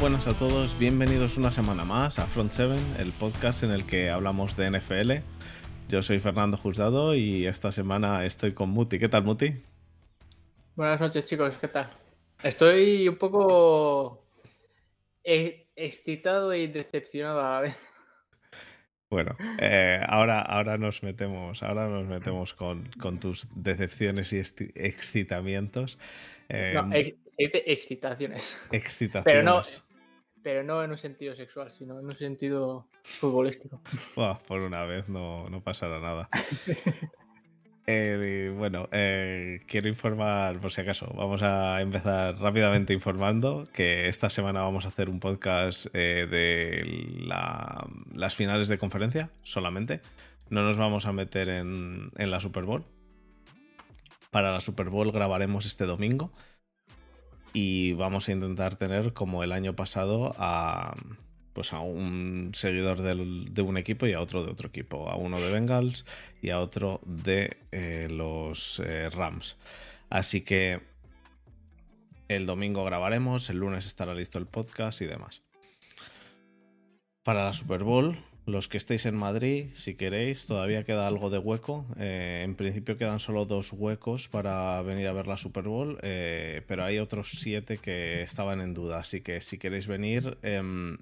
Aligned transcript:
Buenas 0.00 0.26
a 0.28 0.34
todos, 0.36 0.78
bienvenidos 0.78 1.38
una 1.38 1.50
semana 1.50 1.84
más 1.84 2.18
a 2.18 2.26
Front 2.26 2.50
7, 2.52 2.74
el 2.98 3.12
podcast 3.12 3.62
en 3.62 3.70
el 3.70 3.86
que 3.86 4.10
hablamos 4.10 4.56
de 4.56 4.70
NFL. 4.70 5.12
Yo 5.88 6.02
soy 6.02 6.18
Fernando 6.20 6.56
Juzgado 6.56 7.14
y 7.14 7.46
esta 7.46 7.72
semana 7.72 8.24
estoy 8.24 8.52
con 8.52 8.70
Muti. 8.70 8.98
¿Qué 8.98 9.08
tal, 9.08 9.24
Muti? 9.24 9.54
Buenas 10.74 11.00
noches, 11.00 11.24
chicos, 11.24 11.56
¿qué 11.60 11.68
tal? 11.68 11.88
Estoy 12.42 13.08
un 13.08 13.16
poco 13.16 14.22
e- 15.24 15.68
excitado 15.76 16.54
y 16.54 16.66
decepcionado 16.66 17.40
a 17.40 17.50
la 17.52 17.60
vez. 17.62 17.76
Bueno, 19.08 19.36
eh, 19.60 20.00
ahora, 20.06 20.40
ahora 20.42 20.76
nos 20.78 21.02
metemos, 21.02 21.62
ahora 21.62 21.88
nos 21.88 22.06
metemos 22.06 22.52
con, 22.54 22.90
con 23.00 23.18
tus 23.18 23.48
decepciones 23.56 24.32
y 24.32 24.38
excitamientos. 24.74 25.98
Eh, 26.48 26.72
No, 26.74 26.92
ex- 26.94 27.14
se 27.36 27.42
dice 27.44 27.62
excitaciones. 27.66 28.58
excitaciones. 28.72 29.24
Pero 29.24 29.42
no, 29.42 29.62
pero 30.46 30.62
no 30.62 30.80
en 30.84 30.92
un 30.92 30.98
sentido 30.98 31.34
sexual, 31.34 31.72
sino 31.72 31.98
en 31.98 32.06
un 32.06 32.14
sentido 32.14 32.86
futbolístico. 33.02 33.80
Buah, 34.14 34.38
por 34.46 34.60
una 34.60 34.84
vez 34.84 35.08
no, 35.08 35.50
no 35.50 35.60
pasará 35.60 35.98
nada. 35.98 36.28
Eh, 37.88 38.52
bueno, 38.56 38.88
eh, 38.90 39.60
quiero 39.68 39.86
informar, 39.88 40.58
por 40.60 40.72
si 40.72 40.80
acaso, 40.80 41.06
vamos 41.14 41.40
a 41.44 41.80
empezar 41.80 42.36
rápidamente 42.36 42.92
informando 42.92 43.68
que 43.72 44.08
esta 44.08 44.28
semana 44.28 44.62
vamos 44.62 44.84
a 44.84 44.88
hacer 44.88 45.08
un 45.08 45.20
podcast 45.20 45.86
eh, 45.94 46.26
de 46.28 46.82
la- 47.24 47.86
las 48.12 48.34
finales 48.34 48.66
de 48.66 48.76
conferencia 48.78 49.30
solamente. 49.42 50.00
No 50.50 50.62
nos 50.64 50.78
vamos 50.78 51.06
a 51.06 51.12
meter 51.12 51.48
en, 51.48 52.10
en 52.16 52.30
la 52.32 52.40
Super 52.40 52.64
Bowl. 52.64 52.84
Para 54.32 54.50
la 54.50 54.60
Super 54.60 54.88
Bowl 54.90 55.12
grabaremos 55.12 55.64
este 55.64 55.84
domingo 55.84 56.32
y 57.56 57.94
vamos 57.94 58.28
a 58.28 58.32
intentar 58.32 58.76
tener 58.76 59.14
como 59.14 59.42
el 59.42 59.50
año 59.50 59.74
pasado 59.74 60.34
a 60.36 60.94
pues 61.54 61.72
a 61.72 61.80
un 61.80 62.50
seguidor 62.52 63.00
de 63.00 63.62
un 63.62 63.78
equipo 63.78 64.06
y 64.06 64.12
a 64.12 64.20
otro 64.20 64.44
de 64.44 64.50
otro 64.50 64.68
equipo, 64.68 65.08
a 65.08 65.16
uno 65.16 65.40
de 65.40 65.50
Bengals 65.50 66.04
y 66.42 66.50
a 66.50 66.60
otro 66.60 67.00
de 67.06 67.56
eh, 67.72 68.08
los 68.10 68.78
eh, 68.80 69.08
Rams. 69.08 69.56
Así 70.10 70.42
que 70.42 70.82
el 72.28 72.44
domingo 72.44 72.84
grabaremos, 72.84 73.48
el 73.48 73.56
lunes 73.56 73.86
estará 73.86 74.12
listo 74.12 74.38
el 74.38 74.44
podcast 74.44 75.00
y 75.00 75.06
demás. 75.06 75.40
Para 77.22 77.42
la 77.42 77.54
Super 77.54 77.84
Bowl, 77.84 78.18
los 78.46 78.68
que 78.68 78.76
estéis 78.76 79.06
en 79.06 79.16
Madrid, 79.16 79.70
si 79.72 79.96
queréis, 79.96 80.46
todavía 80.46 80.84
queda 80.84 81.08
algo 81.08 81.30
de 81.30 81.38
hueco. 81.38 81.84
Eh, 81.98 82.42
en 82.44 82.54
principio 82.54 82.96
quedan 82.96 83.18
solo 83.18 83.44
dos 83.44 83.72
huecos 83.72 84.28
para 84.28 84.80
venir 84.82 85.08
a 85.08 85.12
ver 85.12 85.26
la 85.26 85.36
Super 85.36 85.64
Bowl, 85.64 85.98
eh, 86.02 86.62
pero 86.68 86.84
hay 86.84 87.00
otros 87.00 87.32
siete 87.32 87.78
que 87.78 88.22
estaban 88.22 88.60
en 88.60 88.72
duda. 88.72 89.00
Así 89.00 89.20
que 89.20 89.40
si 89.40 89.58
queréis 89.58 89.88
venir, 89.88 90.38
em, 90.42 90.96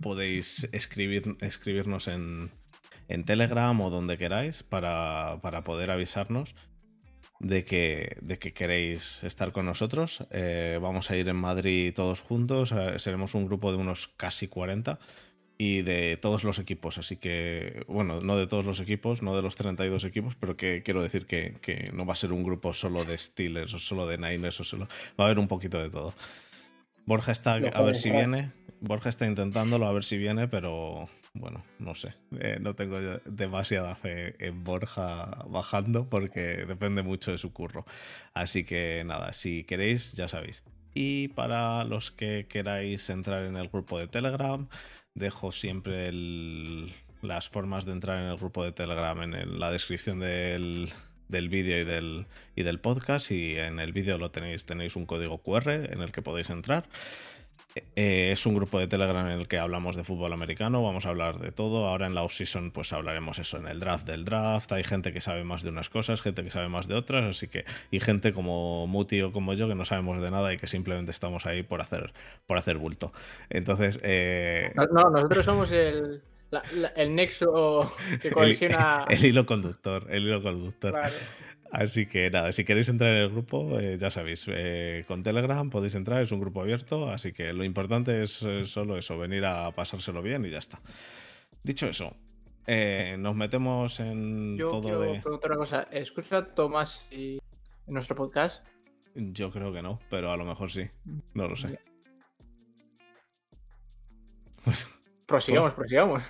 podéis 0.00 0.68
escribir, 0.72 1.36
escribirnos 1.40 2.08
en, 2.08 2.50
en 3.06 3.24
Telegram 3.24 3.80
o 3.80 3.88
donde 3.88 4.18
queráis 4.18 4.64
para, 4.64 5.38
para 5.42 5.62
poder 5.62 5.92
avisarnos 5.92 6.56
de 7.38 7.64
que, 7.64 8.16
de 8.20 8.40
que 8.40 8.52
queréis 8.52 9.22
estar 9.22 9.52
con 9.52 9.64
nosotros. 9.64 10.26
Eh, 10.32 10.76
vamos 10.82 11.12
a 11.12 11.16
ir 11.16 11.28
en 11.28 11.36
Madrid 11.36 11.94
todos 11.94 12.20
juntos, 12.20 12.74
seremos 12.96 13.34
un 13.36 13.46
grupo 13.46 13.70
de 13.70 13.78
unos 13.78 14.08
casi 14.08 14.48
40 14.48 14.98
y 15.56 15.82
de 15.82 16.16
todos 16.16 16.44
los 16.44 16.58
equipos, 16.58 16.98
así 16.98 17.16
que, 17.16 17.84
bueno, 17.86 18.20
no 18.20 18.36
de 18.36 18.46
todos 18.46 18.64
los 18.64 18.80
equipos, 18.80 19.22
no 19.22 19.36
de 19.36 19.42
los 19.42 19.56
32 19.56 20.04
equipos, 20.04 20.34
pero 20.34 20.56
que 20.56 20.82
quiero 20.82 21.02
decir 21.02 21.26
que, 21.26 21.54
que 21.60 21.90
no 21.92 22.06
va 22.06 22.14
a 22.14 22.16
ser 22.16 22.32
un 22.32 22.42
grupo 22.42 22.72
solo 22.72 23.04
de 23.04 23.16
Steelers 23.16 23.72
o 23.74 23.78
solo 23.78 24.06
de 24.06 24.18
Niners 24.18 24.60
o 24.60 24.64
solo... 24.64 24.88
Va 25.18 25.24
a 25.24 25.26
haber 25.26 25.38
un 25.38 25.48
poquito 25.48 25.80
de 25.80 25.90
todo. 25.90 26.14
Borja 27.06 27.32
está 27.32 27.54
a 27.54 27.82
ver 27.82 27.94
si 27.94 28.10
viene. 28.10 28.52
Borja 28.80 29.08
está 29.08 29.26
intentándolo 29.26 29.86
a 29.86 29.92
ver 29.92 30.04
si 30.04 30.18
viene, 30.18 30.48
pero 30.48 31.08
bueno, 31.34 31.64
no 31.78 31.94
sé. 31.94 32.14
Eh, 32.38 32.58
no 32.60 32.74
tengo 32.74 32.98
demasiada 33.24 33.94
fe 33.94 34.34
en 34.44 34.64
Borja 34.64 35.44
bajando 35.48 36.08
porque 36.08 36.64
depende 36.66 37.02
mucho 37.02 37.30
de 37.30 37.38
su 37.38 37.52
curro. 37.52 37.84
Así 38.32 38.64
que 38.64 39.02
nada, 39.06 39.32
si 39.32 39.64
queréis, 39.64 40.12
ya 40.14 40.28
sabéis. 40.28 40.64
Y 40.94 41.28
para 41.28 41.84
los 41.84 42.10
que 42.10 42.46
queráis 42.48 43.08
entrar 43.10 43.44
en 43.44 43.56
el 43.56 43.68
grupo 43.68 43.98
de 43.98 44.06
Telegram, 44.06 44.68
dejo 45.14 45.52
siempre 45.52 46.10
las 47.22 47.48
formas 47.48 47.84
de 47.84 47.92
entrar 47.92 48.18
en 48.22 48.30
el 48.30 48.36
grupo 48.36 48.64
de 48.64 48.72
Telegram 48.72 49.20
en 49.22 49.58
la 49.58 49.70
descripción 49.70 50.18
del, 50.18 50.92
del 51.28 51.48
vídeo 51.48 51.80
y 51.80 51.84
del, 51.84 52.26
y 52.54 52.62
del 52.62 52.80
podcast. 52.80 53.30
Y 53.30 53.56
en 53.56 53.80
el 53.80 53.92
vídeo 53.92 54.18
lo 54.18 54.30
tenéis, 54.30 54.66
tenéis 54.66 54.96
un 54.96 55.06
código 55.06 55.38
QR 55.38 55.70
en 55.70 56.02
el 56.02 56.12
que 56.12 56.22
podéis 56.22 56.50
entrar. 56.50 56.88
Eh, 57.96 58.30
es 58.30 58.46
un 58.46 58.54
grupo 58.54 58.78
de 58.78 58.86
Telegram 58.86 59.26
en 59.26 59.32
el 59.40 59.48
que 59.48 59.58
hablamos 59.58 59.96
de 59.96 60.04
fútbol 60.04 60.32
americano, 60.32 60.82
vamos 60.82 61.06
a 61.06 61.08
hablar 61.08 61.38
de 61.40 61.50
todo. 61.50 61.86
Ahora 61.86 62.06
en 62.06 62.14
la 62.14 62.22
off-season 62.22 62.70
pues 62.70 62.92
hablaremos 62.92 63.38
eso, 63.40 63.56
en 63.58 63.66
el 63.66 63.80
draft 63.80 64.06
del 64.06 64.24
draft. 64.24 64.70
Hay 64.72 64.84
gente 64.84 65.12
que 65.12 65.20
sabe 65.20 65.42
más 65.42 65.62
de 65.64 65.70
unas 65.70 65.90
cosas, 65.90 66.22
gente 66.22 66.44
que 66.44 66.50
sabe 66.52 66.68
más 66.68 66.86
de 66.86 66.94
otras, 66.94 67.24
así 67.24 67.48
que 67.48 67.64
y 67.90 67.98
gente 68.00 68.32
como 68.32 68.86
Muti 68.86 69.22
o 69.22 69.32
como 69.32 69.54
yo 69.54 69.66
que 69.68 69.74
no 69.74 69.84
sabemos 69.84 70.20
de 70.22 70.30
nada 70.30 70.52
y 70.54 70.56
que 70.56 70.68
simplemente 70.68 71.10
estamos 71.10 71.46
ahí 71.46 71.62
por 71.64 71.80
hacer, 71.80 72.12
por 72.46 72.58
hacer 72.58 72.78
bulto. 72.78 73.12
Entonces, 73.50 73.98
eh, 74.04 74.70
No, 74.76 74.84
no, 74.86 75.10
nosotros 75.10 75.44
somos 75.44 75.72
el, 75.72 76.22
la- 76.52 76.62
la- 76.76 76.88
el 76.94 77.14
nexo 77.16 77.92
que 78.22 78.30
cohesiona. 78.30 79.04
el, 79.08 79.18
el 79.18 79.24
hilo 79.24 79.46
conductor, 79.46 80.06
el 80.10 80.22
hilo 80.24 80.42
conductor. 80.42 80.92
Claro. 80.92 81.14
Así 81.76 82.06
que 82.06 82.30
nada, 82.30 82.52
si 82.52 82.64
queréis 82.64 82.88
entrar 82.88 83.10
en 83.10 83.16
el 83.22 83.30
grupo, 83.30 83.80
eh, 83.80 83.98
ya 83.98 84.08
sabéis, 84.08 84.46
eh, 84.48 85.04
con 85.08 85.24
Telegram 85.24 85.68
podéis 85.70 85.96
entrar, 85.96 86.22
es 86.22 86.30
un 86.30 86.38
grupo 86.38 86.60
abierto, 86.62 87.10
así 87.10 87.32
que 87.32 87.52
lo 87.52 87.64
importante 87.64 88.22
es 88.22 88.42
eh, 88.42 88.64
solo 88.64 88.96
eso, 88.96 89.18
venir 89.18 89.44
a 89.44 89.72
pasárselo 89.72 90.22
bien 90.22 90.44
y 90.44 90.50
ya 90.50 90.58
está. 90.58 90.80
Dicho 91.64 91.88
eso, 91.88 92.16
eh, 92.68 93.16
nos 93.18 93.34
metemos 93.34 93.98
en 93.98 94.56
Yo 94.56 94.68
todo 94.68 94.82
quiero 94.82 95.00
de... 95.00 95.20
preguntar 95.20 95.50
una 95.50 95.58
cosa. 95.58 95.82
¿Escucha 95.90 96.44
Tomás 96.44 97.08
y- 97.10 97.38
en 97.88 97.94
nuestro 97.94 98.14
podcast? 98.14 98.64
Yo 99.16 99.50
creo 99.50 99.72
que 99.72 99.82
no, 99.82 99.98
pero 100.10 100.30
a 100.30 100.36
lo 100.36 100.44
mejor 100.44 100.70
sí, 100.70 100.88
no 101.34 101.48
lo 101.48 101.56
sé. 101.56 101.80
Pues, 104.64 104.86
Prosigamos, 105.26 105.74
prosigamos. 105.74 106.22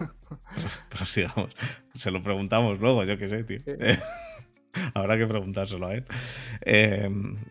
pero 0.89 1.05
sigamos, 1.05 1.51
se 1.95 2.11
lo 2.11 2.23
preguntamos 2.23 2.81
luego, 2.81 3.05
yo 3.05 3.19
qué 3.19 3.29
sé, 3.29 3.45
tío. 3.45 3.59
Sí. 3.63 3.73
Habrá 4.95 5.19
que 5.19 5.27
preguntárselo 5.27 5.87
a 5.87 5.95
él. 5.95 6.05
Eh, 6.63 7.09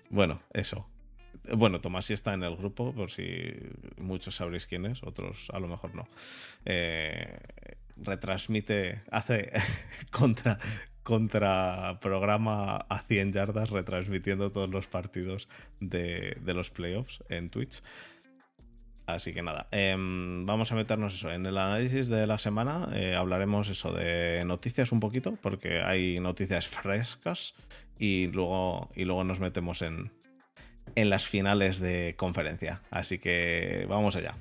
bueno, 0.09 0.41
eso. 0.53 0.87
Bueno, 1.51 1.81
Tomás 1.81 2.05
sí 2.05 2.13
está 2.13 2.33
en 2.33 2.43
el 2.43 2.55
grupo, 2.55 2.93
por 2.93 3.11
si 3.11 3.53
muchos 3.97 4.35
sabréis 4.35 4.65
quién 4.65 4.85
es, 4.85 5.03
otros 5.03 5.49
a 5.53 5.59
lo 5.59 5.67
mejor 5.67 5.93
no. 5.93 6.07
Eh, 6.65 7.37
retransmite, 7.97 9.01
hace 9.11 9.51
contra, 10.11 10.57
contra 11.03 11.99
programa 11.99 12.77
a 12.77 12.99
100 12.99 13.33
yardas, 13.33 13.69
retransmitiendo 13.69 14.51
todos 14.51 14.69
los 14.69 14.87
partidos 14.87 15.49
de, 15.81 16.37
de 16.39 16.53
los 16.53 16.69
playoffs 16.69 17.23
en 17.27 17.49
Twitch. 17.49 17.81
Así 19.05 19.33
que 19.33 19.41
nada, 19.41 19.67
em, 19.71 20.45
vamos 20.45 20.71
a 20.71 20.75
meternos 20.75 21.13
eso. 21.13 21.31
En 21.31 21.45
el 21.45 21.57
análisis 21.57 22.07
de 22.07 22.25
la 22.25 22.37
semana 22.37 22.89
eh, 22.93 23.15
hablaremos 23.15 23.67
eso 23.69 23.91
de 23.91 24.43
noticias 24.45 24.91
un 24.93 25.01
poquito, 25.01 25.37
porque 25.41 25.81
hay 25.81 26.19
noticias 26.19 26.67
frescas 26.67 27.53
y 27.99 28.27
luego, 28.27 28.89
y 28.95 29.03
luego 29.03 29.25
nos 29.25 29.41
metemos 29.41 29.81
en, 29.81 30.11
en 30.95 31.09
las 31.09 31.25
finales 31.25 31.79
de 31.79 32.15
conferencia. 32.17 32.81
Así 32.91 33.19
que 33.19 33.85
vamos 33.89 34.15
allá. 34.15 34.35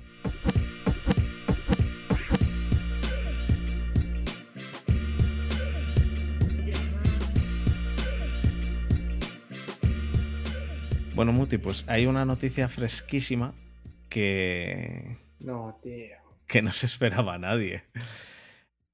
Bueno, 11.15 11.33
Muti, 11.33 11.59
pues 11.59 11.85
hay 11.89 12.07
una 12.07 12.25
noticia 12.25 12.69
fresquísima 12.69 13.53
que, 14.13 15.17
No, 15.41 15.79
tío. 15.83 16.17
que 16.47 16.63
no 16.63 16.73
se 16.73 16.87
esperaba 16.87 17.35
a 17.35 17.39
nadie. 17.39 17.85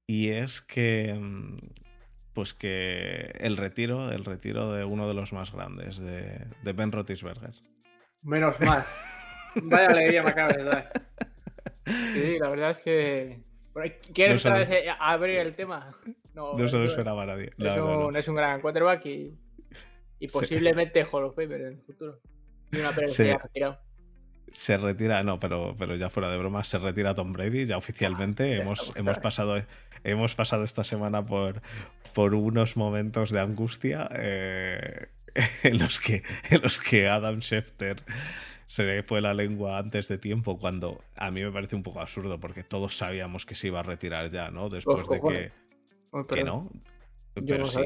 Y 0.07 0.29
es 0.29 0.61
que. 0.61 1.13
mm, 1.19 1.57
Pues 2.33 2.53
que 2.53 3.33
el 3.39 3.57
retiro, 3.57 4.11
el 4.11 4.23
retiro 4.23 4.71
de 4.71 4.85
uno 4.85 5.07
de 5.07 5.13
los 5.13 5.33
más 5.33 5.51
grandes, 5.51 5.97
de, 5.99 6.45
de 6.63 6.73
Ben 6.73 6.91
Roethlisberger. 6.91 7.51
Menos 8.21 8.59
mal. 8.61 8.81
Vaya 9.63 9.87
alegría 9.89 10.23
me 10.23 10.29
acaba 10.29 10.49
de 10.53 10.63
dar. 10.63 10.91
Sí, 12.13 12.37
la 12.39 12.49
verdad 12.49 12.71
es 12.71 12.77
que. 12.79 13.41
¿Quieres 14.13 14.43
No 14.45 14.51
otra 14.51 14.65
vez 14.65 14.83
abrir 14.99 15.37
el 15.39 15.55
tema? 15.55 15.89
No 16.33 16.67
se 16.67 16.77
lo 16.77 16.85
esperaba 16.85 17.23
a 17.23 17.25
nadie. 17.25 17.51
No, 17.57 17.69
es, 17.69 17.77
no, 17.77 17.99
no. 17.99 18.07
un, 18.07 18.15
es 18.15 18.27
un 18.27 18.35
gran 18.35 18.59
quarterback 18.61 19.05
y, 19.05 19.37
y 20.19 20.27
posiblemente 20.27 21.03
Hall 21.05 21.25
of 21.25 21.35
Famer 21.35 21.61
en 21.61 21.67
el 21.67 21.81
futuro. 21.81 22.19
Y 22.71 22.79
una 22.79 22.93
que 22.93 23.07
Sí. 23.07 23.13
se 23.15 23.23
haya 23.23 23.37
retirado. 23.39 23.79
Se 24.51 24.77
retira, 24.77 25.23
no, 25.23 25.39
pero, 25.39 25.75
pero 25.77 25.95
ya 25.95 26.09
fuera 26.09 26.29
de 26.29 26.37
broma, 26.37 26.63
se 26.63 26.79
retira 26.79 27.15
Tom 27.15 27.33
Brady, 27.33 27.65
ya 27.65 27.77
oficialmente. 27.77 28.49
ya 28.49 28.61
hemos, 28.61 28.91
hemos, 28.95 29.19
pasado, 29.19 29.63
hemos 30.03 30.35
pasado 30.35 30.63
esta 30.63 30.83
semana 30.83 31.25
por, 31.25 31.61
por 32.13 32.33
unos 32.33 32.77
momentos 32.77 33.31
de 33.31 33.39
angustia 33.39 34.09
eh, 34.13 35.07
en, 35.63 35.79
los 35.79 35.99
que, 35.99 36.23
en 36.49 36.61
los 36.61 36.79
que 36.79 37.07
Adam 37.07 37.39
Schefter 37.41 38.03
se 38.67 38.83
le 38.83 39.03
fue 39.03 39.21
la 39.21 39.33
lengua 39.33 39.79
antes 39.79 40.07
de 40.07 40.17
tiempo 40.17 40.59
cuando 40.59 41.01
a 41.15 41.31
mí 41.31 41.43
me 41.43 41.51
parece 41.51 41.75
un 41.75 41.83
poco 41.83 42.01
absurdo 42.01 42.39
porque 42.39 42.63
todos 42.63 42.95
sabíamos 42.95 43.45
que 43.45 43.55
se 43.55 43.67
iba 43.67 43.79
a 43.79 43.83
retirar 43.83 44.29
ya, 44.29 44.51
¿no? 44.51 44.69
Después 44.69 45.07
de 45.09 45.19
que... 45.21 45.51
que 46.27 46.43
no. 46.43 46.69
Pero 47.33 47.65
sí, 47.65 47.81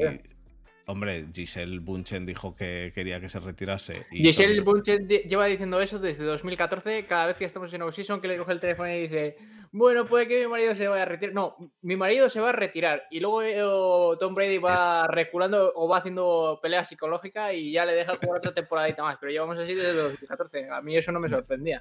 Hombre, 0.86 1.26
Giselle 1.32 1.78
Bunchen 1.78 2.26
dijo 2.26 2.54
que 2.54 2.92
quería 2.94 3.18
que 3.18 3.28
se 3.30 3.40
retirase. 3.40 4.04
Giselle 4.10 4.60
Bunchen 4.60 5.08
lleva 5.08 5.46
diciendo 5.46 5.80
eso 5.80 5.98
desde 5.98 6.24
2014. 6.24 7.06
Cada 7.06 7.26
vez 7.26 7.38
que 7.38 7.46
estamos 7.46 7.72
en 7.72 7.92
season 7.92 8.20
que 8.20 8.28
le 8.28 8.36
coge 8.36 8.52
el 8.52 8.60
teléfono 8.60 8.90
y 8.90 9.02
dice: 9.02 9.36
Bueno, 9.72 10.04
puede 10.04 10.28
que 10.28 10.40
mi 10.40 10.46
marido 10.46 10.74
se 10.74 10.86
vaya 10.86 11.02
a 11.02 11.06
retirar. 11.06 11.34
No, 11.34 11.56
mi 11.80 11.96
marido 11.96 12.28
se 12.28 12.40
va 12.40 12.50
a 12.50 12.52
retirar. 12.52 13.04
Y 13.10 13.20
luego 13.20 13.42
eh, 13.42 14.16
Tom 14.20 14.34
Brady 14.34 14.58
va 14.58 15.06
reculando 15.06 15.72
o 15.74 15.88
va 15.88 15.98
haciendo 15.98 16.58
pelea 16.62 16.84
psicológica 16.84 17.54
y 17.54 17.72
ya 17.72 17.86
le 17.86 17.92
deja 17.92 18.16
jugar 18.16 18.38
otra 18.38 18.52
temporadita 18.52 19.02
más. 19.02 19.16
Pero 19.18 19.32
llevamos 19.32 19.58
así 19.58 19.74
desde 19.74 19.94
2014. 19.94 20.68
A 20.68 20.82
mí 20.82 20.96
eso 20.96 21.12
no 21.12 21.20
me 21.20 21.30
sorprendía. 21.30 21.80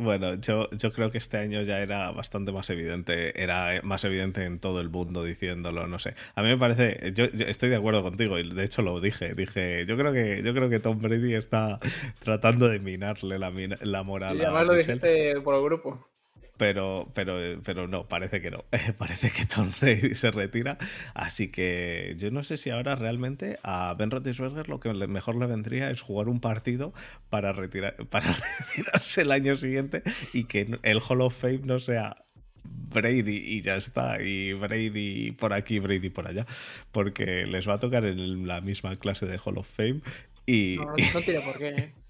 Bueno, 0.00 0.34
yo, 0.36 0.70
yo 0.70 0.92
creo 0.92 1.10
que 1.10 1.18
este 1.18 1.38
año 1.38 1.60
ya 1.62 1.80
era 1.80 2.12
bastante 2.12 2.52
más 2.52 2.70
evidente, 2.70 3.42
era 3.42 3.80
más 3.82 4.04
evidente 4.04 4.44
en 4.44 4.60
todo 4.60 4.80
el 4.80 4.90
mundo 4.90 5.24
diciéndolo, 5.24 5.88
no 5.88 5.98
sé. 5.98 6.14
A 6.36 6.42
mí 6.42 6.48
me 6.50 6.56
parece, 6.56 7.12
yo, 7.14 7.24
estoy 7.24 7.68
de 7.68 7.76
acuerdo 7.76 8.04
contigo 8.04 8.38
y 8.38 8.48
de 8.48 8.62
hecho 8.62 8.82
lo 8.82 9.00
dije, 9.00 9.34
dije, 9.34 9.86
yo 9.86 9.96
creo 9.96 10.12
que 10.12 10.40
yo 10.44 10.54
creo 10.54 10.70
que 10.70 10.78
Tom 10.78 11.00
Brady 11.02 11.34
está 11.34 11.80
tratando 12.20 12.68
de 12.68 12.78
minarle 12.78 13.40
la, 13.40 13.50
la 13.50 14.02
moral 14.04 14.36
sí, 14.36 14.44
además 14.44 14.66
lo 14.66 14.74
dijiste 14.74 15.40
por 15.40 15.56
el 15.56 15.62
grupo. 15.64 16.08
Pero, 16.58 17.08
pero, 17.14 17.62
pero 17.62 17.86
no, 17.86 18.08
parece 18.08 18.42
que 18.42 18.50
no. 18.50 18.64
parece 18.98 19.30
que 19.30 19.46
Tom 19.46 19.70
Brady 19.80 20.14
se 20.14 20.30
retira. 20.32 20.76
Así 21.14 21.48
que 21.48 22.14
yo 22.18 22.30
no 22.30 22.42
sé 22.42 22.56
si 22.56 22.70
ahora 22.70 22.96
realmente 22.96 23.58
a 23.62 23.94
Ben 23.94 24.10
Roethlisberger 24.10 24.68
lo 24.68 24.80
que 24.80 24.92
mejor 24.92 25.36
le 25.36 25.46
vendría 25.46 25.90
es 25.90 26.02
jugar 26.02 26.28
un 26.28 26.40
partido 26.40 26.92
para, 27.30 27.52
retirar, 27.52 27.96
para 28.10 28.26
retirarse 28.26 29.22
el 29.22 29.30
año 29.32 29.56
siguiente 29.56 30.02
y 30.34 30.44
que 30.44 30.78
el 30.82 31.00
Hall 31.00 31.22
of 31.22 31.40
Fame 31.40 31.60
no 31.64 31.78
sea 31.78 32.16
Brady 32.64 33.36
y 33.36 33.62
ya 33.62 33.76
está. 33.76 34.20
Y 34.20 34.52
Brady 34.52 35.30
por 35.30 35.52
aquí, 35.52 35.78
Brady 35.78 36.10
por 36.10 36.26
allá. 36.26 36.44
Porque 36.90 37.46
les 37.46 37.68
va 37.68 37.74
a 37.74 37.78
tocar 37.78 38.04
en 38.04 38.48
la 38.48 38.60
misma 38.60 38.96
clase 38.96 39.26
de 39.26 39.38
Hall 39.38 39.58
of 39.58 39.68
Fame. 39.68 40.00
Y... 40.44 40.76
No, 40.78 40.86
no 40.86 41.20
tiene 41.20 41.40
por 41.40 41.58
qué. 41.58 41.68
¿eh? 41.68 41.92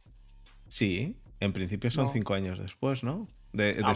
Sí, 0.71 1.17
en 1.41 1.55
principio 1.55 1.91
son 1.91 2.11
cinco 2.11 2.35
años 2.35 2.59
después, 2.59 3.03
¿no? 3.03 3.27
Ah, 3.83 3.95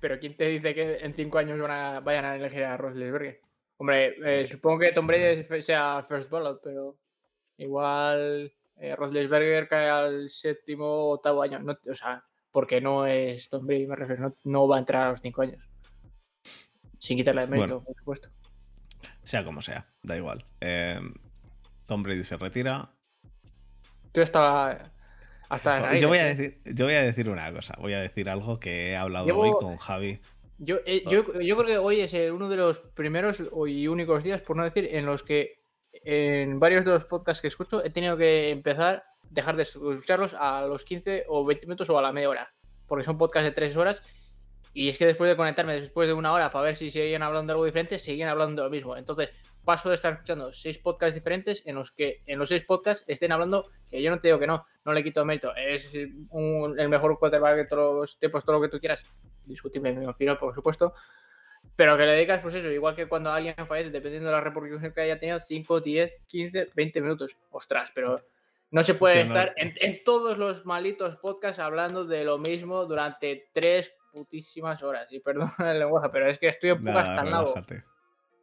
pero, 0.00 0.18
¿quién, 0.20 0.36
te 0.36 0.46
dice 0.46 0.74
que 0.74 0.96
en 0.98 1.14
cinco 1.14 1.38
años 1.38 1.58
vayan 2.04 2.24
a 2.24 2.36
elegir 2.36 2.64
a 2.64 2.76
Roethlisberger? 2.76 3.40
Hombre, 3.78 4.14
eh, 4.24 4.46
supongo 4.46 4.80
que 4.80 4.92
Tom 4.92 5.06
Brady 5.06 5.44
sea 5.60 6.02
first 6.02 6.30
ballot, 6.30 6.60
pero 6.62 6.96
igual 7.58 8.52
eh, 8.76 8.94
Roethlisberger 8.96 9.68
cae 9.68 9.90
al 9.90 10.30
séptimo 10.30 10.86
o 10.86 11.14
octavo 11.14 11.42
año. 11.42 11.60
o 11.90 11.94
sea, 11.94 12.24
porque 12.52 12.80
no 12.80 13.06
es 13.06 13.48
Tom 13.50 13.66
Brady, 13.66 13.86
me 13.86 13.96
refiero, 13.96 14.36
no, 14.44 14.68
va 14.68 14.76
a 14.76 14.80
entrar 14.80 15.08
a 15.08 15.10
los 15.10 15.20
cinco 15.20 15.42
años. 15.42 15.62
Sin 16.98 17.18
quitarle 17.18 17.42
el 17.42 17.50
mérito, 17.50 17.82
por 17.82 17.96
supuesto. 17.96 18.28
Sea 19.22 19.44
como 19.44 19.60
sea, 19.60 19.84
da 20.02 20.16
igual. 20.16 20.44
Eh, 20.60 21.00
Tom 21.86 22.02
Brady 22.02 22.22
se 22.22 22.36
retira. 22.36 22.88
Tú 24.12 24.20
estaba 24.20 24.90
yo, 25.98 26.08
voy 26.08 26.18
a 26.18 26.24
decir, 26.24 26.58
yo 26.64 26.86
voy 26.86 26.94
a 26.94 27.02
decir 27.02 27.28
una 27.28 27.52
cosa, 27.52 27.74
voy 27.78 27.92
a 27.92 28.00
decir 28.00 28.28
algo 28.28 28.58
que 28.58 28.90
he 28.90 28.96
hablado 28.96 29.36
hoy 29.36 29.52
con 29.52 29.76
Javi. 29.76 30.20
Yo, 30.58 30.78
eh, 30.86 31.04
yo, 31.06 31.24
creo 31.24 31.66
que 31.66 31.78
hoy 31.78 32.00
es 32.00 32.14
uno 32.32 32.48
de 32.48 32.56
los 32.56 32.78
primeros 32.80 33.42
y 33.66 33.88
únicos 33.88 34.24
días, 34.24 34.40
por 34.40 34.56
no 34.56 34.64
decir, 34.64 34.88
en 34.90 35.04
los 35.04 35.22
que 35.22 35.60
en 35.92 36.58
varios 36.58 36.84
de 36.84 36.92
los 36.92 37.04
podcasts 37.04 37.42
que 37.42 37.48
escucho 37.48 37.84
he 37.84 37.90
tenido 37.90 38.16
que 38.16 38.50
empezar, 38.50 39.04
dejar 39.30 39.56
de 39.56 39.64
escucharlos 39.64 40.34
a 40.34 40.62
los 40.62 40.84
15 40.84 41.24
o 41.28 41.44
20 41.44 41.66
minutos 41.66 41.90
o 41.90 41.98
a 41.98 42.02
la 42.02 42.12
media 42.12 42.30
hora, 42.30 42.54
porque 42.86 43.04
son 43.04 43.18
podcasts 43.18 43.44
de 43.44 43.52
3 43.52 43.76
horas. 43.76 44.02
Y 44.72 44.90
es 44.90 44.98
que 44.98 45.06
después 45.06 45.30
de 45.30 45.36
conectarme 45.36 45.80
después 45.80 46.06
de 46.06 46.12
una 46.12 46.32
hora 46.32 46.50
para 46.50 46.66
ver 46.66 46.76
si 46.76 46.90
seguían 46.90 47.22
hablando 47.22 47.50
de 47.50 47.54
algo 47.54 47.64
diferente, 47.64 47.98
seguían 47.98 48.28
hablando 48.28 48.62
de 48.62 48.68
lo 48.68 48.70
mismo. 48.70 48.96
Entonces, 48.96 49.30
paso 49.66 49.90
de 49.90 49.96
estar 49.96 50.14
escuchando 50.14 50.52
seis 50.52 50.78
podcasts 50.78 51.14
diferentes 51.14 51.62
en 51.66 51.74
los 51.74 51.90
que 51.90 52.22
en 52.26 52.38
los 52.38 52.48
seis 52.48 52.62
podcasts 52.64 53.04
estén 53.08 53.32
hablando, 53.32 53.68
que 53.90 54.00
yo 54.00 54.10
no 54.10 54.20
te 54.20 54.28
digo 54.28 54.38
que 54.38 54.46
no, 54.46 54.64
no 54.84 54.92
le 54.92 55.02
quito 55.02 55.24
mérito, 55.24 55.54
es 55.54 55.92
el 55.92 56.88
mejor 56.88 57.18
quarterback 57.18 57.56
de 57.56 57.64
todos 57.66 57.94
los 57.94 58.18
tiempos, 58.18 58.44
todo 58.44 58.56
lo 58.56 58.62
que 58.62 58.68
tú 58.68 58.78
quieras, 58.78 59.04
discutible 59.44 59.90
en 59.90 59.98
mi 59.98 60.06
opinión, 60.06 60.38
por 60.38 60.54
supuesto, 60.54 60.94
pero 61.74 61.96
que 61.96 62.04
le 62.04 62.12
dedicas, 62.12 62.40
pues 62.40 62.54
eso, 62.54 62.70
igual 62.70 62.94
que 62.94 63.08
cuando 63.08 63.30
alguien 63.32 63.54
fallece, 63.66 63.90
dependiendo 63.90 64.28
de 64.28 64.36
la 64.36 64.40
reproducción 64.40 64.92
que 64.92 65.00
haya 65.00 65.18
tenido, 65.18 65.40
5, 65.40 65.80
10, 65.80 66.14
15, 66.28 66.70
20 66.74 67.00
minutos, 67.00 67.36
ostras, 67.50 67.90
pero 67.92 68.16
no 68.70 68.82
se 68.84 68.94
puede 68.94 69.22
estar 69.22 69.52
En, 69.56 70.04
todos 70.04 70.38
los 70.38 70.64
malitos 70.64 71.16
podcasts 71.16 71.58
hablando 71.58 72.04
de 72.04 72.24
lo 72.24 72.38
mismo 72.38 72.86
durante 72.86 73.50
tres 73.52 73.92
putísimas 74.12 74.82
horas, 74.84 75.12
y 75.12 75.18
perdón 75.18 75.50
el 75.58 75.80
lenguaje, 75.80 76.08
pero 76.12 76.30
es 76.30 76.38
que 76.38 76.46
estoy 76.46 76.70
un 76.70 76.84
poco 76.84 76.98
hasta 76.98 77.24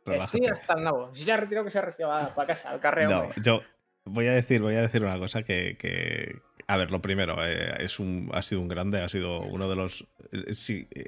el 0.05 0.19
lado. 0.19 0.31
Sí, 0.31 0.45
hasta 0.45 0.73
el 0.73 0.83
nabo. 0.83 1.13
Si 1.13 1.23
ya 1.23 1.37
retirado 1.37 1.65
que 1.65 1.71
se 1.71 1.79
ha 1.79 1.81
retirado 1.81 2.33
para 2.35 2.47
casa, 2.47 2.69
al 2.69 2.79
carreo. 2.79 3.09
No, 3.09 3.29
yo 3.41 3.61
voy 4.05 4.27
a 4.27 4.33
decir, 4.33 4.61
voy 4.61 4.75
a 4.75 4.81
decir 4.81 5.03
una 5.03 5.17
cosa 5.17 5.43
que, 5.43 6.41
a 6.67 6.77
ver, 6.77 6.91
lo 6.91 7.01
primero, 7.01 7.37
eh, 7.45 7.75
es 7.79 7.99
un, 7.99 8.29
ha 8.33 8.41
sido 8.41 8.61
un 8.61 8.67
grande, 8.67 9.01
ha 9.01 9.09
sido 9.09 9.41
uno 9.41 9.69
de 9.69 9.75
los, 9.75 10.07
eh, 10.31 10.53
si, 10.53 10.87
eh, 10.91 11.05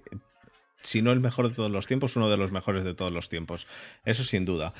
si 0.81 1.01
no 1.01 1.11
el 1.11 1.19
mejor 1.19 1.49
de 1.49 1.55
todos 1.55 1.71
los 1.71 1.87
tiempos, 1.87 2.15
uno 2.15 2.29
de 2.29 2.37
los 2.37 2.51
mejores 2.51 2.83
de 2.83 2.93
todos 2.93 3.11
los 3.11 3.29
tiempos. 3.29 3.67
Eso 4.05 4.23
sin 4.23 4.45
duda. 4.45 4.73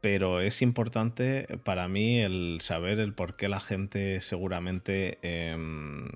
Pero 0.00 0.40
es 0.40 0.62
importante 0.62 1.46
para 1.62 1.86
mí 1.86 2.20
el 2.20 2.58
saber 2.60 3.00
el 3.00 3.12
por 3.12 3.36
qué 3.36 3.48
la 3.48 3.60
gente 3.60 4.20
seguramente 4.20 5.18
em, 5.22 6.08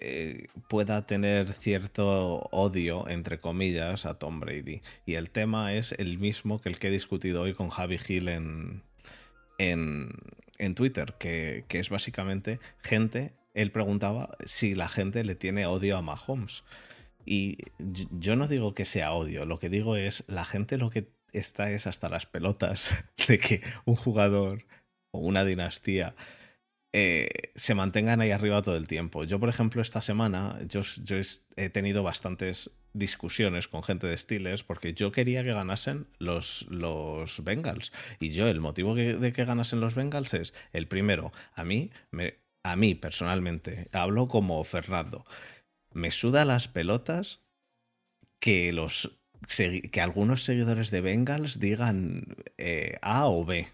eh, 0.00 0.46
pueda 0.68 1.06
tener 1.06 1.52
cierto 1.52 2.48
odio, 2.50 3.08
entre 3.08 3.40
comillas, 3.40 4.06
a 4.06 4.18
Tom 4.18 4.40
Brady. 4.40 4.80
Y 5.06 5.14
el 5.14 5.30
tema 5.30 5.74
es 5.74 5.92
el 5.92 6.18
mismo 6.18 6.60
que 6.60 6.68
el 6.68 6.78
que 6.78 6.88
he 6.88 6.90
discutido 6.90 7.42
hoy 7.42 7.54
con 7.54 7.68
Javi 7.68 7.98
Hill 8.06 8.28
en, 8.28 8.82
en, 9.58 10.74
Twitter, 10.74 11.14
que, 11.18 11.64
es 11.68 11.90
básicamente 11.90 12.60
gente, 12.82 13.32
él 13.54 13.70
preguntaba 13.70 14.36
si 14.44 14.74
la 14.74 14.88
gente 14.88 15.24
le 15.24 15.34
tiene 15.34 15.66
odio 15.66 15.96
a 15.96 16.02
Mahomes. 16.02 16.64
Y 17.24 17.58
yo 17.78 18.36
no 18.36 18.48
digo 18.48 18.74
que 18.74 18.84
sea 18.84 19.12
odio, 19.12 19.46
lo 19.46 19.58
que 19.58 19.68
digo 19.68 19.96
es 19.96 20.24
la 20.26 20.44
gente 20.44 20.76
lo 20.76 20.90
que 20.90 21.08
está 21.32 21.70
es 21.70 21.86
hasta 21.86 22.08
las 22.08 22.26
pelotas 22.26 23.04
de 23.28 23.38
que 23.38 23.62
un 23.84 23.96
jugador 23.96 24.64
o 25.12 25.20
una 25.20 25.44
dinastía 25.44 26.14
eh, 26.94 27.28
se 27.54 27.74
mantengan 27.74 28.20
ahí 28.20 28.30
arriba 28.32 28.60
todo 28.60 28.76
el 28.76 28.86
tiempo. 28.86 29.24
Yo, 29.24 29.40
por 29.40 29.48
ejemplo, 29.48 29.80
esta 29.80 30.02
semana 30.02 30.58
yo, 30.68 30.82
he 31.56 31.70
tenido 31.70 32.02
bastantes 32.02 32.70
discusiones 32.92 33.66
con 33.66 33.82
gente 33.82 34.06
de 34.06 34.16
Steelers 34.16 34.62
porque 34.62 34.92
yo 34.92 35.10
quería 35.10 35.42
que 35.42 35.54
ganasen 35.54 36.06
los, 36.18 36.66
los 36.68 37.42
Bengals. 37.42 37.92
Y 38.20 38.30
yo, 38.30 38.46
el 38.46 38.60
motivo 38.60 38.94
de 38.94 39.32
que 39.32 39.44
ganasen 39.46 39.80
los 39.80 39.94
Bengals 39.94 40.34
es, 40.34 40.54
el 40.72 40.86
primero, 40.86 41.32
a 41.54 41.64
mí, 41.64 41.90
a 42.62 42.76
mí 42.76 42.94
personalmente, 42.94 43.88
hablo 43.92 44.28
como 44.28 44.62
Fernando, 44.64 45.24
me 45.94 46.10
suda 46.10 46.44
las 46.44 46.68
pelotas 46.68 47.40
que 48.38 48.72
los 48.72 49.18
que 49.48 50.00
algunos 50.00 50.44
seguidores 50.44 50.92
de 50.92 51.00
Bengals 51.00 51.58
digan 51.58 52.36
eh, 52.58 52.96
A 53.02 53.26
o 53.26 53.44
B 53.44 53.68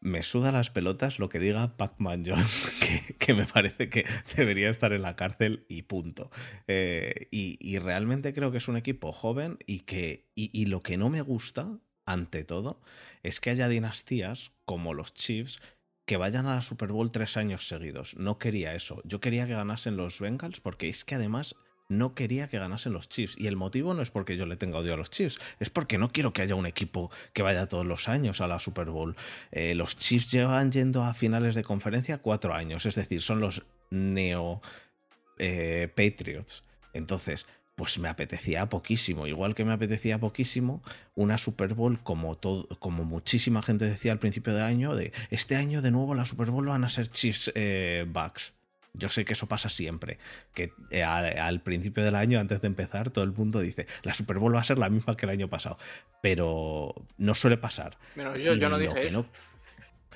me 0.00 0.22
suda 0.22 0.50
las 0.50 0.70
pelotas 0.70 1.18
lo 1.18 1.28
que 1.28 1.38
diga 1.38 1.76
Pac-Man 1.76 2.24
Jones, 2.26 2.70
que, 3.18 3.34
me 3.34 3.46
parece 3.46 3.88
que 3.88 4.06
debería 4.36 4.70
estar 4.70 4.92
en 4.92 5.02
la 5.02 5.16
cárcel 5.16 5.66
y 5.68 5.82
punto. 5.82 6.30
Eh, 6.66 7.28
y, 7.30 7.78
realmente 7.78 8.32
creo 8.32 8.50
que 8.50 8.58
es 8.58 8.68
un 8.68 8.76
equipo 8.76 9.12
joven 9.12 9.58
y 9.66 9.80
que. 9.80 10.28
Y, 10.34 10.66
lo 10.66 10.82
que 10.82 10.96
no 10.96 11.10
me 11.10 11.20
gusta, 11.20 11.78
ante 12.06 12.44
todo, 12.44 12.80
es 13.22 13.40
que 13.40 13.50
haya 13.50 13.68
dinastías 13.68 14.52
como 14.64 14.94
los 14.94 15.12
Chiefs 15.12 15.60
que 16.06 16.16
vayan 16.16 16.46
a 16.46 16.54
la 16.56 16.62
Super 16.62 16.90
Bowl 16.90 17.12
tres 17.12 17.36
años 17.36 17.68
seguidos. 17.68 18.16
No 18.16 18.38
quería 18.38 18.74
eso. 18.74 19.00
Yo 19.04 19.20
quería 19.20 19.46
que 19.46 19.52
ganasen 19.52 19.96
los 19.96 20.18
Bengals 20.18 20.60
porque 20.60 20.88
es 20.88 21.04
que 21.04 21.14
además 21.14 21.54
no 21.90 22.14
quería 22.14 22.48
que 22.48 22.58
ganasen 22.58 22.94
los 22.94 23.08
Chiefs. 23.08 23.34
Y 23.36 23.48
el 23.48 23.56
motivo 23.56 23.92
no 23.92 24.00
es 24.00 24.10
porque 24.10 24.36
yo 24.36 24.46
le 24.46 24.56
tenga 24.56 24.78
odio 24.78 24.94
a 24.94 24.96
los 24.96 25.10
Chiefs, 25.10 25.38
es 25.58 25.68
porque 25.68 25.98
no 25.98 26.10
quiero 26.12 26.32
que 26.32 26.40
haya 26.42 26.54
un 26.54 26.66
equipo 26.66 27.10
que 27.34 27.42
vaya 27.42 27.66
todos 27.66 27.84
los 27.84 28.08
años 28.08 28.40
a 28.40 28.46
la 28.46 28.60
Super 28.60 28.90
Bowl. 28.90 29.16
Eh, 29.50 29.74
los 29.74 29.96
Chiefs 29.98 30.30
llevan 30.30 30.72
yendo 30.72 31.04
a 31.04 31.12
finales 31.12 31.54
de 31.54 31.64
conferencia 31.64 32.18
cuatro 32.18 32.54
años, 32.54 32.86
es 32.86 32.94
decir, 32.94 33.20
son 33.20 33.40
los 33.40 33.64
Neo 33.90 34.62
eh, 35.38 35.88
Patriots. 35.94 36.62
Entonces, 36.92 37.46
pues 37.74 37.98
me 37.98 38.08
apetecía 38.08 38.68
poquísimo, 38.68 39.26
igual 39.26 39.54
que 39.54 39.64
me 39.64 39.72
apetecía 39.72 40.18
poquísimo 40.18 40.82
una 41.14 41.38
Super 41.38 41.74
Bowl 41.74 41.98
como 42.02 42.36
todo, 42.36 42.68
como 42.78 43.04
muchísima 43.04 43.62
gente 43.62 43.86
decía 43.86 44.12
al 44.12 44.18
principio 44.18 44.54
de 44.54 44.62
año, 44.62 44.94
de 44.94 45.12
este 45.30 45.56
año 45.56 45.82
de 45.82 45.90
nuevo 45.90 46.14
la 46.14 46.24
Super 46.24 46.50
Bowl 46.50 46.66
van 46.66 46.84
a 46.84 46.88
ser 46.88 47.08
Chiefs 47.08 47.50
eh, 47.54 48.04
Bucks. 48.06 48.52
Yo 48.92 49.08
sé 49.08 49.24
que 49.24 49.34
eso 49.34 49.46
pasa 49.46 49.68
siempre, 49.68 50.18
que 50.52 50.72
eh, 50.90 51.04
al, 51.04 51.60
principio 51.62 52.02
del 52.02 52.16
año, 52.16 52.40
antes 52.40 52.60
de 52.60 52.66
empezar, 52.66 53.10
todo 53.10 53.24
el 53.24 53.32
mundo 53.32 53.60
dice, 53.60 53.86
la 54.02 54.14
Super 54.14 54.38
Bowl 54.38 54.54
va 54.54 54.60
a 54.60 54.64
ser 54.64 54.78
la 54.78 54.90
misma 54.90 55.16
que 55.16 55.26
el 55.26 55.30
año 55.30 55.48
pasado, 55.48 55.78
pero 56.22 56.94
no 57.16 57.34
suele 57.34 57.56
pasar. 57.56 57.96
yo, 58.16 58.68
no 58.68 58.78
dije 58.78 59.12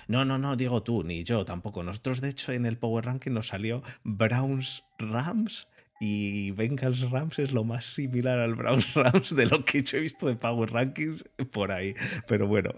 No, 0.08 0.24
no, 0.24 0.38
no, 0.38 0.56
digo 0.56 0.82
tú, 0.82 1.04
ni 1.04 1.22
yo 1.22 1.44
tampoco. 1.44 1.82
Nosotros, 1.82 2.20
de 2.20 2.30
hecho, 2.30 2.52
en 2.52 2.66
el 2.66 2.76
Power 2.76 3.04
Ranking 3.04 3.32
nos 3.32 3.48
salió 3.48 3.82
Browns 4.02 4.84
Rams 4.98 5.68
y 6.00 6.50
Bengals 6.50 7.08
Rams 7.10 7.38
es 7.38 7.52
lo 7.52 7.64
más 7.64 7.84
similar 7.84 8.38
al 8.38 8.54
Browns 8.54 8.92
Rams 8.94 9.34
de 9.34 9.46
lo 9.46 9.64
que 9.64 9.82
yo 9.82 9.98
he 9.98 10.00
visto 10.00 10.26
de 10.26 10.34
Power 10.34 10.72
Rankings 10.72 11.24
por 11.52 11.70
ahí. 11.72 11.94
Pero 12.26 12.46
bueno. 12.46 12.72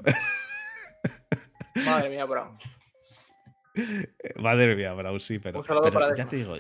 Madre 1.85 2.11
mía, 2.11 2.25
Browns. 2.25 2.63
Madre 4.37 4.75
mía, 4.77 4.93
Browns, 4.93 5.25
sí, 5.25 5.39
pero, 5.39 5.63
ya 6.15 6.27
te 6.27 6.37
digo, 6.37 6.57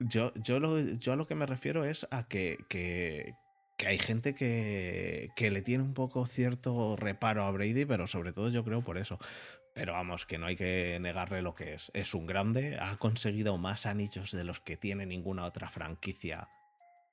yo, 0.00 0.32
yo, 0.34 0.58
lo, 0.58 0.80
yo 0.80 1.12
a 1.12 1.16
lo 1.16 1.26
que 1.26 1.34
me 1.34 1.46
refiero 1.46 1.84
es 1.84 2.06
a 2.10 2.26
que, 2.26 2.58
que, 2.68 3.34
que 3.76 3.86
hay 3.86 3.98
gente 3.98 4.34
que, 4.34 5.30
que, 5.36 5.50
le 5.50 5.62
tiene 5.62 5.84
un 5.84 5.94
poco 5.94 6.26
cierto 6.26 6.96
reparo 6.96 7.44
a 7.44 7.50
Brady, 7.50 7.84
pero 7.84 8.06
sobre 8.06 8.32
todo 8.32 8.48
yo 8.48 8.64
creo 8.64 8.82
por 8.82 8.98
eso. 8.98 9.18
Pero 9.74 9.92
vamos, 9.92 10.24
que 10.24 10.38
no 10.38 10.46
hay 10.46 10.54
que 10.54 10.98
negarle 11.00 11.42
lo 11.42 11.54
que 11.54 11.74
es. 11.74 11.90
Es 11.94 12.14
un 12.14 12.26
grande, 12.26 12.78
ha 12.80 12.96
conseguido 12.96 13.58
más 13.58 13.86
anillos 13.86 14.30
de 14.30 14.44
los 14.44 14.60
que 14.60 14.76
tiene 14.76 15.04
ninguna 15.04 15.44
otra 15.44 15.68
franquicia. 15.68 16.48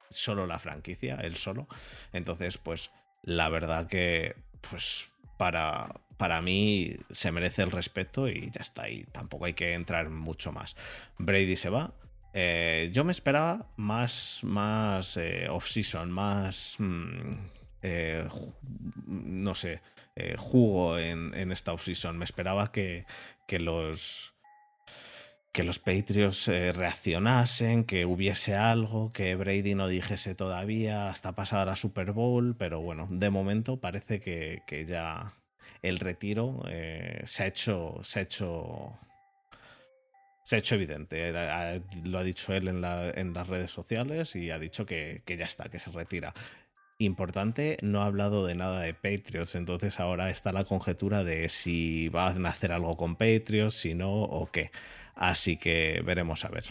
Solo 0.10 0.46
la 0.46 0.60
franquicia, 0.60 1.16
él 1.16 1.36
solo. 1.38 1.68
Entonces, 2.14 2.60
pues 2.60 2.92
la 3.24 3.50
verdad 3.50 3.88
que, 3.88 4.36
pues 4.70 5.10
para, 5.38 5.90
para 6.22 6.40
mí 6.40 6.92
se 7.10 7.32
merece 7.32 7.64
el 7.64 7.72
respeto 7.72 8.30
y 8.30 8.52
ya 8.52 8.62
está. 8.62 8.88
Y 8.88 9.06
tampoco 9.06 9.46
hay 9.46 9.54
que 9.54 9.74
entrar 9.74 10.12
mucho 10.12 10.52
más. 10.52 10.76
Brady 11.18 11.56
se 11.56 11.72
va. 11.72 11.96
Eh, 12.32 12.92
yo 12.94 13.04
me 13.04 13.12
esperaba 13.12 13.72
más, 13.76 14.42
más 14.44 15.18
eh, 15.18 15.48
off-season, 15.50 16.12
más... 16.12 16.76
Mm, 16.78 17.32
eh, 17.82 18.28
no 19.08 19.56
sé, 19.56 19.82
jugo 20.38 21.00
en, 21.00 21.34
en, 21.34 21.52
esta 21.52 21.74
offseason. 21.74 22.20
Me 22.20 22.26
esperaba 22.26 22.72
que, 22.72 23.08
que 23.48 23.58
los 23.58 24.36
que 25.52 25.64
los 25.64 25.80
Patriots 25.80 26.48
reaccionasen, 26.48 27.84
que 27.84 28.06
hubiese 28.06 28.56
algo, 28.56 29.12
que 29.12 29.34
Brady 29.34 29.74
no 29.74 29.88
dijese 29.88 30.36
todavía 30.36 31.10
hasta 31.10 31.34
pasar 31.34 31.66
la 31.66 31.76
Super 31.76 32.12
Bowl, 32.12 32.56
pero 32.56 32.80
bueno, 32.80 33.08
de 33.10 33.32
momento 33.32 33.78
parece 33.78 34.22
que, 34.22 34.62
que 34.68 34.86
ya 34.86 35.34
el 35.82 36.00
retiro 36.00 36.64
eh, 36.68 37.22
se 37.26 37.44
ha 37.44 37.48
hecho. 37.48 38.00
Se 38.04 38.20
ha 38.20 38.22
hecho. 38.24 38.98
Se 40.44 40.56
ha 40.56 40.60
hecho 40.60 40.76
evidente. 40.76 41.32
Lo 42.04 42.18
ha 42.18 42.24
dicho 42.24 42.54
él 42.54 42.68
en, 42.68 42.82
la, 42.82 43.10
en 43.12 43.34
las 43.34 43.48
redes 43.48 43.72
sociales 43.72 44.36
y 44.36 44.52
ha 44.52 44.58
dicho 44.60 44.86
que, 44.86 45.22
que 45.26 45.38
ya 45.38 45.46
está, 45.46 45.70
que 45.70 45.80
se 45.80 45.92
retira 45.92 46.34
importante, 47.04 47.78
no 47.82 48.02
ha 48.02 48.06
hablado 48.06 48.46
de 48.46 48.56
nada 48.56 48.82
de 48.82 48.94
Patriots, 48.94 49.56
entonces 49.56 50.00
ahora 50.00 50.30
está 50.30 50.52
la 50.54 50.64
conjetura 50.64 51.24
de 51.24 51.50
si 51.50 52.10
van 52.10 52.46
a 52.46 52.50
hacer 52.50 52.72
algo 52.72 52.96
con 52.96 53.16
Patriots, 53.16 53.76
si 53.76 53.94
no 53.94 54.12
o 54.12 54.52
qué. 54.52 54.72
Así 55.16 55.58
que 55.58 56.02
veremos 56.06 56.46
a 56.46 56.50
ver. 56.50 56.66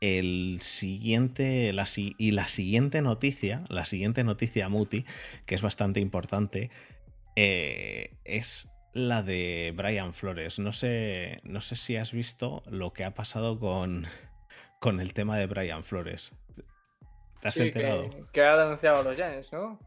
El 0.00 0.58
siguiente, 0.60 1.72
la, 1.72 1.86
y 1.96 2.32
la 2.32 2.48
siguiente 2.48 3.02
noticia, 3.02 3.64
la 3.68 3.84
siguiente 3.84 4.24
noticia 4.24 4.68
Muti, 4.68 5.04
que 5.46 5.54
es 5.54 5.62
bastante 5.62 6.00
importante, 6.00 6.70
eh, 7.36 8.16
es 8.24 8.68
la 8.92 9.22
de 9.22 9.72
Brian 9.76 10.12
Flores. 10.12 10.58
No 10.58 10.72
sé, 10.72 11.40
no 11.44 11.60
sé 11.60 11.76
si 11.76 11.96
has 11.96 12.12
visto 12.12 12.62
lo 12.66 12.92
que 12.92 13.04
ha 13.04 13.14
pasado 13.14 13.58
con, 13.58 14.06
con 14.80 15.00
el 15.00 15.12
tema 15.12 15.38
de 15.38 15.46
Brian 15.46 15.84
Flores. 15.84 16.32
¿Te 17.42 17.48
has 17.48 17.56
enterado? 17.56 18.08
Que, 18.32 18.40
ha 18.40 18.56
denunciado 18.56 19.00
a 19.00 19.02
los 19.02 19.16
Giants, 19.16 19.52
¿no? 19.52 19.80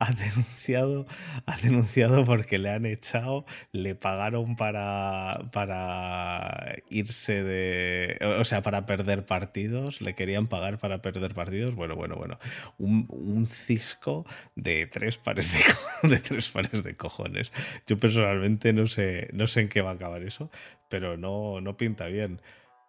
Ha 0.00 0.10
denunciado, 0.10 1.06
ha 1.46 1.56
denunciado 1.58 2.24
porque 2.24 2.58
le 2.58 2.70
han 2.70 2.86
echado, 2.86 3.46
le 3.70 3.94
pagaron 3.94 4.56
para, 4.56 5.48
para 5.52 6.74
irse 6.90 7.44
de. 7.44 8.18
O 8.40 8.44
sea, 8.44 8.62
para 8.62 8.84
perder 8.84 9.24
partidos, 9.24 10.00
le 10.00 10.16
querían 10.16 10.48
pagar 10.48 10.78
para 10.78 11.02
perder 11.02 11.34
partidos. 11.34 11.76
Bueno, 11.76 11.94
bueno, 11.94 12.16
bueno. 12.16 12.40
Un, 12.78 13.46
cisco 13.46 14.26
de 14.56 14.88
tres 14.88 15.18
pares 15.18 15.52
de, 15.52 16.08
de 16.08 16.18
tres 16.18 16.50
pares 16.50 16.82
de 16.82 16.96
cojones. 16.96 17.52
Yo 17.86 17.96
personalmente 17.96 18.72
no 18.72 18.88
sé, 18.88 19.28
no 19.32 19.46
sé 19.46 19.60
en 19.60 19.68
qué 19.68 19.82
va 19.82 19.90
a 19.90 19.94
acabar 19.94 20.22
eso, 20.24 20.50
pero 20.88 21.16
no, 21.16 21.60
no 21.60 21.76
pinta 21.76 22.06
bien. 22.06 22.40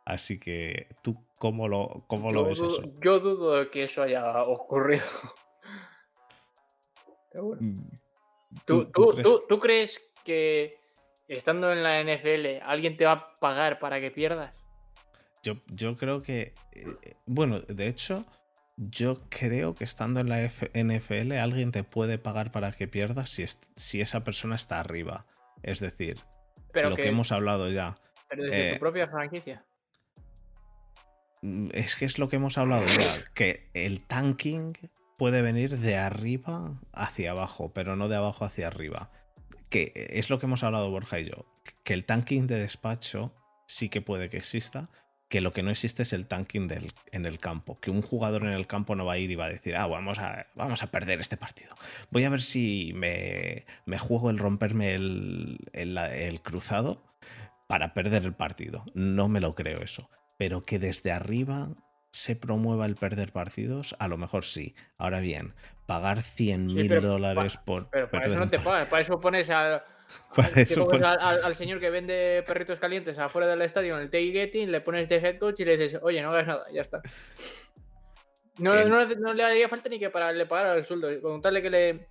Así 0.05 0.37
que, 0.39 0.87
¿tú 1.01 1.23
cómo 1.43 1.67
lo, 1.67 2.05
cómo 2.07 2.31
lo 2.31 2.45
ves 2.45 2.61
eso? 2.61 2.81
Yo 3.01 3.19
dudo 3.19 3.55
de 3.59 3.69
que 3.69 3.83
eso 3.83 4.01
haya 4.01 4.43
ocurrido. 4.43 5.03
Mm, 7.35 7.73
¿Tú, 8.67 8.85
¿Tú, 8.91 9.59
crees? 9.59 9.99
que 10.23 10.77
estando 11.27 11.73
en 11.73 11.81
la 11.81 11.99
NFL 12.03 12.61
alguien 12.61 12.95
te 12.95 13.05
va 13.05 13.11
a 13.13 13.33
pagar 13.39 13.79
para 13.79 13.99
que 13.99 14.11
pierdas? 14.11 14.53
Yo, 15.41 15.55
yo 15.65 15.95
creo 15.95 16.21
que, 16.21 16.53
eh, 16.73 17.15
bueno, 17.25 17.59
de 17.61 17.87
hecho, 17.87 18.23
yo 18.77 19.17
creo 19.29 19.73
que 19.73 19.83
estando 19.83 20.19
en 20.19 20.29
la 20.29 20.43
NFL 20.43 21.31
alguien 21.31 21.71
te 21.71 21.83
puede 21.83 22.19
pagar 22.19 22.51
para 22.51 22.71
que 22.71 22.87
pierdas 22.87 23.31
si, 23.31 23.43
si 23.75 23.99
esa 23.99 24.23
persona 24.23 24.53
está 24.53 24.79
arriba. 24.79 25.25
Es 25.63 25.79
decir, 25.79 26.19
lo 26.71 26.95
que, 26.95 27.07
hemos 27.07 27.31
hablado 27.31 27.67
ya. 27.71 27.97
Pero 28.29 28.43
desde 28.43 28.69
tu 28.69 28.75
eh, 28.75 28.79
propia 28.79 29.07
franquicia. 29.07 29.65
Mm, 31.43 31.69
es 31.73 31.97
que 31.97 32.05
es 32.05 32.17
lo 32.17 32.29
que 32.29 32.37
hemos 32.37 32.57
hablado 32.57 32.85
que 33.33 33.69
el 33.73 34.01
tanking 34.05 34.73
puede 35.17 35.41
venir 35.41 35.77
de 35.77 35.97
arriba 35.97 36.79
hacia 36.93 37.31
abajo, 37.31 37.73
pero 37.73 37.97
no 37.97 38.07
de 38.07 38.15
abajo 38.15 38.45
hacia 38.45 38.67
arriba. 38.67 39.11
Que 39.69 39.91
es 40.11 40.29
lo 40.29 40.39
que 40.39 40.45
hemos 40.45 40.63
hablado 40.63 40.89
Borja 40.89 41.19
y 41.19 41.25
yo, 41.25 41.45
que 41.83 41.93
el 41.93 42.05
tanking 42.05 42.47
de 42.47 42.59
despacho 42.59 43.35
sí 43.67 43.89
que 43.89 44.01
puede 44.01 44.29
que 44.29 44.37
exista, 44.37 44.89
que 45.29 45.41
lo 45.41 45.51
que 45.51 45.63
no 45.63 45.71
existe 45.71 46.03
es 46.03 46.13
el 46.13 46.27
tanking 46.27 46.69
en 47.11 47.25
el 47.25 47.39
campo, 47.39 47.75
que 47.75 47.91
un 47.91 48.03
jugador 48.03 48.43
en 48.43 48.53
el 48.53 48.67
campo 48.67 48.95
no 48.95 49.03
va 49.03 49.13
a 49.13 49.17
ir 49.17 49.31
y 49.31 49.35
va 49.35 49.45
a 49.45 49.49
decir, 49.49 49.75
ah, 49.75 49.87
vamos 49.87 50.19
a, 50.19 50.45
vamos 50.55 50.83
a 50.83 50.91
perder 50.91 51.19
este 51.19 51.37
partido. 51.37 51.75
Voy 52.11 52.23
a 52.23 52.29
ver 52.29 52.41
si 52.41 52.93
me, 52.95 53.65
me 53.85 53.97
juego 53.97 54.29
el 54.29 54.37
romperme 54.37 54.93
el, 54.93 55.57
el 55.73 56.41
cruzado 56.41 57.03
para 57.67 57.93
perder 57.95 58.23
el 58.23 58.35
partido. 58.35 58.85
No 58.93 59.27
me 59.27 59.39
lo 59.41 59.55
creo 59.55 59.81
eso 59.81 60.07
pero 60.37 60.61
que 60.61 60.79
desde 60.79 61.11
arriba 61.11 61.69
se 62.11 62.35
promueva 62.35 62.85
el 62.85 62.95
perder 62.95 63.31
partidos, 63.31 63.95
a 63.99 64.07
lo 64.07 64.17
mejor 64.17 64.45
sí. 64.45 64.75
Ahora 64.97 65.19
bien, 65.19 65.55
pagar 65.87 66.21
100 66.21 66.67
mil 66.67 67.01
dólares 67.01 67.57
por. 67.57 67.89
Pero 67.89 68.09
para 68.09 68.27
eso 68.27 68.39
no 68.39 68.49
te 68.49 68.59
pagas, 68.59 68.87
para 68.87 69.01
eso 69.01 69.19
pones, 69.19 69.49
al, 69.49 69.81
al, 71.11 71.55
señor 71.55 71.79
que 71.79 71.89
vende 71.89 72.43
perritos 72.45 72.79
calientes 72.79 73.17
afuera 73.17 73.47
del 73.47 73.61
estadio 73.63 73.95
en 73.95 74.03
el 74.03 74.09
tailgating, 74.11 74.71
le 74.71 74.81
pones 74.81 75.09
de 75.09 75.15
head 75.15 75.39
coach 75.39 75.61
y 75.61 75.65
le 75.65 75.77
dices, 75.77 75.99
oye, 76.03 76.21
no 76.21 76.29
hagas 76.29 76.47
nada, 76.47 76.65
ya 76.71 76.81
está. 76.81 77.01
No, 78.59 78.71
no, 78.85 79.33
le 79.33 79.43
haría 79.43 79.67
falta 79.67 79.89
ni 79.89 79.97
que 79.97 80.11
para 80.11 80.31
le 80.31 80.45
pagara 80.45 80.75
el 80.75 80.85
sueldo. 80.85 81.09
Contarle 81.21 81.61
que 81.63 81.69
le 81.71 82.07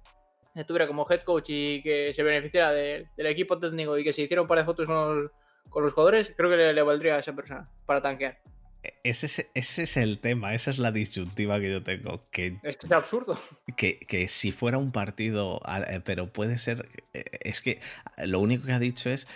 estuviera 0.56 0.88
como 0.88 1.06
head 1.08 1.22
coach 1.22 1.50
y 1.50 1.82
que 1.82 2.12
se 2.12 2.22
beneficiara 2.24 2.72
del 2.72 3.06
equipo 3.16 3.58
técnico 3.58 3.96
y 3.96 4.02
que 4.02 4.12
se 4.12 4.22
hiciera 4.22 4.42
un 4.42 4.48
par 4.48 4.58
de 4.58 4.64
fotos 4.64 4.86
con 4.86 5.22
los 5.22 5.30
con 5.68 5.82
los 5.82 5.92
jugadores, 5.92 6.32
creo 6.36 6.50
que 6.50 6.56
le, 6.56 6.82
valdría 6.82 7.16
a 7.16 7.18
esa 7.18 7.34
persona 7.34 7.68
para 7.86 8.02
tanquear. 8.02 8.38
Ese 9.04 9.26
es, 9.26 9.50
ese 9.54 9.82
es, 9.84 9.96
el 9.96 10.18
tema, 10.18 10.54
esa 10.54 10.70
es 10.70 10.78
la 10.78 10.90
disyuntiva 10.90 11.60
que 11.60 11.70
yo 11.70 11.82
tengo. 11.82 12.20
Que, 12.32 12.58
es 12.64 12.76
que 12.76 12.86
es 12.86 12.92
absurdo. 12.92 13.38
Que, 13.76 13.98
que, 14.00 14.28
si 14.28 14.50
fuera 14.52 14.78
un 14.78 14.90
partido, 14.90 15.60
eh, 15.88 16.00
pero 16.04 16.32
puede 16.32 16.58
ser. 16.58 16.88
Eh, 17.14 17.24
es 17.42 17.60
que 17.60 17.80
lo 18.24 18.40
único 18.40 18.66
que 18.66 18.72
ha 18.72 18.80
dicho 18.80 19.08
es 19.08 19.28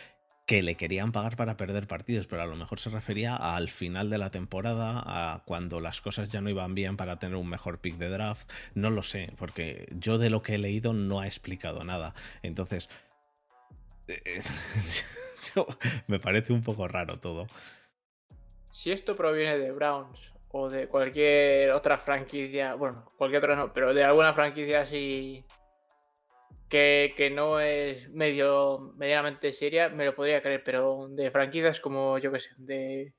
que 0.46 0.62
le 0.62 0.76
querían 0.76 1.10
pagar 1.10 1.36
para 1.36 1.56
perder 1.56 1.88
partidos, 1.88 2.28
pero 2.28 2.42
a 2.42 2.46
lo 2.46 2.54
mejor 2.54 2.78
se 2.78 2.88
refería 2.90 3.34
al 3.34 3.68
final 3.68 4.10
de 4.10 4.18
la 4.18 4.30
temporada, 4.30 5.02
a 5.04 5.42
cuando 5.44 5.80
las 5.80 6.00
cosas 6.00 6.30
ya 6.30 6.40
no 6.40 6.48
iban 6.48 6.74
bien 6.74 6.96
para 6.96 7.18
tener 7.18 7.36
un 7.36 7.48
mejor 7.48 7.80
pick 7.80 7.96
de 7.96 8.08
draft. 8.08 8.50
No 8.74 8.90
lo 8.90 9.02
sé, 9.02 9.32
porque 9.38 9.86
yo 9.96 10.18
de 10.18 10.30
lo 10.30 10.42
que 10.42 10.54
he 10.54 10.58
leído 10.58 10.92
no 10.92 11.20
ha 11.20 11.26
explicado 11.26 11.84
nada. 11.84 12.14
Entonces. 12.42 12.88
Eh, 14.08 14.42
me 16.06 16.18
parece 16.18 16.52
un 16.52 16.62
poco 16.62 16.88
raro 16.88 17.18
todo. 17.18 17.46
Si 18.70 18.92
esto 18.92 19.16
proviene 19.16 19.58
de 19.58 19.72
Browns 19.72 20.32
o 20.50 20.68
de 20.68 20.88
cualquier 20.88 21.72
otra 21.72 21.98
franquicia, 21.98 22.74
bueno, 22.74 23.04
cualquier 23.16 23.42
otra 23.42 23.56
no, 23.56 23.72
pero 23.72 23.94
de 23.94 24.04
alguna 24.04 24.32
franquicia 24.34 24.82
así 24.82 25.44
que, 26.68 27.30
no 27.34 27.60
es 27.60 28.08
medio 28.10 28.78
medianamente 28.96 29.52
seria, 29.52 29.88
me 29.88 30.04
lo 30.04 30.14
podría 30.14 30.42
creer, 30.42 30.62
pero 30.64 31.08
de 31.08 31.30
franquicias 31.30 31.80
como, 31.80 32.18
yo 32.18 32.32
que 32.32 32.40
sé, 32.40 32.50
de, 32.58 33.14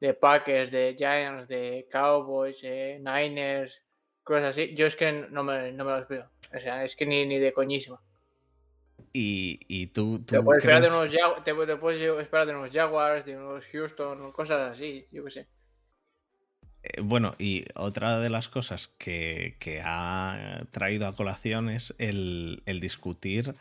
de 0.00 0.14
Packers, 0.14 0.70
de 0.70 0.94
Giants, 0.96 1.48
de 1.48 1.86
Cowboys, 1.90 2.60
de 2.62 2.98
Niners, 2.98 3.84
cosas 4.22 4.44
así, 4.44 4.74
yo 4.74 4.86
es 4.86 4.96
que 4.96 5.12
no 5.12 5.42
me, 5.42 5.72
no 5.72 5.84
me 5.84 5.92
lo 5.92 6.06
veo. 6.06 6.30
O 6.54 6.58
sea, 6.58 6.84
es 6.84 6.96
que 6.96 7.06
ni, 7.06 7.26
ni 7.26 7.38
de 7.38 7.52
coñísima. 7.52 8.00
Y, 9.18 9.86
tú, 9.88 10.22
te, 10.24 10.42
puedes 10.42 10.62
esperar 10.62 10.82
de 10.82 10.90
unos 10.90 12.20
esperar 12.20 12.46
de 12.46 12.54
unos 12.54 12.70
Jaguars, 12.70 13.24
de 13.24 13.36
unos 13.36 13.64
Houston, 13.72 14.30
cosas 14.32 14.72
así, 14.72 15.06
yo 15.10 15.24
qué 15.24 15.30
sé. 15.30 15.48
Eh, 16.86 17.00
bueno, 17.00 17.34
y 17.38 17.64
otra 17.74 18.18
de 18.18 18.30
las 18.30 18.48
cosas 18.48 18.88
que, 18.88 19.56
ha 19.84 20.60
traído 20.70 21.06
a 21.06 21.16
colación 21.16 21.68
es 21.68 21.94
el, 21.98 22.62
discutir 22.66 23.54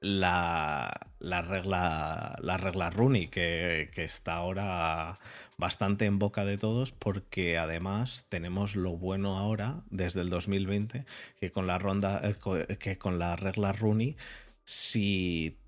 la, 0.00 0.90
regla, 1.20 2.36
la 2.40 2.56
regla 2.56 2.90
Rooney, 2.90 3.28
que, 3.28 3.90
está 3.94 4.34
ahora 4.34 5.20
bastante 5.58 6.06
en 6.06 6.18
boca 6.18 6.44
de 6.44 6.58
todos, 6.58 6.92
porque 6.92 7.56
además 7.56 8.26
tenemos 8.28 8.74
lo 8.74 8.96
bueno 8.96 9.38
ahora, 9.38 9.82
desde 9.90 10.22
el 10.22 10.30
2020, 10.30 11.04
que 11.38 11.52
con 11.52 11.66
la 11.66 11.78
ronda, 11.78 12.20
eh, 12.24 12.76
que 12.78 12.98
con 12.98 13.18
la 13.18 13.36
regla 13.36 13.72
Rooney, 13.72 14.16
si, 14.64 15.58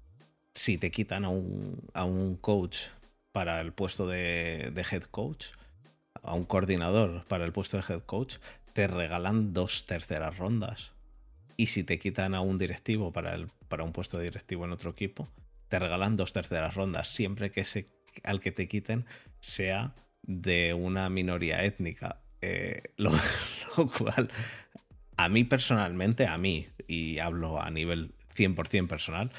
si 0.52 0.78
te 0.78 0.90
quitan 0.90 1.24
a 1.24 1.28
un, 1.28 1.88
a 1.94 2.04
un 2.04 2.36
coach 2.36 2.78
para 3.32 3.60
el 3.60 3.72
puesto 3.72 4.06
de, 4.06 4.70
de 4.72 4.86
head 4.90 5.04
coach, 5.04 5.48
a 6.22 6.34
un 6.34 6.44
coordinador 6.44 7.24
para 7.26 7.44
el 7.44 7.52
puesto 7.52 7.76
de 7.76 7.84
head 7.88 8.00
coach, 8.00 8.36
te 8.72 8.86
regalan 8.86 9.52
dos 9.52 9.86
terceras 9.86 10.38
rondas. 10.38 10.92
Y 11.56 11.66
si 11.66 11.84
te 11.84 11.98
quitan 11.98 12.34
a 12.34 12.40
un 12.40 12.58
directivo 12.58 13.12
para, 13.12 13.34
el, 13.34 13.48
para 13.68 13.84
un 13.84 13.92
puesto 13.92 14.18
de 14.18 14.24
directivo 14.24 14.64
en 14.64 14.72
otro 14.72 14.90
equipo, 14.90 15.28
te 15.68 15.78
regalan 15.78 16.16
dos 16.16 16.32
terceras 16.32 16.74
rondas, 16.74 17.08
siempre 17.08 17.50
que 17.50 17.60
ese 17.60 17.88
al 18.22 18.40
que 18.40 18.52
te 18.52 18.68
quiten 18.68 19.06
sea 19.40 19.94
de 20.22 20.74
una 20.74 21.08
minoría 21.10 21.64
étnica. 21.64 22.20
Eh, 22.40 22.82
lo, 22.96 23.10
cual, 23.98 24.30
a 25.16 25.28
mí 25.28 25.44
personalmente, 25.44 26.26
a 26.26 26.38
mí, 26.38 26.68
y 26.86 27.18
hablo 27.18 27.60
a 27.60 27.70
nivel 27.70 28.14
100% 28.34 28.88
personal, 28.88 29.30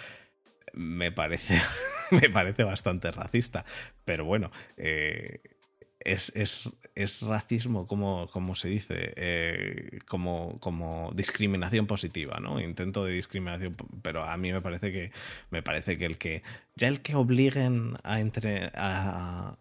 me 0.74 1.12
parece, 1.12 1.60
me 2.12 2.30
parece 2.30 2.64
bastante 2.64 3.12
racista. 3.12 3.66
Pero 4.04 4.26
bueno, 4.26 4.52
eh, 4.78 5.42
es, 6.06 7.22
racismo, 7.24 7.88
como, 7.88 8.28
como 8.32 8.56
se 8.56 8.70
dice, 8.70 9.14
eh, 9.16 10.00
como, 10.08 10.60
como 10.60 11.12
discriminación 11.16 11.88
positiva, 11.88 12.40
¿no? 12.40 12.60
Intento 12.62 13.04
de 13.04 13.14
discriminación, 13.14 13.76
pero 14.02 14.24
a 14.24 14.38
mí 14.38 14.54
me 14.54 14.62
parece 14.62 14.92
que 14.92 15.12
me 15.50 15.64
parece 15.64 15.98
que 15.98 16.06
el 16.06 16.18
que 16.18 16.44
ya 16.76 16.88
el 16.88 17.02
que 17.02 17.16
obliguen 17.16 17.98
a, 18.04 18.20
entre, 18.20 18.72
a, 18.76 19.58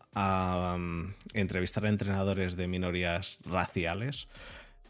um, 0.77 1.13
entrevistar 1.33 1.87
a 1.87 1.89
entrenadores 1.89 2.57
de 2.57 2.69
minorías 2.69 3.39
raciales 3.45 4.29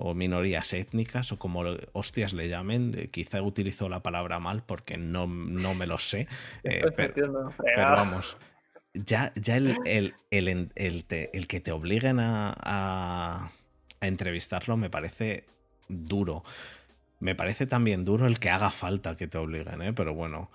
o 0.06 0.12
minorías 0.14 0.74
étnicas 0.74 1.32
o 1.32 1.38
como 1.38 1.64
hostias 1.94 2.34
le 2.34 2.48
llamen, 2.48 2.94
eh, 2.94 3.08
quizá 3.08 3.40
utilizo 3.40 3.88
la 3.88 4.02
palabra 4.02 4.38
mal 4.38 4.62
porque 4.62 4.98
no, 4.98 5.26
no 5.26 5.74
me 5.74 5.86
lo 5.86 5.98
sé, 5.98 6.28
eh, 6.64 6.84
pero 6.94 7.40
vamos 7.76 8.36
ya, 8.94 9.32
ya 9.34 9.56
el, 9.56 10.14
el, 10.30 10.72
el, 10.76 11.46
que 11.48 11.60
te 11.60 11.72
obliguen 11.72 12.20
a, 12.20 12.54
a, 12.56 13.50
entrevistarlo 14.00 14.76
me 14.76 14.90
parece 14.90 15.46
duro. 15.88 16.44
Me 17.18 17.34
parece 17.34 17.66
también 17.66 18.04
duro 18.04 18.26
el 18.26 18.38
que 18.38 18.50
haga 18.50 18.70
falta 18.70 19.16
que 19.16 19.26
te 19.26 19.38
obliguen, 19.38 19.82
¿eh? 19.82 19.92
pero 19.92 20.14
bueno. 20.14 20.50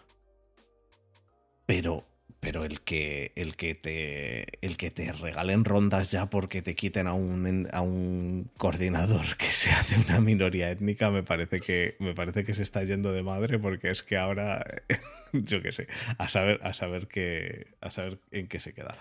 Pero 1.66 2.06
pero 2.40 2.64
el 2.64 2.82
que, 2.82 3.34
el 3.36 3.56
que, 3.56 3.76
te, 3.76 4.66
el 4.66 4.78
que 4.78 4.92
te 4.92 5.12
regalen 5.12 5.66
rondas 5.66 6.12
ya 6.12 6.30
porque 6.30 6.62
te 6.62 6.76
quiten 6.76 7.08
a 7.08 7.14
un, 7.14 7.68
a 7.72 7.82
un 7.82 8.50
coordinador 8.58 9.26
que 9.38 9.48
sea 9.48 9.82
de 9.84 9.98
una 9.98 10.22
minoría 10.22 10.72
étnica 10.72 11.10
me 11.10 11.24
parece, 11.24 11.60
que, 11.60 11.96
me 12.00 12.14
parece 12.14 12.46
que 12.46 12.54
se 12.54 12.64
está 12.64 12.84
yendo 12.84 13.12
de 13.12 13.24
madre 13.24 13.60
porque 13.60 13.92
es 13.92 14.04
que 14.04 14.18
ahora, 14.18 14.66
yo 15.34 15.62
qué 15.62 15.72
sé, 15.72 15.88
a 16.18 16.30
saber, 16.30 16.60
a 16.64 16.74
saber, 16.74 17.08
que, 17.08 17.68
a 17.82 17.92
saber 17.92 18.20
en 18.32 18.48
qué 18.48 18.60
se 18.60 18.74
queda. 18.74 18.98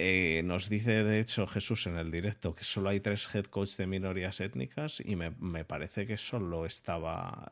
Eh, 0.00 0.42
nos 0.44 0.68
dice 0.68 1.02
de 1.02 1.18
hecho 1.18 1.46
Jesús 1.48 1.88
en 1.88 1.98
el 1.98 2.12
directo 2.12 2.54
que 2.54 2.62
solo 2.62 2.88
hay 2.88 3.00
tres 3.00 3.28
head 3.34 3.46
coach 3.46 3.76
de 3.76 3.88
minorías 3.88 4.40
étnicas 4.40 5.02
y 5.04 5.16
me, 5.16 5.30
me 5.40 5.64
parece 5.64 6.06
que 6.06 6.16
solo 6.16 6.66
estaba 6.66 7.50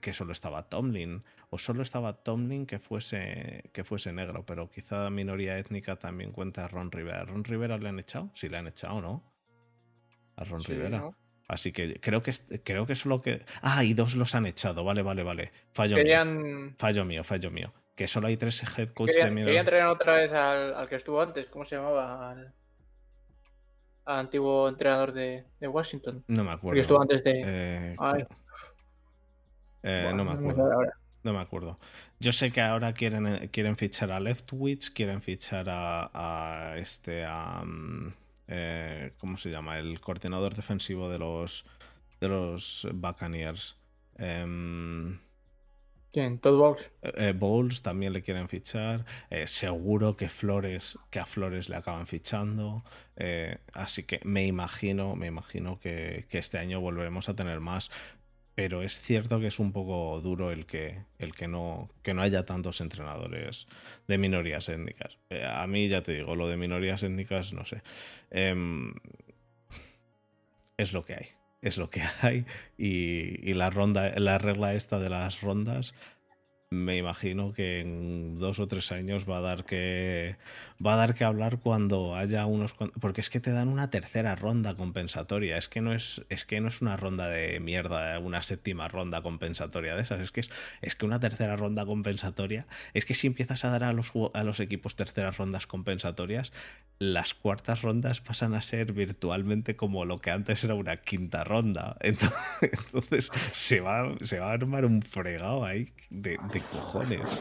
que 0.00 0.12
solo 0.12 0.32
estaba 0.32 0.68
Tomlin 0.68 1.22
o 1.50 1.58
solo 1.58 1.82
estaba 1.82 2.22
Tomlin 2.22 2.66
que 2.66 2.78
fuese, 2.78 3.70
que 3.72 3.84
fuese 3.84 4.12
negro, 4.12 4.44
pero 4.46 4.70
quizá 4.70 5.10
minoría 5.10 5.58
étnica 5.58 5.96
también 5.96 6.32
cuenta 6.32 6.64
a 6.64 6.68
Ron 6.68 6.90
Rivera. 6.90 7.24
¿Ron 7.24 7.44
Rivera 7.44 7.78
le 7.78 7.88
han 7.88 7.98
echado? 7.98 8.30
Sí, 8.34 8.48
le 8.48 8.56
han 8.56 8.66
echado, 8.66 9.00
¿no? 9.00 9.22
A 10.36 10.44
Ron 10.44 10.62
Rivera. 10.64 11.10
Así 11.50 11.72
que 11.72 11.98
creo 11.98 12.22
que 12.22 12.32
creo 12.62 12.86
que 12.86 12.94
solo 12.94 13.20
que. 13.20 13.42
Ah, 13.60 13.82
y 13.82 13.92
dos 13.92 14.14
los 14.14 14.36
han 14.36 14.46
echado. 14.46 14.84
Vale, 14.84 15.02
vale, 15.02 15.24
vale. 15.24 15.50
Fallo 15.72 15.96
mío. 15.96 16.74
Fallo 16.78 17.04
mío, 17.04 17.24
fallo 17.24 17.50
mío. 17.50 17.72
Que 17.96 18.06
solo 18.06 18.28
hay 18.28 18.36
tres 18.36 18.62
head 18.78 18.90
coaches 18.90 19.16
de 19.16 19.30
minoría. 19.30 19.46
Quería 19.46 19.60
entrenar 19.60 19.88
otra 19.88 20.14
vez 20.14 20.32
al, 20.32 20.88
que 20.88 20.94
estuvo 20.94 21.20
antes. 21.20 21.46
¿Cómo 21.46 21.64
se 21.64 21.74
llamaba? 21.74 22.30
Al, 22.30 22.54
antiguo 24.04 24.68
entrenador 24.68 25.12
de, 25.12 25.44
Washington. 25.60 26.24
No 26.28 26.44
me 26.44 26.52
acuerdo. 26.52 26.74
Que 26.74 26.80
estuvo 26.82 27.02
antes 27.02 27.24
de. 27.24 27.42
Eh, 27.44 27.96
eh, 29.82 30.10
no 30.14 30.24
me 30.24 30.32
acuerdo. 30.32 30.70
No 31.22 31.34
me 31.34 31.40
acuerdo. 31.40 31.78
Yo 32.18 32.32
sé 32.32 32.50
que 32.50 32.62
ahora 32.62 32.94
quieren, 32.94 33.26
eh, 33.26 33.48
quieren 33.50 33.76
fichar 33.76 34.10
a 34.10 34.20
Leftwich, 34.20 34.92
quieren 34.92 35.20
fichar 35.20 35.66
a, 35.68 36.74
este, 36.78 37.24
a, 37.26 37.62
mm, 37.64 38.12
eh, 38.48 39.12
¿cómo 39.18 39.36
se 39.36 39.50
llama? 39.50 39.78
El 39.78 40.00
coordinador 40.00 40.54
defensivo 40.54 41.10
de 41.10 41.18
los, 41.18 41.66
de 42.20 42.28
los 42.28 42.88
Buccaneers. 42.94 43.76
Em, 44.16 45.18
¿Quién? 46.12 46.40
¿Todd 46.40 46.56
Bowles? 46.58 46.90
Bowles 47.38 47.82
también 47.82 48.12
le 48.12 48.22
quieren 48.22 48.48
fichar. 48.48 49.04
seguro 49.44 50.16
que 50.16 50.28
Flores, 50.28 50.98
que 51.10 51.20
a 51.20 51.26
Flores 51.26 51.68
le 51.68 51.76
acaban 51.76 52.06
fichando. 52.06 52.82
así 53.74 54.02
que 54.02 54.20
me 54.24 54.44
imagino, 54.44 55.14
me 55.14 55.28
imagino 55.28 55.78
que, 55.78 56.26
que, 56.28 56.38
este 56.38 56.58
año 56.58 56.80
volveremos 56.80 57.28
a 57.28 57.36
tener 57.36 57.60
más 57.60 57.92
pero 58.62 58.82
es 58.82 59.00
cierto 59.00 59.40
que 59.40 59.46
es 59.46 59.58
un 59.58 59.72
poco 59.72 60.20
duro 60.20 60.52
el 60.52 60.66
que, 60.66 61.06
el 61.18 61.34
que, 61.34 61.48
no, 61.48 61.88
que 62.02 62.12
no 62.12 62.20
haya 62.20 62.44
tantos 62.44 62.82
entrenadores 62.82 63.66
de 64.06 64.18
minorías 64.18 64.68
étnicas. 64.68 65.18
Eh, 65.30 65.42
a 65.50 65.66
mí 65.66 65.88
ya 65.88 66.02
te 66.02 66.12
digo, 66.12 66.36
lo 66.36 66.46
de 66.46 66.58
minorías 66.58 67.02
étnicas, 67.02 67.54
no 67.54 67.64
sé. 67.64 67.82
Em, 68.30 68.92
es 70.76 70.92
lo 70.92 71.06
que 71.06 71.14
hay. 71.14 71.26
Es 71.62 71.78
lo 71.78 71.88
que 71.88 72.02
hay. 72.20 72.44
Y, 72.76 73.48
y, 73.50 73.54
la 73.54 73.70
ronda, 73.70 74.12
la 74.18 74.36
regla 74.36 74.74
esta 74.74 74.98
de 74.98 75.08
las 75.08 75.40
rondas 75.40 75.94
me 76.72 76.96
imagino 76.96 77.52
que 77.52 77.80
en 77.80 78.38
dos 78.38 78.60
o 78.60 78.68
tres 78.68 78.92
años 78.92 79.28
va 79.28 79.38
a 79.38 79.40
dar 79.40 79.64
que 79.64 80.36
va 80.84 80.94
a 80.94 80.96
dar 80.96 81.14
que 81.14 81.24
hablar 81.24 81.58
cuando 81.58 82.14
haya 82.14 82.46
unos 82.46 82.76
porque 83.00 83.20
es 83.20 83.28
que 83.28 83.40
te 83.40 83.50
dan 83.50 83.66
una 83.66 83.90
tercera 83.90 84.36
ronda 84.36 84.76
compensatoria. 84.76 85.56
Es 85.56 85.68
que 85.68 85.80
no 85.80 85.92
es 85.92 86.22
es 86.28 86.44
que 86.44 86.60
no 86.60 86.68
es 86.68 86.80
una 86.80 86.96
ronda 86.96 87.28
de 87.28 87.58
mierda 87.58 88.16
una 88.20 88.44
séptima 88.44 88.86
ronda 88.86 89.20
compensatoria 89.20 89.96
de 89.96 90.02
esas. 90.02 90.20
Es 90.20 90.30
que 90.30 90.40
es, 90.40 90.50
es 90.80 90.94
que 90.94 91.06
una 91.06 91.18
tercera 91.18 91.56
ronda 91.56 91.84
compensatoria 91.84 92.68
es 92.94 93.04
que 93.04 93.14
si 93.14 93.26
empiezas 93.26 93.64
a 93.64 93.70
dar 93.70 93.82
a 93.82 93.92
los 93.92 94.12
a 94.32 94.44
los 94.44 94.60
equipos 94.60 94.94
terceras 94.94 95.38
rondas 95.38 95.66
compensatorias 95.66 96.52
las 97.00 97.34
cuartas 97.34 97.82
rondas 97.82 98.20
pasan 98.20 98.54
a 98.54 98.60
ser 98.60 98.92
virtualmente 98.92 99.74
como 99.74 100.04
lo 100.04 100.20
que 100.20 100.30
antes 100.30 100.62
era 100.62 100.74
una 100.74 100.98
quinta 100.98 101.42
ronda. 101.42 101.96
Entonces, 102.02 103.30
se 103.52 103.80
va 103.80 104.14
se 104.20 104.38
va 104.38 104.50
a 104.50 104.52
armar 104.52 104.84
un 104.84 105.02
fregado 105.02 105.64
ahí 105.64 105.92
de 106.10 106.38
cojones. 106.64 107.40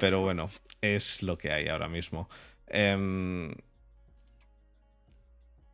Pero 0.00 0.20
bueno, 0.20 0.48
es 0.80 1.22
lo 1.22 1.38
que 1.38 1.52
hay 1.52 1.68
ahora 1.68 1.88
mismo. 1.88 2.28
Em, 2.66 3.54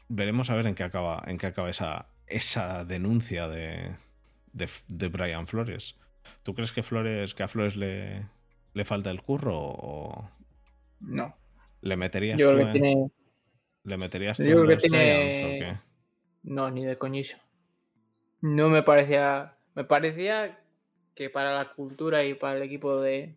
veremos 0.09 0.51
a 0.51 0.55
ver 0.55 0.67
en 0.67 0.75
qué 0.75 0.85
acaba, 0.85 1.23
en 1.27 1.39
qué 1.39 1.47
acaba 1.47 1.71
esa, 1.71 2.09
esa 2.27 2.85
denuncia 2.85 3.49
de, 3.49 3.95
de, 4.53 5.09
Brian 5.09 5.47
Flores. 5.47 5.99
¿Tú 6.43 6.55
crees 6.55 6.73
que 6.73 6.83
Flores, 6.83 7.35
que 7.35 7.43
a 7.43 7.49
Flores 7.49 7.77
le, 7.77 8.27
le 8.75 8.85
falta 8.85 9.11
el 9.11 9.23
curro 9.23 9.55
o 9.57 10.31
no? 11.01 11.37
¿Le 11.81 11.97
meterías 11.97 12.39
tú 12.39 12.51
en, 12.51 13.13
¿Le 13.85 13.97
meterías 13.97 14.37
tú 14.37 14.43
en 14.43 14.67
los 14.67 14.83
tiene... 14.83 15.25
o 15.25 15.65
qué? 15.65 15.77
No, 16.43 16.71
ni 16.71 16.85
de 16.85 16.99
coñizo. 16.99 17.39
No 18.41 18.69
me 18.69 18.83
parecía. 18.83 19.57
Me 19.75 19.85
parecía 19.85 20.59
que 21.19 21.31
para 21.31 21.53
la 21.53 21.73
cultura 21.75 22.23
y 22.23 22.35
para 22.35 22.59
el 22.59 22.63
equipo 22.63 23.01
de, 23.01 23.35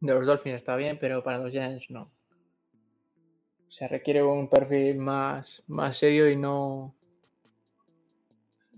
de 0.00 0.14
los 0.14 0.24
Dolphins 0.24 0.56
está 0.56 0.76
bien, 0.76 0.96
pero 0.98 1.22
para 1.22 1.36
los 1.36 1.52
Giants 1.52 1.90
no. 1.90 2.10
Se 3.68 3.86
requiere 3.86 4.22
un 4.22 4.48
perfil 4.48 4.96
más, 4.96 5.62
más 5.66 5.98
serio 5.98 6.30
y 6.30 6.36
no. 6.36 6.94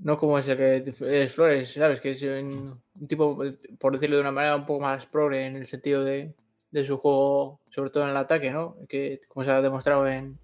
No 0.01 0.19
como 0.19 0.37
es 0.37 0.49
el 0.49 0.57
que 0.57 1.23
es 1.23 1.33
Flores, 1.33 1.73
¿sabes? 1.73 2.01
Que 2.01 2.11
es 2.11 2.23
un, 2.23 2.83
tipo, 3.07 3.39
por 3.79 3.93
decirlo 3.93 4.17
de 4.17 4.23
una 4.23 4.33
manera, 4.33 4.57
un 4.57 4.67
poco 4.67 4.81
más 4.81 5.07
progre 5.07 5.47
en 5.47 5.55
el 5.55 5.67
sentido 5.67 6.03
de, 6.03 6.35
de 6.73 6.85
su 6.85 6.99
juego, 6.99 7.61
sobre 7.71 7.91
todo 7.91 8.03
en 8.03 8.11
el 8.11 8.17
ataque, 8.17 8.51
¿no? 8.51 8.79
Que 8.89 9.21
como 9.29 9.45
se 9.45 9.53
ha 9.53 9.63
demostrado 9.63 10.09
en, 10.09 10.41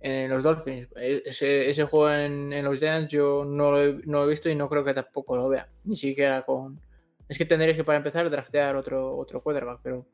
en 0.00 0.30
los 0.30 0.42
Dolphins. 0.42 0.88
Ese, 0.96 1.70
ese 1.70 1.84
juego 1.84 2.10
en, 2.10 2.64
los 2.64 2.78
Giants 2.78 3.12
yo 3.12 3.44
no 3.44 3.70
lo, 3.70 3.82
he, 3.82 4.00
no 4.04 4.24
he 4.24 4.28
visto 4.28 4.48
y 4.48 4.54
no 4.54 4.68
creo 4.68 4.84
que 4.84 4.94
tampoco 4.94 5.36
lo 5.36 5.48
vea. 5.48 5.68
Ni 5.84 5.96
siquiera 5.96 6.42
con. 6.42 6.80
Es 7.28 7.36
que 7.36 7.44
tendréis 7.44 7.76
que 7.76 7.84
para 7.84 7.98
empezar 7.98 8.30
draftear 8.30 8.76
otro, 8.76 9.16
otro 9.16 9.42
quarterback, 9.42 9.80
pero. 9.82 10.06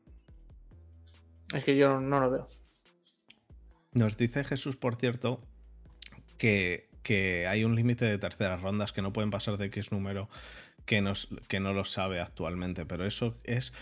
Es 1.53 1.63
que 1.63 1.75
yo 1.75 1.99
no, 1.99 2.19
lo 2.19 2.31
veo. 2.31 2.47
Nos 3.93 4.17
dice 4.17 4.43
Jesús, 4.43 4.75
por 4.75 4.95
cierto, 4.95 5.39
que, 6.37 6.89
que 7.03 7.47
hay 7.47 7.63
un 7.63 7.75
límite 7.75 8.05
de 8.05 8.17
terceras 8.17 8.61
rondas 8.61 8.91
que 8.91 9.01
no 9.01 9.13
pueden 9.13 9.29
pasar 9.29 9.57
de 9.57 9.65
X 9.67 9.91
número 9.91 10.27
que, 10.85 11.03
que 11.47 11.59
no 11.59 11.73
lo 11.73 11.85
sabe 11.85 12.19
actualmente, 12.19 12.85
pero 12.85 13.05
eso 13.05 13.37
es 13.43 13.73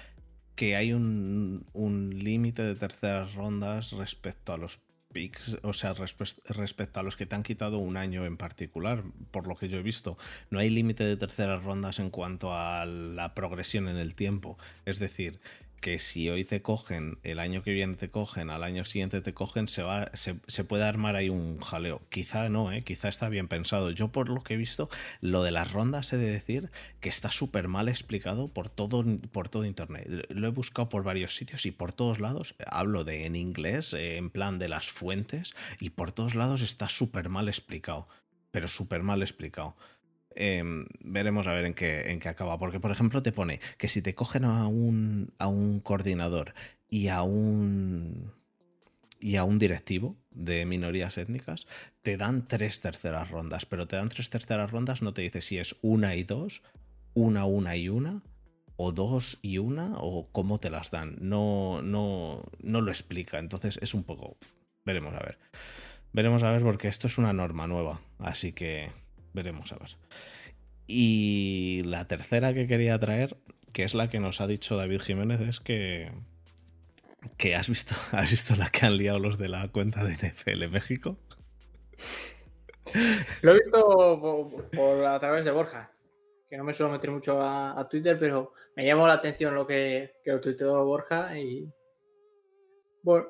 que 0.55 0.75
hay 0.75 0.93
un, 0.93 1.65
límite 2.13 2.61
de 2.61 2.75
terceras 2.75 3.33
rondas 3.33 3.91
respecto 3.93 4.53
a 4.53 4.57
los 4.57 4.81
picks, 5.13 5.57
o 5.61 5.71
sea, 5.71 5.93
respecto 5.93 6.99
a 6.99 7.03
los 7.03 7.15
que 7.15 7.25
te 7.25 7.35
han 7.35 7.43
quitado 7.43 7.77
un 7.77 7.95
año 7.95 8.25
en 8.25 8.35
particular, 8.35 9.03
por 9.31 9.47
lo 9.47 9.55
que 9.55 9.69
yo 9.69 9.77
he 9.77 9.83
visto. 9.83 10.17
No 10.49 10.59
hay 10.59 10.69
límite 10.69 11.05
de 11.05 11.15
terceras 11.15 11.63
rondas 11.63 11.99
en 11.99 12.09
cuanto 12.09 12.51
a 12.51 12.85
la 12.85 13.33
progresión 13.35 13.87
en 13.87 13.97
el 13.97 14.15
tiempo. 14.15 14.57
Es 14.85 14.99
decir, 14.99 15.39
que 15.83 15.99
si 15.99 16.29
hoy 16.29 16.45
te 16.45 16.61
cogen, 16.61 17.19
el 17.23 17.39
año 17.39 17.61
que 17.61 17.73
viene 17.73 17.95
te 17.95 18.09
cogen, 18.09 18.49
al 18.49 18.63
año 18.63 18.85
siguiente 18.85 19.19
te 19.19 19.33
cogen, 19.33 19.67
se, 19.67 19.83
va, 19.83 20.09
se, 20.13 20.63
puede 20.63 20.85
armar 20.85 21.17
ahí 21.17 21.27
un 21.27 21.59
jaleo. 21.59 22.01
Quizá 22.09 22.47
no, 22.47 22.71
¿eh? 22.71 22.83
quizá 22.83 23.09
está 23.09 23.27
bien 23.27 23.49
pensado. 23.49 23.91
Yo 23.91 24.07
por 24.07 24.29
lo 24.29 24.45
que 24.45 24.53
he 24.53 24.57
visto, 24.57 24.89
lo 25.19 25.43
de 25.43 25.51
las 25.51 25.73
rondas 25.73 26.13
he 26.13 26.17
de 26.17 26.31
decir 26.31 26.71
que 27.01 27.09
está 27.09 27.29
súper 27.29 27.67
mal 27.67 27.89
explicado 27.89 28.47
por 28.47 28.69
todo, 28.69 29.03
por 29.33 29.49
todo 29.49 29.65
Internet. 29.65 30.07
Lo 30.29 30.47
he 30.47 30.51
buscado 30.51 30.87
por 30.87 31.03
varios 31.03 31.35
sitios 31.35 31.65
y 31.65 31.71
por 31.71 31.91
todos 31.91 32.21
lados, 32.21 32.55
hablo 32.65 33.03
de 33.03 33.25
en 33.25 33.35
inglés, 33.35 33.93
eh, 33.93 34.15
en 34.15 34.29
plan 34.29 34.59
de 34.59 34.69
las 34.69 34.87
fuentes, 34.89 35.53
y 35.81 35.89
por 35.89 36.13
todos 36.13 36.33
lados 36.33 36.61
está 36.61 36.87
súper 36.87 37.27
mal 37.27 37.49
explicado, 37.49 38.07
pero 38.51 38.69
súper 38.69 39.03
mal 39.03 39.21
explicado. 39.21 39.75
Em, 40.35 40.85
veremos 41.01 41.47
a 41.47 41.53
ver 41.53 41.65
en 41.65 41.73
qué, 41.73 42.11
en 42.11 42.19
qué 42.19 42.29
acaba. 42.29 42.57
Porque, 42.59 42.79
por 42.79 42.91
ejemplo, 42.91 43.21
te 43.21 43.31
pone 43.31 43.59
que 43.77 43.87
si 43.87 44.01
te 44.01 44.15
cogen 44.15 44.45
a 44.45 44.67
un, 44.67 45.33
a 45.37 45.47
un 45.47 45.79
coordinador 45.79 46.53
y 46.89 47.07
a 47.07 47.23
un 47.23 48.31
y 49.19 49.37
a 49.37 49.45
un 49.45 49.57
directivo 49.57 50.17
de 50.31 50.65
minorías 50.65 51.17
étnicas, 51.17 51.65
te 52.01 52.17
dan 52.17 52.45
tres 52.45 52.81
terceras 52.81 53.31
rondas, 53.31 53.65
pero 53.65 53.87
te 53.87 53.95
dan 53.95 54.09
tres 54.09 54.29
terceras 54.29 54.69
rondas, 54.69 55.01
no 55.01 55.13
te 55.13 55.21
dice 55.21 55.39
si 55.39 55.57
es 55.57 55.77
una 55.81 56.15
y 56.15 56.23
dos, 56.23 56.61
una, 57.13 57.45
una 57.45 57.77
y 57.77 57.87
una, 57.87 58.21
o 58.75 58.91
dos 58.91 59.39
y 59.41 59.59
una, 59.59 59.95
o 59.97 60.27
cómo 60.31 60.59
te 60.59 60.69
las 60.69 60.91
dan. 60.91 61.15
No, 61.21 61.81
no, 61.81 62.43
no 62.61 62.81
lo 62.81 62.91
explica. 62.91 63.39
Entonces 63.39 63.79
es 63.81 63.93
un 63.93 64.03
poco. 64.03 64.35
Veremos 64.83 65.13
a 65.13 65.19
ver. 65.19 65.39
Veremos 66.11 66.43
a 66.43 66.51
ver 66.51 66.61
porque 66.61 66.87
esto 66.87 67.07
es 67.07 67.17
una 67.17 67.31
norma 67.31 67.65
nueva. 67.65 68.01
Así 68.19 68.51
que 68.51 68.91
veremos 69.33 69.71
a 69.71 69.77
ver. 69.77 69.97
Y 70.87 71.81
la 71.85 72.07
tercera 72.07 72.53
que 72.53 72.67
quería 72.67 72.99
traer, 72.99 73.37
que 73.71 73.83
es 73.83 73.93
la 73.93 74.09
que 74.09 74.19
nos 74.19 74.41
ha 74.41 74.47
dicho 74.47 74.75
David 74.75 75.01
Jiménez, 75.01 75.41
es 75.41 75.59
que, 75.59 76.11
que 77.37 77.55
has 77.55 77.69
visto, 77.69 77.95
has 78.11 78.29
visto 78.29 78.55
la 78.55 78.69
que 78.69 78.85
han 78.85 78.97
liado 78.97 79.19
los 79.19 79.37
de 79.37 79.49
la 79.49 79.67
cuenta 79.69 80.03
de 80.03 80.13
NFL 80.13 80.69
México. 80.69 81.17
Lo 83.41 83.51
he 83.51 83.59
visto 83.59 84.51
por, 84.75 85.05
a 85.05 85.19
través 85.19 85.45
de 85.45 85.51
Borja, 85.51 85.91
que 86.49 86.57
no 86.57 86.63
me 86.63 86.73
suelo 86.73 86.91
meter 86.91 87.11
mucho 87.11 87.41
a, 87.41 87.87
Twitter, 87.89 88.17
pero 88.19 88.53
me 88.75 88.85
llamó 88.85 89.07
la 89.07 89.13
atención 89.13 89.55
lo 89.55 89.65
que, 89.65 90.15
que 90.23 90.31
lo 90.31 90.41
tuiteó 90.41 90.85
Borja 90.85 91.37
y 91.37 91.67
bueno, 93.01 93.27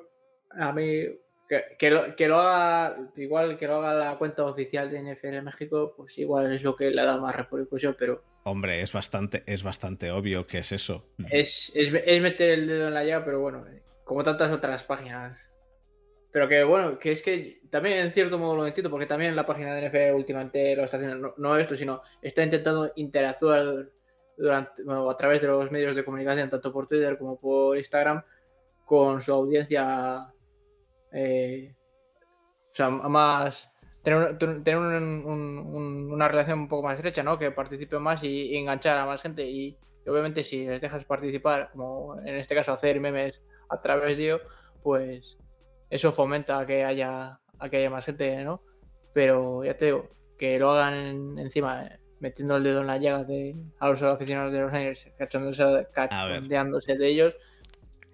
a 0.50 0.72
mí 0.72 1.06
que, 1.48 1.90
lo, 1.90 2.38
haga, 2.38 2.96
igual 3.16 3.58
que 3.58 3.66
lo 3.66 3.76
haga 3.76 3.94
la 3.94 4.18
cuenta 4.18 4.44
oficial 4.44 4.90
de 4.90 5.02
NFL 5.02 5.42
México, 5.42 5.94
pues 5.96 6.16
igual 6.18 6.52
es 6.52 6.62
lo 6.62 6.74
que 6.74 6.90
le 6.90 7.02
da 7.02 7.16
más 7.18 7.36
repercusión, 7.36 7.94
pero. 7.98 8.22
Hombre, 8.44 8.80
es 8.80 8.92
bastante, 8.92 9.42
es 9.46 9.62
bastante 9.62 10.10
obvio 10.10 10.46
que 10.46 10.58
es 10.58 10.72
eso. 10.72 11.06
Es, 11.30 11.72
meter 11.74 12.50
el 12.50 12.66
dedo 12.66 12.88
en 12.88 12.94
la 12.94 13.04
llave, 13.04 13.24
pero 13.24 13.40
bueno, 13.40 13.64
como 14.04 14.22
tantas 14.22 14.50
otras 14.52 14.82
páginas. 14.84 15.38
Pero 16.32 16.48
que 16.48 16.64
bueno, 16.64 16.98
que 16.98 17.12
es 17.12 17.22
que 17.22 17.60
también 17.70 17.98
en 17.98 18.12
cierto 18.12 18.38
modo 18.38 18.56
lo 18.56 18.66
entiendo, 18.66 18.90
porque 18.90 19.06
también 19.06 19.36
la 19.36 19.46
página 19.46 19.74
de 19.74 19.88
NFL 19.88 20.16
últimamente 20.16 20.74
lo 20.74 20.84
está 20.84 20.96
haciendo, 20.96 21.34
no, 21.36 21.56
esto, 21.56 21.76
sino 21.76 22.02
está 22.20 22.42
intentando 22.42 22.90
interactuar 22.96 23.88
durante, 24.36 24.82
a 24.82 25.16
través 25.16 25.40
de 25.40 25.46
los 25.46 25.70
medios 25.70 25.94
de 25.94 26.04
comunicación, 26.04 26.50
tanto 26.50 26.72
por 26.72 26.88
Twitter 26.88 27.16
como 27.18 27.38
por 27.38 27.78
Instagram, 27.78 28.22
con 28.84 29.20
su 29.20 29.32
audiencia 29.32 30.34
eh, 31.14 31.74
o 32.72 32.74
sea, 32.74 32.90
más 32.90 33.70
tener, 34.02 34.36
tener 34.38 34.76
una 34.76 36.28
relación 36.28 36.60
un 36.60 36.68
poco 36.68 36.82
más 36.82 36.98
estrecha, 36.98 37.22
¿no? 37.22 37.38
Que 37.38 37.50
participe 37.50 37.98
más 37.98 38.22
y, 38.22 38.56
enganchar 38.56 38.98
a 38.98 39.06
más 39.06 39.22
gente. 39.22 39.48
Y, 39.48 39.78
obviamente 40.06 40.42
si 40.42 40.66
les 40.66 40.80
dejas 40.82 41.04
participar, 41.04 41.70
como 41.72 42.20
en 42.20 42.36
este 42.36 42.54
caso 42.54 42.72
hacer 42.72 43.00
memes 43.00 43.42
a 43.70 43.80
través 43.80 44.16
de 44.18 44.24
ello, 44.24 44.40
pues 44.82 45.38
eso 45.88 46.12
fomenta 46.12 46.66
que 46.66 46.84
haya, 46.84 47.40
a 47.58 47.68
que 47.70 47.78
haya 47.78 47.90
más 47.90 48.04
gente, 48.04 48.44
¿no? 48.44 48.60
Pero 49.14 49.64
ya 49.64 49.76
te 49.76 49.86
digo, 49.86 50.10
que 50.36 50.58
lo 50.58 50.72
hagan 50.72 51.38
encima, 51.38 51.88
metiendo 52.20 52.56
el 52.56 52.64
dedo 52.64 52.80
en 52.80 52.88
la 52.88 52.98
llaga 52.98 53.24
de, 53.24 53.56
a 53.78 53.88
los 53.88 54.02
aficionados 54.02 54.52
de 54.52 54.60
los 54.60 54.72
Niners, 54.72 55.06
cachondeándose 55.16 56.98
de 56.98 57.08
ellos, 57.08 57.34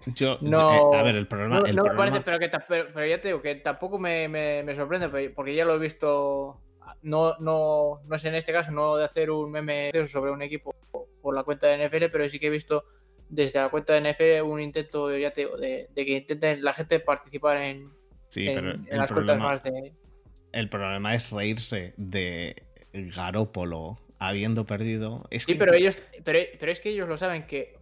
yo, 0.07 0.39
no, 0.41 0.95
eh, 0.95 0.99
a 0.99 1.03
ver, 1.03 1.17
el 1.17 1.27
problema. 1.27 1.61
No, 1.61 1.85
me 1.85 1.95
parece, 1.95 2.21
pero, 2.21 2.39
que, 2.39 2.51
pero, 2.69 3.07
ya 3.07 3.21
te 3.21 3.29
digo 3.29 3.43
que 3.43 3.57
tampoco 3.57 3.99
me, 3.99 4.29
me, 4.29 4.75
sorprende, 4.75 5.31
porque 5.31 5.55
ya 5.55 5.65
lo 5.65 5.75
he 5.75 5.79
visto. 5.79 6.61
No, 7.03 7.37
no, 7.39 8.01
no 8.07 8.19
sé 8.19 8.29
en 8.29 8.35
este 8.35 8.53
caso, 8.53 8.73
no 8.73 8.97
de 8.97 9.05
hacer 9.05 9.31
un 9.31 9.51
meme 9.51 9.91
sobre 10.07 10.31
un 10.31 10.43
equipo 10.43 10.75
por 11.23 11.35
la 11.35 11.45
cuenta 11.45 11.67
de 11.67 11.87
NFL, 11.87 12.07
pero 12.11 12.29
sí 12.29 12.39
que 12.39 12.49
he 12.49 12.51
visto 12.51 12.85
desde 13.29 13.61
la 13.61 13.69
cuenta 13.69 13.95
de 13.95 14.13
NFL 14.13 14.43
un 14.43 14.61
intento, 14.61 15.17
ya 15.17 15.31
te 15.31 15.43
digo, 15.43 15.57
de, 15.57 15.89
que 15.95 16.13
intenten 16.13 16.63
la 16.63 16.73
gente 16.75 17.01
participar 17.01 17.59
en, 17.59 17.91
sí, 18.29 18.51
pero 18.53 18.75
las 18.91 19.13
cuentas 19.13 19.39
más 19.39 19.63
de. 19.63 19.95
El 20.53 20.69
problema 20.69 21.15
es 21.15 21.31
reírse 21.31 21.95
de 21.97 22.57
Garópolo 22.93 23.99
habiendo 24.19 24.67
perdido. 24.67 25.27
sí, 25.31 25.55
pero 25.55 25.75
ellos, 25.75 25.99
pero, 26.25 26.41
pero 26.59 26.73
es 26.73 26.81
que 26.81 26.91
ellos 26.91 27.09
lo 27.09 27.17
saben 27.17 27.47
que 27.47 27.80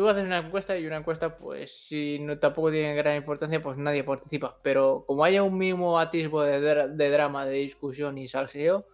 tú 0.00 0.08
haces 0.08 0.24
una 0.24 0.38
encuesta 0.38 0.78
y 0.78 0.86
una 0.86 0.96
encuesta, 0.96 1.36
pues 1.36 1.70
si 1.70 2.18
no 2.20 2.38
tampoco 2.38 2.70
tiene 2.70 2.94
gran 2.94 3.16
importancia, 3.16 3.60
pues 3.60 3.76
nadie 3.76 4.02
participa. 4.02 4.58
Pero 4.62 5.04
como 5.06 5.24
haya 5.24 5.42
un 5.42 5.58
mínimo 5.58 5.98
atisbo 5.98 6.42
de, 6.42 7.10
drama, 7.10 7.44
de 7.44 7.58
discusión 7.58 8.16
y 8.16 8.26
salseo, 8.26 8.86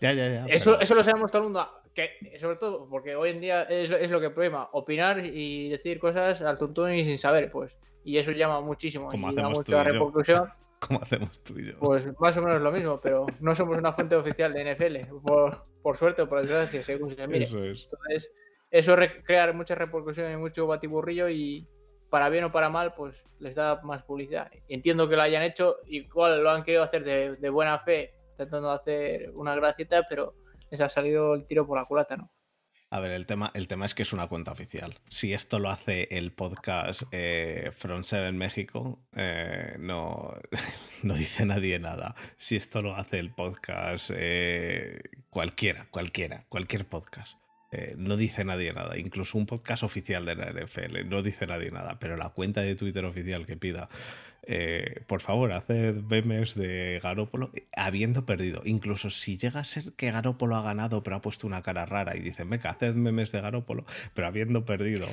ya, 0.00 0.14
ya, 0.14 0.28
ya, 0.28 0.46
eso, 0.46 0.80
eso 0.80 0.96
lo 0.96 1.04
sabemos 1.04 1.30
todo 1.30 1.42
el 1.42 1.44
mundo. 1.44 1.64
Que, 1.94 2.36
sobre 2.40 2.56
todo 2.56 2.88
porque 2.88 3.14
hoy 3.14 3.30
en 3.30 3.40
día 3.40 3.62
es, 3.62 4.10
lo 4.10 4.20
que 4.20 4.30
problema, 4.30 4.68
opinar 4.72 5.24
y 5.24 5.68
decir 5.68 6.00
cosas 6.00 6.42
al 6.42 6.58
tuntún 6.58 6.92
y 6.94 7.04
sin 7.04 7.16
saber, 7.16 7.52
pues. 7.52 7.78
Y 8.02 8.18
eso 8.18 8.32
llama 8.32 8.60
muchísimo 8.60 9.10
y 9.12 9.34
da 9.36 9.48
mucha 9.48 9.84
repercusión. 9.84 10.42
¿Cómo 10.80 11.02
hacemos 11.02 11.40
tú 11.44 11.56
y 11.56 11.66
yo? 11.66 11.78
Pues 11.78 12.04
más 12.18 12.36
o 12.36 12.42
menos 12.42 12.60
lo 12.60 12.72
mismo, 12.72 13.00
pero 13.00 13.26
no 13.40 13.54
somos 13.54 13.78
una 13.78 13.92
fuente 13.92 14.16
oficial 14.16 14.52
de 14.52 14.74
NFL, 14.74 15.08
por, 15.24 15.66
por 15.82 15.96
suerte 15.96 16.22
o 16.22 16.28
por 16.28 16.40
desgracia, 16.40 16.82
según 16.82 17.14
se 17.14 17.28
mire. 17.28 17.44
Eso 17.44 17.62
es. 17.62 17.84
Entonces, 17.84 18.32
eso 18.70 18.96
crea 19.24 19.52
mucha 19.52 19.74
repercusión 19.74 20.32
y 20.32 20.36
mucho 20.36 20.66
batiburrillo 20.66 21.28
y 21.28 21.66
para 22.10 22.28
bien 22.28 22.44
o 22.44 22.52
para 22.52 22.68
mal, 22.68 22.94
pues 22.94 23.24
les 23.38 23.54
da 23.54 23.80
más 23.82 24.02
publicidad. 24.02 24.50
Entiendo 24.68 25.08
que 25.08 25.16
lo 25.16 25.22
hayan 25.22 25.42
hecho, 25.42 25.76
igual 25.86 26.42
lo 26.42 26.50
han 26.50 26.64
querido 26.64 26.82
hacer 26.82 27.04
de, 27.04 27.50
buena 27.50 27.78
fe, 27.78 28.12
intentando 28.32 28.70
hacer 28.70 29.30
una 29.34 29.54
gracieta, 29.54 30.06
pero 30.08 30.34
les 30.70 30.80
ha 30.80 30.88
salido 30.88 31.34
el 31.34 31.46
tiro 31.46 31.66
por 31.66 31.78
la 31.78 31.86
culata, 31.86 32.16
¿no? 32.16 32.30
A 32.92 32.98
ver, 32.98 33.12
el 33.12 33.24
tema, 33.24 33.52
el 33.54 33.68
tema 33.68 33.86
es 33.86 33.94
que 33.94 34.02
es 34.02 34.12
una 34.12 34.26
cuenta 34.26 34.50
oficial. 34.50 34.98
Si 35.06 35.32
esto 35.32 35.60
lo 35.60 35.70
hace 35.70 36.08
el 36.10 36.32
podcast 36.32 37.04
eh, 37.12 37.70
From 37.72 38.02
Seven 38.02 38.36
México, 38.36 38.98
eh, 39.14 39.76
no, 39.78 40.32
no 41.04 41.14
dice 41.14 41.46
nadie 41.46 41.78
nada. 41.78 42.16
Si 42.36 42.56
esto 42.56 42.82
lo 42.82 42.96
hace 42.96 43.20
el 43.20 43.32
podcast 43.32 44.10
eh, 44.12 45.00
cualquiera, 45.30 45.86
cualquiera, 45.92 46.46
cualquier 46.48 46.84
podcast. 46.84 47.39
Eh, 47.72 47.94
no 47.96 48.16
dice 48.16 48.44
nadie 48.44 48.72
nada. 48.72 48.98
Incluso 48.98 49.38
un 49.38 49.46
podcast 49.46 49.82
oficial 49.82 50.24
de 50.24 50.34
la 50.34 50.52
NFL 50.52 51.08
no 51.08 51.22
dice 51.22 51.46
nadie 51.46 51.70
nada. 51.70 51.98
Pero 51.98 52.16
la 52.16 52.30
cuenta 52.30 52.62
de 52.62 52.74
Twitter 52.74 53.04
oficial 53.04 53.46
que 53.46 53.56
pida, 53.56 53.88
eh, 54.42 55.02
por 55.06 55.20
favor, 55.20 55.52
haced 55.52 55.96
memes 56.02 56.54
de 56.54 57.00
Garópolo 57.02 57.52
habiendo 57.76 58.26
perdido. 58.26 58.62
Incluso 58.64 59.10
si 59.10 59.38
llega 59.38 59.60
a 59.60 59.64
ser 59.64 59.92
que 59.96 60.10
Garópolo 60.10 60.56
ha 60.56 60.62
ganado 60.62 61.02
pero 61.02 61.16
ha 61.16 61.20
puesto 61.20 61.46
una 61.46 61.62
cara 61.62 61.86
rara 61.86 62.16
y 62.16 62.20
dice, 62.20 62.44
meca, 62.44 62.70
haced 62.70 62.94
memes 62.94 63.32
de 63.32 63.40
Garópolo, 63.40 63.84
pero 64.14 64.26
habiendo 64.26 64.64
perdido, 64.64 65.06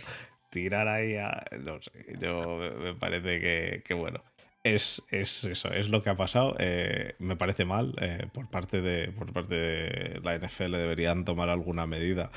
tirar 0.50 0.88
ahí 0.88 1.16
a. 1.18 1.46
No 1.64 1.82
sé, 1.82 1.92
yo 2.20 2.60
me 2.80 2.96
parece 2.96 3.40
que, 3.40 3.84
que 3.86 3.94
bueno 3.94 4.24
es, 4.64 5.04
eso, 5.10 5.50
es 5.50 5.90
lo 5.90 6.04
que 6.04 6.10
ha 6.10 6.16
pasado. 6.16 6.56
Eh, 6.60 7.16
me 7.20 7.36
parece 7.36 7.66
mal. 7.66 7.96
Eh, 8.02 8.28
por, 8.34 8.50
parte 8.50 8.82
de, 8.82 9.12
por 9.12 9.32
parte 9.34 9.56
de 9.56 10.22
la 10.22 10.38
NFL 10.38 10.72
deberían 10.72 11.26
tomar 11.26 11.50
alguna 11.50 11.88
medida 11.88 12.32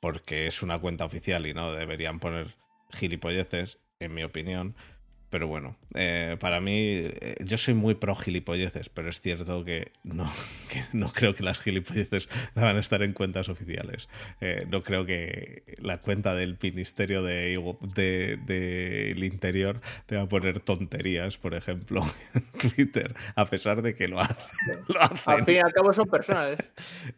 porque 0.00 0.46
es 0.46 0.62
una 0.62 0.80
cuenta 0.80 1.04
oficial 1.04 1.46
y 1.46 1.54
no 1.54 1.72
deberían 1.72 2.20
poner 2.20 2.54
gilipolleces, 2.90 3.80
en 4.00 4.14
mi 4.14 4.22
opinión. 4.22 4.76
Pero 5.30 5.46
bueno, 5.46 5.76
eh, 5.94 6.36
para 6.40 6.60
mí, 6.60 6.72
eh, 6.74 7.36
yo 7.44 7.58
soy 7.58 7.74
muy 7.74 7.94
pro 7.94 8.14
gilipolleces, 8.14 8.88
pero 8.88 9.10
es 9.10 9.20
cierto 9.20 9.64
que 9.64 9.92
no, 10.02 10.30
no 10.92 11.12
creo 11.12 11.34
que 11.34 11.42
las 11.42 11.60
gilipolleces 11.60 12.28
van 12.54 12.76
a 12.76 12.80
estar 12.80 13.02
en 13.02 13.12
cuentas 13.12 13.48
oficiales. 13.48 14.08
Eh, 14.40 14.66
no 14.70 14.82
creo 14.82 15.04
que 15.04 15.76
la 15.78 15.98
cuenta 15.98 16.34
del 16.34 16.56
Ministerio 16.62 17.22
del 17.22 17.62
de, 17.94 19.28
Interior 19.30 19.80
te 20.06 20.16
va 20.16 20.22
a 20.22 20.28
poner 20.28 20.60
tonterías, 20.60 21.36
por 21.36 21.54
ejemplo, 21.54 22.02
en 22.34 22.70
Twitter, 22.70 23.14
a 23.36 23.44
pesar 23.46 23.82
de 23.82 23.94
que 23.94 24.08
lo, 24.08 24.20
hacen. 24.20 24.38
Al 25.26 25.44
fin 25.44 25.56
y 25.56 25.58
al 25.58 25.72
cabo 25.72 25.92
son 25.92 26.06
personas. 26.06 26.56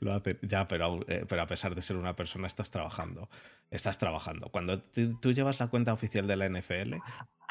Lo 0.01 0.14
hacen, 0.14 0.38
ya, 0.42 0.66
pero, 0.66 1.01
pero 1.29 1.42
a 1.42 1.46
pesar 1.46 1.77
de 1.77 1.83
ser 1.83 1.96
una 1.96 2.16
persona, 2.16 2.49
estás 2.49 2.70
trabajando. 2.70 3.29
Estás 3.70 3.99
trabajando. 3.99 4.49
Cuando 4.49 4.81
tú 4.81 5.33
llevas 5.33 5.61
la 5.61 5.68
cuenta 5.68 5.92
oficial 5.92 6.27
de 6.27 6.37
la 6.37 6.49
NFL, 6.49 6.94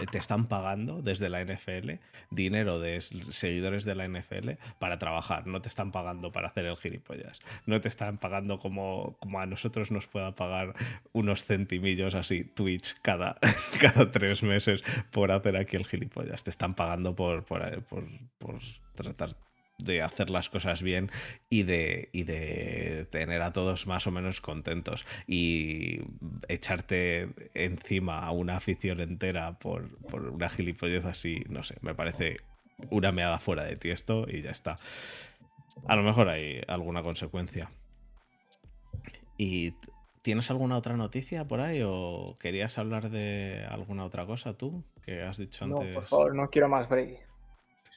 te 0.05 0.17
están 0.17 0.47
pagando 0.47 1.01
desde 1.01 1.29
la 1.29 1.43
NFL 1.43 1.91
dinero 2.29 2.79
de 2.79 3.01
seguidores 3.01 3.85
de 3.85 3.95
la 3.95 4.07
NFL 4.07 4.51
para 4.79 4.99
trabajar. 4.99 5.47
No 5.47 5.62
te 5.62 5.67
están 5.67 5.91
pagando 5.91 6.31
para 6.31 6.47
hacer 6.47 6.65
el 6.65 6.77
gilipollas. 6.77 7.41
No 7.65 7.81
te 7.81 7.88
están 7.88 8.17
pagando 8.17 8.57
como, 8.57 9.15
como 9.19 9.39
a 9.39 9.45
nosotros 9.45 9.91
nos 9.91 10.07
pueda 10.07 10.35
pagar 10.35 10.73
unos 11.12 11.43
centimillos 11.43 12.15
así 12.15 12.43
Twitch 12.43 12.99
cada, 13.01 13.38
cada 13.81 14.12
tres 14.12 14.43
meses 14.43 14.83
por 15.12 15.31
hacer 15.31 15.57
aquí 15.57 15.75
el 15.75 15.85
gilipollas. 15.85 16.43
Te 16.43 16.49
están 16.49 16.75
pagando 16.75 17.15
por, 17.15 17.43
por, 17.45 17.62
por 18.38 18.59
tratar 18.95 19.35
de 19.79 20.01
hacer 20.01 20.29
las 20.29 20.49
cosas 20.49 20.83
bien 20.83 21.09
y 21.49 21.63
de, 21.63 22.09
y 22.11 22.23
de 22.23 23.07
tener 23.09 23.41
a 23.41 23.53
todos 23.53 23.87
más 23.87 24.05
o 24.07 24.11
menos 24.11 24.41
contentos. 24.41 25.05
Y 25.27 26.01
echarte 26.47 27.29
encima 27.53 28.19
a 28.19 28.31
una 28.31 28.57
afición 28.57 28.99
entera 28.99 29.57
por, 29.57 29.97
por 30.07 30.25
una 30.25 30.49
gilipollez 30.49 31.05
así, 31.05 31.43
no 31.49 31.63
sé, 31.63 31.77
me 31.81 31.95
parece 31.95 32.37
una 32.89 33.11
meada 33.11 33.39
fuera 33.39 33.63
de 33.63 33.75
ti 33.75 33.89
esto 33.89 34.25
y 34.27 34.41
ya 34.41 34.51
está. 34.51 34.79
A 35.87 35.95
lo 35.95 36.03
mejor 36.03 36.29
hay 36.29 36.61
alguna 36.67 37.01
consecuencia. 37.01 37.71
¿Y 39.37 39.73
tienes 40.21 40.51
alguna 40.51 40.75
otra 40.75 40.97
noticia 40.97 41.47
por 41.47 41.61
ahí 41.61 41.81
o 41.85 42.35
querías 42.39 42.77
hablar 42.77 43.09
de 43.09 43.65
alguna 43.69 44.03
otra 44.03 44.25
cosa 44.25 44.57
tú 44.57 44.83
que 45.01 45.23
has 45.23 45.37
dicho 45.37 45.63
antes? 45.63 45.87
No, 45.87 45.93
por 45.93 46.05
favor, 46.05 46.35
no 46.35 46.49
quiero 46.49 46.67
más 46.67 46.89
Brady 46.89 47.28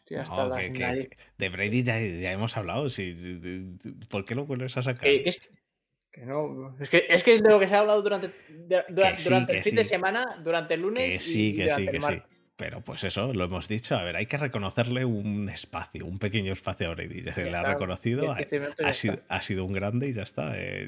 de 0.08 1.48
Brady 1.48 1.82
ya, 1.82 1.98
ya, 2.00 2.32
hemos 2.32 2.56
hablado. 2.56 2.86
¿Por 4.08 4.24
qué 4.24 4.34
lo 4.34 4.46
vuelves 4.46 4.76
a 4.76 4.82
sacar? 4.82 5.06
es, 5.08 5.38
que, 6.10 6.26
no, 6.26 6.76
es, 6.78 6.90
que, 6.90 7.06
es 7.08 7.24
que 7.24 7.34
es 7.34 7.42
de 7.42 7.50
lo 7.50 7.58
que 7.58 7.66
se 7.66 7.74
ha 7.74 7.80
hablado 7.80 8.02
durante, 8.02 8.30
durante 8.88 9.56
el 9.56 9.62
fin 9.62 9.76
de 9.76 9.84
semana, 9.84 10.40
durante 10.42 10.74
el 10.74 10.82
lunes. 10.82 11.12
Que 11.12 11.20
sí, 11.20 11.56
que 11.56 11.70
sí, 11.70 11.86
que 11.86 12.00
sí. 12.00 12.22
Pero 12.56 12.80
pues 12.82 13.02
eso, 13.02 13.32
lo 13.32 13.44
hemos 13.44 13.66
dicho. 13.66 13.96
A 13.96 14.04
ver, 14.04 14.16
hay 14.16 14.26
que 14.26 14.36
reconocerle 14.36 15.04
un 15.04 15.48
espacio, 15.48 16.06
un 16.06 16.18
pequeño 16.18 16.52
espacio 16.52 16.88
a 16.88 16.94
Brady. 16.94 17.22
Ya 17.22 17.32
se 17.32 17.44
le 17.44 17.56
ha 17.56 17.62
reconocido, 17.62 18.30
ha, 18.30 18.92
sido, 18.92 19.16
ha, 19.28 19.42
sido, 19.42 19.64
un 19.64 19.72
grande 19.72 20.08
y 20.08 20.12
ya 20.12 20.22
está. 20.22 20.52
Eh. 20.56 20.86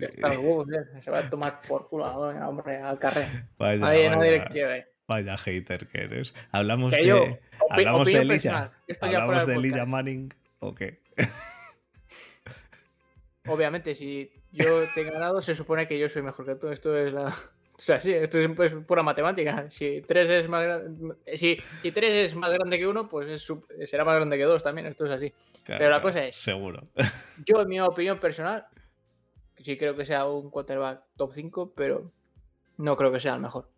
se 1.03 1.11
va 1.11 1.18
a 1.18 1.31
tomar 1.31 1.61
por 1.66 1.88
culo 1.88 2.05
hombre, 2.05 2.77
al 2.77 2.98
carré. 2.98 3.27
Vaya, 3.59 4.14
vaya. 4.14 4.87
Vaya 5.07 5.37
hater 5.37 5.87
que 5.88 6.03
eres. 6.03 6.35
Hablamos 6.50 6.92
de. 6.92 7.40
Hablamos 7.75 8.07
de 8.07 8.21
Elijah. 8.21 8.73
¿Hablamos 9.01 9.47
de 9.47 9.55
Elijah 9.55 9.87
Manning 9.87 10.33
o 10.61 10.75
qué? 10.75 11.01
Obviamente, 13.47 13.95
si 13.95 14.33
yo 14.53 14.85
te 14.95 15.03
he 15.03 15.05
ganado, 15.05 15.43
se 15.43 15.55
supone 15.55 15.87
que 15.87 15.99
yo 15.99 16.09
soy 16.09 16.23
mejor 16.23 16.47
que 16.47 16.55
tú. 16.55 16.69
Esto 16.69 16.97
es 16.97 17.13
la. 17.13 17.35
O 17.77 17.83
sea, 17.83 17.99
sí, 17.99 18.13
esto 18.13 18.39
es 18.39 18.73
pura 18.87 19.03
matemática. 19.03 19.69
Si 19.69 20.01
3 20.07 20.31
es 20.31 20.49
más 20.49 20.65
si, 21.35 21.57
si 21.83 21.91
tres 21.91 22.31
es 22.31 22.37
más 22.37 22.53
grande 22.53 22.79
que 22.79 22.87
uno, 22.87 23.09
pues 23.09 23.53
será 23.87 24.05
más 24.05 24.15
grande 24.15 24.37
que 24.37 24.45
dos 24.45 24.63
también. 24.63 24.87
Esto 24.87 25.07
es 25.07 25.11
así. 25.11 25.33
Pero 25.67 25.91
la 25.91 26.01
cosa 26.01 26.25
es. 26.25 26.37
Seguro. 26.37 26.81
Yo, 27.45 27.63
en 27.63 27.69
mi 27.69 27.81
opinión 27.81 28.21
personal, 28.21 28.65
sí 29.59 29.77
creo 29.77 29.97
que 29.97 30.05
sea 30.05 30.27
un 30.27 30.51
quarterback 30.51 31.03
top 31.17 31.33
5, 31.33 31.73
pero 31.75 32.13
no 32.77 32.97
creo 32.97 33.11
que 33.11 33.19
sea 33.19 33.35
el 33.35 33.41
mejor. 33.41 33.69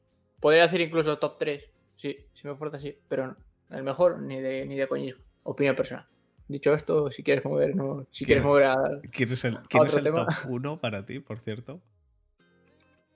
Podría 0.41 0.65
decir 0.65 0.81
incluso 0.81 1.19
top 1.19 1.39
3, 1.39 1.65
sí, 1.97 2.19
si 2.35 2.47
me 2.47 2.55
fuerza 2.55 2.77
así, 2.77 2.99
pero 3.09 3.29
no. 3.29 3.37
El 3.71 3.83
mejor 3.83 4.21
ni 4.21 4.41
de, 4.41 4.67
ni 4.67 4.77
de 4.77 4.87
coñismo. 4.87 5.23
Opinión 5.43 5.77
personal. 5.77 6.07
Dicho 6.49 6.73
esto, 6.75 7.11
si 7.11 7.23
quieres 7.25 7.45
mover, 7.45 7.75
no, 7.75 8.07
si 8.11 8.25
quieres 8.25 8.45
mover 8.45 8.65
a. 8.65 8.77
¿Quién 9.11 9.33
es 9.33 9.45
el, 9.45 9.59
¿quién 9.69 9.87
es 9.87 9.95
el 9.95 10.05
top 10.05 10.29
1 10.49 10.81
para 10.81 11.05
ti, 11.05 11.19
por 11.19 11.41
cierto? 11.41 11.81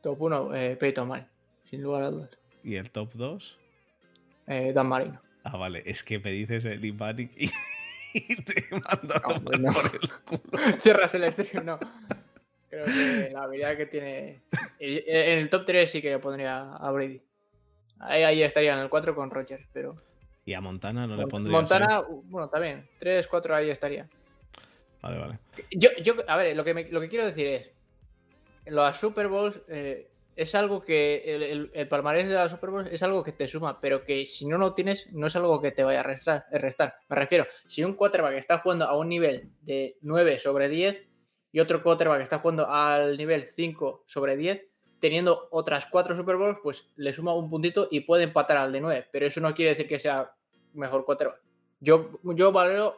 Top 0.00 0.20
1, 0.20 0.54
eh, 0.56 0.76
Peyton 0.76 1.06
Manning, 1.06 1.28
sin 1.64 1.82
lugar 1.82 2.02
a 2.02 2.10
dudas. 2.10 2.30
¿Y 2.64 2.74
el 2.74 2.90
top 2.90 3.12
2? 3.14 3.58
Eh, 4.48 4.72
Dan 4.72 4.88
Marino. 4.88 5.20
Ah, 5.44 5.56
vale, 5.56 5.82
es 5.86 6.02
que 6.02 6.18
me 6.18 6.32
dices 6.32 6.64
el 6.64 6.92
Manning 6.92 7.30
y, 7.36 8.42
te 8.42 8.64
mando 8.72 9.14
a 9.14 9.20
tomar 9.20 9.60
no. 9.60 9.72
por 9.72 9.84
el 9.84 10.10
culo. 10.24 10.78
Cierras 10.82 11.14
el 11.14 11.32
stream, 11.32 11.64
no. 11.64 11.78
Creo 12.68 12.84
que 12.84 13.30
la 13.32 13.44
habilidad 13.44 13.76
que 13.76 13.86
tiene. 13.86 14.42
En 14.78 15.38
el 15.38 15.50
top 15.50 15.66
3 15.66 15.90
sí 15.90 16.02
que 16.02 16.18
pondría 16.18 16.72
a 16.72 16.90
Brady. 16.90 17.22
Ahí, 18.00 18.42
estaría 18.42 18.74
en 18.74 18.80
el 18.80 18.88
4 18.88 19.14
con 19.14 19.30
Rogers, 19.30 19.66
pero. 19.72 20.00
¿Y 20.44 20.54
a 20.54 20.60
Montana 20.60 21.06
no 21.06 21.16
le 21.16 21.26
pondría? 21.26 21.56
Montana, 21.56 22.02
bueno, 22.24 22.48
también. 22.48 22.88
3, 22.98 23.26
4 23.26 23.54
ahí 23.54 23.70
estaría. 23.70 24.08
Vale, 25.02 25.18
vale. 25.18 25.38
Yo, 25.70 25.90
yo 26.02 26.14
a 26.26 26.36
ver, 26.36 26.56
lo 26.56 26.64
que, 26.64 26.88
lo 26.90 27.00
que 27.00 27.08
quiero 27.08 27.26
decir 27.26 27.46
es. 27.46 27.70
Los 28.66 28.96
Super 28.98 29.28
Bowls 29.28 29.60
eh, 29.68 30.10
es 30.36 30.54
algo 30.54 30.82
que. 30.82 31.22
El, 31.26 31.70
el, 31.72 31.88
palmarés 31.88 32.28
de 32.28 32.34
la 32.34 32.48
Super 32.48 32.70
Bowls 32.70 32.92
es 32.92 33.02
algo 33.02 33.22
que 33.22 33.32
te 33.32 33.48
suma, 33.48 33.80
pero 33.80 34.04
que 34.04 34.26
si 34.26 34.46
no 34.46 34.58
lo 34.58 34.74
tienes, 34.74 35.12
no 35.12 35.26
es 35.26 35.36
algo 35.36 35.60
que 35.60 35.72
te 35.72 35.84
vaya 35.84 36.00
a 36.00 36.04
restar. 36.04 36.44
restar. 36.50 36.96
Me 37.08 37.16
refiero, 37.16 37.46
si 37.66 37.84
un 37.84 37.94
quarterback 37.94 38.34
está 38.34 38.58
jugando 38.58 38.86
a 38.86 38.96
un 38.96 39.08
nivel 39.08 39.50
de 39.62 39.96
9 40.02 40.38
sobre 40.38 40.68
10 40.68 41.06
y 41.52 41.60
otro 41.60 41.82
quarterback 41.82 42.20
está 42.20 42.38
jugando 42.38 42.70
al 42.70 43.16
nivel 43.16 43.44
5 43.44 44.04
sobre 44.06 44.36
10, 44.36 44.69
teniendo 45.00 45.48
otras 45.50 45.86
4 45.86 46.14
Super 46.14 46.36
Bowls, 46.36 46.58
pues 46.62 46.86
le 46.96 47.12
suma 47.12 47.34
un 47.34 47.50
puntito 47.50 47.88
y 47.90 48.00
puede 48.00 48.24
empatar 48.24 48.58
al 48.58 48.72
de 48.72 48.80
9. 48.80 49.08
Pero 49.10 49.26
eso 49.26 49.40
no 49.40 49.54
quiere 49.54 49.70
decir 49.70 49.88
que 49.88 49.98
sea 49.98 50.32
mejor 50.74 51.04
quarterback. 51.04 51.40
Yo, 51.80 52.10
yo 52.22 52.52
valoro 52.52 52.96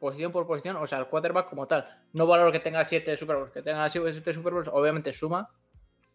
posición 0.00 0.32
por 0.32 0.46
posición, 0.46 0.76
o 0.76 0.86
sea, 0.86 0.98
el 0.98 1.06
quarterback 1.06 1.48
como 1.48 1.68
tal. 1.68 1.86
No 2.12 2.26
valoro 2.26 2.50
que 2.50 2.58
tenga 2.58 2.84
7 2.84 3.16
Super 3.16 3.36
Bowls. 3.36 3.52
Que 3.52 3.62
tenga 3.62 3.88
7 3.88 4.32
Super 4.32 4.52
Bowls, 4.52 4.68
obviamente 4.72 5.12
suma, 5.12 5.48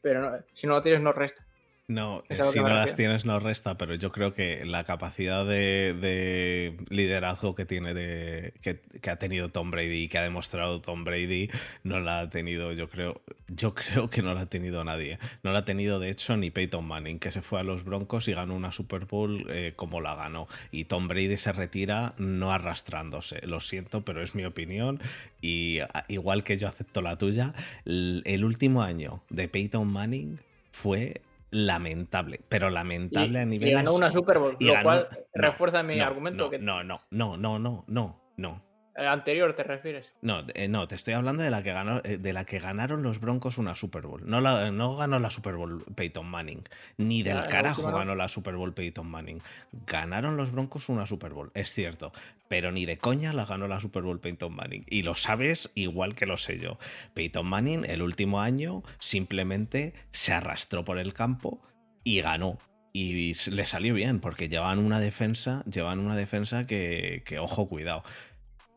pero 0.01 0.39
si 0.53 0.67
no 0.67 0.73
lo 0.73 0.81
tienes, 0.81 1.01
no 1.01 1.13
resta. 1.13 1.46
No, 1.89 2.21
si 2.51 2.59
no 2.59 2.67
las 2.67 2.97
tienes 2.97 3.23
no 3.23 3.39
resta, 3.39 3.77
pero 3.77 3.95
yo 3.95 4.11
creo 4.11 4.33
que 4.33 4.65
la 4.65 4.83
capacidad 4.83 5.45
de, 5.45 6.75
liderazgo 6.89 7.55
que 7.55 7.65
tiene 7.65 7.93
de, 7.93 8.53
que, 8.61 9.09
ha 9.09 9.15
tenido 9.15 9.47
Tom 9.47 9.71
Brady 9.71 10.03
y 10.03 10.07
que 10.09 10.17
ha 10.17 10.23
demostrado 10.23 10.81
Tom 10.81 11.05
Brady 11.05 11.49
no 11.85 12.01
la 12.01 12.19
ha 12.19 12.29
tenido, 12.29 12.73
yo 12.73 12.89
creo, 12.89 13.21
yo 13.47 13.73
creo 13.73 14.09
que 14.09 14.21
no 14.21 14.33
la 14.33 14.41
ha 14.41 14.45
tenido 14.47 14.83
nadie. 14.83 15.17
No 15.43 15.53
la 15.53 15.59
ha 15.59 15.65
tenido 15.65 16.01
de 16.01 16.09
hecho 16.09 16.35
ni 16.35 16.51
Peyton 16.51 16.85
Manning, 16.85 17.19
que 17.19 17.31
se 17.31 17.41
fue 17.41 17.61
a 17.61 17.63
los 17.63 17.85
Broncos 17.85 18.27
y 18.27 18.33
ganó 18.33 18.53
una 18.53 18.73
Super 18.73 19.05
Bowl 19.05 19.45
eh, 19.49 19.71
como 19.77 20.01
la 20.01 20.13
ganó. 20.13 20.49
Y 20.71 20.85
Tom 20.85 21.07
Brady 21.07 21.37
se 21.37 21.53
retira 21.53 22.15
no 22.17 22.51
arrastrándose. 22.51 23.47
Lo 23.47 23.61
siento, 23.61 24.03
pero 24.03 24.21
es 24.21 24.35
mi 24.35 24.43
opinión. 24.43 24.99
Y 25.41 25.79
igual 26.09 26.43
que 26.43 26.57
yo 26.57 26.67
acepto 26.67 27.01
la 27.01 27.17
tuya, 27.17 27.53
el 27.85 28.43
último 28.43 28.81
año 28.81 29.23
de 29.29 29.47
Peyton 29.47 29.87
Manning 29.87 30.37
fue 30.73 31.21
lamentable, 31.51 32.41
pero 32.49 32.69
lamentable 32.69 33.39
a 33.39 33.45
nivel. 33.45 33.69
Y 33.69 33.71
ganó 33.73 33.93
una 33.93 34.11
Super 34.11 34.39
Bowl, 34.39 34.57
lo 34.59 34.73
cual 34.83 35.07
refuerza 35.33 35.83
mi 35.83 35.99
argumento. 35.99 36.45
No, 36.45 36.49
que... 36.49 36.59
no, 36.59 36.83
no, 36.83 37.01
no, 37.11 37.37
no, 37.37 37.59
no, 37.59 37.85
no, 37.87 38.33
no. 38.37 38.66
El 38.97 39.07
anterior 39.07 39.53
te 39.53 39.61
refieres. 39.61 40.11
No, 40.21 40.43
eh, 40.55 40.67
no, 40.67 40.87
te 40.87 40.95
estoy 40.95 41.13
hablando 41.13 41.43
de 41.43 41.51
la 41.51 41.61
que 41.61 41.71
ganó, 41.71 42.01
eh, 42.03 42.17
de 42.17 42.33
la 42.33 42.45
que 42.45 42.57
ganaron 42.57 43.03
los 43.03 43.19
Broncos 43.19 43.59
una 43.59 43.75
Super 43.75 44.07
Bowl. 44.07 44.23
No, 44.25 44.41
la, 44.41 44.71
no 44.71 44.95
ganó 44.95 45.19
la 45.19 45.29
Super 45.29 45.53
Bowl 45.53 45.85
Peyton 45.95 46.27
Manning, 46.27 46.63
ni 46.97 47.21
del 47.21 47.47
carajo 47.47 47.91
ganó 47.91 48.15
la 48.15 48.27
Super 48.27 48.55
Bowl 48.55 48.73
Peyton 48.73 49.07
Manning. 49.07 49.43
Ganaron 49.85 50.35
los 50.35 50.51
Broncos 50.51 50.89
una 50.89 51.05
Super 51.05 51.33
Bowl, 51.33 51.51
es 51.53 51.71
cierto, 51.71 52.11
pero 52.47 52.71
ni 52.71 52.87
de 52.87 52.97
coña 52.97 53.33
la 53.33 53.45
ganó 53.45 53.67
la 53.67 53.79
Super 53.79 54.01
Bowl 54.01 54.19
Peyton 54.19 54.55
Manning. 54.55 54.83
Y 54.89 55.03
lo 55.03 55.13
sabes 55.13 55.69
igual 55.75 56.15
que 56.15 56.25
lo 56.25 56.37
sé 56.37 56.57
yo. 56.57 56.79
Peyton 57.13 57.45
Manning 57.45 57.85
el 57.85 58.01
último 58.01 58.41
año 58.41 58.81
simplemente 58.97 59.93
se 60.09 60.33
arrastró 60.33 60.83
por 60.83 60.97
el 60.97 61.13
campo 61.13 61.61
y 62.03 62.21
ganó 62.21 62.57
y 62.93 63.35
le 63.51 63.65
salió 63.67 63.93
bien 63.93 64.19
porque 64.19 64.49
llevan 64.49 64.79
una 64.79 64.99
defensa, 64.99 65.63
llevan 65.71 65.99
una 65.99 66.15
defensa 66.15 66.65
que, 66.65 67.21
que 67.27 67.37
ojo, 67.37 67.69
cuidado. 67.69 68.01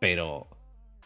Pero, 0.00 0.48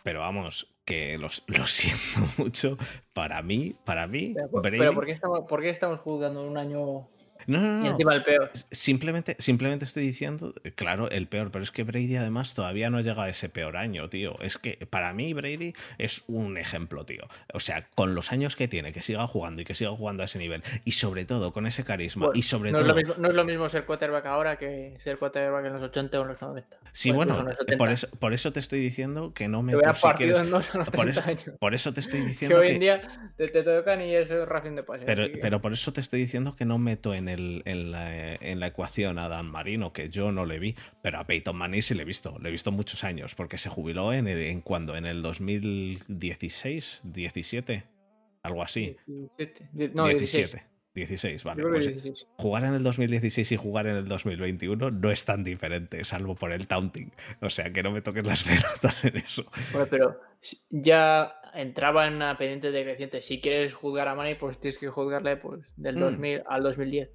pero 0.03 0.21
vamos, 0.21 0.75
que 0.87 1.19
lo 1.19 1.29
siento 1.29 2.33
mucho. 2.39 2.79
Para 3.13 3.43
mí, 3.43 3.77
para 3.85 4.07
mí. 4.07 4.35
Pero, 4.63 4.95
¿por, 4.95 5.05
qué 5.05 5.13
estamos, 5.13 5.41
¿por, 5.47 5.61
qué 5.61 5.71
estamos, 5.71 6.01
juzgando 6.01 6.47
un 6.47 6.57
año? 6.57 7.09
No, 7.47 7.61
no, 7.61 7.73
no. 7.81 7.85
Y 7.87 7.89
encima 7.89 8.15
el 8.15 8.23
peor. 8.25 8.51
Simplemente, 8.71 9.37
simplemente 9.39 9.85
estoy 9.85 10.05
diciendo, 10.05 10.55
claro, 10.75 11.11
el 11.11 11.27
peor, 11.27 11.51
pero 11.51 11.63
es 11.63 11.71
que 11.71 11.83
Brady 11.85 12.17
además 12.17 12.55
todavía 12.55 12.91
no 12.91 13.01
llega 13.01 13.25
a 13.25 13.29
ese 13.29 13.49
peor 13.49 13.77
año, 13.77 14.09
tío. 14.09 14.39
Es 14.41 14.59
que 14.59 14.87
para 14.91 15.13
mí 15.13 15.33
Brady 15.33 15.75
es 15.99 16.25
un 16.27 16.59
ejemplo, 16.59 17.05
tío. 17.05 17.23
O 17.53 17.61
sea, 17.61 17.87
con 17.95 18.15
los 18.15 18.33
años 18.33 18.57
que 18.57 18.69
tiene, 18.69 18.93
que 18.93 19.03
siga 19.03 19.27
jugando 19.27 19.61
y 19.63 19.65
que 19.65 19.75
siga 19.75 19.91
jugando 19.91 20.23
a 20.23 20.27
ese 20.27 20.39
nivel, 20.39 20.63
y 20.85 20.93
sobre 20.93 21.25
todo 21.25 21.53
con 21.53 21.67
ese 21.67 21.85
carisma, 21.85 22.27
Bueno, 22.27 22.39
y 22.39 22.43
sobre 22.43 22.73
no, 22.73 22.79
todo... 22.79 22.89
es 22.91 22.95
lo 22.95 22.95
mismo, 22.97 23.15
no 23.19 23.29
es 23.29 23.35
lo 23.35 23.45
mismo 23.45 23.69
ser 23.69 23.85
quarterback 23.87 24.27
ahora 24.27 24.57
que 24.57 24.97
ser 25.03 25.19
quarterback 25.19 25.67
en 25.67 25.73
los 25.75 25.83
80 25.83 26.19
o 26.19 26.23
en 26.23 26.29
los 26.29 26.41
90. 26.43 26.77
Sí, 26.93 27.11
bueno, 27.11 27.35
incluso 27.35 27.41
en 27.41 27.47
los 27.47 27.59
70. 27.59 27.79
por 27.79 27.91
eso, 27.91 28.09
por 28.19 28.33
eso 28.33 28.53
te 28.53 28.61
estoy 28.61 28.81
diciendo 28.81 29.33
que 29.35 29.49
no 29.49 29.63
me... 29.63 29.73
Te 29.73 29.77
hubiera 29.79 29.95
si 29.95 30.09
quieres- 30.17 30.39
en 30.39 30.51
los 30.51 30.67
por 30.69 30.85
30 30.91 31.11
eso, 31.11 31.23
años. 31.29 31.45
por 31.59 31.75
eso 31.75 31.93
te 31.93 32.01
estoy 32.01 32.21
Que 32.25 32.27
diciendo 32.29 32.61
hoy 32.61 32.67
que... 32.69 32.73
en 32.75 32.81
día 32.81 33.03
te, 33.37 33.49
te 33.49 33.63
tocan 33.63 34.01
y 34.01 34.15
es 34.15 34.29
racing 34.31 34.77
de 34.77 34.83
pase. 34.85 35.05
Pero, 35.05 35.31
que- 35.31 35.39
pero 35.39 35.61
por 35.61 35.73
eso 35.73 35.93
te 35.93 36.01
estoy 36.01 36.21
diciendo 36.21 36.55
que 36.55 36.65
no 36.65 36.79
meto 36.79 37.13
en, 37.15 37.29
el, 37.29 37.34
en, 37.35 37.91
la, 37.91 38.35
en 38.37 38.61
la 38.61 38.67
ecuación 38.69 39.19
a 39.19 39.29
Dan 39.29 39.47
Marino, 39.51 39.93
que 39.93 40.09
yo 40.09 40.33
no 40.33 40.47
le 40.47 40.59
vi, 40.59 40.75
pero 41.03 41.19
a 41.19 41.27
Peyton 41.27 41.57
Manning 41.57 41.83
sí 41.83 41.95
le 41.95 42.03
he 42.03 42.05
visto, 42.07 42.39
le 42.41 42.49
he 42.49 42.53
visto 42.53 42.73
muchos 42.73 43.05
años, 43.05 43.35
porque 43.35 43.59
se 43.59 43.69
jubiló 43.69 44.13
en, 44.13 44.29
el, 44.29 44.43
en 44.43 44.61
cuando, 44.61 44.97
en 44.97 45.07
el 45.07 45.23
2016, 45.23 47.03
17, 47.05 47.85
algo 48.43 48.63
así. 48.63 48.97
17. 49.07 49.69
Die- 49.73 49.91
No, 49.95 50.07
16. 50.09 50.51
17. 50.53 50.75
16, 50.95 51.43
vale. 51.43 51.61
Yo 51.63 51.69
creo 51.69 51.81
que 51.81 51.85
Pues 51.91 52.03
16. 52.05 52.27
jugar 52.39 52.63
en 52.65 52.75
el 52.75 52.83
2016 52.85 53.51
y 53.51 53.57
jugar 53.57 53.89
en 53.89 53.97
el 53.97 54.07
2021 54.07 54.93
no 54.93 55.11
es 55.11 55.25
tan 55.25 55.43
diferente, 55.43 56.05
salvo 56.05 56.37
por 56.37 56.53
el 56.53 56.69
taunting. 56.69 57.11
O 57.41 57.51
sea, 57.51 57.73
que 57.73 57.83
no 57.83 57.91
me 57.91 58.01
toques 58.01 58.25
las 58.25 58.45
pelotas 58.45 59.05
en 59.05 59.17
eso. 59.17 59.45
Bueno, 59.73 59.89
pero 59.91 60.21
ya 60.71 61.35
entraba 61.55 62.07
en 62.07 62.15
una 62.15 62.37
pendiente 62.37 62.71
decreciente. 62.71 63.23
Si 63.23 63.41
quieres 63.41 63.75
juzgar 63.75 64.09
a 64.09 64.15
Manny, 64.15 64.35
pues 64.35 64.59
tienes 64.61 64.79
que 64.79 64.89
juzgarle 64.89 65.37
pues, 65.37 65.61
del 65.77 65.97
Mm. 65.97 66.01
2000 66.01 66.43
al 66.49 66.63
2010. 66.63 67.11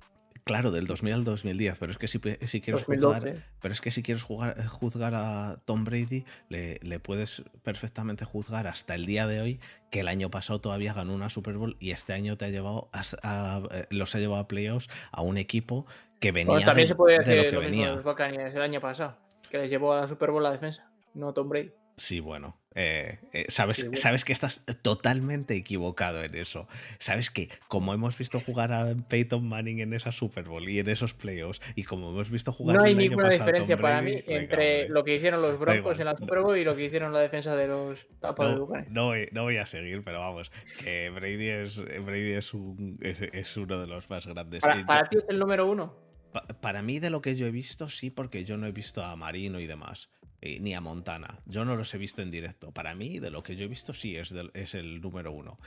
Claro, 0.45 0.71
del 0.71 0.88
2000 0.88 1.13
al 1.13 1.23
2010, 1.25 1.78
pero 1.78 1.91
es 1.91 1.99
que 1.99 2.08
si, 2.08 2.17
si 2.47 2.62
quieres 2.62 2.86
2012. 2.88 3.19
juzgar, 3.19 3.45
pero 3.62 3.71
es 3.71 3.82
que 3.82 3.91
si 3.91 4.02
quieres 4.02 4.23
jugar, 4.23 4.56
eh, 4.58 4.63
juzgar 4.67 5.13
a 5.13 5.62
Tom 5.65 5.84
Brady, 5.84 6.23
le, 6.47 6.80
le 6.82 6.99
puedes 6.99 7.43
perfectamente 7.62 8.25
juzgar 8.25 8.65
hasta 8.65 8.95
el 8.95 9.06
día 9.06 9.28
de 9.28 9.41
hoy 9.41 9.60
que 9.91 9.99
el 9.99 10.08
año 10.08 10.32
pasado 10.32 10.60
todavía 10.60 10.93
ganó 10.93 11.13
una 11.13 11.30
Super 11.30 11.58
Bowl 11.58 11.78
y 11.80 11.91
este 11.91 12.13
año 12.13 12.36
te 12.36 12.45
ha 12.45 12.49
llevado 12.49 12.89
a, 12.93 13.04
a- 13.21 13.62
eh, 13.71 13.86
los 13.91 14.15
ha 14.15 14.19
llevado 14.19 14.41
a 14.41 14.47
playoffs 14.47 14.89
a 15.12 15.21
un 15.21 15.38
equipo 15.38 15.86
que 16.19 16.32
venía 16.32 16.54
Bueno, 16.54 16.65
también 16.65 16.88
de, 16.88 16.95
se 16.95 17.04
de 17.04 17.17
decir 17.19 17.36
lo 17.36 17.43
lo, 17.43 17.49
que 17.49 17.58
mismo 17.58 17.62
de 17.62 17.69
venía. 17.69 17.91
los 17.95 18.04
Buccaneers 18.04 18.56
el 18.56 18.62
año 18.63 18.82
pasado, 18.82 19.17
que 19.52 19.58
les 19.60 19.69
llevó 19.69 19.93
a 19.93 20.02
la 20.02 20.08
Super 20.08 20.32
Bowl 20.32 20.41
la 20.41 20.52
defensa, 20.52 20.89
no 21.13 21.32
Tom 21.32 21.49
Brady. 21.49 21.73
Sí, 21.95 22.21
bueno. 22.21 22.58
Eh, 22.82 23.20
eh, 23.34 23.46
sabes, 23.50 23.84
bueno. 23.84 23.98
sabes 23.98 24.24
que 24.24 24.32
estás 24.32 24.65
totalmente 24.82 25.54
equivocado 25.56 26.24
en 26.24 26.34
eso. 26.36 26.68
Sabes 26.98 27.30
que 27.30 27.50
como 27.68 27.94
hemos 27.94 28.18
visto 28.18 28.39
jugar 28.39 28.72
a 28.72 28.96
Peyton 29.10 29.46
Manning 29.48 29.80
en 29.80 29.94
esa 29.94 30.12
Super 30.13 30.46
Bowl 30.46 30.70
y 30.70 30.80
en 30.80 30.88
esos 30.88 31.13
playoffs, 31.13 31.60
y 31.76 31.84
como 31.84 32.10
hemos 32.12 32.30
visto 32.30 32.54
jugar 32.54 32.78
No 32.78 32.84
hay 32.84 32.94
el 32.94 32.98
año 33.00 33.10
ninguna 33.10 33.28
pasado 33.30 33.46
diferencia 33.48 33.78
para 33.78 34.02
mí 34.02 34.24
entre 34.28 34.88
lo 34.88 35.04
que 35.04 35.15
hicieron 35.15 35.42
los 35.42 35.60
Broncos 35.60 35.78
igual, 35.80 36.00
en 36.00 36.06
la. 36.06 36.15
Super 36.15 36.39
Bowl 36.39 36.58
y 36.58 36.63
lo 36.63 36.76
que 36.76 36.86
hicieron 36.86 37.12
la 37.12 37.20
defensa 37.20 37.56
de 37.56 37.68
los 37.68 38.08
Tampa 38.22 38.46
Bay 38.46 38.54
No, 38.56 38.60
Buccaneers. 38.62 38.92
no 38.92 39.06
voy, 39.08 39.30
no 39.34 39.44
voy 39.44 39.58
a 39.58 39.65
seguir, 39.65 40.02
pero 40.04 40.20
vamos, 40.20 40.52
que 40.82 41.10
Brady 41.10 41.48
es, 41.50 41.78
Brady 42.06 42.32
es, 42.32 42.54
un, 42.54 42.98
es, 43.02 43.18
es 43.34 43.58
uno 43.58 43.80
de 43.80 43.88
los 43.88 44.10
más 44.10 44.26
grandes. 44.26 44.63
Para, 44.63 45.10
ti 45.10 45.18
es 45.18 45.26
el 45.28 45.38
número 45.39 45.65
uno. 45.70 45.96
pa- 46.32 46.46
para 46.62 46.82
mí, 46.82 47.00
de 47.00 47.10
lo 47.10 47.22
que 47.22 47.36
yo 47.36 47.46
he 47.46 47.52
visto, 47.52 47.89
sí, 47.89 48.10
porque 48.10 48.46
yo 48.46 48.56
no 48.58 48.68
he 48.68 48.72
visto 48.72 49.04
a 49.04 49.15
Marino 49.15 49.60
y 49.60 49.68
demás, 49.68 50.10
eh, 50.41 50.60
ni 50.60 50.73
a 50.73 50.82
Montana. 50.82 51.39
Yo 51.45 51.65
no 51.65 51.75
los 51.75 51.93
he 51.93 51.97
visto 51.97 52.21
en 52.21 52.32
directo. 52.32 52.71
Para 52.71 52.95
mí, 52.95 53.19
de 53.19 53.30
lo 53.30 53.43
que 53.43 53.56
yo 53.56 53.65
he 53.65 53.67
visto, 53.67 53.93
sí 53.93 54.15
es, 54.15 54.34
es 54.54 54.75
el 54.75 55.02
número 55.02 55.32
uno. 55.32 55.60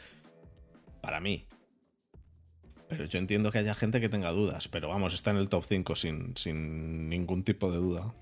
Para 1.01 1.21
mí. 1.21 1.47
Pero 2.89 3.05
yo 3.05 3.19
entiendo 3.19 3.51
que 3.51 3.59
haya 3.59 3.75
gente 3.75 4.01
que 4.01 4.09
tenga 4.09 4.33
dudas, 4.33 4.69
pero 4.69 4.89
vamos, 4.89 5.15
está 5.15 5.31
en 5.31 5.39
el 5.39 5.49
top 5.49 5.65
5 5.67 5.97
sin, 5.97 6.37
sin 6.37 7.09
ningún 7.09 7.43
tipo 7.43 7.73
de 7.73 7.79
duda. 7.79 8.15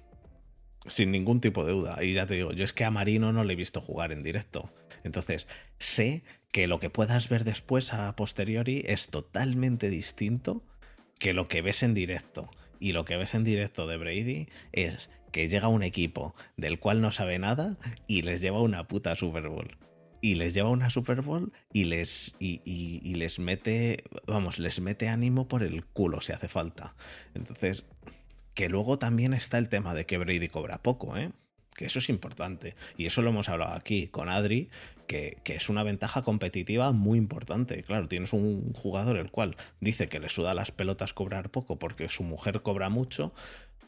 Sin 0.86 1.10
ningún 1.10 1.40
tipo 1.40 1.64
de 1.64 1.72
duda. 1.72 2.02
Y 2.02 2.14
ya 2.14 2.26
te 2.26 2.34
digo, 2.34 2.52
yo 2.52 2.64
es 2.64 2.72
que 2.72 2.84
a 2.84 2.90
Marino 2.90 3.32
no 3.32 3.44
le 3.44 3.52
he 3.52 3.56
visto 3.56 3.80
jugar 3.80 4.12
en 4.12 4.22
directo. 4.22 4.72
Entonces, 5.02 5.48
sé 5.78 6.22
que 6.52 6.66
lo 6.66 6.80
que 6.80 6.90
puedas 6.90 7.28
ver 7.28 7.44
después 7.44 7.92
a 7.92 8.14
posteriori 8.16 8.82
es 8.86 9.08
totalmente 9.08 9.88
distinto 9.88 10.62
que 11.18 11.34
lo 11.34 11.48
que 11.48 11.62
ves 11.62 11.82
en 11.82 11.94
directo. 11.94 12.50
Y 12.81 12.93
lo 12.93 13.05
que 13.05 13.16
ves 13.16 13.35
en 13.35 13.45
directo 13.45 13.87
de 13.87 13.97
Brady 13.99 14.49
es 14.73 15.11
que 15.33 15.49
llega 15.49 15.69
un 15.69 15.83
equipo 15.85 16.35
del 16.57 16.81
cual 16.81 17.01
no 17.01 17.12
sabe 17.12 17.38
nada 17.38 17.79
y 18.09 18.23
les 18.23 18.40
lleva 18.40 18.61
una 18.62 18.88
puta 18.88 19.14
Super 19.14 19.49
Bowl. 19.49 19.77
Y 20.23 20.35
les 20.35 20.53
lleva 20.55 20.71
una 20.71 20.90
Super 20.90 21.23
Bowl 21.23 21.53
y 21.73 21.85
les, 21.85 22.35
y, 22.40 22.61
y- 22.64 23.14
les 23.14 23.38
mete, 23.38 24.05
vamos, 24.27 24.59
les 24.59 24.81
mete 24.81 25.09
ánimo 25.09 25.47
por 25.49 25.62
el 25.62 25.85
culo 25.85 26.21
si 26.21 26.33
hace 26.33 26.49
falta. 26.49 26.95
Entonces, 27.35 27.85
que 28.55 28.69
luego 28.69 28.99
también 28.99 29.33
está 29.33 29.57
el 29.59 29.69
tema 29.69 29.95
de 29.95 30.05
que 30.07 30.19
Brady 30.19 30.49
cobra 30.49 30.83
poco, 30.83 31.16
¿eh? 31.16 31.31
Que 31.75 31.87
eso 31.87 32.01
es 32.01 32.09
importante. 32.11 32.75
Y 32.99 33.07
eso 33.07 33.23
lo 33.23 33.31
hemos 33.31 33.49
hablado 33.49 33.75
aquí 33.75 34.09
con 34.09 34.29
Adri, 34.29 34.69
que, 35.11 35.55
es 35.57 35.68
una 35.68 35.83
ventaja 35.83 36.23
competitiva 36.23 36.92
muy 36.92 37.18
importante. 37.18 37.83
Claro, 37.83 38.07
tienes 38.07 38.33
un 38.33 38.73
jugador 38.75 39.16
el 39.16 39.33
cual 39.33 39.57
dice 39.81 40.07
que 40.07 40.20
le 40.20 40.29
suda 40.29 40.55
las 40.55 40.70
pelotas 40.70 41.12
cobrar 41.12 41.51
poco 41.51 41.81
porque 41.81 42.09
su 42.09 42.23
mujer 42.23 42.62
cobra 42.62 42.90
mucho. 42.90 43.35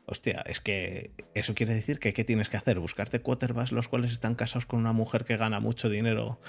Hostia, 0.06 0.42
es 0.46 0.58
que 0.58 1.12
eso 1.34 1.54
quiere 1.54 1.74
decir 1.74 2.00
que 2.00 2.12
¿qué 2.12 2.24
tienes 2.24 2.48
que 2.48 2.56
hacer? 2.56 2.80
Buscarte 2.80 3.20
quarterbacks 3.20 3.70
los 3.70 3.86
cuales 3.86 4.10
están 4.10 4.34
casados 4.34 4.66
con 4.66 4.80
una 4.80 4.92
mujer 4.92 5.24
que 5.24 5.36
gana 5.36 5.60
mucho 5.60 5.88
dinero. 5.88 6.40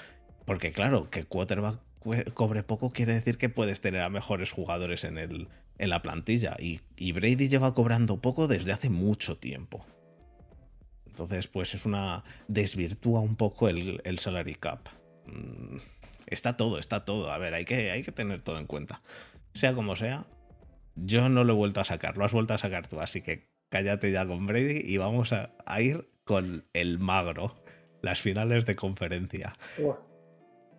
Porque 0.44 0.72
claro, 0.72 1.08
que 1.08 1.22
quarterback 1.22 1.78
cobre 2.34 2.64
poco 2.64 2.90
quiere 2.90 3.14
decir 3.14 3.38
que 3.38 3.48
puedes 3.48 3.80
tener 3.80 4.00
a 4.00 4.10
mejores 4.10 4.50
jugadores 4.50 5.04
en, 5.04 5.18
el, 5.18 5.48
en 5.78 5.88
la 5.88 6.02
plantilla. 6.02 6.56
Y 6.58 7.12
Brady 7.12 7.48
lleva 7.48 7.74
cobrando 7.74 8.20
poco 8.20 8.48
desde 8.48 8.72
hace 8.72 8.90
mucho 8.90 9.36
tiempo. 9.36 9.86
Entonces, 11.14 11.46
pues 11.46 11.74
es 11.76 11.86
una. 11.86 12.24
desvirtúa 12.48 13.20
un 13.20 13.36
poco 13.36 13.68
el, 13.68 14.00
el 14.04 14.18
salary 14.18 14.56
cap. 14.56 14.88
Mm, 15.26 15.76
Está 16.26 16.56
todo, 16.56 16.78
está 16.78 17.04
todo. 17.04 17.30
A 17.30 17.38
ver, 17.38 17.54
hay 17.54 17.64
que, 17.64 17.92
hay 17.92 18.02
que 18.02 18.10
tener 18.10 18.42
todo 18.42 18.58
en 18.58 18.66
cuenta. 18.66 19.00
Sea 19.52 19.74
como 19.74 19.94
sea, 19.94 20.26
yo 20.96 21.28
no 21.28 21.44
lo 21.44 21.52
he 21.52 21.56
vuelto 21.56 21.80
a 21.80 21.84
sacar, 21.84 22.16
lo 22.16 22.24
has 22.24 22.32
vuelto 22.32 22.54
a 22.54 22.58
sacar 22.58 22.88
tú, 22.88 22.98
así 22.98 23.20
que 23.20 23.46
cállate 23.68 24.10
ya 24.10 24.26
con 24.26 24.46
Brady 24.46 24.80
y 24.84 24.96
vamos 24.96 25.32
a, 25.32 25.54
a 25.66 25.80
ir 25.80 26.08
con 26.24 26.64
el 26.72 26.98
magro, 26.98 27.54
las 28.02 28.20
finales 28.20 28.66
de 28.66 28.74
conferencia. 28.74 29.56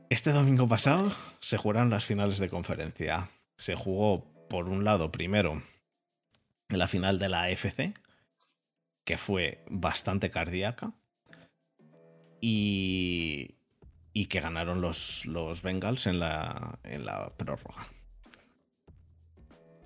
Este 0.10 0.32
domingo 0.32 0.68
pasado 0.68 1.12
se 1.40 1.58
jugaron 1.58 1.90
las 1.90 2.04
finales 2.06 2.40
de 2.40 2.50
conferencia. 2.50 3.30
Se 3.58 3.76
jugó, 3.76 4.26
por 4.50 4.68
un 4.68 4.84
lado, 4.84 5.12
primero, 5.12 5.62
la 6.70 6.88
final 6.88 7.20
de 7.20 7.30
la 7.30 7.44
AFC, 7.44 7.94
que 9.06 9.18
fue 9.18 9.64
bastante 9.70 10.30
cardíaca, 10.30 10.94
y, 12.42 13.56
y 14.14 14.26
que 14.28 14.40
ganaron 14.40 14.82
los, 14.82 15.26
los 15.26 15.62
Bengals 15.62 16.06
en 16.08 16.20
la, 16.20 16.80
en 16.84 17.06
la 17.06 17.34
prórroga. 17.38 17.88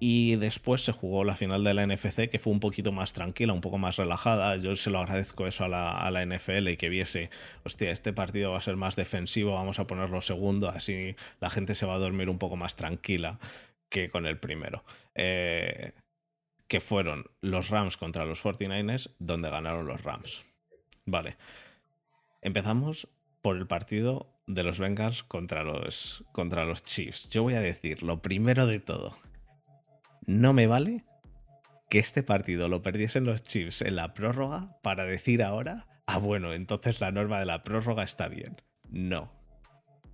Y 0.02 0.38
después 0.38 0.82
se 0.84 0.94
jugó 0.94 1.26
la 1.26 1.36
final 1.36 1.64
de 1.64 1.74
la 1.74 1.86
NFC, 1.86 2.30
que 2.30 2.40
fue 2.40 2.54
un 2.54 2.62
poquito 2.62 2.94
más 2.94 3.12
tranquila, 3.12 3.54
un 3.54 3.62
poco 3.62 3.78
más 3.78 3.98
relajada. 3.98 4.56
Yo 4.58 4.76
se 4.76 4.90
lo 4.90 5.00
agradezco 5.00 5.46
eso 5.46 5.66
a 5.66 5.68
la, 5.68 5.92
a 5.92 6.10
la 6.12 6.26
NFL 6.26 6.70
y 6.70 6.78
que 6.78 6.88
viese, 6.88 7.30
hostia, 7.64 7.92
este 7.92 8.14
partido 8.14 8.52
va 8.52 8.60
a 8.60 8.62
ser 8.62 8.78
más 8.78 8.96
defensivo, 8.96 9.54
vamos 9.54 9.80
a 9.80 9.88
ponerlo 9.88 10.22
segundo, 10.22 10.70
así 10.70 11.16
la 11.42 11.50
gente 11.50 11.76
se 11.76 11.86
va 11.86 11.96
a 11.96 12.00
dormir 12.00 12.30
un 12.30 12.40
poco 12.40 12.56
más 12.56 12.78
tranquila 12.78 13.40
que 13.90 14.10
con 14.10 14.26
el 14.26 14.40
primero. 14.40 14.86
Eh, 15.16 15.92
que 16.70 16.80
fueron 16.80 17.26
los 17.42 17.70
Rams 17.70 17.98
contra 17.98 18.24
los 18.26 18.44
49ers, 18.44 19.16
donde 19.18 19.50
ganaron 19.50 19.88
los 19.88 20.04
Rams. 20.04 20.46
Vale. 21.06 21.36
Empezamos 22.42 23.10
por 23.42 23.58
el 23.58 23.68
partido 23.68 24.40
de 24.46 24.64
los 24.64 24.80
Bengals 24.80 25.24
contra 25.24 25.64
los, 25.64 26.24
contra 26.32 26.66
los 26.66 26.84
Chiefs. 26.84 27.30
Yo 27.32 27.42
voy 27.42 27.56
a 27.56 27.60
decir 27.60 28.04
lo 28.04 28.22
primero 28.22 28.68
de 28.68 28.80
todo. 28.80 29.18
No 30.28 30.54
me 30.54 30.68
vale 30.68 31.04
que 31.90 31.98
este 31.98 32.22
partido 32.22 32.70
lo 32.70 32.84
perdiesen 32.84 33.26
los 33.26 33.42
Chiefs 33.42 33.82
en 33.82 33.96
la 33.96 34.14
prórroga 34.14 34.80
para 34.84 35.06
decir 35.06 35.42
ahora, 35.42 35.88
ah, 36.06 36.20
bueno, 36.20 36.54
entonces 36.54 37.02
la 37.02 37.12
norma 37.12 37.40
de 37.40 37.48
la 37.48 37.64
prórroga 37.64 38.04
está 38.04 38.30
bien. 38.30 38.62
No. 38.88 39.32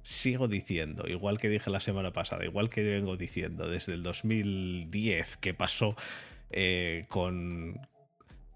Sigo 0.04 0.48
diciendo, 0.48 1.06
igual 1.08 1.38
que 1.38 1.50
dije 1.50 1.70
la 1.70 1.82
semana 1.82 2.14
pasada, 2.14 2.46
igual 2.46 2.70
que 2.70 2.84
vengo 2.84 3.18
diciendo 3.18 3.68
desde 3.68 3.94
el 3.94 4.04
2010 4.04 5.38
que 5.38 5.54
pasó 5.54 5.98
eh, 6.56 7.06
con... 7.10 7.80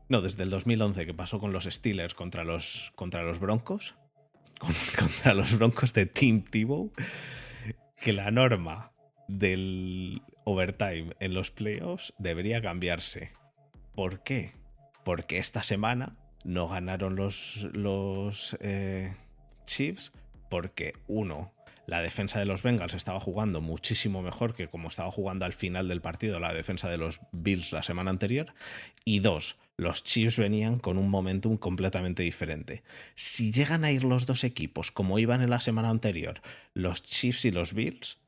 No, 0.08 0.22
desde 0.22 0.42
el 0.44 0.50
2011 0.50 1.06
que 1.06 1.14
pasó 1.14 1.40
con 1.40 1.52
los 1.54 1.66
Steelers 1.66 2.16
contra 2.16 2.44
los, 2.44 2.92
contra 2.96 3.22
los 3.22 3.40
Broncos, 3.40 3.96
con- 4.60 4.74
contra 4.98 5.36
los 5.36 5.56
Broncos 5.58 5.94
de 5.94 6.08
Team 6.08 6.42
Tebow, 6.42 6.92
que 8.02 8.14
la 8.14 8.32
norma 8.32 8.92
del 9.28 10.24
overtime 10.46 11.14
en 11.20 11.36
los 11.36 11.52
playoffs 11.52 12.14
debería 12.18 12.62
cambiarse. 12.62 13.32
¿Por 13.94 14.24
qué? 14.24 14.54
Porque 15.04 15.38
esta 15.38 15.62
semana 15.62 16.18
no 16.44 16.68
ganaron 16.68 17.16
los, 17.16 17.68
los 17.74 18.58
eh, 18.62 19.14
Chiefs 19.66 20.12
porque 20.50 20.94
uno, 21.08 21.54
la 21.90 22.04
defensa 22.04 22.38
de 22.38 22.46
los 22.46 22.62
Bengals 22.62 22.94
estaba 22.94 23.20
jugando 23.20 23.62
muchísimo 23.62 24.22
mejor 24.22 24.54
que 24.54 24.68
como 24.68 24.90
estaba 24.90 25.10
jugando 25.10 25.46
al 25.46 25.54
final 25.54 25.88
del 25.88 26.02
partido 26.02 26.40
la 26.40 26.54
defensa 26.54 26.88
de 26.88 27.00
los 27.00 27.20
Bills 27.32 27.72
la 27.72 27.82
semana 27.82 28.12
anterior. 28.12 28.54
Y 29.06 29.20
dos, 29.20 29.58
los 29.76 30.04
Chiefs 30.04 30.38
venían 30.38 30.78
con 30.78 31.00
un 31.00 31.10
momentum 31.10 31.58
completamente 31.58 32.22
diferente. 32.22 32.84
Si 33.16 33.52
llegan 33.52 33.84
a 33.84 33.92
ir 33.92 34.04
los 34.04 34.28
dos 34.28 34.44
equipos 34.44 34.92
como 34.92 35.18
iban 35.18 35.42
en 35.42 35.50
la 35.50 35.62
semana 35.62 35.90
anterior, 35.90 36.42
los 36.76 37.02
Chiefs 37.02 37.46
y 37.46 37.52
los 37.52 37.74
Bills, 37.74 38.20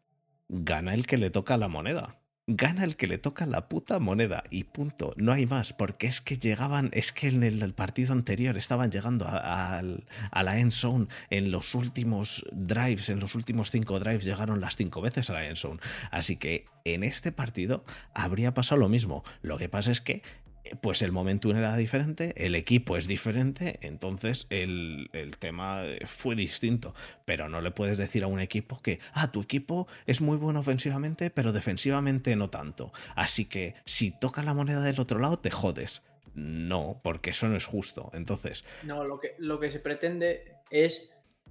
gana 0.50 0.96
el 0.96 1.06
que 1.06 1.18
le 1.18 1.30
toca 1.30 1.56
la 1.58 1.68
moneda 1.68 2.21
gana 2.48 2.84
el 2.84 2.96
que 2.96 3.08
le 3.08 3.18
toca 3.18 3.46
la 3.46 3.70
puta 3.70 4.00
moneda 4.00 4.44
y 4.50 4.64
punto, 4.66 5.14
no 5.16 5.32
hay 5.32 5.46
más, 5.46 5.74
porque 5.74 6.08
es 6.08 6.22
que 6.22 6.38
llegaban, 6.38 6.90
es 6.94 7.12
que 7.12 7.28
en 7.28 7.44
el 7.44 7.74
partido 7.74 8.14
anterior 8.14 8.58
estaban 8.58 8.92
llegando 8.92 9.26
a, 9.28 9.82
la 9.82 10.60
end 10.60 10.72
zone 10.72 11.08
en 11.30 11.52
los 11.52 11.76
últimos 11.76 12.46
drives, 12.52 13.10
en 13.10 13.20
los 13.20 13.36
últimos 13.36 13.72
cinco 13.72 14.00
drives 14.00 14.26
llegaron 14.26 14.60
las 14.60 14.76
cinco 14.76 15.02
veces 15.02 15.30
a 15.30 15.34
la 15.34 15.46
end 15.46 15.58
zone, 15.58 15.80
así 16.10 16.38
que 16.38 16.66
en 16.84 17.04
este 17.04 17.32
partido 17.32 17.86
habría 18.14 18.54
pasado 18.54 18.82
lo 18.82 18.90
mismo, 18.90 19.24
lo 19.42 19.58
que 19.58 19.70
pasa 19.70 19.92
es 19.92 20.02
que 20.02 20.24
pues 20.82 21.02
el 21.02 21.12
momentum 21.12 21.56
era 21.56 21.76
diferente, 21.76 22.34
el 22.38 22.56
equipo 22.56 22.98
es 22.98 23.08
diferente, 23.08 23.80
entonces 23.82 24.48
el, 24.50 25.10
tema 25.40 25.84
fue 26.06 26.36
distinto. 26.36 26.94
Pero 27.26 27.50
no 27.50 27.62
le 27.62 27.72
puedes 27.72 27.98
decir 27.98 28.24
a 28.24 28.28
un 28.28 28.40
equipo 28.40 28.82
que, 28.82 29.00
ah, 29.14 29.32
tu 29.32 29.42
equipo 29.42 29.88
es 30.06 30.22
muy 30.22 30.38
bueno 30.38 30.60
ofensivamente, 30.60 31.30
pero 31.30 31.52
defensivamente 31.52 32.36
no 32.36 32.50
tanto. 32.50 32.92
Así 33.16 33.46
que 33.46 33.76
si 33.86 34.12
toca 34.12 34.44
la 34.44 34.54
moneda 34.54 34.82
del 34.82 35.00
otro 35.00 35.20
lado, 35.20 35.40
te 35.40 35.52
jodes. 35.52 36.04
No, 36.34 37.00
porque 37.04 37.32
eso 37.32 37.48
no 37.48 37.58
es 37.58 37.66
justo. 37.66 38.10
Entonces. 38.14 38.64
No, 38.84 39.04
lo 39.04 39.20
que, 39.20 39.36
lo 39.38 39.60
que 39.60 39.72
se 39.72 39.80
pretende 39.80 40.56
es 40.70 41.10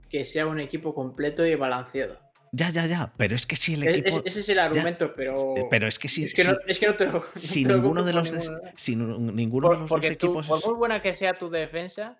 que 0.08 0.24
sea 0.24 0.46
un 0.46 0.60
equipo 0.60 0.94
completo 0.94 1.44
y 1.46 1.54
balanceado. 1.54 2.29
Ya, 2.52 2.70
ya, 2.70 2.86
ya, 2.86 3.12
pero 3.16 3.36
es 3.36 3.46
que 3.46 3.54
si 3.54 3.74
el 3.74 3.86
equipo. 3.86 4.22
ese 4.24 4.40
es 4.40 4.48
el 4.48 4.58
argumento, 4.58 5.14
pero. 5.14 5.54
Pero 5.70 5.86
es 5.86 5.98
que 5.98 6.08
si. 6.08 6.24
Es 6.24 6.34
que 6.34 6.44
no, 6.44 6.56
es 6.66 6.78
que 6.78 6.86
no 6.86 6.96
te 6.96 7.06
lo. 7.06 7.24
Si 7.34 7.64
ninguno 7.64 8.02
de 8.02 8.12
los, 8.12 8.32
si 8.76 8.96
ninguno 8.96 9.70
de 9.70 9.78
los 9.78 9.88
dos 9.88 10.04
equipos. 10.04 10.48
por 10.48 10.66
muy 10.66 10.74
buena 10.74 11.00
que 11.00 11.14
sea 11.14 11.38
tu 11.38 11.48
defensa, 11.48 12.18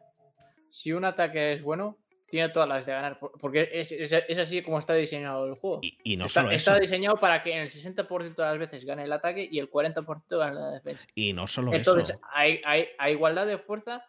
si 0.69 0.93
un 0.93 1.05
ataque 1.05 1.55
es 1.55 1.63
bueno, 1.63 1.99
tiene 2.29 2.49
todas 2.51 2.69
las 2.69 2.87
de 2.87 2.93
ganar. 2.93 3.19
Porque 3.19 3.69
es, 3.73 3.91
es, 3.91 4.39
así 4.39 4.63
como 4.63 4.79
está 4.79 4.95
diseñado 4.95 5.47
el 5.47 5.57
juego. 5.57 5.81
Y, 5.83 6.17
no 6.17 6.27
está, 6.27 6.43
solo 6.43 6.53
eso. 6.53 6.71
Está 6.71 6.81
diseñado 6.81 7.17
para 7.17 7.43
que 7.43 7.53
en 7.53 7.63
el 7.63 7.69
60% 7.69 8.37
de 8.37 8.43
las 8.43 8.59
veces 8.59 8.85
gane 8.85 9.03
el 9.03 9.13
ataque 9.13 9.49
y 9.51 9.59
el 9.59 9.69
40% 9.69 10.39
gane 10.39 10.55
la 10.55 10.71
defensa. 10.71 11.07
Y 11.17 11.33
no 11.33 11.49
solo 11.49 11.75
Entonces, 11.75 12.11
eso. 12.11 12.21
Hay, 12.33 12.61
hay, 12.65 12.87
a 12.99 13.11
igualdad 13.11 13.47
de 13.47 13.59
fuerza, 13.59 14.07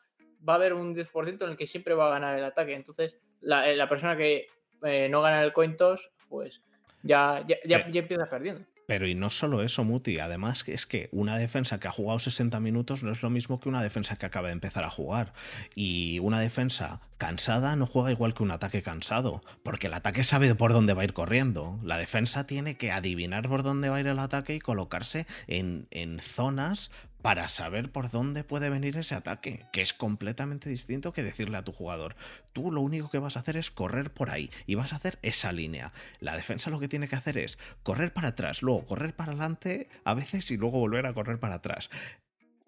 va 0.48 0.54
a 0.54 0.56
haber 0.58 0.74
un 0.74 0.96
10% 0.96 1.44
en 1.44 1.50
el 1.50 1.58
que 1.58 1.66
siempre 1.66 1.96
va 1.96 2.08
a 2.08 2.12
ganar 2.12 2.38
el 2.38 2.46
ataque. 2.46 2.76
Entonces, 2.76 3.18
la, 3.40 3.66
la 3.74 3.90
persona 3.90 4.16
que 4.16 4.48
eh, 4.84 5.08
no 5.10 5.22
gana 5.22 5.44
el 5.44 5.54
coin 5.54 5.78
toss, 5.78 6.10
pues 6.30 6.62
ya, 7.04 7.44
ya, 7.48 7.58
ya, 7.66 7.78
empiezas 7.94 8.30
perdiendo. 8.30 8.66
Pero 8.88 9.08
y 9.08 9.16
no 9.16 9.30
solo 9.30 9.64
eso, 9.64 9.86
Muti, 9.86 10.20
además 10.20 10.68
es 10.68 10.86
que 10.86 11.08
una 11.14 11.38
defensa 11.38 11.80
que 11.80 11.88
ha 11.88 11.92
jugado 11.92 12.20
60 12.20 12.60
minutos 12.60 13.04
no 13.04 13.12
es 13.12 13.24
lo 13.24 13.30
mismo 13.30 13.58
que 13.60 13.70
una 13.70 13.82
defensa 13.82 14.18
que 14.18 14.26
acaba 14.26 14.48
de 14.48 14.54
empezar 14.54 14.84
a 14.84 14.90
jugar. 14.90 15.32
Y 15.76 16.20
una 16.20 16.42
defensa 16.42 17.00
cansada 17.18 17.78
no 17.78 17.86
juega 17.86 18.12
igual 18.12 18.34
que 18.34 18.44
un 18.44 18.52
ataque 18.52 18.82
cansado, 18.82 19.44
porque 19.64 19.88
el 19.88 19.94
ataque 19.94 20.24
sabe 20.24 20.54
por 20.56 20.74
dónde 20.74 20.94
va 20.94 21.04
a 21.04 21.06
ir 21.06 21.14
corriendo. 21.14 21.80
La 21.84 21.98
defensa 21.98 22.46
tiene 22.46 22.76
que 22.76 22.92
adivinar 22.92 23.48
por 23.48 23.64
dónde 23.64 23.88
va 23.88 23.96
a 23.96 24.00
ir 24.02 24.08
el 24.08 24.20
ataque 24.20 24.56
y 24.56 24.60
colocarse 24.60 25.26
en, 25.48 25.88
en 25.92 26.20
zonas 26.20 26.92
para 27.22 27.48
saber 27.48 27.92
por 27.92 28.10
dónde 28.10 28.44
puede 28.44 28.70
venir 28.70 28.98
ese 28.98 29.16
ataque, 29.16 29.66
que 29.72 29.82
es 29.82 29.94
completamente 29.94 30.70
distinto 30.70 31.14
que 31.14 31.24
decirle 31.24 31.58
a 31.58 31.64
tu 31.64 31.72
jugador, 31.72 32.16
tú 32.54 32.72
lo 32.72 32.82
único 32.82 33.10
que 33.10 33.20
vas 33.20 33.38
a 33.38 33.42
hacer 33.42 33.58
es 33.58 33.72
correr 33.72 34.12
por 34.12 34.30
ahí 34.30 34.50
y 34.66 34.76
vas 34.76 34.94
a 34.94 34.98
hacer 34.98 35.20
esa 35.22 35.52
línea. 35.52 35.94
La 36.20 36.36
defensa 36.36 36.70
lo 36.70 36.80
que 36.80 36.88
tiene 36.88 37.08
que 37.08 37.16
hacer 37.16 37.38
es 37.38 37.58
correr 37.84 38.14
para 38.14 38.30
atrás, 38.30 38.62
luego 38.62 38.84
correr 38.84 39.16
para 39.16 39.32
adelante 39.32 39.90
a 40.04 40.14
veces 40.14 40.50
y 40.52 40.58
luego 40.58 40.80
volver 40.80 41.06
a 41.06 41.14
correr 41.14 41.40
para 41.40 41.56
atrás 41.56 41.90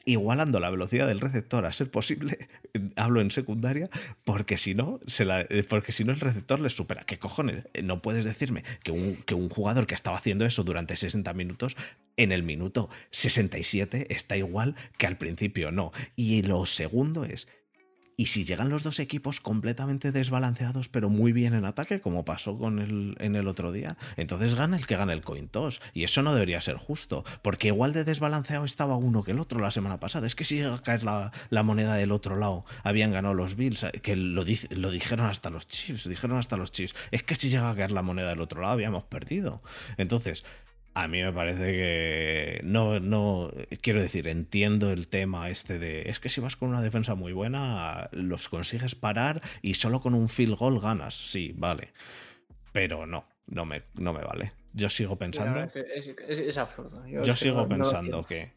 igualando 0.06 0.60
la 0.60 0.70
velocidad 0.70 1.08
del 1.08 1.22
receptor 1.22 1.66
a 1.66 1.74
ser 1.74 1.90
posible, 1.90 2.50
hablo 2.96 3.22
en 3.22 3.32
secundaria, 3.32 3.90
porque 4.24 4.58
si 4.58 4.76
no, 4.76 5.00
se 5.06 5.26
la, 5.26 5.42
eh, 5.42 5.66
porque 5.68 5.92
si 5.92 6.04
no 6.04 6.12
el 6.12 6.20
receptor 6.20 6.60
les 6.60 6.74
supera. 6.74 7.04
¿Qué 7.06 7.20
cojones? 7.20 7.68
Eh, 7.74 7.84
no 7.84 8.02
puedes 8.02 8.26
decirme 8.26 8.64
que 8.84 8.92
un, 8.92 9.16
que 9.16 9.36
un 9.36 9.50
jugador 9.50 9.88
que 9.88 9.96
estaba 9.96 10.18
haciendo 10.18 10.46
eso 10.46 10.64
durante 10.64 10.96
60 10.96 11.34
minutos, 11.34 11.76
en 12.18 12.32
el 12.32 12.44
minuto 12.44 12.90
67 13.12 14.08
está 14.14 14.38
igual 14.38 14.76
que 14.98 15.08
al 15.08 15.18
principio, 15.18 15.72
no. 15.72 15.92
Y 16.16 16.44
lo 16.44 16.66
segundo 16.66 17.24
es, 17.26 17.48
y 18.18 18.28
si 18.28 18.46
llegan 18.46 18.70
los 18.70 18.84
dos 18.84 19.00
equipos 19.00 19.40
completamente 19.40 20.12
desbalanceados, 20.12 20.90
pero 20.90 21.10
muy 21.10 21.32
bien 21.32 21.54
en 21.54 21.66
ataque, 21.66 22.02
como 22.02 22.26
pasó 22.26 22.58
con 22.58 22.80
el, 22.80 23.16
en 23.20 23.36
el 23.36 23.48
otro 23.48 23.72
día, 23.72 23.98
entonces 24.18 24.56
gana 24.56 24.78
el 24.78 24.86
que 24.86 24.96
gana 24.96 25.14
el 25.14 25.22
coin 25.22 25.48
toss. 25.48 25.82
Y 25.94 26.04
eso 26.04 26.22
no 26.22 26.34
debería 26.34 26.62
ser 26.62 26.78
justo, 26.78 27.24
porque 27.42 27.68
igual 27.68 27.94
de 27.94 28.04
desbalanceado 28.04 28.66
estaba 28.66 28.96
uno 28.96 29.24
que 29.24 29.32
el 29.32 29.40
otro 29.40 29.60
la 29.60 29.72
semana 29.72 30.00
pasada. 30.00 30.28
Es 30.28 30.36
que 30.36 30.44
si 30.44 30.58
llega 30.58 30.76
a 30.76 30.82
caer 30.82 31.04
la, 31.04 31.32
moneda 31.64 31.96
del 31.96 32.12
otro 32.12 32.36
lado, 32.36 32.66
habían 32.84 33.12
ganado 33.12 33.34
los 33.34 33.56
Bills, 33.56 33.86
que 34.02 34.16
lo, 34.16 34.44
lo 34.72 34.92
dijeron 34.92 35.26
hasta 35.28 35.50
los 35.50 35.68
Chiefs, 35.68 36.08
dijeron 36.08 36.38
hasta 36.38 36.58
los 36.58 36.72
Chiefs. 36.72 36.96
Es 37.12 37.24
que 37.24 37.36
si 37.36 37.50
llega 37.50 37.70
a 37.70 37.76
caer 37.76 37.92
la 37.92 38.02
moneda 38.02 38.30
del 38.30 38.42
otro 38.42 38.62
lado, 38.62 38.74
habíamos 38.74 39.04
perdido. 39.04 39.62
Entonces, 39.98 40.44
a 40.96 41.08
mí 41.08 41.22
me 41.22 41.34
parece 41.34 41.72
que 41.72 42.62
no, 42.64 43.00
no, 43.00 43.52
quiero 43.82 44.02
decir, 44.02 44.28
entiendo 44.28 44.92
el 44.92 45.08
tema 45.08 45.50
este 45.50 45.80
de, 45.80 46.04
es 46.04 46.20
que 46.20 46.30
si 46.30 46.40
vas 46.40 46.56
con 46.56 46.70
una 46.70 46.82
defensa 46.82 47.16
muy 47.16 47.34
buena, 47.34 48.10
los 48.12 48.48
consigues 48.48 48.94
parar 48.94 49.42
y 49.62 49.74
solo 49.74 50.02
con 50.02 50.14
un 50.14 50.30
field 50.30 50.56
goal 50.56 50.80
ganas, 50.80 51.16
sí, 51.16 51.54
vale, 51.58 51.94
pero 52.72 53.08
no, 53.08 53.26
no 53.48 53.66
me, 53.66 53.82
no 53.96 54.14
me 54.14 54.24
vale. 54.24 54.52
Yo 54.74 54.90
sigo 54.90 55.16
pensando... 55.18 55.70
Es, 55.74 56.58
absurdo. 56.58 57.06
Yo, 57.08 57.36
sigo 57.36 57.68
pensando 57.68 58.24
que 58.26 58.52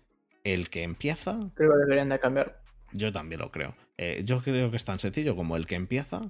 el 0.44 0.70
que 0.70 0.82
empieza... 0.82 1.38
Creo 1.54 1.72
que 1.72 1.78
deberían 1.78 2.08
de 2.08 2.18
cambiar. 2.18 2.62
Yo 2.92 3.12
también 3.12 3.40
lo 3.40 3.50
creo. 3.50 3.74
Eh, 3.98 4.22
yo 4.24 4.40
creo 4.40 4.70
que 4.70 4.76
es 4.76 4.84
tan 4.84 4.98
sencillo 4.98 5.36
como 5.36 5.56
el 5.56 5.66
que 5.66 5.74
empieza, 5.74 6.22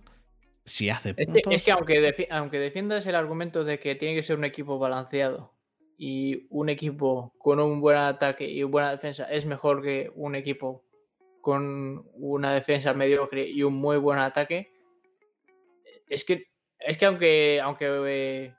si 0.65 0.91
hace 0.91 1.15
puntos... 1.15 1.53
Es 1.53 1.65
que, 1.65 1.71
aunque, 1.71 2.29
aunque 2.31 2.59
defiendas 2.59 3.07
el 3.07 3.15
argumento 3.15 3.63
de 3.63 3.79
que 3.79 3.95
tiene 3.95 4.17
que 4.17 4.25
ser 4.25 4.37
un 4.37 4.45
equipo 4.45 4.81
balanceado 4.81 5.56
y 5.99 6.47
un 6.51 6.69
equipo 6.69 7.33
con 7.39 7.61
un 7.61 7.81
buen 7.81 7.97
ataque 7.97 8.47
y 8.47 8.63
buena 8.63 8.91
defensa 8.91 9.25
es 9.31 9.47
mejor 9.47 9.83
que 9.83 10.11
un 10.15 10.35
equipo 10.35 10.85
con 11.41 12.05
una 12.15 12.53
defensa 12.53 12.93
mediocre 12.93 13.47
y 13.47 13.63
un 13.63 13.75
muy 13.75 13.97
buen 13.99 14.19
ataque, 14.19 14.73
es 16.09 16.25
que 16.25 16.49
es 16.81 16.99
que 16.99 17.07
aunque 17.07 17.61
aunque 17.61 17.87
eh, 18.07 18.55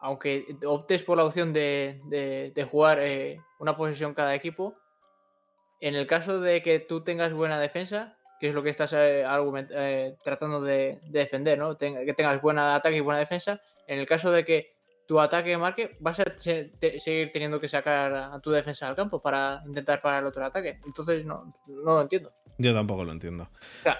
aunque 0.00 0.44
optes 0.66 1.02
por 1.02 1.16
la 1.16 1.24
opción 1.24 1.52
de, 1.52 2.52
jugar 2.70 2.98
eh, 3.00 3.40
una 3.58 3.76
posesión 3.76 4.12
cada 4.12 4.34
equipo, 4.34 4.76
en 5.80 5.94
el 5.94 6.06
caso 6.06 6.40
de 6.40 6.62
que 6.62 6.80
tú 6.80 7.02
tengas 7.02 7.32
buena 7.32 7.58
defensa, 7.58 8.18
que 8.38 8.48
es 8.48 8.54
lo 8.54 8.62
que 8.62 8.68
estás 8.68 8.92
eh, 8.94 10.14
tratando 10.22 10.60
de, 10.60 10.98
defender, 11.08 11.58
¿no? 11.58 11.78
que 11.78 12.14
tengas 12.14 12.42
buen 12.42 12.58
ataque 12.58 12.96
y 12.96 13.00
buena 13.00 13.20
defensa, 13.20 13.62
en 13.86 13.98
el 13.98 14.06
caso 14.06 14.30
de 14.30 14.44
que 14.44 14.73
tu 15.06 15.20
ataque 15.20 15.56
marque, 15.56 15.96
vas 16.00 16.20
a 16.20 16.24
seguir 16.38 17.30
teniendo 17.32 17.60
que 17.60 17.68
sacar 17.68 18.14
a 18.14 18.40
tu 18.40 18.50
defensa 18.50 18.88
al 18.88 18.96
campo 18.96 19.20
para 19.20 19.62
intentar 19.66 20.00
parar 20.00 20.20
el 20.20 20.26
otro 20.26 20.44
ataque. 20.44 20.78
Entonces 20.84 21.24
no, 21.24 21.52
lo 21.66 22.00
entiendo. 22.00 22.32
Yo 22.56 22.72
tampoco 22.72 23.04
lo 23.04 23.12
entiendo. 23.12 23.48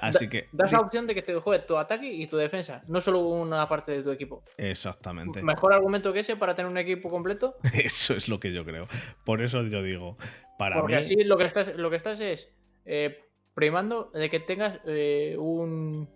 Así 0.00 0.28
que. 0.28 0.48
Das 0.52 0.72
la 0.72 0.78
opción 0.78 1.06
de 1.06 1.14
que 1.14 1.22
te 1.22 1.34
juegue 1.34 1.64
tu 1.64 1.76
ataque 1.76 2.06
y 2.06 2.26
tu 2.28 2.36
defensa, 2.36 2.82
no 2.86 3.00
solo 3.00 3.20
una 3.20 3.68
parte 3.68 3.92
de 3.92 4.02
tu 4.02 4.10
equipo. 4.12 4.44
Exactamente. 4.56 5.42
Mejor 5.42 5.72
argumento 5.72 6.12
que 6.12 6.20
ese 6.20 6.36
para 6.36 6.54
tener 6.54 6.70
un 6.70 6.78
equipo 6.78 7.10
completo. 7.10 7.56
Eso 7.74 8.14
es 8.14 8.28
lo 8.28 8.38
que 8.38 8.52
yo 8.52 8.64
creo. 8.64 8.86
Por 9.24 9.42
eso 9.42 9.62
yo 9.62 9.82
digo. 9.82 10.16
Para 10.56 10.80
Porque 10.80 10.96
así 10.96 11.24
lo 11.24 11.36
que 11.36 11.44
estás, 11.44 11.74
lo 11.74 11.90
que 11.90 11.96
estás 11.96 12.20
es 12.20 12.48
eh, 12.84 13.24
primando 13.54 14.12
de 14.14 14.30
que 14.30 14.38
tengas 14.38 14.78
eh, 14.86 15.36
un. 15.36 16.08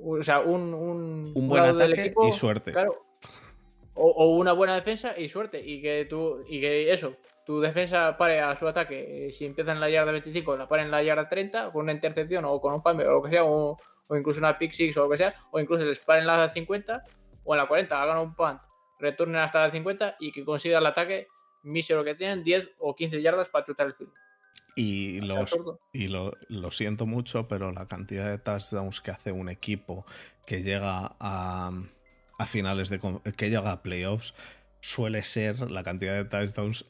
O 0.00 0.22
sea, 0.22 0.40
un. 0.40 0.72
Un, 0.72 1.32
un 1.34 1.48
buen 1.48 1.64
ataque 1.64 2.14
y 2.26 2.30
suerte. 2.30 2.72
Claro, 2.72 3.07
o, 3.98 4.36
una 4.36 4.52
buena 4.52 4.74
defensa 4.74 5.18
y 5.18 5.28
suerte. 5.28 5.60
Y 5.64 5.82
que 5.82 6.06
tú, 6.08 6.44
y 6.48 6.60
que 6.60 6.92
eso, 6.92 7.16
tu 7.44 7.60
defensa 7.60 8.16
pare 8.16 8.40
a 8.40 8.54
su 8.56 8.66
ataque. 8.68 9.28
Eh, 9.28 9.32
si 9.32 9.44
empieza 9.44 9.72
en 9.72 9.80
la 9.80 9.90
yarda 9.90 10.12
25, 10.12 10.56
la 10.56 10.68
pare 10.68 10.82
en 10.82 10.90
la 10.90 11.02
yarda 11.02 11.28
30, 11.28 11.72
con 11.72 11.82
una 11.84 11.92
intercepción 11.92 12.44
o 12.44 12.60
con 12.60 12.74
un 12.74 12.80
fumble 12.80 13.06
o 13.06 13.12
lo 13.12 13.22
que 13.22 13.30
sea, 13.30 13.44
o, 13.44 13.78
incluso 14.10 14.38
una 14.38 14.58
pick 14.58 14.72
six 14.72 14.96
o 14.96 15.04
lo 15.04 15.10
que 15.10 15.18
sea, 15.18 15.34
o 15.50 15.60
incluso 15.60 15.84
les 15.84 15.98
paren 15.98 16.22
en 16.22 16.28
la 16.28 16.48
50 16.48 17.04
o 17.44 17.54
en 17.54 17.58
la 17.58 17.66
40, 17.66 18.02
hagan 18.02 18.18
un 18.18 18.34
punt, 18.34 18.60
retornen 18.98 19.36
hasta 19.36 19.60
la 19.60 19.70
50 19.70 20.16
y 20.20 20.32
que 20.32 20.44
consiga 20.44 20.78
el 20.78 20.86
ataque 20.86 21.26
mísero 21.62 22.04
que 22.04 22.14
tienen, 22.14 22.44
10 22.44 22.70
o 22.78 22.94
15 22.94 23.20
yardas 23.22 23.48
para 23.48 23.66
chutar 23.66 23.86
el 23.86 23.94
field. 23.94 24.12
Y, 24.76 25.20
los, 25.22 25.58
y 25.92 26.06
lo, 26.06 26.34
lo, 26.48 26.70
siento 26.70 27.04
mucho, 27.04 27.48
pero 27.48 27.72
la 27.72 27.86
cantidad 27.86 28.30
de 28.30 28.38
touchdowns 28.38 29.00
que 29.00 29.10
hace 29.10 29.32
un 29.32 29.48
equipo 29.48 30.06
que 30.46 30.62
llega 30.62 31.16
a, 31.18 31.72
a 32.38 32.46
finales 32.46 32.88
de 32.88 33.00
que 33.36 33.50
llega 33.50 33.72
a 33.72 33.82
playoffs 33.82 34.34
suele 34.80 35.22
ser 35.22 35.70
la 35.70 35.82
cantidad 35.82 36.14
de 36.14 36.24
touchdowns 36.24 36.86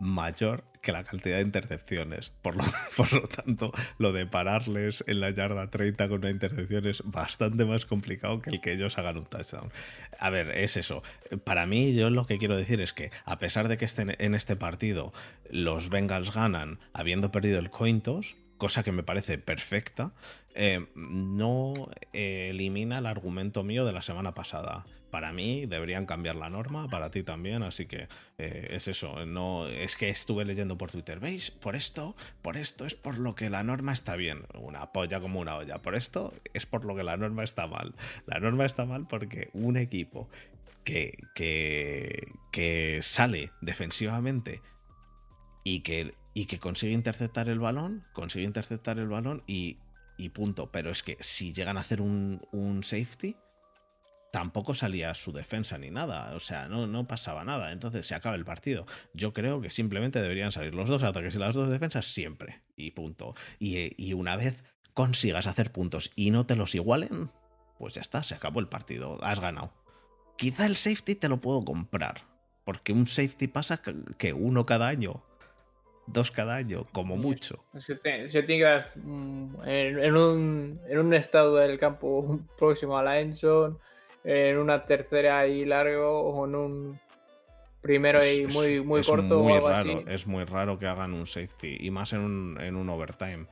mayor 0.00 0.64
que 0.80 0.92
la 0.92 1.04
cantidad 1.04 1.36
de 1.36 1.42
intercepciones. 1.42 2.30
Por 2.42 2.56
lo, 2.56 2.64
por 2.96 3.12
lo, 3.12 3.28
tanto, 3.28 3.72
lo 3.98 4.12
de 4.12 4.26
pararles 4.26 5.04
en 5.06 5.20
la 5.20 5.30
yarda 5.30 5.70
30 5.70 6.08
con 6.08 6.20
una 6.20 6.30
intercepción 6.30 6.86
es 6.86 7.02
bastante 7.04 7.64
más 7.64 7.86
complicado 7.86 8.40
que 8.40 8.50
el 8.50 8.60
que 8.60 8.72
ellos 8.72 8.98
hagan 8.98 9.18
un 9.18 9.26
touchdown. 9.26 9.70
A 10.18 10.30
ver, 10.30 10.50
es 10.50 10.76
eso. 10.76 11.02
Para 11.44 11.66
mí, 11.66 11.94
yo 11.94 12.10
lo 12.10 12.26
que 12.26 12.38
quiero 12.38 12.56
decir 12.56 12.80
es 12.80 12.92
que, 12.92 13.10
a 13.24 13.38
pesar 13.38 13.68
de 13.68 13.76
que 13.76 13.84
estén 13.84 14.16
en 14.18 14.34
este 14.34 14.56
partido 14.56 15.12
los 15.50 15.90
Bengals 15.90 16.32
ganan 16.32 16.80
habiendo 16.92 17.30
perdido 17.30 17.58
el 17.58 17.70
cointos, 17.70 18.36
cosa 18.60 18.84
que 18.84 18.92
me 18.92 19.02
parece 19.02 19.38
perfecta, 19.38 20.14
eh, 20.54 20.86
no 20.94 21.90
elimina 22.12 22.98
el 22.98 23.06
argumento 23.06 23.64
mío 23.64 23.84
de 23.84 23.92
la 23.92 24.02
semana 24.02 24.34
pasada 24.34 24.86
para 25.10 25.32
mí 25.32 25.66
deberían 25.66 26.06
cambiar 26.06 26.36
la 26.36 26.48
norma, 26.48 26.88
para 26.88 27.10
ti 27.10 27.22
también, 27.22 27.62
así 27.62 27.86
que 27.86 28.08
eh, 28.38 28.68
es 28.70 28.88
eso, 28.88 29.26
no 29.26 29.66
es 29.66 29.96
que 29.96 30.08
estuve 30.08 30.44
leyendo 30.44 30.78
por 30.78 30.90
Twitter, 30.90 31.20
¿veis? 31.20 31.50
Por 31.50 31.76
esto, 31.76 32.16
por 32.42 32.56
esto 32.56 32.86
es 32.86 32.94
por 32.94 33.18
lo 33.18 33.34
que 33.34 33.50
la 33.50 33.62
norma 33.62 33.92
está 33.92 34.16
bien, 34.16 34.46
una 34.54 34.92
polla 34.92 35.20
como 35.20 35.40
una 35.40 35.56
olla, 35.56 35.82
por 35.82 35.94
esto 35.94 36.32
es 36.54 36.66
por 36.66 36.84
lo 36.84 36.94
que 36.94 37.02
la 37.02 37.16
norma 37.16 37.44
está 37.44 37.66
mal. 37.66 37.94
La 38.26 38.40
norma 38.40 38.64
está 38.64 38.84
mal 38.84 39.06
porque 39.06 39.50
un 39.52 39.76
equipo 39.76 40.28
que, 40.84 41.12
que, 41.34 42.32
que 42.52 43.00
sale 43.02 43.50
defensivamente 43.60 44.62
y 45.64 45.80
que, 45.80 46.14
y 46.34 46.46
que 46.46 46.58
consigue 46.58 46.92
interceptar 46.92 47.48
el 47.48 47.58
balón, 47.58 48.04
consigue 48.12 48.44
interceptar 48.44 48.98
el 48.98 49.08
balón 49.08 49.42
y, 49.46 49.78
y 50.16 50.30
punto, 50.30 50.70
pero 50.70 50.90
es 50.90 51.02
que 51.02 51.16
si 51.20 51.52
llegan 51.52 51.76
a 51.76 51.80
hacer 51.80 52.00
un, 52.00 52.40
un 52.52 52.82
safety, 52.82 53.36
tampoco 54.30 54.74
salía 54.74 55.14
su 55.14 55.32
defensa 55.32 55.78
ni 55.78 55.90
nada, 55.90 56.34
o 56.34 56.40
sea, 56.40 56.68
no, 56.68 56.86
no 56.86 57.06
pasaba 57.06 57.44
nada, 57.44 57.72
entonces 57.72 58.06
se 58.06 58.14
acaba 58.14 58.36
el 58.36 58.44
partido. 58.44 58.86
Yo 59.12 59.32
creo 59.32 59.60
que 59.60 59.70
simplemente 59.70 60.20
deberían 60.20 60.52
salir 60.52 60.74
los 60.74 60.88
dos 60.88 61.02
ataques 61.02 61.34
y 61.34 61.38
las 61.38 61.54
dos 61.54 61.70
defensas 61.70 62.06
siempre, 62.06 62.62
y 62.76 62.92
punto. 62.92 63.34
Y, 63.58 64.12
una 64.12 64.36
vez 64.36 64.64
consigas 64.94 65.46
hacer 65.46 65.72
puntos 65.72 66.12
y 66.16 66.30
no 66.30 66.46
te 66.46 66.56
los 66.56 66.74
igualen, 66.74 67.30
pues 67.78 67.94
ya 67.94 68.00
está, 68.00 68.22
se 68.22 68.34
acabó 68.34 68.60
el 68.60 68.68
partido, 68.68 69.18
has 69.22 69.40
ganado. 69.40 69.72
Quizá 70.36 70.66
el 70.66 70.76
safety 70.76 71.14
te 71.14 71.28
lo 71.28 71.40
puedo 71.40 71.64
comprar, 71.64 72.22
porque 72.64 72.92
un 72.92 73.06
safety 73.06 73.48
pasa 73.48 73.82
que 74.18 74.32
uno 74.32 74.64
cada 74.64 74.88
año. 74.88 75.22
Dos 76.12 76.30
cada 76.30 76.56
año, 76.56 76.86
como 76.92 77.16
mucho. 77.16 77.64
Se, 77.78 77.94
tiene 77.94 78.82
mm, 78.96 79.54
en, 79.64 80.16
un, 80.16 80.80
en 80.88 80.98
un 80.98 81.14
estado 81.14 81.56
del 81.56 81.78
campo 81.78 82.40
próximo 82.58 82.98
a 82.98 83.02
la 83.02 83.20
Enson, 83.20 83.78
en 84.24 84.58
una 84.58 84.84
tercera 84.84 85.46
y 85.46 85.64
largo 85.64 86.20
o 86.20 86.46
en 86.46 86.54
un 86.54 87.00
primero 87.80 88.18
y 88.24 88.46
muy, 88.46 88.80
muy 88.80 89.02
corto 89.02 89.42
muy 89.42 89.58
raro, 89.58 90.06
Es 90.06 90.26
muy 90.26 90.44
raro 90.44 90.78
que 90.78 90.86
hagan 90.86 91.14
un 91.14 91.26
safety 91.26 91.78
y 91.80 91.90
más 91.90 92.12
en 92.12 92.20
un, 92.20 92.60
en 92.60 92.76
un 92.76 92.88
overtime. 92.88 93.46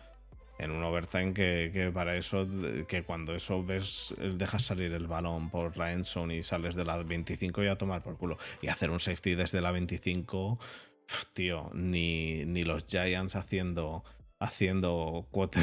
En 0.59 0.73
un 0.73 0.83
overtime 0.83 1.33
que, 1.33 1.93
para 1.95 2.17
eso, 2.17 2.45
que 2.89 3.05
cuando 3.05 3.33
eso 3.33 3.65
ves, 3.65 4.13
dejas 4.19 4.65
salir 4.65 4.93
el 4.93 5.07
balón 5.07 5.51
por 5.51 5.77
la 5.77 5.93
endzone 5.93 6.35
y 6.35 6.43
sales 6.43 6.75
de 6.75 6.85
la 6.85 7.01
25 7.01 7.63
y 7.63 7.69
a 7.69 7.79
tomar 7.79 8.03
por 8.03 8.17
culo. 8.17 8.39
Y 8.61 8.67
hacer 8.67 8.91
un 8.91 8.99
safety 8.99 9.37
desde 9.37 9.61
la 9.61 9.71
25, 9.71 10.59
tío, 11.35 11.71
ni, 11.75 12.45
ni 12.45 12.65
los 12.65 12.87
Giants 12.87 13.37
haciendo 13.37 14.05
haciendo 14.41 15.27
cuatro. 15.31 15.63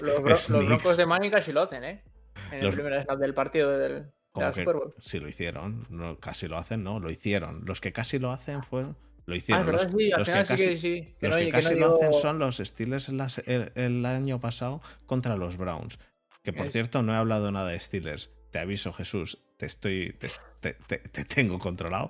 los, 0.00 0.50
Broncos 0.66 0.96
de 0.96 1.06
Mánica 1.06 1.40
sí 1.42 1.52
lo 1.52 1.62
hacen, 1.62 1.84
¿eh? 1.84 2.02
En 2.50 2.64
el 2.64 2.70
primer 2.70 3.02
snap 3.02 3.18
del 3.18 3.34
partido 3.34 3.70
del, 3.78 4.12
como 4.32 4.50
que 4.52 4.64
sí 4.98 5.20
lo 5.20 5.28
hicieron, 5.28 5.86
no, 5.90 6.16
casi 6.16 6.48
lo 6.48 6.56
hacen, 6.56 6.82
no, 6.82 6.98
lo 6.98 7.10
hicieron. 7.10 7.64
Los 7.66 7.82
que 7.82 7.92
casi 7.92 8.18
lo 8.18 8.32
hacen 8.32 8.62
fueron. 8.62 8.96
Lo 9.26 9.36
hicieron. 9.36 9.70
los, 9.70 9.86
que 9.86 10.32
casi, 10.32 11.74
lo 11.76 11.96
hacen 11.96 12.12
son 12.12 12.38
los 12.38 12.56
Steelers 12.56 13.08
el, 13.46 14.06
año 14.06 14.40
pasado 14.40 14.80
contra 15.06 15.36
los 15.36 15.58
Browns. 15.58 15.98
Que 16.42 16.52
por 16.52 16.68
cierto, 16.70 17.02
no 17.02 17.12
he 17.12 17.16
hablado 17.16 17.52
nada 17.52 17.68
de 17.68 17.78
Steelers. 17.78 18.30
Te 18.50 18.58
aviso, 18.58 18.92
Jesús, 18.92 19.38
te 19.58 19.66
estoy. 19.66 20.16
Te, 20.60 20.74
te, 20.74 21.24
tengo 21.24 21.58
controlado. 21.58 22.08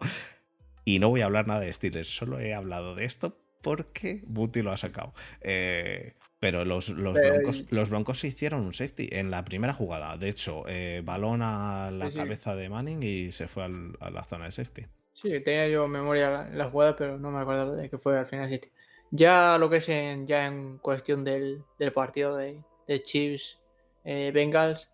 Y 0.85 0.99
no 0.99 1.09
voy 1.09 1.20
a 1.20 1.26
hablar 1.26 1.47
nada 1.47 1.61
de 1.61 1.72
Steelers. 1.72 2.09
Solo 2.09 2.39
he 2.39 2.55
hablado 2.55 2.95
de 2.95 3.05
esto 3.05 3.37
porque 3.62 4.22
Buti 4.26 4.62
lo 4.62 4.72
ha 4.72 4.76
sacado. 4.76 5.14
Eh, 5.41 6.14
pero 6.41 6.64
los, 6.64 6.89
los, 6.89 7.16
broncos, 7.16 7.64
los, 7.70 7.91
broncos, 7.91 8.18
se 8.18 8.26
hicieron 8.26 8.62
un 8.62 8.72
safety 8.72 9.09
en 9.12 9.30
la 9.30 9.45
primera 9.45 9.74
jugada. 9.74 10.16
De 10.16 10.28
hecho, 10.28 10.64
eh, 10.66 11.01
balón 11.05 11.41
a 11.43 11.91
la 11.93 12.11
cabeza 12.11 12.57
de 12.57 12.68
Manning 12.68 13.03
y 13.03 13.30
se 13.30 13.47
fue 13.47 13.64
a 13.64 14.11
la 14.11 14.24
zona 14.24 14.47
de 14.47 14.51
safety. 14.51 14.87
Sí, 15.14 15.39
tenía 15.45 15.68
yo 15.68 15.87
memoria 15.87 16.30
la, 16.30 16.49
la 16.49 16.68
jugada, 16.68 16.97
pero 16.97 17.16
no 17.16 17.30
me 17.30 17.41
acuerdo 17.41 17.76
de 17.76 17.89
que 17.89 17.97
fue 17.97 18.18
al 18.18 18.26
final 18.26 18.51
safety. 18.51 18.68
Ya 19.12 19.59
lo 19.59 19.70
que 19.70 19.76
es 19.76 19.89
en, 19.89 20.26
ya 20.26 20.47
en 20.47 20.78
cuestión 20.78 21.22
del, 21.22 21.62
del 21.78 21.93
partido 21.93 22.35
de, 22.35 22.61
de 22.89 23.03
Chiefs 23.03 23.59
eh, 24.05 24.33
Bengals, 24.35 24.91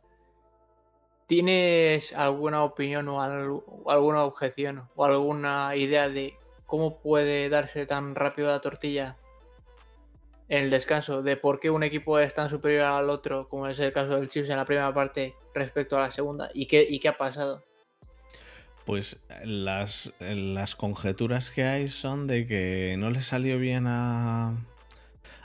¿tienes 1.28 2.14
alguna 2.14 2.64
opinión 2.64 3.06
o, 3.08 3.22
alguna 3.22 4.24
objeción 4.24 4.88
o 4.96 5.04
alguna 5.04 5.76
idea 5.76 6.08
de 6.08 6.34
cómo 6.66 6.98
puede 6.98 7.48
darse 7.48 7.86
tan 7.86 8.16
rápido 8.16 8.50
la 8.50 8.60
tortilla 8.60 9.16
en 10.48 10.64
el 10.64 10.70
descanso 10.70 11.22
de 11.22 11.36
por 11.36 11.60
qué 11.60 11.68
un 11.70 11.82
equipo 11.82 12.18
es 12.18 12.34
tan 12.34 12.48
superior 12.48 12.84
al 12.84 13.10
otro, 13.10 13.46
como 13.48 13.68
es 13.68 13.78
el 13.78 13.92
caso 13.92 14.16
del 14.16 14.30
Chiefs 14.30 14.48
en 14.48 14.56
la 14.56 14.64
primera 14.64 14.92
parte 14.92 15.34
respecto 15.54 15.96
a 15.96 16.00
la 16.00 16.10
segunda, 16.10 16.48
y 16.54 16.66
qué, 16.66 16.86
y 16.88 16.98
qué 16.98 17.08
ha 17.08 17.18
pasado. 17.18 17.62
Pues 18.86 19.20
las, 19.44 20.14
las 20.20 20.74
conjeturas 20.74 21.50
que 21.50 21.64
hay 21.64 21.88
son 21.88 22.26
de 22.26 22.46
que 22.46 22.96
no 22.98 23.10
le 23.10 23.20
salió 23.20 23.58
bien 23.58 23.84
a, 23.86 24.56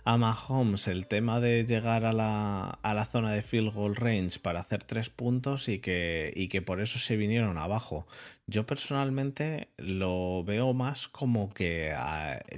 a 0.05 0.17
Mahomes 0.17 0.87
el 0.87 1.07
tema 1.07 1.39
de 1.39 1.65
llegar 1.65 2.03
a 2.03 2.11
la, 2.11 2.79
a 2.81 2.93
la, 2.93 3.05
zona 3.05 3.31
de 3.31 3.41
field 3.41 3.73
goal 3.73 3.95
range 3.95 4.39
para 4.39 4.59
hacer 4.59 4.83
tres 4.83 5.09
puntos 5.09 5.69
y 5.69 5.79
que, 5.79 6.33
y 6.35 6.49
que 6.49 6.61
por 6.61 6.81
eso 6.81 6.99
se 6.99 7.15
vinieron 7.15 7.57
abajo. 7.57 8.05
Yo 8.45 8.65
personalmente 8.65 9.69
lo 9.77 10.43
veo 10.43 10.73
más 10.73 11.07
como 11.07 11.53
que, 11.53 11.95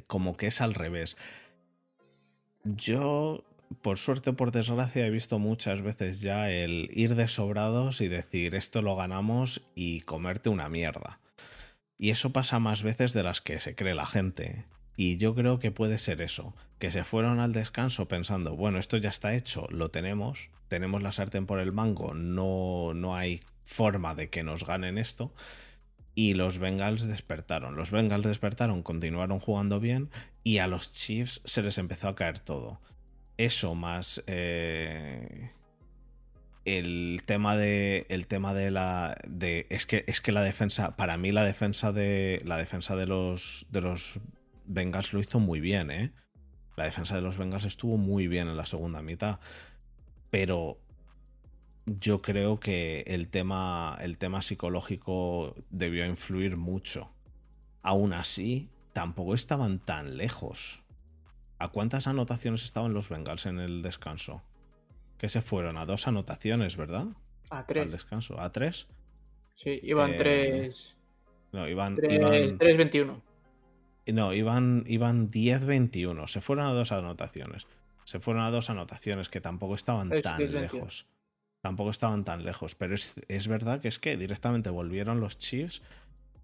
como 0.08 0.38
que 0.38 0.48
es 0.48 0.62
al 0.62 0.74
revés. 0.74 1.18
Yo, 2.64 3.44
por 3.84 4.00
suerte 4.00 4.32
o 4.32 4.36
por 4.36 4.52
desgracia, 4.52 5.06
he 5.06 5.12
visto 5.12 5.38
muchas 5.38 5.84
veces 5.84 6.22
ya 6.22 6.50
el 6.50 6.90
ir 6.94 7.14
de 7.14 7.28
sobrados 7.28 8.02
y 8.02 8.08
decir 8.08 8.56
esto 8.56 8.82
lo 8.82 8.96
ganamos 8.96 9.62
y 9.76 10.02
comerte 10.02 10.50
una 10.50 10.68
mierda. 10.68 11.20
Y 11.98 12.10
eso 12.10 12.32
pasa 12.32 12.58
más 12.58 12.82
veces 12.82 13.14
de 13.14 13.24
las 13.24 13.42
que 13.42 13.60
se 13.60 13.76
cree 13.76 13.94
la 13.94 14.08
gente. 14.08 14.66
Y 14.98 15.18
yo 15.18 15.36
creo 15.36 15.60
que 15.60 15.72
puede 15.72 15.98
ser 15.98 16.22
eso, 16.22 16.56
que 16.80 16.92
se 16.92 17.04
fueron 17.04 17.40
al 17.40 17.52
descanso 17.52 18.08
pensando, 18.08 18.56
bueno, 18.56 18.80
esto 18.80 18.98
ya 18.98 19.10
está 19.10 19.36
hecho, 19.36 19.68
lo 19.70 19.90
tenemos, 19.90 20.50
tenemos 20.68 21.04
la 21.04 21.12
sartén 21.12 21.46
por 21.46 21.60
el 21.60 21.72
mango, 21.72 22.14
no, 22.14 22.94
no 22.94 23.16
hay 23.16 23.42
forma 23.66 24.16
de 24.16 24.30
que 24.30 24.44
nos 24.44 24.66
ganen 24.66 24.98
esto. 24.98 25.34
Y 26.18 26.34
los 26.34 26.60
Bengals 26.60 27.08
despertaron. 27.08 27.76
Los 27.76 27.92
Bengals 27.92 28.26
despertaron, 28.26 28.84
continuaron 28.84 29.40
jugando 29.40 29.82
bien 29.82 30.10
y 30.46 30.60
a 30.60 30.68
los 30.68 30.94
Chiefs 30.94 31.42
se 31.44 31.62
les 31.62 31.78
empezó 31.78 32.08
a 32.08 32.16
caer 32.16 32.40
todo. 32.40 32.80
Eso 33.38 33.76
más 33.76 34.24
eh, 34.28 35.52
el 36.64 37.22
tema 37.26 37.58
de 37.58 38.06
el 38.10 38.28
tema 38.28 38.54
de 38.54 38.72
la 38.72 39.18
de 39.28 39.68
es 39.70 39.86
que 39.86 40.06
es 40.08 40.22
que 40.22 40.32
la 40.32 40.42
defensa 40.42 40.96
para 40.96 41.18
mí 41.18 41.32
la 41.32 41.44
defensa 41.44 41.92
de 41.92 42.42
la 42.46 42.58
defensa 42.58 42.96
de 42.96 43.08
los 43.08 43.68
de 43.70 43.82
los 43.82 44.20
Bengals 44.68 45.14
lo 45.14 45.20
hizo 45.20 45.40
muy 45.40 45.60
bien, 45.60 45.92
¿eh? 45.92 46.12
La 46.76 46.86
defensa 46.86 47.16
de 47.16 47.22
los 47.22 47.38
Bengals 47.38 47.66
estuvo 47.66 47.98
muy 47.98 48.28
bien 48.28 48.48
en 48.48 48.58
la 48.58 48.66
segunda 48.66 49.02
mitad, 49.02 49.40
pero 50.30 50.78
yo 51.86 52.22
creo 52.22 52.60
que 52.60 53.02
el 53.08 53.30
tema 53.30 53.98
el 54.02 54.18
tema 54.18 54.42
psicológico 54.42 55.56
debió 55.70 56.06
influir 56.06 56.58
mucho. 56.58 57.12
Aún 57.82 58.14
así, 58.14 58.70
tampoco 58.94 59.34
estaban 59.34 59.80
tan 59.80 60.18
lejos. 60.18 60.84
¿A 61.60 61.70
cuántas 61.70 62.08
anotaciones 62.08 62.64
estaban 62.64 62.94
los 62.94 63.10
Bengals 63.10 63.46
en 63.46 63.60
el 63.60 63.82
descanso? 63.82 64.42
Que 65.18 65.30
se 65.30 65.42
fueron 65.42 65.78
a 65.78 65.86
dos 65.86 66.08
anotaciones, 66.08 66.76
¿verdad? 66.76 67.08
A 67.50 67.66
tres. 67.66 67.84
Al 67.84 67.92
descanso. 67.92 68.40
¿A 68.40 68.52
tres? 68.52 68.88
Sí, 69.54 69.80
iban 69.84 70.14
eh, 70.14 70.18
tres. 70.18 70.98
No, 71.54 71.70
iban. 71.70 71.96
Tres, 71.96 72.14
iban... 72.14 72.34
3-21. 72.34 73.22
No, 74.08 74.34
iban, 74.34 74.84
iban 74.88 75.30
10-21. 75.30 76.28
Se 76.28 76.42
fueron 76.42 76.66
a 76.66 76.74
dos 76.74 76.92
anotaciones. 76.92 77.68
Se 78.04 78.20
fueron 78.20 78.44
a 78.44 78.52
dos 78.52 78.70
anotaciones 78.70 79.30
que 79.30 79.42
tampoco 79.42 79.76
estaban 79.76 80.10
tan 80.22 80.52
lejos. 80.52 81.08
Tampoco 81.62 81.90
estaban 81.90 82.24
tan 82.24 82.46
lejos. 82.46 82.76
Pero 82.76 82.94
es, 82.94 83.16
es 83.28 83.48
verdad 83.48 83.82
que 83.82 83.88
es 83.88 83.98
que 83.98 84.18
directamente 84.18 84.70
volvieron 84.70 85.20
los 85.20 85.40
Chiefs 85.40 85.82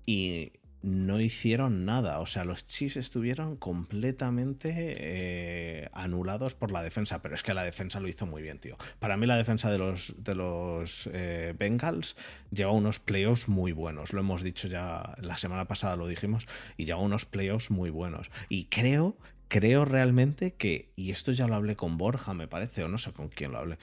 y 0.05 0.53
no 0.83 1.19
hicieron 1.19 1.85
nada. 1.85 2.19
O 2.19 2.25
sea, 2.25 2.43
los 2.43 2.65
Chiefs 2.65 2.97
estuvieron 2.97 3.55
completamente 3.55 4.73
eh, 4.97 5.89
anulados 5.93 6.55
por 6.55 6.71
la 6.71 6.81
defensa. 6.81 7.21
Pero 7.21 7.35
es 7.35 7.43
que 7.43 7.53
la 7.53 7.63
defensa 7.63 7.99
lo 7.99 8.07
hizo 8.07 8.25
muy 8.25 8.41
bien, 8.41 8.59
tío. 8.59 8.77
Para 8.99 9.17
mí 9.17 9.25
la 9.27 9.37
defensa 9.37 9.71
de 9.71 9.77
los, 9.77 10.15
de 10.17 10.35
los 10.35 11.09
eh, 11.13 11.53
Bengals 11.57 12.15
lleva 12.51 12.71
unos 12.71 12.99
playoffs 12.99 13.47
muy 13.47 13.71
buenos. 13.71 14.13
Lo 14.13 14.21
hemos 14.21 14.41
dicho 14.43 14.67
ya 14.67 15.15
la 15.21 15.37
semana 15.37 15.67
pasada, 15.67 15.95
lo 15.95 16.07
dijimos. 16.07 16.47
Y 16.77 16.85
lleva 16.85 16.99
unos 16.99 17.25
playoffs 17.25 17.69
muy 17.69 17.89
buenos. 17.89 18.31
Y 18.49 18.65
creo, 18.65 19.17
creo 19.47 19.85
realmente 19.85 20.53
que, 20.55 20.89
y 20.95 21.11
esto 21.11 21.31
ya 21.31 21.47
lo 21.47 21.55
hablé 21.55 21.75
con 21.75 21.97
Borja, 21.97 22.33
me 22.33 22.47
parece, 22.47 22.83
o 22.83 22.87
no 22.87 22.97
sé 22.97 23.11
con 23.13 23.29
quién 23.29 23.51
lo 23.51 23.59
hablé, 23.59 23.77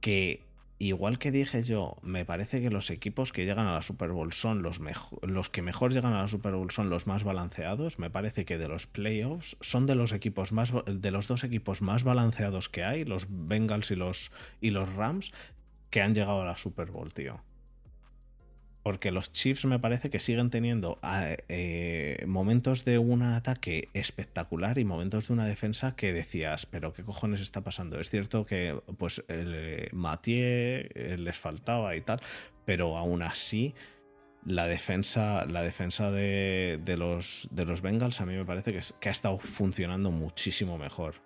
que 0.00 0.45
igual 0.78 1.18
que 1.18 1.30
dije 1.30 1.62
yo, 1.62 1.96
me 2.02 2.24
parece 2.24 2.60
que 2.60 2.70
los 2.70 2.90
equipos 2.90 3.32
que 3.32 3.44
llegan 3.44 3.66
a 3.66 3.74
la 3.74 3.82
Super 3.82 4.10
Bowl 4.10 4.32
son 4.32 4.62
los, 4.62 4.80
los 5.22 5.48
que 5.48 5.62
mejor 5.62 5.92
llegan 5.92 6.12
a 6.12 6.22
la 6.22 6.28
Super 6.28 6.54
Bowl 6.54 6.70
son 6.70 6.90
los 6.90 7.06
más 7.06 7.24
balanceados. 7.24 7.98
Me 7.98 8.10
parece 8.10 8.44
que 8.44 8.58
de 8.58 8.68
los 8.68 8.86
playoffs 8.86 9.56
son 9.60 9.86
de 9.86 9.94
los 9.94 10.12
equipos 10.12 10.52
más 10.52 10.72
de 10.86 11.10
los 11.10 11.28
dos 11.28 11.44
equipos 11.44 11.82
más 11.82 12.04
balanceados 12.04 12.68
que 12.68 12.84
hay, 12.84 13.04
los 13.04 13.26
Bengals 13.28 13.90
y 13.90 13.96
los 13.96 14.30
y 14.60 14.70
los 14.70 14.92
Rams 14.94 15.32
que 15.90 16.02
han 16.02 16.14
llegado 16.14 16.42
a 16.42 16.46
la 16.46 16.56
Super 16.56 16.90
Bowl, 16.90 17.12
tío. 17.12 17.40
Porque 18.86 19.10
los 19.10 19.32
Chiefs 19.32 19.64
me 19.64 19.80
parece 19.80 20.10
que 20.10 20.20
siguen 20.20 20.48
teniendo 20.48 21.00
ah, 21.02 21.34
eh, 21.48 22.22
momentos 22.28 22.84
de 22.84 22.98
un 22.98 23.22
ataque 23.22 23.88
espectacular 23.94 24.78
y 24.78 24.84
momentos 24.84 25.26
de 25.26 25.32
una 25.32 25.44
defensa 25.44 25.96
que 25.96 26.12
decías, 26.12 26.66
pero 26.66 26.92
¿qué 26.92 27.02
cojones 27.02 27.40
está 27.40 27.62
pasando? 27.62 27.98
Es 27.98 28.10
cierto 28.10 28.46
que 28.46 28.80
pues 28.96 29.24
el, 29.26 29.54
eh, 29.56 29.90
eh, 29.90 31.16
les 31.18 31.36
faltaba 31.36 31.96
y 31.96 32.00
tal, 32.00 32.20
pero 32.64 32.96
aún 32.96 33.22
así 33.22 33.74
la 34.44 34.68
defensa, 34.68 35.46
la 35.46 35.64
defensa 35.64 36.12
de, 36.12 36.80
los, 36.96 37.48
de 37.50 37.66
los 37.66 37.82
Bengals 37.82 38.20
a 38.20 38.26
mí 38.26 38.34
me 38.34 38.44
parece 38.44 38.72
que 39.00 39.08
ha 39.08 39.12
estado 39.12 39.36
funcionando 39.38 40.12
muchísimo 40.12 40.78
mejor. 40.78 41.16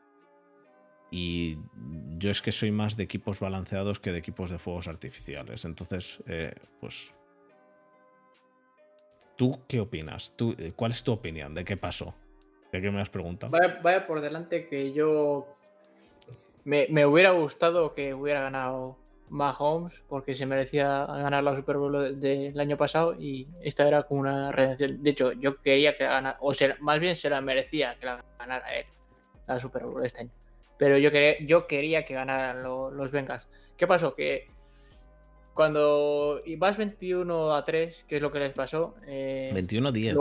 Y 1.10 1.58
yo 2.16 2.30
es 2.30 2.40
que 2.40 2.52
soy 2.52 2.70
más 2.70 2.96
de 2.96 3.02
equipos 3.02 3.38
balanceados 3.38 4.00
que 4.00 4.12
de 4.12 4.18
equipos 4.18 4.48
de 4.48 4.58
fuegos 4.58 4.88
artificiales. 4.88 5.66
Entonces, 5.66 6.22
pues 6.80 7.14
¿Tú 9.40 9.58
qué 9.66 9.80
opinas? 9.80 10.34
¿Tú, 10.36 10.54
eh, 10.58 10.74
¿Cuál 10.76 10.90
es 10.90 11.02
tu 11.02 11.12
opinión? 11.12 11.54
¿De 11.54 11.64
qué 11.64 11.78
pasó? 11.78 12.14
¿De 12.72 12.82
qué 12.82 12.90
me 12.90 13.00
has 13.00 13.08
preguntado? 13.08 13.56
Vaya, 13.82 14.06
por 14.06 14.20
delante 14.20 14.68
que 14.68 14.92
yo 14.92 15.56
me, 16.64 17.06
hubiera 17.06 17.30
gustado 17.30 17.94
que 17.94 18.12
hubiera 18.12 18.42
ganado 18.42 18.98
Mahomes 19.30 20.02
porque 20.10 20.34
se 20.34 20.44
merecía 20.44 21.06
ganar 21.06 21.42
la 21.42 21.56
Super 21.56 21.78
Bowl 21.78 22.20
del 22.20 22.60
año 22.60 22.76
pasado 22.76 23.14
y 23.18 23.48
esta 23.62 23.88
era 23.88 24.02
como 24.02 24.20
una 24.20 24.52
redención. 24.52 25.02
De 25.02 25.08
hecho, 25.08 25.32
yo 25.32 25.62
quería 25.62 25.96
que 25.96 26.04
ganara, 26.04 26.36
o 26.42 26.52
sea, 26.52 26.76
más 26.78 27.00
bien 27.00 27.16
se 27.16 27.30
la 27.30 27.40
merecía 27.40 27.96
que 27.98 28.04
la 28.04 28.22
ganara 28.38 28.76
él, 28.76 28.84
la 29.46 29.58
Super 29.58 29.84
Bowl 29.84 30.02
de 30.02 30.06
este 30.06 30.20
año. 30.20 30.32
Pero 30.76 30.98
yo 30.98 31.10
quería, 31.10 31.46
yo 31.46 31.66
quería 31.66 32.04
que 32.04 32.12
ganaran 32.12 32.62
los 32.62 33.10
Bengals. 33.10 33.48
¿Qué 33.78 33.86
pasó? 33.86 34.14
Que 34.14 34.50
cuando 35.54 36.40
vas 36.58 36.76
21 36.76 37.54
a 37.54 37.64
3, 37.64 38.04
que 38.08 38.16
es 38.16 38.22
lo 38.22 38.30
que 38.30 38.38
les 38.38 38.52
pasó. 38.52 38.94
21 39.06 39.88
a 39.88 39.92
10. 39.92 40.16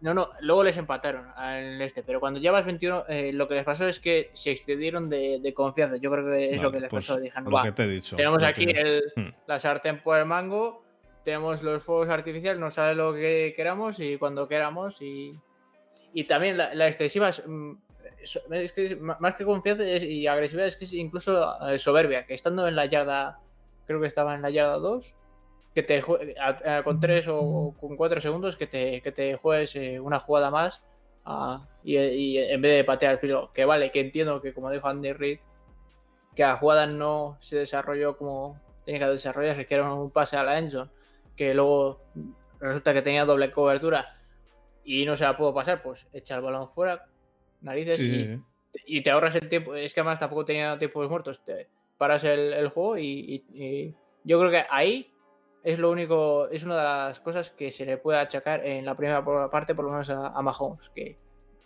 no, 0.00 0.14
no, 0.14 0.30
luego 0.40 0.64
les 0.64 0.76
empataron 0.76 1.26
al 1.36 1.80
este, 1.82 2.02
pero 2.02 2.20
cuando 2.20 2.40
ya 2.40 2.52
vas 2.52 2.64
21, 2.64 3.04
eh, 3.08 3.32
lo 3.32 3.48
que 3.48 3.54
les 3.54 3.64
pasó 3.64 3.86
es 3.86 4.00
que 4.00 4.30
se 4.32 4.50
excedieron 4.50 5.08
de, 5.10 5.52
confianza. 5.54 5.96
Yo 5.96 6.10
creo 6.10 6.26
que 6.26 6.54
es 6.54 6.62
lo 6.62 6.72
que 6.72 6.80
les 6.80 6.90
pues 6.90 7.06
pasó. 7.06 7.20
Dijeron, 7.20 7.50
lo 7.50 7.62
que 7.62 7.72
te 7.72 7.84
he 7.84 7.88
dicho. 7.88 8.16
Tenemos 8.16 8.42
aquí 8.42 8.66
hmm. 8.66 9.28
la 9.46 9.58
sartén 9.58 10.02
por 10.02 10.18
el 10.18 10.26
mango, 10.26 10.82
tenemos 11.24 11.62
los 11.62 11.82
fuegos 11.82 12.08
artificiales, 12.08 12.60
nos 12.60 12.74
sale 12.74 12.94
lo 12.94 13.12
que 13.12 13.52
queramos 13.54 14.00
y 14.00 14.16
cuando 14.16 14.48
queramos. 14.48 15.00
Y, 15.02 15.38
y 16.14 16.24
también 16.24 16.56
la, 16.56 16.88
excesiva. 16.88 17.30
Mm, 17.46 17.72
es 18.50 18.72
que 18.72 18.96
más 18.96 19.36
que 19.36 19.44
confianza 19.44 19.84
y 19.84 20.26
agresividad 20.26 20.66
es 20.66 20.76
que 20.76 20.84
es 20.84 20.92
incluso 20.92 21.68
eh, 21.68 21.78
soberbia, 21.78 22.26
que 22.26 22.34
estando 22.34 22.66
en 22.66 22.74
la 22.74 22.86
yarda 22.86 23.38
creo 23.88 24.00
que 24.00 24.06
estaba 24.06 24.36
en 24.36 24.42
la 24.42 24.50
yarda 24.50 24.78
2, 24.78 25.16
que 25.74 25.82
te 25.82 26.02
con 26.84 27.00
3 27.00 27.26
o 27.30 27.74
con 27.80 27.96
4 27.96 28.20
segundos 28.20 28.56
que 28.56 28.66
te, 28.66 29.00
que 29.00 29.10
te 29.10 29.36
juegues 29.36 29.74
eh, 29.76 29.98
una 29.98 30.20
jugada 30.20 30.50
más 30.50 30.82
y, 31.82 32.38
en 32.38 32.60
vez 32.60 32.76
de 32.76 32.84
patear 32.84 33.12
el 33.12 33.18
filo, 33.18 33.50
que 33.52 33.64
vale, 33.64 33.90
que 33.90 34.00
entiendo 34.00 34.40
que 34.40 34.52
como 34.52 34.70
dijo 34.70 34.86
Andy 34.86 35.12
Reid, 35.12 35.38
que 36.36 36.42
la 36.42 36.56
jugada 36.56 36.86
no 36.86 37.36
se 37.40 37.56
desarrolló 37.56 38.16
como 38.16 38.60
tenía 38.84 39.00
que 39.00 39.12
desarrollarse, 39.12 39.66
que 39.66 39.74
era 39.74 39.92
un 39.92 40.10
pase 40.10 40.36
a 40.36 40.42
la 40.42 40.58
Enzo, 40.58 40.90
que 41.34 41.54
luego 41.54 42.00
resulta 42.60 42.92
que 42.92 43.02
tenía 43.02 43.24
doble 43.24 43.50
cobertura 43.50 44.16
y 44.84 45.04
no 45.04 45.16
se 45.16 45.24
la 45.24 45.36
pudo 45.36 45.54
pasar, 45.54 45.82
pues 45.82 46.06
echa 46.12 46.36
el 46.36 46.42
balón 46.42 46.68
fuera, 46.68 47.06
narices 47.62 48.00
y, 48.86 49.02
te 49.02 49.10
ahorras 49.10 49.34
el 49.34 49.48
tiempo. 49.48 49.74
Es 49.74 49.94
que 49.94 50.00
además 50.00 50.18
tampoco 50.18 50.44
tenía 50.44 50.78
tiempos 50.78 51.08
muertos. 51.08 51.44
Te, 51.44 51.68
paras 51.98 52.24
el, 52.24 52.68
juego 52.68 52.96
y, 52.96 53.94
yo 54.24 54.38
creo 54.38 54.50
que 54.50 54.64
ahí 54.70 55.12
es 55.62 55.78
lo 55.78 55.90
único, 55.90 56.48
es 56.48 56.64
una 56.64 56.76
de 56.76 56.82
las 56.82 57.20
cosas 57.20 57.50
que 57.50 57.72
se 57.72 57.84
le 57.84 57.98
puede 57.98 58.18
achacar 58.18 58.64
en 58.64 58.84
la 58.84 58.94
primera 58.94 59.24
parte, 59.50 59.74
por 59.74 59.84
lo 59.84 59.90
menos 59.90 60.08
a, 60.10 60.40
Mahomes, 60.40 60.88
que 60.90 61.18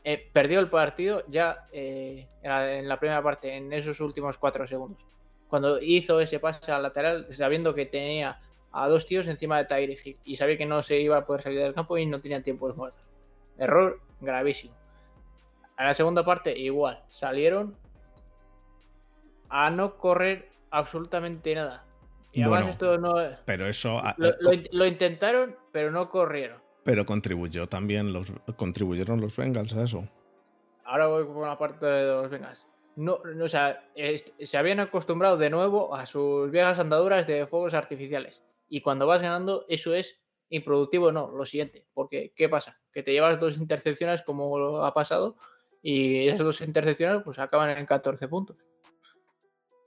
eh, 0.04 0.30
perdió 0.32 0.58
el 0.60 0.70
partido 0.70 1.22
ya 1.28 1.68
eh, 1.72 2.26
en, 2.42 2.88
la, 2.88 2.98
primera 2.98 3.22
parte, 3.22 3.54
en 3.54 3.72
esos 3.72 4.00
últimos 4.00 4.38
cuatro 4.38 4.66
segundos. 4.66 5.06
Cuando 5.48 5.78
hizo 5.80 6.18
ese 6.20 6.40
pase 6.40 6.72
al 6.72 6.82
lateral, 6.82 7.26
sabiendo 7.30 7.74
que 7.74 7.86
tenía 7.86 8.40
a 8.72 8.88
dos 8.88 9.06
tíos 9.06 9.28
encima 9.28 9.58
de 9.58 9.66
Tyreek 9.66 10.18
y 10.24 10.36
sabía 10.36 10.56
que 10.56 10.64
no 10.66 10.82
se 10.82 10.98
iba 10.98 11.18
a 11.18 11.26
poder 11.26 11.42
salir 11.42 11.60
del 11.60 11.74
campo 11.74 11.98
y 11.98 12.06
no 12.06 12.20
tenía 12.20 12.42
tiempos 12.42 12.74
muertos. 12.74 13.02
Error 13.58 14.00
gravísimo. 14.20 14.74
En 15.78 15.86
la 15.86 15.94
segunda 15.94 16.24
parte, 16.24 16.56
igual, 16.58 17.02
salieron 17.08 17.76
a 19.52 19.68
no 19.70 19.98
correr 19.98 20.48
absolutamente 20.70 21.54
nada. 21.54 21.84
Y 22.32 22.42
además 22.42 22.68
esto 22.68 22.96
no... 22.96 23.12
Pero 23.44 23.66
eso... 23.66 24.00
Lo, 24.72 24.86
intentaron, 24.86 25.54
pero 25.70 25.90
no 25.90 26.08
corrieron. 26.08 26.58
Pero 26.82 27.04
contribuyó 27.04 27.68
también 27.68 28.14
los... 28.14 28.32
Contribuyeron 28.56 29.20
los 29.20 29.36
Bengals 29.36 29.74
a 29.74 29.84
eso. 29.84 30.08
Ahora 30.84 31.06
voy 31.06 31.26
con 31.26 31.46
la 31.46 31.58
parte 31.58 31.84
de 31.84 32.06
los 32.06 32.30
Bengals. 32.30 32.66
No, 32.96 33.20
o 33.42 33.48
sea, 33.48 33.84
se 34.40 34.56
habían 34.56 34.80
acostumbrado 34.80 35.36
de 35.36 35.50
nuevo 35.50 35.94
a 35.94 36.06
sus 36.06 36.50
viejas 36.50 36.78
andaduras 36.78 37.26
de 37.26 37.46
fuegos 37.46 37.74
artificiales. 37.74 38.42
Y 38.70 38.80
cuando 38.80 39.06
vas 39.06 39.20
ganando, 39.20 39.66
eso 39.68 39.94
es 39.94 40.18
improductivo, 40.48 41.12
no, 41.12 41.30
lo 41.30 41.44
siguiente. 41.44 41.84
Porque, 41.92 42.32
¿qué 42.34 42.48
pasa? 42.48 42.80
Que 42.90 43.02
te 43.02 43.12
llevas 43.12 43.38
dos 43.38 43.58
intercepciones 43.58 44.22
como 44.22 44.82
ha 44.82 44.94
pasado 44.94 45.36
y 45.82 46.28
esas 46.28 46.46
dos 46.46 46.62
intercepciones 46.62 47.22
pues 47.22 47.38
acaban 47.38 47.68
en 47.70 47.84
14 47.84 48.28
puntos 48.28 48.56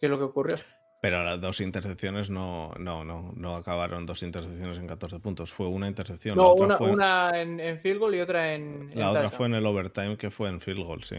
qué 0.06 0.08
es 0.08 0.12
lo 0.12 0.18
que 0.20 0.26
ocurrió. 0.26 0.56
Pero 1.02 1.24
las 1.24 1.40
dos 1.40 1.62
intercepciones 1.62 2.30
no, 2.30 2.74
no, 2.80 3.04
no, 3.04 3.32
no 3.36 3.56
acabaron 3.56 4.06
dos 4.06 4.24
intercepciones 4.24 4.80
en 4.80 4.88
14 4.88 5.20
puntos. 5.20 5.54
Fue 5.54 5.68
una 5.68 5.88
intercepción. 5.88 6.36
No, 6.36 6.54
una, 6.54 7.32
en, 7.40 7.80
field 7.80 8.00
goal 8.00 8.16
y 8.16 8.22
otra 8.22 8.54
en. 8.54 8.92
La 8.96 9.12
otra 9.12 9.30
fue 9.30 9.48
en 9.48 9.56
el 9.56 9.66
overtime, 9.66 10.18
que 10.18 10.32
fue 10.32 10.50
en 10.50 10.62
field 10.62 10.84
goal, 10.84 11.04
sí. 11.04 11.18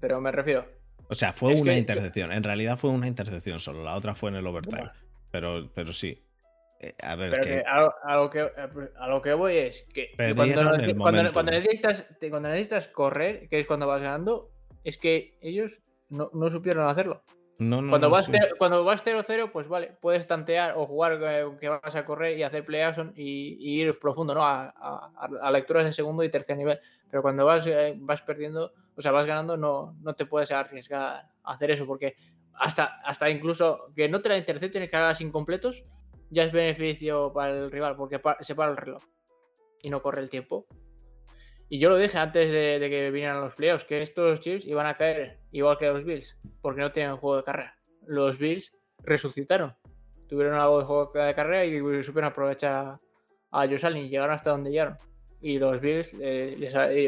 Pero 0.00 0.20
me 0.20 0.32
refiero. 0.32 0.64
O 1.08 1.14
sea, 1.14 1.32
fue 1.32 1.54
una 1.54 1.76
intercepción. 1.76 2.32
En 2.32 2.42
realidad 2.42 2.76
fue 2.76 2.90
una 2.90 3.06
intercepción 3.06 3.58
solo. 3.58 3.82
La 3.82 3.94
otra 3.94 4.14
fue 4.14 4.30
en 4.30 4.36
el 4.36 4.46
overtime. 4.46 4.90
Pero, 5.30 5.70
pero 5.74 5.92
sí. 5.92 6.24
Eh, 6.80 6.94
a 7.02 7.14
ver, 7.14 7.40
que... 7.40 7.62
a, 7.66 8.16
lo 8.16 8.30
que, 8.30 8.40
a 8.40 9.08
lo 9.08 9.20
que 9.20 9.34
voy 9.34 9.58
es 9.58 9.86
que 9.92 10.12
cuando, 10.34 11.30
cuando, 11.32 11.52
necesitas, 11.52 12.06
cuando 12.30 12.48
necesitas 12.48 12.88
correr, 12.88 13.48
que 13.48 13.60
es 13.60 13.66
cuando 13.66 13.86
vas 13.86 14.00
ganando, 14.00 14.50
es 14.82 14.96
que 14.96 15.38
ellos 15.42 15.82
no, 16.08 16.30
no 16.32 16.48
supieron 16.48 16.88
hacerlo. 16.88 17.22
Cuando, 17.60 18.08
vas 18.08 18.30
cuando 18.56 18.84
vas 18.84 19.04
0-0, 19.04 19.50
pues 19.52 19.68
vale, 19.68 19.92
puedes 20.00 20.26
tantear 20.26 20.74
o 20.76 20.86
jugar 20.86 21.20
eh, 21.22 21.44
que 21.60 21.68
vas 21.68 21.94
a 21.94 22.06
correr 22.06 22.38
y 22.38 22.42
hacer 22.42 22.64
play 22.64 22.82
y, 23.14 23.58
y, 23.60 23.82
ir 23.82 23.98
profundo, 23.98 24.32
¿no? 24.32 24.42
A, 24.42 24.72
a, 25.42 25.50
lecturas 25.50 25.84
de 25.84 25.92
segundo 25.92 26.24
y 26.24 26.30
tercer 26.30 26.56
nivel. 26.56 26.80
Pero 27.10 27.20
cuando 27.20 27.44
vas, 27.44 27.66
eh, 27.66 27.94
vas 27.98 28.22
perdiendo, 28.22 28.72
o 28.96 29.02
sea, 29.02 29.12
vas 29.12 29.26
ganando, 29.26 29.58
no, 29.58 29.94
no 30.00 30.14
te 30.14 30.24
puedes 30.24 30.50
arriesgar 30.52 31.26
a 31.44 31.52
hacer 31.52 31.70
eso, 31.70 31.86
porque 31.86 32.16
hasta, 32.54 32.98
hasta 33.04 33.28
incluso 33.28 33.92
que 33.94 34.08
no 34.08 34.22
te 34.22 34.30
la 34.30 34.38
intercepten 34.38 34.84
y 34.84 34.88
que 34.88 34.96
hagas 34.96 35.20
incompletos, 35.20 35.84
ya 36.30 36.44
es 36.44 36.52
beneficio 36.52 37.30
para 37.34 37.50
el 37.50 37.70
rival, 37.70 37.94
porque 37.96 38.22
se 38.40 38.54
para 38.54 38.70
el 38.70 38.78
reloj 38.78 39.02
y 39.82 39.90
no 39.90 40.00
corre 40.00 40.22
el 40.22 40.30
tiempo. 40.30 40.66
Y 41.72 41.78
yo 41.78 41.88
lo 41.88 41.96
dije 41.96 42.18
antes 42.18 42.50
de, 42.50 42.84
que 42.90 43.12
vinieran 43.12 43.40
los 43.40 43.54
playoffs, 43.54 43.84
que 43.84 44.02
estos 44.02 44.40
Chiefs 44.40 44.66
iban 44.66 44.86
a 44.86 44.96
caer 44.96 45.38
igual 45.52 45.78
que 45.78 45.86
los 45.86 46.04
Bills, 46.04 46.36
porque 46.60 46.80
no 46.80 46.90
tienen 46.90 47.16
juego 47.16 47.36
de 47.36 47.44
carrera. 47.44 47.76
Los 48.06 48.38
Bills 48.38 48.72
resucitaron, 49.04 49.76
tuvieron 50.28 50.58
algo 50.58 50.80
de 50.80 50.84
juego 50.84 51.12
de 51.12 51.34
carrera 51.34 51.64
y 51.64 52.02
supieron 52.02 52.32
aprovechar 52.32 52.98
a 53.52 53.68
Josh 53.68 53.86
Allen 53.86 54.04
y 54.04 54.08
llegaron 54.08 54.34
hasta 54.34 54.50
donde 54.50 54.70
llegaron. 54.70 54.98
Y 55.40 55.60
los 55.60 55.80
Bills 55.80 56.12
eh, 56.20 56.56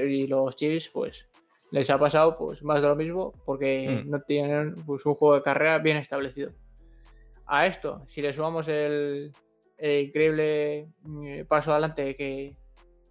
y 0.09 0.27
los 0.29 0.55
Chiefs, 0.55 0.91
pues 0.91 1.29
les 1.73 1.91
ha 1.91 1.99
pasado 1.99 2.39
pues 2.39 2.63
más 2.63 2.81
de 2.81 2.89
lo 2.89 2.95
mismo 2.95 3.33
porque 3.45 4.05
mm. 4.05 4.11
no 4.11 4.21
tienen 4.21 4.77
pues, 4.87 5.05
un 5.07 5.15
juego 5.17 5.35
de 5.35 5.43
carrera 5.43 5.79
bien 5.79 5.97
establecido. 5.97 6.53
A 7.47 7.67
esto, 7.67 8.05
si 8.07 8.23
le 8.23 8.33
sumamos 8.33 8.69
el, 8.69 9.33
el 9.77 10.07
increíble 10.07 10.87
mm, 11.03 11.47
paso 11.49 11.73
adelante 11.73 12.15
que, 12.15 12.55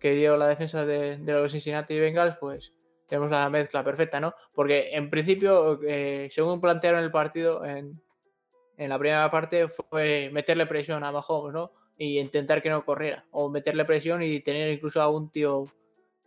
dio 0.10 0.36
la 0.36 0.48
defensa 0.48 0.86
de, 0.86 1.18
los 1.20 1.52
Cincinnati 1.52 2.00
Bengals, 2.00 2.36
pues 2.40 2.74
tenemos 3.08 3.30
la 3.30 3.50
mezcla 3.50 3.84
perfecta, 3.84 4.20
¿no? 4.20 4.34
Porque 4.54 4.96
en 4.96 5.10
principio, 5.10 5.80
eh, 5.88 6.28
según 6.32 6.60
plantearon 6.60 7.04
el 7.04 7.12
partido 7.12 7.64
en, 7.64 8.02
en 8.78 8.90
la 8.90 8.98
primera 8.98 9.30
parte, 9.30 9.68
fue 9.68 10.30
meterle 10.34 10.66
presión 10.66 11.04
a 11.04 11.12
Mahomes, 11.12 11.54
¿no? 11.54 11.72
Y 11.98 12.20
intentar 12.20 12.62
que 12.62 12.70
no 12.70 12.84
corriera. 12.84 13.26
O 13.32 13.50
meterle 13.50 13.86
presión 13.86 14.24
y 14.24 14.40
tener 14.40 14.72
incluso 14.72 15.02
a 15.02 15.10
un 15.10 15.30
tío 15.30 15.66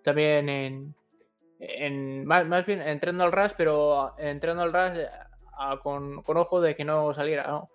también 0.02 0.48
en, 0.48 0.94
en 1.58 2.24
más, 2.24 2.66
bien 2.66 2.80
entrando 2.82 3.24
al 3.24 3.32
RAS, 3.32 3.54
pero 3.54 4.14
entrando 4.18 4.62
al 4.62 4.72
RAS 4.72 4.98
con, 5.82 6.22
con, 6.22 6.36
ojo 6.36 6.60
de 6.60 6.74
que 6.74 6.84
no 6.84 7.12
saliera, 7.12 7.46
¿no? 7.46 7.70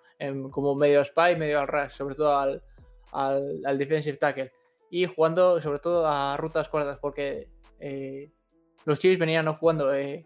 como 0.51 0.75
medio 0.75 1.03
spy, 1.03 1.35
medio 1.35 1.59
al 1.59 1.67
RAS, 1.67 1.93
sobre 1.93 2.15
todo 2.15 2.37
al, 2.37 2.61
al, 3.11 3.77
defensive 3.77 4.17
tackle. 4.17 4.51
Y 4.89 5.05
jugando 5.05 5.61
sobre 5.61 5.79
todo 5.79 6.07
a 6.07 6.35
rutas 6.37 6.69
cortas, 6.69 6.97
porque 6.99 7.47
eh, 7.79 8.31
los 8.85 8.99
Chiefs 8.99 9.19
venían 9.19 9.51
jugando 9.53 9.93
eh, 9.93 10.25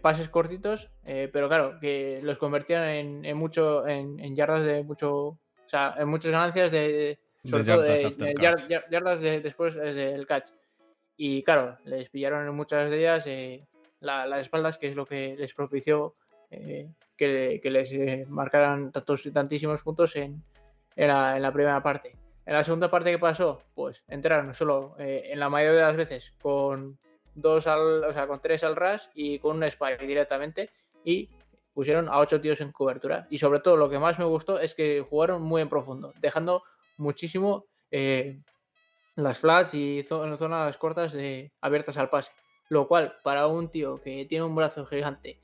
pases 0.00 0.28
cortitos, 0.28 0.90
pero 1.04 1.48
claro, 1.48 1.78
que 1.80 2.20
los 2.22 2.38
convertían 2.38 2.84
en, 2.84 3.24
en 3.24 3.36
mucho, 3.36 3.86
en, 3.86 4.36
yardas 4.36 4.64
de 4.64 4.84
mucho, 4.84 5.26
o 5.26 5.38
sea, 5.66 5.94
en 5.98 6.08
muchas 6.08 6.30
ganancias 6.30 6.70
de, 6.70 7.18
sobre 7.44 7.64
todo 7.64 7.82
de, 7.82 8.34
yardas 8.90 9.20
después 9.20 9.74
del 9.74 10.26
catch. 10.26 10.50
Y 11.16 11.42
claro, 11.42 11.78
les 11.84 12.10
pillaron 12.10 12.46
en 12.46 12.54
muchas 12.54 12.90
de 12.90 12.98
ellas 12.98 13.24
eh, 13.26 13.66
las 14.00 14.40
espaldas, 14.40 14.78
que 14.78 14.88
es 14.88 14.96
lo 14.96 15.06
que 15.06 15.36
les 15.38 15.54
propició 15.54 16.16
eh, 16.50 16.90
que, 17.16 17.60
les 17.62 17.92
eh, 17.92 18.26
marcaran 18.28 18.90
tantos, 18.90 19.22
tantísimos 19.32 19.82
puntos 19.82 20.16
en, 20.16 20.42
la, 20.96 21.52
primera 21.52 21.82
parte. 21.82 22.16
En 22.46 22.54
la 22.54 22.62
segunda 22.62 22.90
parte, 22.90 23.10
¿qué 23.10 23.18
pasó? 23.18 23.62
Pues 23.74 24.02
entraron 24.08 24.52
solo 24.54 24.94
en 24.98 25.38
la 25.40 25.48
mayoría 25.48 25.80
de 25.80 25.86
las 25.86 25.96
veces 25.96 26.34
con 26.42 26.98
dos 27.34 27.66
al, 27.66 28.04
o 28.04 28.12
sea, 28.12 28.26
con 28.26 28.40
tres 28.40 28.64
al 28.64 28.76
ras 28.76 29.10
y 29.14 29.38
con 29.38 29.56
un 29.56 29.64
spike 29.64 30.06
directamente 30.06 30.70
y 31.04 31.30
pusieron 31.72 32.08
a 32.08 32.18
ocho 32.18 32.40
tíos 32.40 32.60
en 32.60 32.72
cobertura. 32.72 33.26
Y 33.30 33.38
sobre 33.38 33.60
todo 33.60 33.76
lo 33.76 33.90
que 33.90 33.98
más 33.98 34.18
me 34.18 34.24
gustó 34.24 34.58
es 34.60 34.74
que 34.74 35.04
jugaron 35.08 35.42
muy 35.42 35.62
en 35.62 35.68
profundo, 35.68 36.12
dejando 36.20 36.62
muchísimo 36.96 37.66
las 39.16 39.38
flats 39.38 39.74
y 39.74 40.02
zonas 40.02 40.76
cortas 40.78 41.12
de, 41.12 41.52
abiertas 41.60 41.98
al 41.98 42.10
pase. 42.10 42.32
Lo 42.68 42.88
cual, 42.88 43.16
para 43.22 43.46
un 43.46 43.70
tío 43.70 44.00
que 44.00 44.24
tiene 44.24 44.44
un 44.44 44.54
brazo 44.54 44.86
gigante 44.86 45.38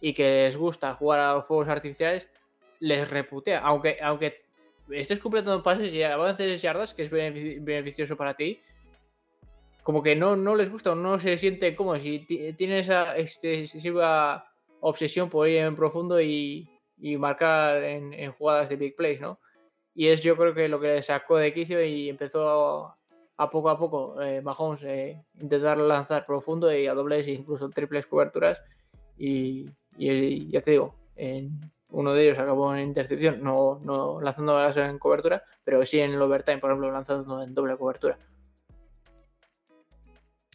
y 0.00 0.12
que 0.12 0.44
les 0.44 0.56
gusta 0.56 0.94
jugar 0.94 1.20
a 1.20 1.34
los 1.34 1.46
fuegos 1.46 1.68
artificiales, 1.68 2.28
les 2.80 3.08
reputea. 3.08 3.60
Aunque, 3.60 3.96
aunque 4.02 4.45
estés 4.90 5.18
completando 5.18 5.62
pases 5.62 5.92
y 5.92 6.02
avances 6.02 6.62
yardas, 6.62 6.94
que 6.94 7.04
es 7.04 7.10
beneficioso 7.10 8.16
para 8.16 8.34
ti, 8.34 8.60
como 9.82 10.02
que 10.02 10.16
no, 10.16 10.36
no 10.36 10.56
les 10.56 10.70
gusta 10.70 10.92
o 10.92 10.94
no 10.94 11.18
se 11.18 11.36
siente 11.36 11.76
cómodo. 11.76 11.98
Si 11.98 12.20
tiene 12.56 12.80
esa 12.80 13.16
excesiva 13.16 14.50
obsesión 14.80 15.30
por 15.30 15.48
ir 15.48 15.58
en 15.58 15.76
profundo 15.76 16.20
y, 16.20 16.68
marcar 17.18 17.82
en, 17.82 18.12
en, 18.14 18.32
jugadas 18.32 18.68
de 18.68 18.76
big 18.76 18.96
plays, 18.96 19.20
¿no? 19.20 19.38
Y 19.94 20.08
es 20.08 20.22
yo 20.22 20.36
creo 20.36 20.54
que 20.54 20.68
lo 20.68 20.80
que 20.80 21.02
sacó 21.02 21.36
de 21.36 21.54
quicio 21.54 21.82
y 21.84 22.08
empezó 22.08 22.96
a 23.38 23.50
poco 23.50 23.70
a 23.70 23.78
poco 23.78 24.20
eh, 24.20 24.40
Mahomes 24.40 24.82
eh, 24.82 25.22
intentar 25.34 25.78
lanzar 25.78 26.24
profundo 26.26 26.74
y 26.74 26.86
a 26.86 26.94
dobles 26.94 27.26
e 27.26 27.32
incluso 27.32 27.70
triples 27.70 28.06
coberturas 28.06 28.60
y, 29.18 29.66
ya 29.98 30.60
te 30.60 30.70
digo, 30.72 30.94
en 31.16 31.50
uno 31.90 32.12
de 32.12 32.24
ellos 32.24 32.38
acabó 32.38 32.74
en 32.74 32.88
intercepción, 32.88 33.42
no, 33.42 33.80
no 33.82 34.20
lanzando 34.20 34.60
en 34.76 34.98
cobertura, 34.98 35.42
pero 35.64 35.84
sí 35.84 36.00
en 36.00 36.12
el 36.12 36.22
overtime, 36.22 36.58
por 36.58 36.70
ejemplo, 36.70 36.90
lanzando 36.90 37.42
en 37.42 37.54
doble 37.54 37.76
cobertura. 37.76 38.18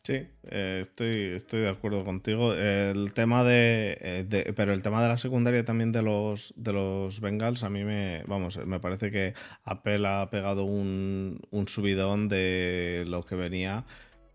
Sí, 0.04 0.28
eh, 0.50 0.80
estoy, 0.82 1.34
estoy 1.36 1.62
de 1.62 1.70
acuerdo 1.70 2.04
contigo. 2.04 2.54
El 2.56 3.14
tema 3.14 3.44
eh, 3.48 4.26
de, 4.28 4.52
Pero 4.56 4.74
el 4.74 4.82
tema 4.82 5.02
de 5.04 5.10
la 5.10 5.18
secundaria 5.20 5.64
también 5.64 5.92
de 5.92 6.02
los, 6.02 6.56
de 6.58 6.74
los 6.74 7.22
Bengals, 7.22 7.64
a 7.64 7.70
mí 7.70 7.84
me. 7.84 8.24
Vamos, 8.26 8.58
me 8.66 8.80
parece 8.80 9.12
que 9.12 9.36
Apple 9.64 10.08
ha 10.08 10.28
pegado 10.32 10.64
un, 10.64 11.40
un 11.52 11.68
subidón 11.68 12.30
de 12.30 13.04
lo 13.08 13.22
que 13.22 13.36
venía. 13.36 13.86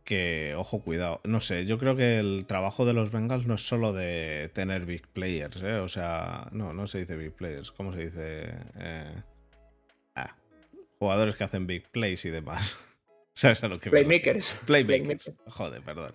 Que, 0.07 0.55
ojo, 0.57 0.81
cuidado. 0.81 1.21
No 1.25 1.41
sé, 1.41 1.67
yo 1.67 1.79
creo 1.79 1.97
que 1.97 2.19
el 2.19 2.47
trabajo 2.47 2.87
de 2.87 2.95
los 2.95 3.11
Bengals 3.11 3.47
no 3.47 3.55
es 3.55 3.67
solo 3.67 3.93
de 3.93 4.51
tener 4.55 4.87
big 4.87 5.07
players, 5.09 5.63
¿eh? 5.63 5.75
O 5.75 5.89
sea, 5.89 6.49
no, 6.53 6.73
no 6.73 6.87
se 6.87 7.01
dice 7.01 7.17
big 7.17 7.33
players. 7.33 7.73
¿Cómo 7.73 7.93
se 7.93 8.07
dice? 8.07 8.55
Ah, 10.15 10.35
jugadores 10.99 11.37
que 11.37 11.45
hacen 11.45 11.67
big 11.67 11.91
plays 11.91 12.25
y 12.25 12.31
demás. 12.31 12.79
¿Sabes 13.35 13.63
a 13.63 13.69
lo 13.69 13.79
que 13.79 13.91
Playmakers. 13.91 14.61
Playmakers. 14.65 15.31
Joder, 15.49 15.83
perdón. 15.83 16.15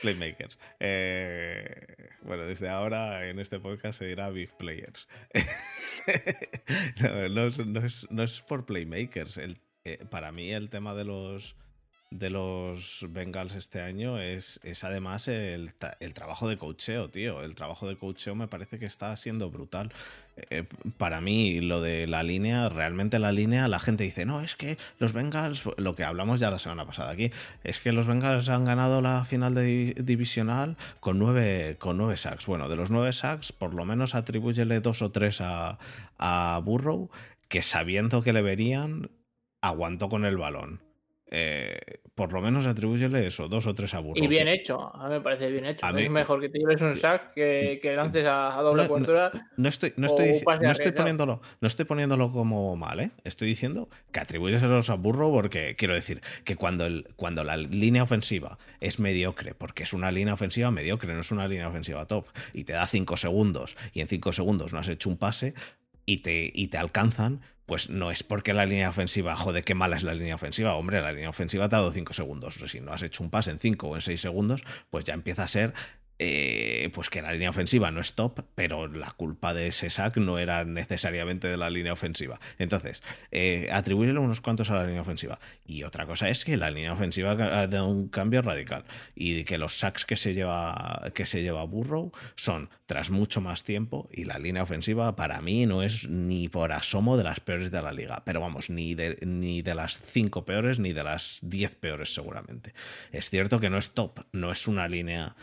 Playmakers. 0.00 0.58
Eh, 0.80 1.66
bueno, 2.22 2.44
desde 2.44 2.68
ahora 2.68 3.28
en 3.28 3.38
este 3.38 3.58
podcast 3.58 3.98
se 3.98 4.06
dirá 4.06 4.30
Big 4.30 4.50
Players. 4.56 5.08
no, 7.30 8.22
es, 8.22 8.42
por 8.42 8.64
Playmakers. 8.64 9.38
El, 9.38 9.58
eh, 9.84 10.04
para 10.08 10.32
mí 10.32 10.50
el 10.52 10.70
tema 10.70 10.94
de 10.94 11.04
los 11.04 11.56
de 12.12 12.30
los 12.30 13.06
Bengals 13.10 13.54
este 13.54 13.80
año 13.80 14.20
es, 14.20 14.60
es 14.62 14.84
además 14.84 15.28
el, 15.28 15.72
trabajo 16.14 16.48
de 16.48 16.58
coacheo, 16.58 17.08
tío. 17.08 17.42
El 17.42 17.54
trabajo 17.54 17.88
de 17.88 17.96
coacheo 17.96 18.34
me 18.34 18.48
parece 18.48 18.78
que 18.78 18.84
está 18.84 19.16
siendo 19.16 19.50
brutal. 19.50 19.92
Eh, 20.50 20.64
para 20.98 21.20
mí, 21.20 21.60
lo 21.60 21.80
de 21.80 22.06
la 22.06 22.22
línea, 22.22 22.68
realmente 22.68 23.18
la 23.18 23.32
línea, 23.32 23.66
la 23.68 23.80
gente 23.80 24.04
dice, 24.04 24.26
no, 24.26 24.42
es 24.42 24.56
que 24.56 24.76
los 24.98 25.12
Bengals, 25.12 25.64
lo 25.76 25.94
que 25.94 26.04
hablamos 26.04 26.40
ya 26.40 26.50
la 26.50 26.58
semana 26.58 26.86
pasada 26.86 27.10
aquí, 27.10 27.30
es 27.64 27.80
que 27.80 27.92
los 27.92 28.06
Bengals 28.06 28.48
han 28.48 28.64
ganado 28.64 29.00
la 29.00 29.24
final 29.24 29.54
de 29.54 29.94
divisional 29.98 30.76
con 31.00 31.18
nueve, 31.18 31.76
con 31.78 31.96
nueve 31.96 32.16
sacks. 32.16 32.46
Bueno, 32.46 32.68
de 32.68 32.76
los 32.76 32.90
nueve 32.90 33.12
sacks, 33.12 33.52
por 33.52 33.74
lo 33.74 33.84
menos 33.84 34.14
atribúyele 34.14 34.80
dos 34.80 35.00
o 35.02 35.10
tres 35.10 35.40
a, 35.40 35.78
a 36.18 36.60
Burrow, 36.62 37.10
que 37.48 37.62
sabiendo 37.62 38.22
que 38.22 38.32
le 38.32 38.42
verían, 38.42 39.10
aguantó 39.62 40.08
con 40.08 40.24
el 40.26 40.36
balón. 40.36 40.91
Eh, 41.34 41.78
por 42.14 42.30
lo 42.34 42.42
menos 42.42 42.66
atribúyele 42.66 43.26
eso, 43.26 43.48
dos 43.48 43.66
o 43.66 43.74
tres 43.74 43.94
aburros. 43.94 44.22
Y 44.22 44.28
bien 44.28 44.48
hecho, 44.48 44.94
a 44.94 45.08
mí 45.08 45.14
me 45.14 45.20
parece 45.22 45.50
bien 45.50 45.64
hecho. 45.64 45.86
es 45.96 46.10
mejor 46.10 46.42
que 46.42 46.50
te 46.50 46.58
lleves 46.58 46.82
un 46.82 46.94
sack 46.94 47.32
que, 47.32 47.78
que 47.80 47.96
lances 47.96 48.26
a, 48.26 48.50
doble 48.60 48.86
cobertura. 48.86 49.32
No, 49.56 49.66
estoy, 49.66 49.94
no 49.96 50.08
estoy, 50.08 50.42
no 50.60 50.70
estoy 50.70 50.92
poniéndolo, 50.92 51.40
no 51.62 51.66
estoy 51.66 51.86
poniéndolo 51.86 52.30
como 52.30 52.76
mal, 52.76 53.00
¿eh? 53.00 53.12
Estoy 53.24 53.48
diciendo 53.48 53.88
que 54.12 54.20
atribuyes 54.20 54.62
a 54.62 54.94
burro 54.96 55.30
porque 55.30 55.74
quiero 55.74 55.94
decir 55.94 56.20
que 56.44 56.56
cuando, 56.56 56.84
el, 56.84 57.08
cuando 57.16 57.44
la 57.44 57.56
línea 57.56 58.02
ofensiva 58.02 58.58
es 58.80 59.00
mediocre, 59.00 59.54
porque 59.54 59.84
es 59.84 59.94
una 59.94 60.10
línea 60.10 60.34
ofensiva 60.34 60.70
mediocre, 60.70 61.14
no 61.14 61.20
es 61.20 61.30
una 61.30 61.48
línea 61.48 61.68
ofensiva 61.68 62.04
top, 62.04 62.26
y 62.52 62.64
te 62.64 62.74
da 62.74 62.86
cinco 62.86 63.16
segundos 63.16 63.74
y 63.94 64.02
en 64.02 64.06
cinco 64.06 64.34
segundos 64.34 64.74
no 64.74 64.80
has 64.80 64.88
hecho 64.88 65.08
un 65.08 65.16
pase 65.16 65.54
y 66.04 66.18
te, 66.18 66.50
y 66.54 66.68
te 66.68 66.78
alcanzan, 66.78 67.40
pues 67.66 67.90
no 67.90 68.10
es 68.10 68.22
porque 68.22 68.54
la 68.54 68.66
línea 68.66 68.88
ofensiva, 68.88 69.36
joder, 69.36 69.64
qué 69.64 69.74
mala 69.74 69.96
es 69.96 70.02
la 70.02 70.14
línea 70.14 70.34
ofensiva. 70.34 70.74
Hombre, 70.74 71.00
la 71.00 71.12
línea 71.12 71.30
ofensiva 71.30 71.68
te 71.68 71.76
ha 71.76 71.78
dado 71.78 71.92
5 71.92 72.12
segundos. 72.12 72.54
Si 72.54 72.80
no 72.80 72.92
has 72.92 73.02
hecho 73.02 73.22
un 73.22 73.30
pase 73.30 73.50
en 73.50 73.58
5 73.58 73.88
o 73.88 73.94
en 73.94 74.00
6 74.00 74.20
segundos, 74.20 74.62
pues 74.90 75.04
ya 75.04 75.14
empieza 75.14 75.44
a 75.44 75.48
ser 75.48 75.72
eh, 76.18 76.90
pues 76.94 77.10
que 77.10 77.22
la 77.22 77.32
línea 77.32 77.50
ofensiva 77.50 77.90
no 77.90 78.00
es 78.00 78.14
top, 78.14 78.44
pero 78.54 78.86
la 78.86 79.10
culpa 79.12 79.54
de 79.54 79.68
ese 79.68 79.90
sack 79.90 80.18
no 80.18 80.38
era 80.38 80.64
necesariamente 80.64 81.48
de 81.48 81.56
la 81.56 81.70
línea 81.70 81.92
ofensiva. 81.92 82.38
Entonces, 82.58 83.02
eh, 83.30 83.68
atribuirle 83.72 84.18
unos 84.18 84.40
cuantos 84.40 84.70
a 84.70 84.74
la 84.74 84.86
línea 84.86 85.02
ofensiva. 85.02 85.38
Y 85.66 85.82
otra 85.82 86.06
cosa 86.06 86.28
es 86.28 86.44
que 86.44 86.56
la 86.56 86.70
línea 86.70 86.92
ofensiva 86.92 87.32
ha 87.32 87.66
dado 87.66 87.88
un 87.88 88.08
cambio 88.08 88.42
radical 88.42 88.84
y 89.14 89.44
que 89.44 89.58
los 89.58 89.74
sacks 89.78 90.04
que 90.04 90.16
se 90.16 90.34
lleva 90.34 91.10
que 91.14 91.26
se 91.26 91.42
lleva 91.42 91.64
Burrow 91.64 92.12
son 92.36 92.70
tras 92.86 93.10
mucho 93.10 93.40
más 93.40 93.64
tiempo 93.64 94.08
y 94.12 94.24
la 94.24 94.38
línea 94.38 94.62
ofensiva 94.62 95.16
para 95.16 95.40
mí 95.40 95.66
no 95.66 95.82
es 95.82 96.08
ni 96.08 96.48
por 96.48 96.72
asomo 96.72 97.16
de 97.16 97.24
las 97.24 97.40
peores 97.40 97.70
de 97.70 97.82
la 97.82 97.92
liga, 97.92 98.22
pero 98.24 98.40
vamos, 98.40 98.70
ni 98.70 98.94
de, 98.94 99.18
ni 99.22 99.62
de 99.62 99.74
las 99.74 100.00
5 100.00 100.44
peores 100.44 100.78
ni 100.78 100.92
de 100.92 101.04
las 101.04 101.40
10 101.42 101.74
peores 101.76 102.14
seguramente. 102.14 102.74
Es 103.10 103.30
cierto 103.30 103.60
que 103.60 103.70
no 103.70 103.78
es 103.78 103.92
top, 103.92 104.20
no 104.32 104.52
es 104.52 104.66
una 104.68 104.88
línea 104.88 105.34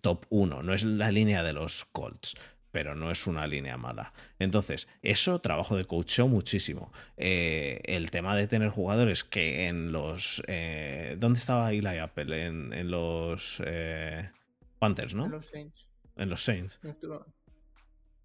top 0.00 0.26
1, 0.30 0.62
no 0.62 0.74
es 0.74 0.84
la 0.84 1.10
línea 1.10 1.42
de 1.42 1.52
los 1.52 1.84
Colts, 1.86 2.36
pero 2.74 2.96
no 2.96 3.12
es 3.12 3.28
una 3.28 3.46
línea 3.46 3.76
mala. 3.76 4.12
Entonces, 4.40 4.88
eso 5.00 5.40
trabajo 5.40 5.76
de 5.76 5.84
coaching 5.84 6.24
muchísimo. 6.24 6.92
Eh, 7.16 7.80
el 7.84 8.10
tema 8.10 8.34
de 8.34 8.48
tener 8.48 8.70
jugadores 8.70 9.22
que 9.22 9.68
en 9.68 9.92
los... 9.92 10.42
Eh, 10.48 11.14
¿Dónde 11.18 11.38
estaba 11.38 11.72
Eli 11.72 11.98
Apple? 11.98 12.46
En, 12.46 12.90
los 12.90 13.62
eh, 13.64 14.28
Panthers, 14.80 15.14
¿no? 15.14 15.26
En 15.26 15.30
los 15.30 15.46
Saints. 15.46 15.88
En 16.16 16.28
los 16.28 16.42
Saints. 16.42 16.80
Estuvo, 16.82 17.24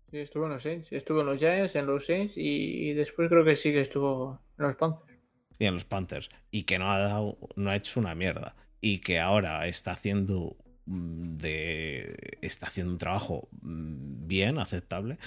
sí, 0.09 0.17
estuvo 0.17 0.45
en 0.45 0.51
los 0.53 0.63
Saints, 0.63 0.91
estuvo 0.93 1.21
en 1.21 1.27
los 1.27 1.37
Giants, 1.37 1.75
en 1.75 1.85
los 1.85 2.07
Saints 2.07 2.33
y, 2.35 2.93
después 2.93 3.29
creo 3.29 3.45
que 3.45 3.55
sí 3.55 3.71
que 3.71 3.81
estuvo 3.81 4.41
en 4.57 4.65
los 4.65 4.75
Panthers. 4.77 5.19
Y 5.59 5.65
en 5.65 5.73
los 5.75 5.85
Panthers. 5.85 6.29
Y 6.49 6.63
que 6.63 6.79
no 6.79 6.91
ha 6.91 6.97
dado, 6.97 7.37
no 7.55 7.69
ha 7.69 7.75
hecho 7.75 7.99
una 7.99 8.15
mierda. 8.15 8.55
Y 8.81 8.99
que 9.01 9.19
ahora 9.19 9.67
está 9.67 9.91
haciendo 9.91 10.57
de 10.89 12.37
está 12.41 12.67
haciendo 12.67 12.91
un 12.91 12.97
trabajo 12.97 13.47
mm, 13.61 14.27
bien, 14.27 14.57
aceptable, 14.57 15.17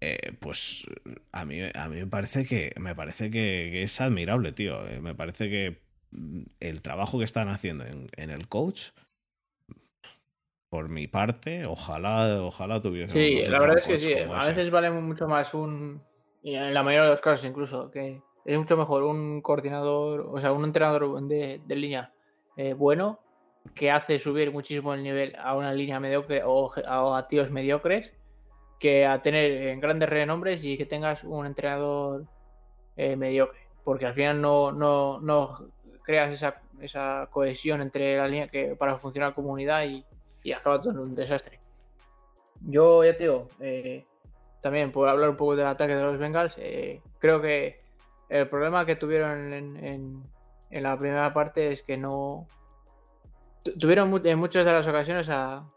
eh, 0.00 0.32
pues 0.40 0.86
a 1.32 1.44
mí, 1.44 1.60
a 1.74 1.88
mí 1.88 1.96
me 1.96 2.06
parece 2.06 2.44
que 2.44 2.72
me 2.78 2.94
parece 2.94 3.30
que, 3.30 3.82
es 3.82 4.00
admirable, 4.00 4.52
tío. 4.52 4.86
Eh, 4.88 5.00
me 5.00 5.14
parece 5.14 5.48
que 5.48 5.80
mm, 6.10 6.42
el 6.60 6.82
trabajo 6.82 7.18
que 7.18 7.24
están 7.24 7.48
haciendo 7.48 7.84
en, 7.84 8.30
el 8.30 8.48
coach, 8.48 8.90
por 10.68 10.88
mi 10.88 11.06
parte, 11.06 11.66
ojalá, 11.66 12.42
ojalá 12.42 12.82
tuviese. 12.82 13.14
Sí, 13.14 13.48
la 13.48 13.60
verdad 13.60 13.78
es 13.78 13.86
que 13.86 14.00
sí. 14.00 14.14
A 14.14 14.46
veces 14.46 14.70
vale 14.70 14.90
mucho 14.90 15.28
más 15.28 15.54
un, 15.54 16.02
y 16.42 16.54
en 16.54 16.74
la 16.74 16.82
mayoría 16.82 17.04
de 17.04 17.10
los 17.10 17.20
casos 17.20 17.46
incluso, 17.46 17.90
que 17.90 18.20
es 18.44 18.58
mucho 18.58 18.76
mejor 18.76 19.02
un 19.04 19.40
coordinador, 19.40 20.28
o 20.30 20.40
sea, 20.40 20.52
un 20.52 20.64
entrenador 20.64 21.22
de, 21.22 21.60
línea 21.68 22.12
eh, 22.56 22.74
bueno 22.74 23.20
que 23.74 23.90
hace 23.90 24.18
subir 24.18 24.52
muchísimo 24.52 24.94
el 24.94 25.02
nivel 25.02 25.34
a 25.38 25.54
una 25.56 25.72
línea 25.72 26.00
mediocre 26.00 26.42
o 26.44 26.70
a 27.14 27.26
tíos 27.28 27.50
mediocres 27.50 28.12
que 28.78 29.06
a 29.06 29.22
tener 29.22 29.50
eh, 29.50 29.76
grandes 29.76 30.08
renombres 30.08 30.64
y 30.64 30.76
que 30.76 30.86
tengas 30.86 31.24
un 31.24 31.46
entrenador 31.46 32.24
eh, 32.96 33.16
mediocre. 33.16 33.60
Porque 33.84 34.06
al 34.06 34.14
final 34.14 34.40
no, 34.40 34.72
no, 34.72 35.20
no 35.20 35.54
creas 36.02 36.32
esa, 36.32 36.60
esa, 36.80 37.28
cohesión 37.30 37.80
entre 37.80 38.16
la 38.16 38.28
línea 38.28 38.48
que 38.48 38.76
para 38.76 38.98
funcionar 38.98 39.34
como 39.34 39.52
unidad 39.52 39.84
y, 39.84 40.04
y 40.42 40.52
acaba 40.52 40.80
todo 40.80 40.92
en 40.92 40.98
un 40.98 41.14
desastre. 41.14 41.60
Yo 42.62 43.04
ya 43.04 43.16
te 43.16 43.24
digo, 43.24 43.48
eh, 43.60 44.04
también 44.60 44.92
por 44.92 45.08
hablar 45.08 45.30
un 45.30 45.36
poco 45.36 45.56
del 45.56 45.66
ataque 45.66 45.94
de 45.94 46.02
los 46.02 46.18
Bengals, 46.18 46.56
creo 47.18 47.40
que 47.40 47.80
el 48.28 48.48
problema 48.48 48.84
que 48.84 48.96
tuvieron 48.96 49.52
en, 49.52 49.76
en, 49.84 50.22
en, 50.70 50.82
la 50.82 50.98
primera 50.98 51.32
parte 51.32 51.70
es 51.70 51.82
que 51.82 51.96
no. 51.96 52.48
Tuvieron 53.78 54.26
en 54.26 54.38
muchas 54.38 54.64
de 54.64 54.72
las 54.72 54.86
ocasiones 54.86 55.28
a, 55.28 55.68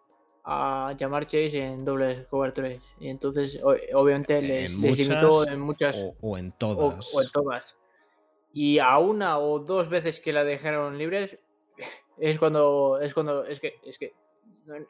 a 0.44 0.96
llamar 0.98 1.26
Chase 1.26 1.64
en 1.64 1.86
dobles 1.86 2.26
coberturas. 2.28 2.82
Y 3.00 3.10
entonces, 3.10 3.60
obviamente, 3.94 4.42
les, 4.42 4.72
limitó 4.72 5.48
en 5.48 5.60
muchas. 5.60 5.96
O, 6.22 6.38
en 6.38 6.52
todas. 6.54 7.14
O, 7.14 7.22
en 7.22 7.30
todas. 7.30 7.76
Y 8.54 8.80
a 8.80 8.98
una 8.98 9.38
o 9.40 9.60
dos 9.60 9.90
veces 9.90 10.20
que 10.20 10.34
la 10.34 10.44
dejaron 10.44 10.98
libres, 10.98 11.38
es 12.18 12.40
cuando. 12.40 13.00
Es 13.00 13.14
cuando. 13.14 13.46
Es 13.46 13.60
que. 13.60 13.76
Es 13.84 13.98
que. 13.98 14.14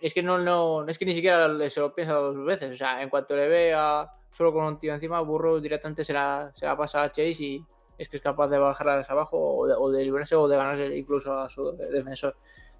Es 0.01 0.13
que 0.13 0.21
no, 0.21 0.39
no, 0.39 0.85
es 0.87 0.97
que 0.97 1.05
ni 1.05 1.13
siquiera 1.13 1.47
se 1.69 1.79
lo 1.79 1.95
piensa 1.95 2.13
dos 2.13 2.45
veces. 2.45 2.73
O 2.73 2.77
sea, 2.77 3.01
en 3.01 3.09
cuanto 3.09 3.35
le 3.35 3.47
ve 3.47 3.73
a 3.73 4.11
solo 4.31 4.53
con 4.53 4.65
un 4.65 4.79
tío 4.79 4.93
encima, 4.93 5.21
Burro 5.21 5.59
directamente 5.59 6.03
se 6.03 6.13
la, 6.13 6.51
se 6.55 6.65
la 6.65 6.77
pasa 6.77 7.03
a 7.03 7.11
Chase 7.11 7.43
y 7.43 7.65
es 7.97 8.07
que 8.07 8.17
es 8.17 8.23
capaz 8.23 8.47
de 8.47 8.57
bajarlas 8.57 9.09
abajo 9.09 9.37
o 9.37 9.67
de, 9.67 9.73
o 9.73 9.89
de 9.91 10.03
librarse 10.03 10.35
o 10.35 10.47
de 10.47 10.55
ganarse 10.55 10.97
incluso 10.97 11.33
a 11.33 11.49
su 11.49 11.71
defensor. 11.73 12.35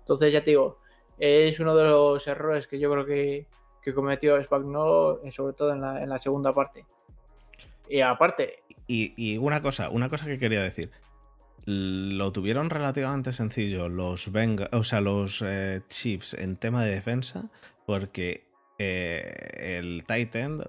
Entonces, 0.10 0.34
ya 0.34 0.44
te 0.44 0.50
digo, 0.50 0.80
es 1.20 1.60
uno 1.60 1.76
de 1.76 1.84
los 1.84 2.28
errores 2.28 2.66
que 2.66 2.80
yo 2.80 2.92
creo 2.92 3.06
que, 3.06 3.46
cometió 3.94 4.42
Spagnolo, 4.42 5.24
eh, 5.24 5.32
sobre 5.32 5.54
todo 5.54 5.72
en 5.72 5.82
la, 5.82 6.18
segunda 6.18 6.52
parte. 6.52 6.84
Y 7.88 8.02
aparte. 8.02 8.64
Y, 8.88 9.38
una 9.38 9.62
cosa, 9.62 9.90
una 9.92 10.10
cosa 10.10 10.26
que 10.26 10.40
quería 10.40 10.64
decir. 10.64 10.90
Lo 11.66 12.32
tuvieron 12.32 12.72
relativamente 12.72 13.32
sencillo 13.32 13.88
los 13.88 14.32
Venga, 14.32 14.68
o 14.72 14.84
sea, 14.84 15.00
los 15.00 15.44
eh, 15.46 15.84
Chiefs 15.88 16.34
en 16.34 16.58
tema 16.58 16.84
de 16.84 16.96
defensa, 16.96 17.52
porque 17.86 18.48
eh, 18.80 19.78
el 19.80 20.04
Titan 20.06 20.64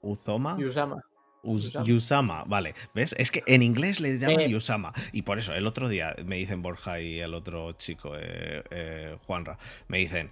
Uzoma. 0.00 0.58
Usama. 0.58 1.02
Yusama, 1.42 2.44
vale. 2.46 2.74
¿Ves? 2.94 3.14
Es 3.18 3.30
que 3.30 3.42
en 3.46 3.62
inglés 3.62 4.00
le 4.00 4.18
llaman 4.18 4.40
eh. 4.40 4.48
Yusama. 4.50 4.92
Y 5.12 5.22
por 5.22 5.38
eso, 5.38 5.54
el 5.54 5.66
otro 5.66 5.88
día 5.88 6.14
me 6.24 6.36
dicen 6.36 6.62
Borja 6.62 7.00
y 7.00 7.20
el 7.20 7.34
otro 7.34 7.72
chico, 7.72 8.16
eh, 8.16 8.62
eh, 8.70 9.16
Juanra, 9.26 9.58
me 9.88 9.98
dicen 9.98 10.30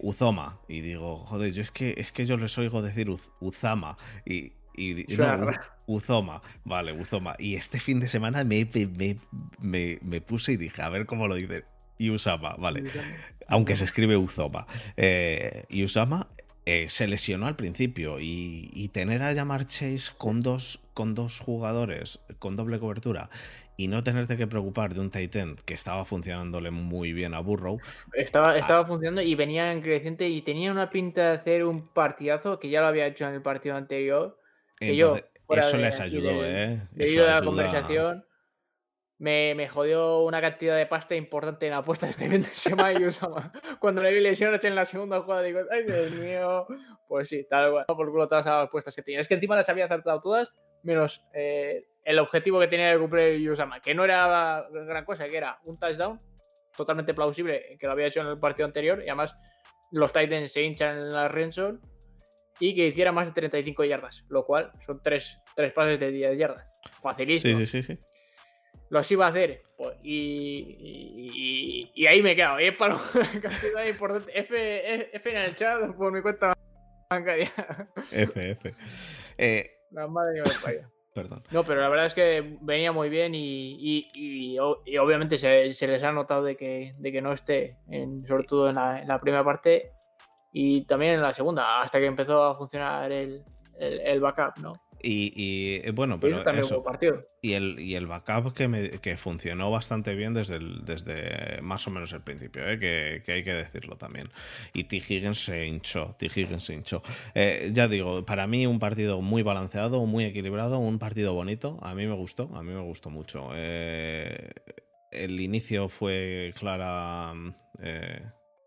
Uzoma. 0.00 0.60
Y 0.68 0.80
digo, 0.80 1.16
joder, 1.16 1.52
yo 1.52 1.62
es 1.62 1.70
que, 1.70 1.94
es 1.96 2.12
que 2.12 2.24
yo 2.24 2.36
les 2.36 2.56
oigo 2.58 2.82
decir 2.82 3.08
Uzama. 3.40 3.96
Y, 4.24 4.52
Uzoma. 5.86 6.42
Vale, 6.64 6.92
Uzoma. 6.92 7.34
Y 7.38 7.54
este 7.54 7.78
fin 7.78 8.00
de 8.00 8.08
semana 8.08 8.42
me, 8.42 8.68
me, 9.60 9.98
me, 10.02 10.20
puse 10.20 10.52
y 10.52 10.56
dije, 10.56 10.82
a 10.82 10.88
ver 10.88 11.06
cómo 11.06 11.28
lo 11.28 11.36
dicen. 11.36 11.64
Yusama, 11.96 12.56
vale. 12.58 12.84
Aunque 13.46 13.76
se 13.76 13.84
escribe 13.84 14.16
Uzoma. 14.16 14.66
Yusama 15.68 16.28
eh, 16.66 16.88
se 16.88 17.06
lesionó 17.06 17.46
al 17.46 17.56
principio 17.56 18.16
y, 18.20 18.88
tener 18.92 19.22
a 19.22 19.32
llamar 19.32 19.66
Chase 19.66 20.12
con 20.16 20.40
dos, 20.40 20.80
con 20.94 21.14
dos 21.14 21.40
jugadores 21.40 22.20
con 22.38 22.54
doble 22.56 22.78
cobertura 22.78 23.28
y 23.76 23.88
no 23.88 24.04
tenerte 24.04 24.36
que 24.36 24.46
preocupar 24.46 24.94
de 24.94 25.00
un 25.00 25.10
Titan 25.10 25.56
que 25.64 25.74
estaba 25.74 26.04
funcionándole 26.04 26.70
muy 26.70 27.12
bien 27.12 27.34
a 27.34 27.40
Burrow. 27.40 27.78
Estaba, 28.12 28.52
ah. 28.52 28.58
estaba 28.58 28.86
funcionando 28.86 29.20
y 29.20 29.34
venía 29.34 29.72
en 29.72 29.82
creciente 29.82 30.28
y 30.28 30.42
tenía 30.42 30.70
una 30.70 30.90
pinta 30.90 31.30
de 31.30 31.36
hacer 31.38 31.64
un 31.64 31.86
partidazo 31.86 32.60
que 32.60 32.70
ya 32.70 32.80
lo 32.80 32.86
había 32.86 33.06
hecho 33.06 33.26
en 33.26 33.34
el 33.34 33.42
partido 33.42 33.76
anterior. 33.76 34.38
eso 34.80 35.76
les 35.76 36.00
ayudó, 36.00 36.44
¿eh? 36.44 36.80
Eso 36.96 37.26
la 37.26 37.42
conversación 37.42 38.24
me, 39.18 39.54
me, 39.54 39.68
jodió 39.68 40.20
una 40.22 40.40
cantidad 40.40 40.76
de 40.76 40.86
pasta 40.86 41.14
importante 41.14 41.66
en 41.66 41.72
apuestas 41.72 42.10
este 42.10 42.28
fin 42.28 42.42
de 42.42 42.48
semana 42.48 42.98
y 42.98 43.04
usaba. 43.04 43.52
Cuando 43.78 44.02
le 44.02 44.12
vi 44.12 44.20
lesiones 44.20 44.64
en 44.64 44.74
la 44.74 44.84
segunda 44.84 45.20
jugada, 45.20 45.42
digo, 45.42 45.60
ay 45.70 45.84
Dios 45.84 46.10
mío. 46.12 46.66
Pues 47.06 47.28
sí, 47.28 47.46
tal 47.48 47.70
cual. 47.70 47.84
Por 47.86 48.10
culo 48.10 48.28
todas 48.28 48.44
las 48.44 48.66
apuestas 48.66 48.94
que 48.94 49.02
tenía. 49.02 49.20
Es 49.20 49.28
que 49.28 49.34
encima 49.34 49.56
las 49.56 49.68
había 49.68 49.84
acertado 49.84 50.20
todas, 50.20 50.52
menos 50.82 51.24
eh, 51.32 51.86
el 52.04 52.18
objetivo 52.18 52.58
que 52.60 52.66
tenía 52.66 52.90
de 52.90 52.98
cumplir 52.98 53.38
Yusama, 53.38 53.80
que 53.80 53.94
no 53.94 54.04
era 54.04 54.66
gran 54.70 55.04
cosa, 55.04 55.26
que 55.26 55.36
era 55.36 55.58
un 55.64 55.78
touchdown 55.78 56.18
totalmente 56.76 57.14
plausible, 57.14 57.76
que 57.78 57.86
lo 57.86 57.92
había 57.92 58.08
hecho 58.08 58.20
en 58.20 58.26
el 58.26 58.36
partido 58.36 58.66
anterior, 58.66 58.98
y 59.00 59.08
además 59.08 59.36
los 59.92 60.12
Titans 60.12 60.52
se 60.52 60.62
hinchan 60.62 60.98
en 60.98 61.12
la 61.12 61.28
Renson 61.28 61.80
y 62.58 62.74
que 62.74 62.88
hiciera 62.88 63.12
más 63.12 63.28
de 63.28 63.34
35 63.34 63.84
yardas, 63.84 64.24
lo 64.28 64.44
cual 64.44 64.72
son 64.84 65.00
tres, 65.02 65.38
tres 65.54 65.72
pases 65.72 66.00
de 66.00 66.10
10 66.10 66.36
yardas. 66.36 66.66
Facilísimo. 67.00 67.56
Sí, 67.56 67.66
sí, 67.66 67.82
sí, 67.82 67.94
sí 67.94 68.13
los 68.90 69.10
iba 69.10 69.26
a 69.26 69.28
hacer. 69.28 69.62
Pues, 69.76 69.96
y, 70.02 71.90
y, 71.94 72.06
ahí 72.06 72.22
me 72.22 72.36
quedo. 72.36 72.60
Y 72.60 72.68
es 72.68 72.76
para 72.76 72.96
cantidad 72.96 73.86
importante. 73.88 74.38
F, 74.38 75.16
F, 75.16 75.30
en 75.30 75.36
el 75.36 75.54
chat 75.54 75.92
por 75.96 76.12
mi 76.12 76.22
cuenta 76.22 76.54
bancaria. 77.10 77.52
F, 78.12 78.50
F. 78.50 78.74
Eh, 79.38 79.70
la 79.90 80.06
madre 80.06 80.42
Perdón. 81.14 81.44
No, 81.52 81.62
pero 81.62 81.80
la 81.80 81.88
verdad 81.88 82.06
es 82.06 82.14
que 82.14 82.58
venía 82.62 82.90
muy 82.90 83.08
bien 83.08 83.36
y, 83.36 84.08
y 84.14 84.58
obviamente 84.58 85.38
se, 85.38 85.72
se, 85.72 85.86
les 85.86 86.02
ha 86.02 86.10
notado 86.10 86.42
de 86.42 86.56
que, 86.56 86.96
de 86.98 87.12
que 87.12 87.22
no 87.22 87.32
esté, 87.32 87.78
en, 87.88 88.20
sobre 88.26 88.42
todo 88.42 88.68
en 88.68 88.74
la, 88.74 88.98
en 89.00 89.06
la, 89.06 89.20
primera 89.20 89.44
parte 89.44 89.92
y 90.52 90.84
también 90.86 91.14
en 91.14 91.22
la 91.22 91.32
segunda, 91.32 91.80
hasta 91.80 92.00
que 92.00 92.06
empezó 92.06 92.42
a 92.42 92.56
funcionar 92.56 93.12
el, 93.12 93.44
el, 93.78 94.00
el 94.00 94.18
backup, 94.18 94.58
¿no? 94.60 94.72
Y, 95.06 95.80
eh, 95.84 95.90
bueno, 95.90 96.18
pero 96.18 96.48
eso, 96.50 96.82
Y 97.42 97.52
el, 97.52 97.78
y 97.78 97.94
el 97.94 98.06
backup 98.06 98.54
que, 98.54 98.98
que 99.02 99.16
funcionó 99.16 99.70
bastante 99.70 100.14
bien 100.14 100.32
desde, 100.32 100.58
desde 100.58 101.60
más 101.60 101.86
o 101.86 101.90
menos 101.90 102.12
el 102.12 102.22
principio, 102.22 102.66
¿eh? 102.66 102.78
que, 102.78 103.32
hay 103.32 103.44
que 103.44 103.52
decirlo 103.52 103.96
también. 103.96 104.30
Y 104.72 104.84
T. 104.84 104.96
Higgins 104.96 105.44
se 105.44 105.66
hinchó, 105.66 106.16
T. 106.18 106.26
Higgins 106.26 106.64
se 106.64 106.74
hinchó. 106.74 107.02
Eh, 107.34 107.70
ya 107.72 107.86
digo, 107.88 108.24
para 108.24 108.46
mí 108.46 108.66
un 108.66 108.78
partido 108.78 109.20
muy 109.20 109.42
balanceado, 109.42 110.04
muy 110.06 110.24
equilibrado, 110.24 110.78
un 110.78 110.98
partido 110.98 111.34
bonito. 111.34 111.78
A 111.82 111.94
mí 111.94 112.06
me 112.06 112.14
gustó, 112.14 112.48
a 112.54 112.62
mí 112.62 112.72
me 112.72 112.82
gustó 112.82 113.10
mucho. 113.10 113.54
el 113.54 115.40
inicio 115.40 115.88
fue 115.88 116.54
clara 116.58 117.34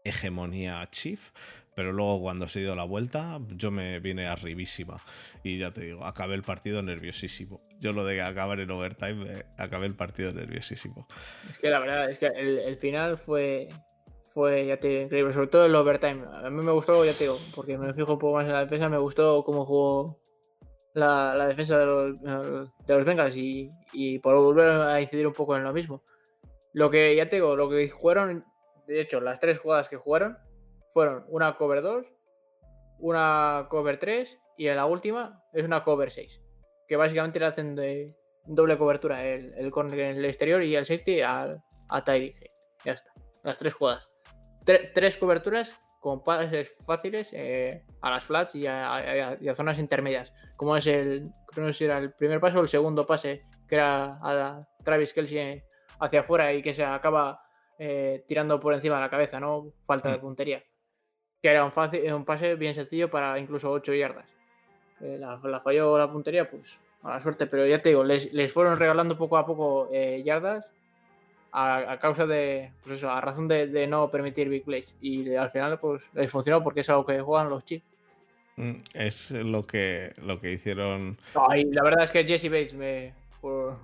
hegemonía 0.03 0.87
Chief, 0.89 1.31
pero 1.77 1.93
luego 1.93 2.19
cuando 2.19 2.47
se 2.47 2.61
dio 2.61 2.75
la 2.75 2.85
vuelta, 2.85 3.39
yo 3.49 3.69
me 3.69 3.99
vine 3.99 4.25
arribísima. 4.25 4.97
Y 5.43 5.59
ya 5.59 5.69
te 5.69 5.81
digo, 5.81 6.05
acabé 6.05 6.33
el 6.33 6.41
partido 6.41 6.81
nerviosísimo. 6.81 7.59
Yo 7.79 7.93
lo 7.93 8.03
de 8.03 8.19
acabar 8.19 8.59
en 8.59 8.71
overtime, 8.71 9.45
acabé 9.59 9.85
el 9.85 9.93
partido 9.93 10.33
nerviosísimo. 10.33 11.07
Es 11.47 11.59
que 11.59 11.69
la 11.69 11.77
verdad, 11.77 12.09
es 12.09 12.17
que 12.17 12.25
el, 12.25 12.75
final 12.77 13.15
fue, 13.15 13.69
fue, 14.33 14.65
ya 14.65 14.77
te 14.77 14.87
digo, 14.87 15.01
increíble. 15.03 15.33
Sobre 15.33 15.49
todo 15.49 15.65
el 15.67 15.75
overtime. 15.75 16.23
A 16.43 16.49
mí 16.49 16.63
me 16.63 16.71
gustó, 16.71 17.05
ya 17.05 17.13
te 17.13 17.25
digo, 17.25 17.37
porque 17.53 17.77
me 17.77 17.93
fijo 17.93 18.13
un 18.13 18.19
poco 18.19 18.37
más 18.37 18.47
en 18.47 18.53
la 18.53 18.61
defensa, 18.61 18.89
me 18.89 18.97
gustó 18.97 19.43
cómo 19.43 19.63
jugó 19.63 20.19
la, 20.95 21.47
defensa 21.47 21.77
de 21.77 21.85
los, 21.85 22.19
de 22.23 22.95
los 22.95 23.05
Bengals 23.05 23.37
y, 23.37 23.69
y 23.93 24.17
por 24.17 24.35
volver 24.35 24.67
a 24.67 24.99
incidir 24.99 25.27
un 25.27 25.33
poco 25.33 25.55
en 25.55 25.63
lo 25.63 25.73
mismo. 25.73 26.01
Lo 26.73 26.89
que, 26.89 27.15
ya 27.15 27.29
te 27.29 27.35
digo, 27.35 27.55
lo 27.55 27.69
que 27.69 27.87
jugaron, 27.87 28.45
de 28.87 28.99
hecho, 28.99 29.21
las 29.21 29.39
tres 29.39 29.59
jugadas 29.59 29.89
que 29.89 29.97
jugaron, 29.97 30.39
fueron 30.97 31.25
una 31.27 31.55
cover 31.57 31.83
2, 31.83 32.07
una 32.97 33.67
cover 33.69 33.99
3 33.99 34.35
y 34.57 34.67
en 34.67 34.77
la 34.77 34.87
última 34.87 35.43
es 35.53 35.63
una 35.63 35.83
cover 35.83 36.09
6. 36.09 36.41
Que 36.87 36.95
básicamente 36.95 37.39
le 37.39 37.45
hacen 37.45 37.75
de 37.75 38.15
doble 38.47 38.79
cobertura 38.79 39.23
el, 39.23 39.51
el 39.59 39.69
corner 39.69 39.99
en 39.99 40.17
el 40.17 40.25
exterior 40.25 40.63
y 40.63 40.75
el 40.75 40.87
safety 40.87 41.21
a, 41.21 41.51
a 41.89 42.03
Tyreek. 42.03 42.35
Ya 42.83 42.93
está. 42.93 43.11
Las 43.43 43.59
tres 43.59 43.75
jugadas. 43.75 44.11
tres 44.65 45.17
coberturas 45.17 45.71
con 45.99 46.23
pases 46.23 46.73
fáciles 46.83 47.29
eh, 47.31 47.83
a 48.01 48.09
las 48.09 48.23
flats 48.23 48.55
y 48.55 48.65
a, 48.65 49.35
zonas 49.53 49.77
intermedias. 49.77 50.33
Como 50.55 50.77
es 50.77 50.87
el, 50.87 51.25
no 51.57 51.67
sé 51.67 51.73
si 51.73 51.85
era 51.85 51.99
el 51.99 52.11
primer 52.13 52.39
paso 52.39 52.57
o 52.57 52.63
el 52.63 52.69
segundo 52.69 53.05
pase, 53.05 53.39
que 53.69 53.75
era 53.75 54.05
a 54.23 54.59
Travis 54.83 55.13
Kelsey 55.13 55.61
hacia 55.99 56.21
afuera 56.21 56.51
y 56.53 56.63
que 56.63 56.73
se 56.73 56.83
acaba 56.83 57.39
eh, 57.77 58.25
tirando 58.27 58.59
por 58.59 58.73
encima 58.73 58.95
de 58.95 59.01
la 59.01 59.11
cabeza, 59.11 59.39
¿no? 59.39 59.73
Falta 59.85 60.09
de 60.09 60.17
mm. 60.17 60.21
puntería 60.21 60.63
que 61.41 61.49
era 61.49 61.63
un, 61.63 61.71
fácil, 61.71 62.11
un 62.13 62.25
pase 62.25 62.55
bien 62.55 62.73
sencillo 62.75 63.09
para 63.09 63.37
incluso 63.39 63.71
8 63.71 63.93
yardas. 63.93 64.25
eh, 65.01 65.17
la, 65.19 65.39
la, 65.43 65.59
falló 65.59 65.97
la 65.97 66.11
puntería, 66.11 66.49
pues 66.49 66.79
la 67.03 67.19
suerte. 67.21 67.47
Pero 67.47 67.65
ya 67.65 67.81
te 67.81 67.89
digo, 67.89 68.03
les, 68.03 68.33
les 68.33 68.51
fueron 68.51 68.79
regalando 68.79 69.17
poco 69.17 69.37
a 69.37 69.45
poco 69.45 69.89
eh, 69.93 70.23
yardas 70.23 70.67
a, 71.51 71.93
a, 71.93 71.99
causa 71.99 72.25
de, 72.25 72.71
pues 72.83 72.97
eso, 72.97 73.09
a 73.09 73.21
razón 73.21 73.47
de, 73.47 73.67
de, 73.67 73.87
no 73.87 74.09
permitir 74.09 74.49
big 74.49 74.63
plays. 74.63 74.93
Y 75.01 75.35
al 75.35 75.49
final, 75.49 75.79
pues 75.79 76.03
les 76.13 76.29
funcionó 76.29 76.63
porque 76.63 76.81
es 76.81 76.89
algo 76.89 77.05
que 77.05 77.19
juegan 77.21 77.49
los 77.49 77.65
Chiefs. 77.65 77.85
Mm, 78.57 78.75
es 78.95 79.31
lo 79.31 79.63
que, 79.63 80.13
lo 80.23 80.39
que 80.41 80.51
hicieron. 80.51 81.17
Ay, 81.49 81.65
la 81.65 81.83
verdad 81.83 82.03
es 82.03 82.11
que 82.11 82.25
Jesse 82.25 82.49
Bates, 82.49 82.73
me, 82.73 83.13
por, 83.39 83.77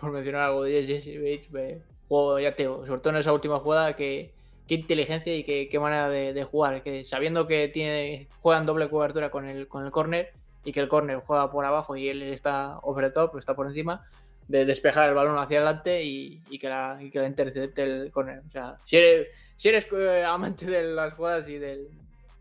por 0.00 0.10
mencionar 0.10 0.42
algo 0.42 0.64
de 0.64 0.84
Jesse 0.86 1.18
Bates, 1.18 1.50
me 1.50 1.78
jugó, 2.08 2.38
ya 2.38 2.54
te 2.54 2.62
digo, 2.62 2.86
sobre 2.86 3.00
todo 3.00 3.12
en 3.12 3.20
esa 3.20 3.32
última 3.34 3.58
jugada, 3.58 3.94
que 3.94 4.32
qué 4.66 4.74
inteligencia 4.74 5.34
y 5.36 5.44
qué, 5.44 5.68
qué 5.68 5.78
manera 5.78 6.08
de, 6.08 6.44
jugar. 6.44 6.82
Sabiendo 7.04 7.46
que 7.46 7.68
tiene, 7.68 8.28
juegan 8.40 8.66
doble 8.66 8.88
cobertura 8.88 9.30
con 9.30 9.48
el, 9.48 9.68
con 9.68 9.84
el 9.84 9.90
corner 9.90 10.32
y 10.64 10.72
que 10.72 10.80
el 10.80 10.88
corner 10.88 11.18
juega 11.18 11.50
por 11.50 11.64
abajo 11.64 11.96
y 11.96 12.08
él 12.08 12.22
está 12.22 12.78
over 12.82 13.06
the 13.06 13.12
top, 13.12 13.36
está 13.36 13.54
por 13.54 13.66
encima, 13.66 14.06
de 14.48 14.64
despejar 14.64 15.08
el 15.08 15.14
balón 15.14 15.38
hacia 15.38 15.58
adelante 15.58 16.02
y, 16.02 16.40
que, 16.58 16.68
la, 16.68 16.98
y 17.00 17.10
que 17.10 17.18
la 17.18 17.26
intercepte 17.26 17.82
el 17.82 18.10
corner. 18.10 18.42
O 18.46 18.50
sea, 18.50 18.78
si 18.84 18.96
eres, 18.96 19.86
eh, 19.92 20.24
amante 20.26 20.66
de 20.66 20.82
las 20.82 21.14
jugadas 21.14 21.48
y 21.48 21.58
del, 21.58 21.88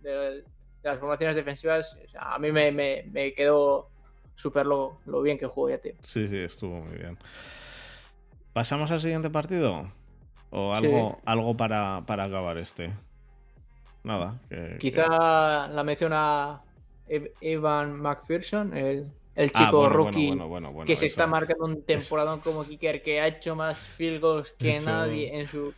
de 0.01 0.43
las 0.83 0.99
formaciones 0.99 1.35
defensivas, 1.35 1.97
a 2.17 2.39
mí 2.39 2.51
me, 2.51 2.71
me, 2.71 3.03
me 3.11 3.33
quedó 3.33 3.89
súper 4.35 4.65
lo, 4.65 4.99
lo, 5.05 5.21
bien 5.21 5.37
que 5.37 5.45
jugó 5.45 5.69
ya, 5.69 5.77
tío. 5.77 5.93
Sí, 6.01 6.27
sí, 6.27 6.37
estuvo 6.37 6.81
muy 6.81 6.97
bien. 6.97 7.17
¿Pasamos 8.53 8.91
al 8.91 9.01
siguiente 9.01 9.29
partido? 9.29 9.91
¿O 10.55 10.71
algo, 10.73 11.15
sí. 11.15 11.21
algo 11.25 11.57
para, 11.57 12.03
para, 12.05 12.25
acabar 12.25 12.59
este? 12.59 12.91
Nada. 14.03 14.37
Que, 14.49 14.77
Quizá 14.79 15.03
que... 15.03 15.73
la 15.73 15.83
menciona 15.83 16.61
Evan 17.41 17.99
McPherson, 17.99 18.77
el, 18.77 19.07
el 19.35 19.49
chico 19.49 19.61
ah, 19.63 19.71
bueno, 19.71 19.89
rookie 19.89 20.35
bueno, 20.35 20.71
bueno, 20.71 20.85
que 20.85 20.95
se 20.95 21.07
está 21.07 21.25
marcando 21.25 21.65
un 21.65 21.81
temporadón 21.81 22.39
como 22.41 22.63
kicker 22.63 23.01
que 23.01 23.19
ha 23.19 23.27
hecho 23.27 23.55
más 23.55 23.79
field 23.79 24.21
goals 24.21 24.51
que 24.51 24.69
eso... 24.69 24.91
nadie 24.91 25.39
en 25.39 25.47
su 25.47 25.73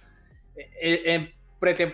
en, 0.82 1.32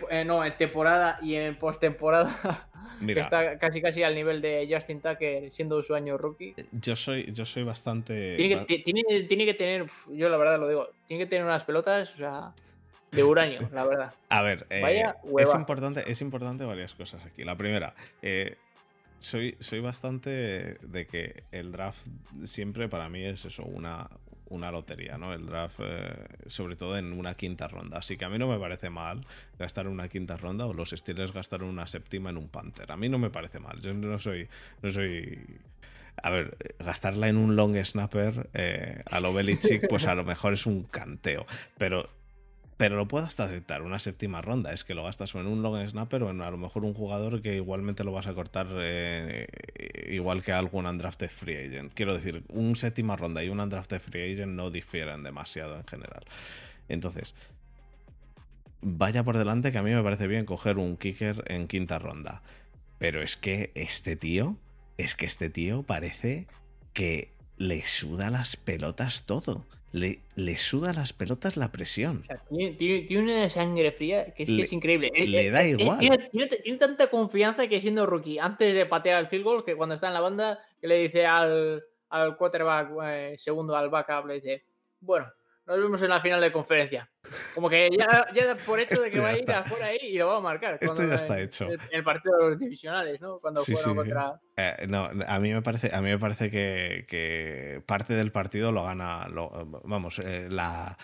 en, 0.09 0.27
no, 0.27 0.43
en 0.43 0.57
temporada 0.57 1.19
y 1.21 1.35
en 1.35 1.57
postemporada. 1.57 2.67
Está 3.07 3.57
casi 3.57 3.81
casi 3.81 4.03
al 4.03 4.13
nivel 4.13 4.41
de 4.41 4.67
Justin 4.71 5.01
Tucker 5.01 5.51
siendo 5.51 5.81
su 5.81 5.95
año 5.95 6.17
rookie. 6.17 6.53
Yo 6.71 6.95
soy, 6.95 7.31
yo 7.31 7.45
soy 7.45 7.63
bastante. 7.63 8.35
Tiene 8.35 8.65
que, 8.65 8.79
tiene, 8.79 9.23
tiene 9.23 9.45
que 9.45 9.55
tener, 9.55 9.87
yo 10.11 10.29
la 10.29 10.37
verdad 10.37 10.59
lo 10.59 10.67
digo, 10.67 10.89
tiene 11.07 11.23
que 11.23 11.29
tener 11.29 11.43
unas 11.43 11.63
pelotas, 11.63 12.13
o 12.13 12.17
sea, 12.17 12.53
de 13.11 13.23
uranio, 13.23 13.69
la 13.73 13.85
verdad. 13.85 14.13
A 14.29 14.41
ver, 14.41 14.65
eh, 14.69 14.81
Vaya 14.81 15.17
es, 15.39 15.53
importante, 15.53 16.09
es 16.09 16.21
importante 16.21 16.63
varias 16.65 16.93
cosas 16.93 17.25
aquí. 17.25 17.43
La 17.43 17.57
primera, 17.57 17.93
eh, 18.21 18.57
soy, 19.19 19.55
soy 19.59 19.81
bastante 19.81 20.77
de 20.81 21.07
que 21.07 21.43
el 21.51 21.71
draft 21.71 22.07
siempre 22.43 22.89
para 22.89 23.09
mí 23.09 23.23
es 23.23 23.45
eso, 23.45 23.63
una, 23.63 24.09
una 24.51 24.71
lotería, 24.71 25.17
¿no? 25.17 25.33
El 25.33 25.45
draft, 25.45 25.79
eh, 25.79 26.25
sobre 26.45 26.75
todo 26.75 26.97
en 26.97 27.13
una 27.13 27.35
quinta 27.35 27.67
ronda. 27.67 27.97
Así 27.97 28.17
que 28.17 28.25
a 28.25 28.29
mí 28.29 28.37
no 28.37 28.47
me 28.47 28.59
parece 28.59 28.89
mal 28.89 29.25
gastar 29.57 29.87
una 29.87 30.07
quinta 30.07 30.37
ronda 30.37 30.65
o 30.65 30.73
los 30.73 30.91
Steelers 30.91 31.33
gastar 31.33 31.63
una 31.63 31.87
séptima 31.87 32.29
en 32.29 32.37
un 32.37 32.49
Panther. 32.49 32.91
A 32.91 32.97
mí 32.97 33.09
no 33.09 33.17
me 33.17 33.29
parece 33.29 33.59
mal. 33.59 33.79
Yo 33.81 33.93
no 33.93 34.17
soy. 34.17 34.47
No 34.81 34.89
soy. 34.89 35.39
A 36.23 36.29
ver, 36.29 36.57
gastarla 36.79 37.29
en 37.29 37.37
un 37.37 37.55
long 37.55 37.75
snapper 37.83 38.49
eh, 38.53 39.01
a 39.09 39.19
lo 39.21 39.33
Belichick, 39.33 39.87
pues 39.87 40.05
a 40.07 40.15
lo 40.15 40.25
mejor 40.25 40.53
es 40.53 40.65
un 40.65 40.83
canteo. 40.83 41.45
Pero 41.77 42.09
pero 42.81 42.95
lo 42.95 43.07
puedo 43.07 43.27
hasta 43.27 43.43
aceptar, 43.43 43.83
una 43.83 43.99
séptima 43.99 44.41
ronda. 44.41 44.73
Es 44.73 44.83
que 44.83 44.95
lo 44.95 45.03
gastas 45.03 45.35
o 45.35 45.39
en 45.39 45.45
un 45.45 45.61
long 45.61 45.87
snapper 45.87 46.23
o 46.23 46.31
en 46.31 46.41
a 46.41 46.49
lo 46.49 46.57
mejor 46.57 46.83
un 46.83 46.95
jugador 46.95 47.39
que 47.39 47.57
igualmente 47.57 48.03
lo 48.03 48.11
vas 48.11 48.25
a 48.25 48.33
cortar 48.33 48.69
eh, 48.79 49.45
igual 50.09 50.41
que 50.41 50.51
algún 50.51 50.87
undrafted 50.87 51.29
free 51.29 51.57
agent. 51.57 51.93
Quiero 51.93 52.15
decir, 52.15 52.43
un 52.49 52.75
séptima 52.75 53.15
ronda 53.15 53.43
y 53.43 53.49
un 53.49 53.59
undrafted 53.59 53.99
free 53.99 54.33
agent 54.33 54.53
no 54.53 54.71
difieren 54.71 55.21
demasiado 55.21 55.77
en 55.77 55.85
general. 55.85 56.25
Entonces, 56.89 57.35
vaya 58.81 59.23
por 59.23 59.37
delante 59.37 59.71
que 59.71 59.77
a 59.77 59.83
mí 59.83 59.91
me 59.91 60.01
parece 60.01 60.25
bien 60.25 60.45
coger 60.45 60.79
un 60.79 60.97
kicker 60.97 61.43
en 61.49 61.67
quinta 61.67 61.99
ronda. 61.99 62.41
Pero 62.97 63.21
es 63.21 63.37
que 63.37 63.71
este 63.75 64.15
tío, 64.15 64.57
es 64.97 65.13
que 65.13 65.27
este 65.27 65.51
tío 65.51 65.83
parece 65.83 66.47
que 66.93 67.31
le 67.57 67.83
suda 67.83 68.31
las 68.31 68.55
pelotas 68.55 69.27
todo 69.27 69.67
le, 69.91 70.19
le, 70.35 70.57
suda 70.57 70.93
las 70.93 71.13
pelotas 71.13 71.57
la 71.57 71.71
presión. 71.71 72.21
O 72.21 72.25
sea, 72.25 72.37
tiene, 72.49 72.73
tiene, 72.75 73.01
tiene, 73.01 73.35
una 73.35 73.49
sangre 73.49 73.91
fría 73.91 74.33
que 74.33 74.43
es, 74.43 74.49
le, 74.49 74.57
que 74.57 74.61
es 74.63 74.73
increíble. 74.73 75.11
Le 75.13 75.51
da 75.51 75.65
igual. 75.65 75.99
Tiene, 75.99 76.47
tiene, 76.47 76.77
tanta 76.77 77.07
confianza 77.09 77.67
que 77.67 77.81
siendo 77.81 78.05
rookie, 78.05 78.39
antes 78.39 78.73
de 78.73 78.85
patear 78.85 79.19
el 79.19 79.27
field 79.27 79.43
goal, 79.43 79.65
que 79.65 79.75
cuando 79.75 79.95
está 79.95 80.07
en 80.07 80.13
la 80.13 80.21
banda, 80.21 80.59
que 80.79 80.87
le 80.87 80.95
dice 80.99 81.25
al, 81.25 81.83
al 82.09 82.37
quarterback 82.37 82.89
eh, 83.03 83.35
segundo, 83.37 83.75
al 83.75 83.89
backup, 83.89 84.27
le 84.27 84.35
dice, 84.35 84.63
bueno, 84.99 85.27
nos 85.71 85.79
vemos 85.83 86.01
en 86.01 86.09
la 86.09 86.19
final 86.21 86.41
de 86.41 86.51
conferencia. 86.51 87.09
Como 87.55 87.69
que 87.69 87.89
ya, 87.97 88.27
ya 88.33 88.55
por 88.65 88.79
hecho 88.79 89.01
de 89.01 89.09
que 89.09 89.19
va 89.19 89.29
a 89.29 89.33
ir 89.39 89.49
afuera 89.51 89.85
ahí 89.87 89.97
y 90.01 90.17
lo 90.17 90.27
va 90.27 90.37
a 90.37 90.41
marcar. 90.41 90.77
Esto 90.81 91.07
ya 91.07 91.15
está 91.15 91.39
hecho. 91.39 91.69
El, 91.69 91.79
el 91.91 92.03
partido 92.03 92.37
de 92.37 92.49
los 92.49 92.59
divisionales, 92.59 93.19
¿no? 93.21 93.39
Cuando 93.39 93.61
Sí, 93.61 93.75
sí. 93.75 93.93
contra. 93.93 94.39
Eh, 94.57 94.85
no, 94.87 95.09
a 95.27 95.39
mí 95.39 95.53
me 95.53 95.61
parece, 95.61 95.89
a 95.93 96.01
mí 96.01 96.09
me 96.09 96.19
parece 96.19 96.49
que, 96.49 97.05
que 97.07 97.81
parte 97.85 98.13
del 98.13 98.31
partido 98.31 98.71
lo 98.71 98.83
gana. 98.83 99.27
lo- 99.29 99.49
vamos, 99.85 100.19
eh, 100.19 100.47
la. 100.49 100.97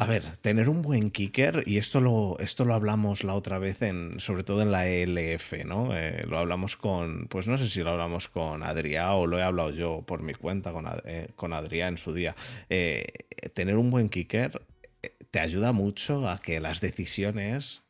A 0.00 0.06
ver, 0.06 0.24
tener 0.38 0.70
un 0.70 0.80
buen 0.80 1.10
kicker, 1.10 1.62
y 1.66 1.76
esto 1.76 2.00
lo, 2.00 2.38
esto 2.38 2.64
lo 2.64 2.72
hablamos 2.72 3.22
la 3.22 3.34
otra 3.34 3.58
vez, 3.58 3.82
en, 3.82 4.18
sobre 4.18 4.44
todo 4.44 4.62
en 4.62 4.72
la 4.72 4.88
ELF, 4.88 5.62
¿no? 5.66 5.94
Eh, 5.94 6.24
lo 6.26 6.38
hablamos 6.38 6.78
con, 6.78 7.26
pues 7.28 7.46
no 7.48 7.58
sé 7.58 7.68
si 7.68 7.82
lo 7.82 7.90
hablamos 7.90 8.26
con 8.28 8.62
Adrián 8.62 9.10
o 9.10 9.26
lo 9.26 9.38
he 9.38 9.42
hablado 9.42 9.72
yo 9.72 10.00
por 10.00 10.22
mi 10.22 10.32
cuenta 10.32 10.72
con, 10.72 10.86
eh, 11.04 11.28
con 11.36 11.52
Adrián 11.52 11.90
en 11.90 11.98
su 11.98 12.14
día. 12.14 12.34
Eh, 12.70 13.04
tener 13.52 13.76
un 13.76 13.90
buen 13.90 14.08
kicker 14.08 14.62
eh, 15.02 15.18
te 15.30 15.38
ayuda 15.38 15.72
mucho 15.72 16.30
a 16.30 16.40
que 16.40 16.60
las 16.60 16.80
decisiones 16.80 17.82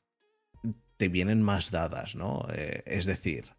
te 0.97 1.07
vienen 1.07 1.43
más 1.43 1.71
dadas, 1.71 2.17
¿no? 2.17 2.45
Es 2.87 3.07
decir, 3.07 3.53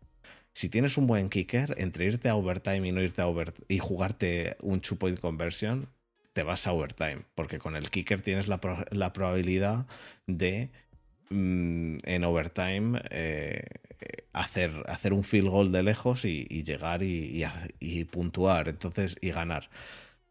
si 0.51 0.67
tienes 0.67 0.97
un 0.97 1.07
buen 1.07 1.29
kicker, 1.29 1.73
entre 1.77 2.03
irte 2.03 2.27
a 2.27 2.35
overtime 2.35 2.85
y 2.85 2.91
no 2.91 3.01
irte 3.01 3.21
a 3.21 3.27
overtime 3.27 3.65
y 3.69 3.77
jugarte 3.79 4.57
un 4.59 4.81
two 4.81 4.97
point 4.97 5.21
conversion, 5.21 5.87
te 6.33 6.43
vas 6.43 6.67
a 6.67 6.73
overtime, 6.73 7.23
porque 7.35 7.59
con 7.59 7.75
el 7.75 7.89
kicker 7.89 8.21
tienes 8.21 8.47
la, 8.47 8.59
la 8.91 9.13
probabilidad 9.13 9.85
de 10.27 10.71
mm, 11.29 11.97
en 12.03 12.23
overtime 12.23 13.01
eh, 13.09 13.63
hacer, 14.33 14.71
hacer 14.87 15.13
un 15.13 15.23
field 15.23 15.49
goal 15.49 15.71
de 15.71 15.83
lejos 15.83 16.25
y, 16.25 16.45
llegar 16.63 17.03
y, 17.03 17.43
y 17.79 18.03
puntuar 18.05 18.69
entonces, 18.69 19.17
y 19.21 19.31
ganar. 19.31 19.69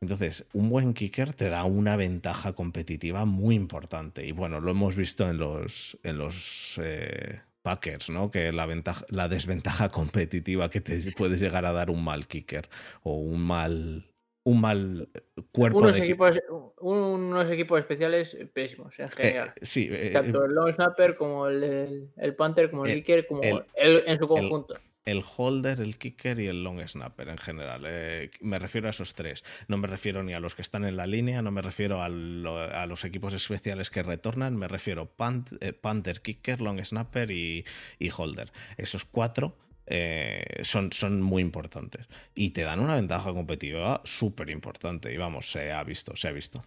Entonces, 0.03 0.47
un 0.55 0.71
buen 0.71 0.95
kicker 0.95 1.35
te 1.35 1.51
da 1.51 1.65
una 1.65 1.95
ventaja 1.97 2.55
competitiva 2.55 3.27
muy 3.27 3.55
importante. 3.55 4.27
Y 4.27 4.33
bueno, 4.33 4.61
lo 4.61 4.71
hemos 4.71 4.97
visto 4.97 5.29
en 5.29 5.37
los, 5.37 5.99
en 6.03 6.17
los 6.17 6.81
eh, 6.83 7.41
Packers, 7.61 8.09
¿no? 8.09 8.31
Que 8.31 8.51
la, 8.51 8.65
ventaja, 8.65 9.05
la 9.11 9.29
desventaja 9.29 9.91
competitiva 9.91 10.71
que 10.71 10.81
te 10.81 10.99
puedes 11.13 11.41
llegar 11.41 11.67
a 11.67 11.73
dar 11.73 11.91
un 11.91 12.03
mal 12.03 12.27
kicker 12.27 12.71
o 13.03 13.17
un 13.17 13.43
mal, 13.43 14.10
un 14.51 14.61
mal 14.61 15.09
cuerpo 15.53 15.79
Unos 15.79 15.97
de 15.97 16.03
equipos, 16.05 16.39
unos 16.81 17.49
equipos 17.51 17.79
especiales 17.79 18.37
pésimos 18.53 18.99
en 18.99 19.07
Eh, 19.07 19.11
general. 19.11 19.53
sí, 19.63 19.89
eh, 19.91 20.11
Tanto 20.13 20.45
el 20.45 20.53
long 20.53 20.73
snapper 20.73 21.17
como 21.17 21.47
el, 21.47 21.63
el, 21.63 22.11
el 22.17 22.35
punter, 22.35 22.71
como 22.71 22.85
el, 22.85 22.91
el- 22.93 22.97
kicker, 22.99 23.27
como 23.27 23.43
el- 23.43 24.03
en 24.07 24.19
su 24.19 24.27
conjunto. 24.27 24.75
el 25.05 25.23
holder, 25.37 25.81
el 25.81 25.99
kicker 25.99 26.39
y 26.41 26.47
el 26.47 26.63
long 26.63 26.81
snapper 26.87 27.29
en 27.29 27.39
general. 27.39 27.85
Eh, 27.89 28.31
me 28.41 28.59
refiero 28.59 28.87
a 28.87 28.91
esos 28.91 29.15
tres. 29.15 29.43
No 29.69 29.77
me 29.79 29.87
refiero 29.89 30.23
ni 30.23 30.35
a 30.35 30.41
los 30.41 30.55
que 30.55 30.63
están 30.63 30.85
en 30.85 30.97
la 30.97 31.07
línea, 31.07 31.43
no 31.43 31.51
me 31.51 31.63
refiero 31.63 32.03
a, 32.03 32.09
lo- 32.09 32.59
a 32.59 32.87
los 32.87 33.05
equipos 33.05 33.33
especiales 33.35 33.91
que 33.91 34.03
retornan, 34.03 34.57
me 34.57 34.69
refiero 34.69 35.07
punt, 35.07 35.51
eh, 35.61 35.73
punter, 35.73 36.21
kicker, 36.21 36.61
long 36.61 36.81
snapper 36.85 37.31
y, 37.31 37.65
y 37.99 38.11
holder. 38.17 38.51
Esos 38.77 39.05
cuatro 39.05 39.57
eh, 39.91 40.61
son, 40.63 40.93
son 40.93 41.21
muy 41.21 41.43
importantes 41.43 42.09
y 42.35 42.51
te 42.51 42.63
dan 42.63 42.81
una 42.81 42.95
ventaja 42.95 43.33
competitiva 43.33 44.01
súper 44.05 44.49
importante. 44.51 45.13
Y 45.13 45.17
vamos, 45.17 45.51
se 45.51 45.73
ha 45.73 45.83
visto, 45.85 46.17
se 46.17 46.29
ha 46.29 46.33
visto. 46.33 46.65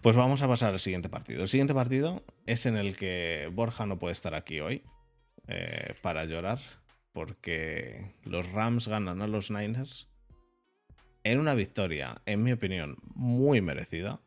Pues 0.00 0.16
vamos 0.16 0.42
a 0.42 0.48
pasar 0.48 0.72
al 0.72 0.80
siguiente 0.80 1.08
partido. 1.08 1.42
El 1.42 1.48
siguiente 1.48 1.74
partido 1.74 2.22
es 2.46 2.66
en 2.66 2.76
el 2.76 2.96
que 2.96 3.50
Borja 3.52 3.86
no 3.86 3.98
puede 3.98 4.12
estar 4.12 4.34
aquí 4.34 4.60
hoy 4.60 4.82
eh, 5.48 5.94
para 6.00 6.24
llorar 6.24 6.58
porque 7.12 8.14
los 8.24 8.50
Rams 8.52 8.88
ganan 8.88 9.20
a 9.20 9.26
los 9.26 9.50
Niners 9.50 10.08
en 11.24 11.40
una 11.40 11.54
victoria, 11.54 12.22
en 12.26 12.42
mi 12.42 12.52
opinión, 12.52 12.96
muy 13.14 13.60
merecida. 13.60 14.20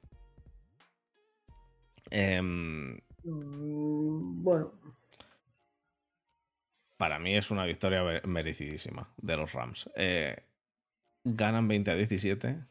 Em, 2.12 2.98
Mm, 3.28 4.44
Bueno, 4.44 4.72
para 6.98 7.20
mí 7.20 7.36
es 7.36 7.52
una 7.52 7.66
victoria 7.66 8.22
merecidísima 8.24 9.14
de 9.18 9.38
los 9.38 9.54
Rams. 9.54 9.90
Eh, 9.96 10.36
ganan 11.24 11.68
20 11.68 11.92
a 11.92 11.96
17. 11.96 12.66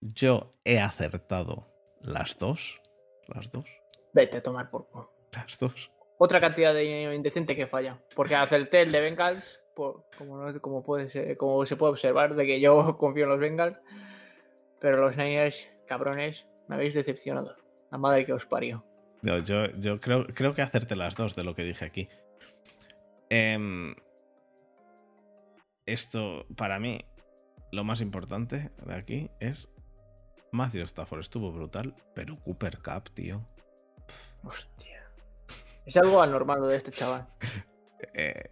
Yo 0.00 0.54
he 0.64 0.80
acertado 0.80 1.72
las 2.02 2.36
dos. 2.38 2.80
Las 3.28 3.50
dos. 3.50 3.66
vete 4.12 4.38
a 4.38 4.42
tomar 4.42 4.70
por 4.70 4.88
culo. 4.88 5.12
Las 5.32 5.58
dos. 5.58 5.90
otra 6.18 6.40
cantidad 6.40 6.72
de 6.72 6.80
dinero 6.80 7.12
indecente 7.12 7.54
que 7.54 7.66
falla. 7.66 8.02
Porque 8.16 8.34
acerté 8.34 8.82
el 8.82 8.92
de 8.92 9.00
Bengals, 9.00 9.60
como, 9.74 10.38
no, 10.38 10.60
como, 10.60 10.82
puede 10.82 11.36
como 11.36 11.64
se 11.66 11.76
puede 11.76 11.92
observar, 11.92 12.34
de 12.34 12.46
que 12.46 12.60
yo 12.60 12.96
confío 12.98 13.24
en 13.24 13.30
los 13.30 13.38
Bengals, 13.38 13.78
pero 14.80 14.96
los 14.96 15.16
Niners, 15.16 15.68
cabrones, 15.86 16.46
me 16.68 16.76
habéis 16.76 16.94
decepcionado. 16.94 17.56
La 17.90 17.98
madre 17.98 18.26
que 18.26 18.32
os 18.32 18.46
parió. 18.46 18.84
No, 19.22 19.38
yo, 19.38 19.66
yo 19.78 20.00
creo, 20.00 20.26
creo 20.26 20.54
que 20.54 20.62
hacerte 20.62 20.96
las 20.96 21.16
dos 21.16 21.36
de 21.36 21.44
lo 21.44 21.54
que 21.54 21.64
dije 21.64 21.84
aquí. 21.84 22.08
Em, 23.30 23.94
esto, 25.86 26.46
para 26.56 26.78
mí, 26.78 27.04
lo 27.72 27.84
más 27.84 28.00
importante 28.00 28.70
de 28.84 28.94
aquí 28.94 29.30
es. 29.40 29.70
Matthew 30.50 30.82
Stafford 30.84 31.20
estuvo 31.20 31.52
brutal, 31.52 31.94
pero 32.14 32.36
Cooper 32.42 32.78
Cup, 32.78 33.10
tío. 33.12 33.46
Hostia. 34.42 35.02
Es 35.84 35.96
algo 35.96 36.22
anormal 36.22 36.66
de 36.68 36.76
este 36.76 36.90
chaval. 36.90 37.28
Eh, 38.14 38.44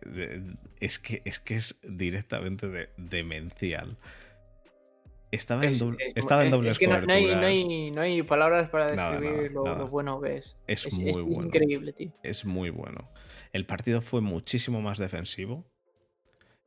es, 0.80 0.98
que, 0.98 1.22
es 1.24 1.38
que 1.38 1.54
es 1.54 1.76
directamente 1.82 2.68
de, 2.68 2.90
demencial. 2.96 3.96
Estaba 5.30 5.66
en, 5.66 5.78
doble, 5.78 6.12
estaba 6.14 6.44
en 6.44 6.50
dobles 6.50 6.80
no, 6.80 7.12
hay, 7.12 7.90
no, 7.90 8.00
hay, 8.00 8.22
palabras 8.22 8.70
para 8.70 8.86
describir 8.86 9.50
lo, 9.52 9.86
bueno 9.88 10.20
que 10.20 10.38
es. 10.38 10.56
Es, 10.66 10.92
muy 10.92 11.22
bueno. 11.22 11.46
increíble, 11.46 11.92
tío. 11.92 12.12
Es 12.22 12.44
muy 12.44 12.70
bueno. 12.70 13.10
El 13.52 13.66
partido 13.66 14.00
fue 14.00 14.20
muchísimo 14.20 14.80
más 14.80 14.98
defensivo. 14.98 15.66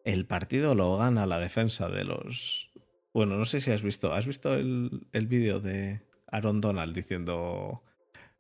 El 0.04 0.26
partido 0.26 0.76
lo 0.76 0.98
gana 0.98 1.26
la 1.26 1.40
defensa 1.40 1.88
de 1.88 2.04
los. 2.04 2.72
Bueno, 3.14 3.38
no 3.38 3.46
sé 3.46 3.62
si 3.62 3.72
has 3.72 3.82
visto. 3.82 4.14
¿Has 4.14 4.28
visto 4.28 4.54
el, 4.54 5.08
el 5.14 5.28
vídeo 5.28 5.62
de 5.62 6.02
Aaron 6.28 6.60
Donald 6.60 6.94
diciendo: 6.94 7.84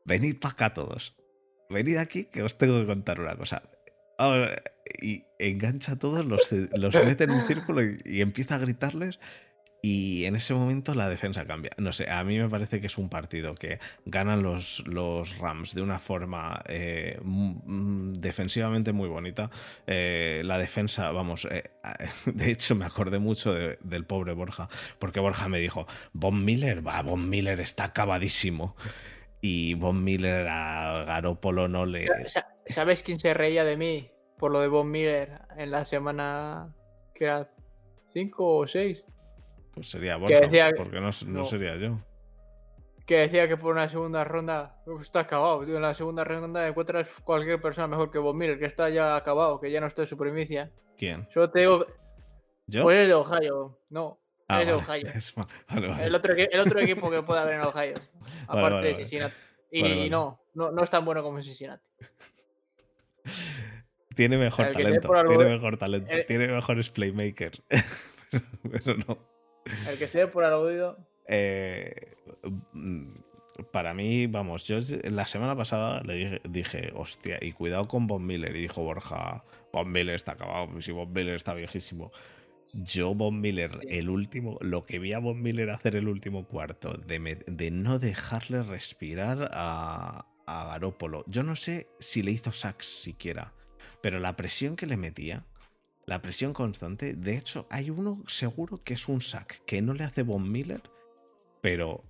Venid 0.03 0.37
para 0.39 0.53
acá 0.53 0.73
todos. 0.73 1.15
Venid 1.69 1.97
aquí 1.97 2.25
que 2.25 2.43
os 2.43 2.57
tengo 2.57 2.79
que 2.79 2.87
contar 2.87 3.21
una 3.21 3.37
cosa. 3.37 3.63
y 5.01 5.23
engancha 5.37 5.93
a 5.93 5.99
todos, 5.99 6.25
los, 6.25 6.51
los 6.51 6.93
mete 7.05 7.23
en 7.23 7.31
un 7.31 7.43
círculo 7.43 7.81
y 7.83 8.21
empieza 8.21 8.55
a 8.55 8.57
gritarles 8.57 9.19
y 9.81 10.25
en 10.25 10.35
ese 10.35 10.53
momento 10.53 10.93
la 10.93 11.07
defensa 11.07 11.45
cambia. 11.45 11.71
No 11.77 11.93
sé, 11.93 12.09
a 12.09 12.23
mí 12.23 12.37
me 12.37 12.49
parece 12.49 12.81
que 12.81 12.87
es 12.87 12.97
un 12.97 13.09
partido 13.09 13.55
que 13.55 13.79
ganan 14.05 14.43
los, 14.43 14.85
los 14.87 15.37
Rams 15.37 15.73
de 15.73 15.81
una 15.81 15.99
forma 15.99 16.61
eh, 16.67 17.17
defensivamente 17.23 18.91
muy 18.91 19.07
bonita. 19.07 19.49
Eh, 19.87 20.41
la 20.43 20.57
defensa, 20.57 21.11
vamos, 21.11 21.47
eh, 21.49 21.63
de 22.25 22.51
hecho 22.51 22.75
me 22.75 22.85
acordé 22.85 23.19
mucho 23.19 23.53
del 23.53 24.05
pobre 24.05 24.33
Borja, 24.33 24.67
porque 24.99 25.19
Borja 25.19 25.47
me 25.47 25.59
dijo, 25.59 25.87
Von 26.11 26.43
Miller, 26.43 26.85
va, 26.85 27.01
Von 27.01 27.29
Miller 27.29 27.59
está 27.61 27.85
acabadísimo. 27.85 28.75
Y 29.41 29.75
Von 29.75 30.03
Miller 30.03 30.47
a 30.49 31.05
Garópolo 31.05 31.69
no 31.69 31.85
le... 31.85 32.09
¿Sabes 32.65 33.03
quién 33.03 33.19
se 33.19 33.33
reía 33.33 33.63
de 33.63 33.77
mí 33.77 34.11
por 34.37 34.51
lo 34.51 34.59
de 34.59 34.67
Von 34.67 34.91
Miller 34.91 35.39
en 35.55 35.71
la 35.71 35.85
semana 35.85 36.75
que 37.15 37.23
era 37.23 37.49
5 38.11 38.57
o 38.57 38.67
6? 38.67 39.05
Pues 39.79 39.91
sería 39.91 40.17
Borja, 40.17 40.41
porque 40.75 40.99
no, 40.99 41.11
sería 41.45 41.77
yo. 41.77 42.01
Que 43.05 43.19
decía 43.19 43.47
que 43.47 43.55
por 43.55 43.71
una 43.71 43.87
segunda 43.87 44.25
ronda 44.25 44.75
está 45.01 45.21
acabado. 45.21 45.63
En 45.63 45.81
la 45.81 45.93
segunda 45.93 46.25
ronda 46.25 46.67
encuentras 46.67 47.07
cualquier 47.23 47.61
persona 47.61 47.87
mejor 47.87 48.11
que 48.11 48.19
Bob 48.19 48.35
Miller, 48.35 48.59
que 48.59 48.65
está 48.65 48.89
ya 48.89 49.15
acabado, 49.15 49.57
que 49.61 49.71
ya 49.71 49.79
no 49.79 49.87
está 49.87 50.01
en 50.01 50.09
su 50.09 50.17
primicia. 50.17 50.69
¿Quién? 50.97 51.29
Solo 51.33 51.49
te 51.49 51.61
digo. 51.61 51.85
¿Yo? 52.67 52.83
Pues 52.83 52.99
es 52.99 53.07
de 53.07 53.13
Ohio. 53.13 53.79
No, 53.89 54.19
ah, 54.49 54.61
es 54.61 54.67
de 54.67 54.73
Ohio. 54.73 55.05
El, 56.01 56.13
otro, 56.13 56.33
el, 56.33 56.59
otro, 56.59 56.79
equipo 56.81 57.09
que 57.09 57.23
puede 57.23 57.39
haber 57.39 57.53
en 57.55 57.61
Ohio. 57.65 57.93
Aparte 58.49 58.87
de 58.87 58.95
Cincinnati. 58.95 59.35
Y 59.71 60.09
no, 60.09 60.41
no, 60.55 60.71
no 60.71 60.83
es 60.83 60.89
tan 60.89 61.05
bueno 61.05 61.23
como 61.23 61.41
Cincinnati. 61.41 61.87
Tiene 64.13 64.37
mejor 64.37 64.71
talento. 64.71 65.09
Tiene 65.27 65.45
mejor 65.45 65.77
talento. 65.77 66.15
tiene 66.27 66.47
mejores 66.47 66.89
playmakers. 66.89 67.63
pero 68.71 68.97
no. 69.07 69.38
El 69.87 69.97
que 69.97 70.07
se 70.07 70.27
por 70.27 70.43
aludido. 70.43 70.97
Eh, 71.27 71.93
para 73.71 73.93
mí, 73.93 74.27
vamos, 74.27 74.65
yo 74.67 74.79
la 75.03 75.27
semana 75.27 75.55
pasada 75.55 76.01
le 76.03 76.41
dije, 76.49 76.91
hostia, 76.95 77.37
y 77.41 77.51
cuidado 77.51 77.85
con 77.87 78.07
Bob 78.07 78.21
Miller. 78.21 78.55
Y 78.55 78.61
dijo 78.61 78.83
Borja, 78.83 79.43
Bob 79.71 79.87
Miller 79.87 80.15
está 80.15 80.33
acabado, 80.33 80.79
si 80.81 80.91
Bob 80.91 81.09
Miller 81.09 81.35
está 81.35 81.53
viejísimo. 81.53 82.11
Yo, 82.73 83.15
Bob 83.15 83.33
Miller, 83.33 83.79
el 83.89 84.09
último, 84.09 84.57
lo 84.61 84.85
que 84.85 84.99
vi 84.99 85.13
a 85.13 85.19
Bob 85.19 85.35
Miller 85.35 85.71
hacer 85.71 85.95
el 85.95 86.07
último 86.07 86.47
cuarto, 86.47 86.93
de, 86.93 87.71
no 87.71 87.99
dejarle 87.99 88.63
respirar 88.63 89.49
a, 89.53 90.25
a 90.45 90.67
Garópolo. 90.67 91.23
Yo 91.27 91.43
no 91.43 91.55
sé 91.55 91.87
si 91.99 92.21
le 92.21 92.31
hizo 92.31 92.51
sax 92.51 92.85
siquiera, 92.85 93.53
pero 94.01 94.19
la 94.19 94.35
presión 94.35 94.75
que 94.75 94.85
le 94.85 94.97
metía 94.97 95.45
la 96.09 96.23
presión 96.23 96.53
constante. 96.53 97.13
De 97.13 97.37
hecho, 97.37 97.67
hay 97.69 97.91
uno 97.91 98.23
seguro 98.25 98.83
que 98.83 98.95
es 98.95 99.07
un 99.07 99.21
sack 99.21 99.63
que 99.65 99.83
no 99.83 99.93
le 99.93 100.03
hace 100.03 100.23
Von 100.23 100.51
Miller, 100.51 100.81
pero, 101.61 102.03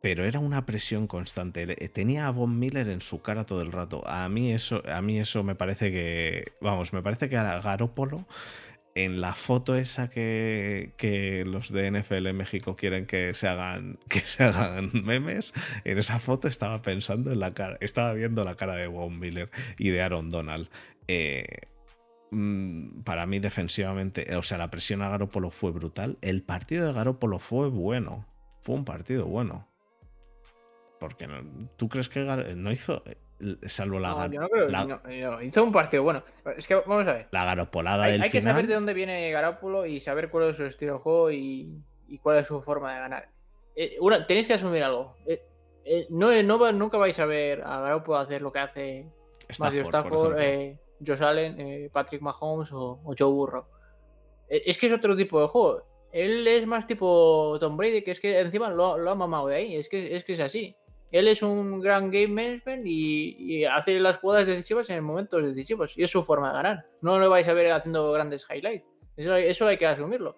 pero 0.00 0.24
era 0.24 0.40
una 0.40 0.66
presión 0.66 1.06
constante. 1.06 1.64
Tenía 1.90 2.26
a 2.26 2.32
Von 2.32 2.58
Miller 2.58 2.88
en 2.88 3.00
su 3.00 3.22
cara 3.22 3.46
todo 3.46 3.62
el 3.62 3.70
rato. 3.70 4.02
A 4.08 4.28
mí 4.28 4.52
eso, 4.52 4.82
a 4.90 5.00
mí 5.02 5.20
eso 5.20 5.44
me 5.44 5.54
parece 5.54 5.92
que, 5.92 6.54
vamos, 6.60 6.92
me 6.92 7.00
parece 7.00 7.28
que 7.28 7.36
a 7.36 7.60
Garópolo 7.60 8.26
en 8.96 9.20
la 9.20 9.34
foto 9.34 9.76
esa 9.76 10.08
que, 10.08 10.90
que, 10.96 11.44
los 11.44 11.72
de 11.72 11.92
NFL 11.92 12.26
en 12.26 12.36
México 12.36 12.74
quieren 12.74 13.06
que 13.06 13.34
se 13.34 13.46
hagan 13.46 14.00
que 14.08 14.18
se 14.18 14.42
hagan 14.42 14.90
memes, 14.92 15.54
en 15.84 15.96
esa 15.96 16.18
foto 16.18 16.48
estaba 16.48 16.82
pensando 16.82 17.30
en 17.30 17.38
la 17.38 17.54
cara, 17.54 17.78
estaba 17.80 18.12
viendo 18.14 18.44
la 18.44 18.56
cara 18.56 18.74
de 18.74 18.88
Von 18.88 19.20
Miller 19.20 19.48
y 19.78 19.90
de 19.90 20.02
Aaron 20.02 20.28
Donald. 20.28 20.68
Eh, 21.06 21.71
para 23.04 23.26
mí 23.26 23.40
defensivamente, 23.40 24.36
o 24.36 24.42
sea, 24.42 24.56
la 24.56 24.70
presión 24.70 25.02
a 25.02 25.10
Garópolo 25.10 25.50
fue 25.50 25.70
brutal. 25.70 26.16
El 26.22 26.42
partido 26.42 26.86
de 26.86 26.92
Garópolo 26.92 27.38
fue 27.38 27.68
bueno. 27.68 28.26
Fue 28.60 28.74
un 28.74 28.84
partido 28.84 29.26
bueno. 29.26 29.68
Porque 30.98 31.26
no, 31.26 31.68
tú 31.76 31.88
crees 31.88 32.08
que 32.08 32.20
no 32.20 32.70
hizo, 32.70 33.02
eh, 33.06 33.16
salvo 33.66 33.98
la, 33.98 34.28
no, 34.28 34.32
yo 34.32 34.40
no 34.40 34.48
creo, 35.02 35.42
hizo 35.42 35.64
un 35.64 35.72
partido 35.72 36.04
bueno. 36.04 36.22
Es 36.56 36.66
que 36.66 36.76
vamos 36.76 37.06
a 37.06 37.12
ver. 37.12 37.28
La 37.32 37.44
garopolada 37.44 38.04
hay, 38.04 38.12
del 38.12 38.22
hay 38.22 38.30
que 38.30 38.40
saber 38.40 38.66
de 38.66 38.74
dónde 38.74 38.94
viene 38.94 39.30
Garópolo 39.30 39.84
y 39.84 40.00
saber 40.00 40.30
cuál 40.30 40.50
es 40.50 40.56
su 40.56 40.64
estilo 40.64 40.94
de 40.94 40.98
juego 41.00 41.30
y, 41.32 41.82
cuál 42.22 42.38
es 42.38 42.46
su 42.46 42.62
forma 42.62 42.94
de 42.94 43.00
ganar. 43.00 43.28
Eh, 43.76 43.98
tenéis 44.26 44.46
que 44.46 44.54
asumir 44.54 44.84
algo. 44.84 45.16
Eh, 45.26 46.06
no, 46.08 46.30
no, 46.42 46.72
nunca 46.72 46.96
vais 46.96 47.18
a 47.18 47.26
ver 47.26 47.62
a 47.62 47.80
Garópolo 47.80 48.18
hacer 48.18 48.40
lo 48.40 48.52
que 48.52 48.60
hace 48.60 49.06
Matthew 49.58 49.82
Stafford, 49.82 50.38
Josh 51.06 51.22
Allen, 51.22 51.60
eh, 51.60 51.90
Patrick 51.92 52.22
Mahomes 52.22 52.70
o, 52.72 53.00
Joe 53.18 53.30
Burrow. 53.30 53.64
E, 54.48 54.62
es 54.66 54.78
que 54.78 54.86
es 54.86 54.92
otro 54.92 55.16
tipo 55.16 55.40
de 55.40 55.48
juego. 55.48 55.82
Él 56.12 56.46
es 56.46 56.66
más 56.66 56.86
tipo 56.86 57.56
Tom 57.58 57.76
Brady, 57.76 58.02
que 58.02 58.10
es 58.10 58.20
que 58.20 58.38
encima 58.38 58.68
lo, 58.70 58.94
ha 59.08 59.14
mamado 59.14 59.48
de 59.48 59.56
ahí. 59.56 59.76
Es 59.76 59.88
que, 59.88 60.14
es 60.14 60.24
que 60.24 60.34
es 60.34 60.40
así. 60.40 60.76
Él 61.10 61.28
es 61.28 61.42
un 61.42 61.80
gran 61.80 62.10
game 62.10 62.28
management 62.28 62.86
y, 62.86 63.64
hace 63.64 63.98
las 63.98 64.18
jugadas 64.18 64.46
decisivas 64.46 64.88
en 64.90 65.04
momentos 65.04 65.42
decisivos. 65.42 65.96
Y 65.96 66.04
es 66.04 66.10
su 66.10 66.22
forma 66.22 66.48
de 66.48 66.54
ganar. 66.54 66.86
No 67.00 67.18
lo 67.18 67.30
vais 67.30 67.48
a 67.48 67.54
ver 67.54 67.72
haciendo 67.72 68.12
grandes 68.12 68.46
highlights. 68.48 68.86
Eso, 69.16 69.66
hay 69.66 69.76
que 69.76 69.86
asumirlo. 69.86 70.36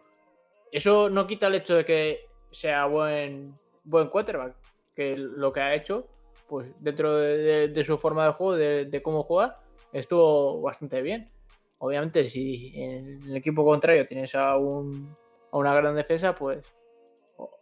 Eso 0.72 1.08
no 1.10 1.26
quita 1.26 1.46
el 1.48 1.56
hecho 1.56 1.76
de 1.76 1.84
que 1.84 2.26
sea 2.50 2.86
buen, 2.86 3.54
buen 3.84 4.08
quarterback. 4.08 4.56
Que 4.94 5.16
lo 5.16 5.52
que 5.52 5.60
ha 5.60 5.74
hecho, 5.74 6.06
pues 6.48 6.74
dentro 6.80 7.16
de, 7.16 7.84
su 7.84 7.98
forma 7.98 8.26
de 8.26 8.32
juego, 8.32 8.54
de, 8.54 8.84
de 8.84 9.02
cómo 9.02 9.24
juega, 9.24 9.60
estuvo 9.94 10.60
bastante 10.60 11.00
bien. 11.00 11.30
Obviamente, 11.78 12.28
si 12.28 12.72
en 12.74 13.22
el 13.22 13.36
equipo 13.36 13.64
contrario 13.64 14.06
tienes 14.06 14.34
a, 14.34 14.56
un, 14.56 15.10
a 15.52 15.56
una 15.56 15.74
gran 15.74 15.94
defensa, 15.94 16.34
pues 16.34 16.64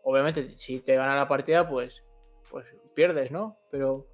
obviamente 0.03 0.57
si 0.57 0.80
te 0.80 0.97
gana 0.97 1.16
la 1.16 1.28
partida, 1.28 1.68
pues, 1.68 2.03
pues 2.51 2.66
pierdes, 2.95 3.30
¿no? 3.30 3.57
Pero 3.70 4.07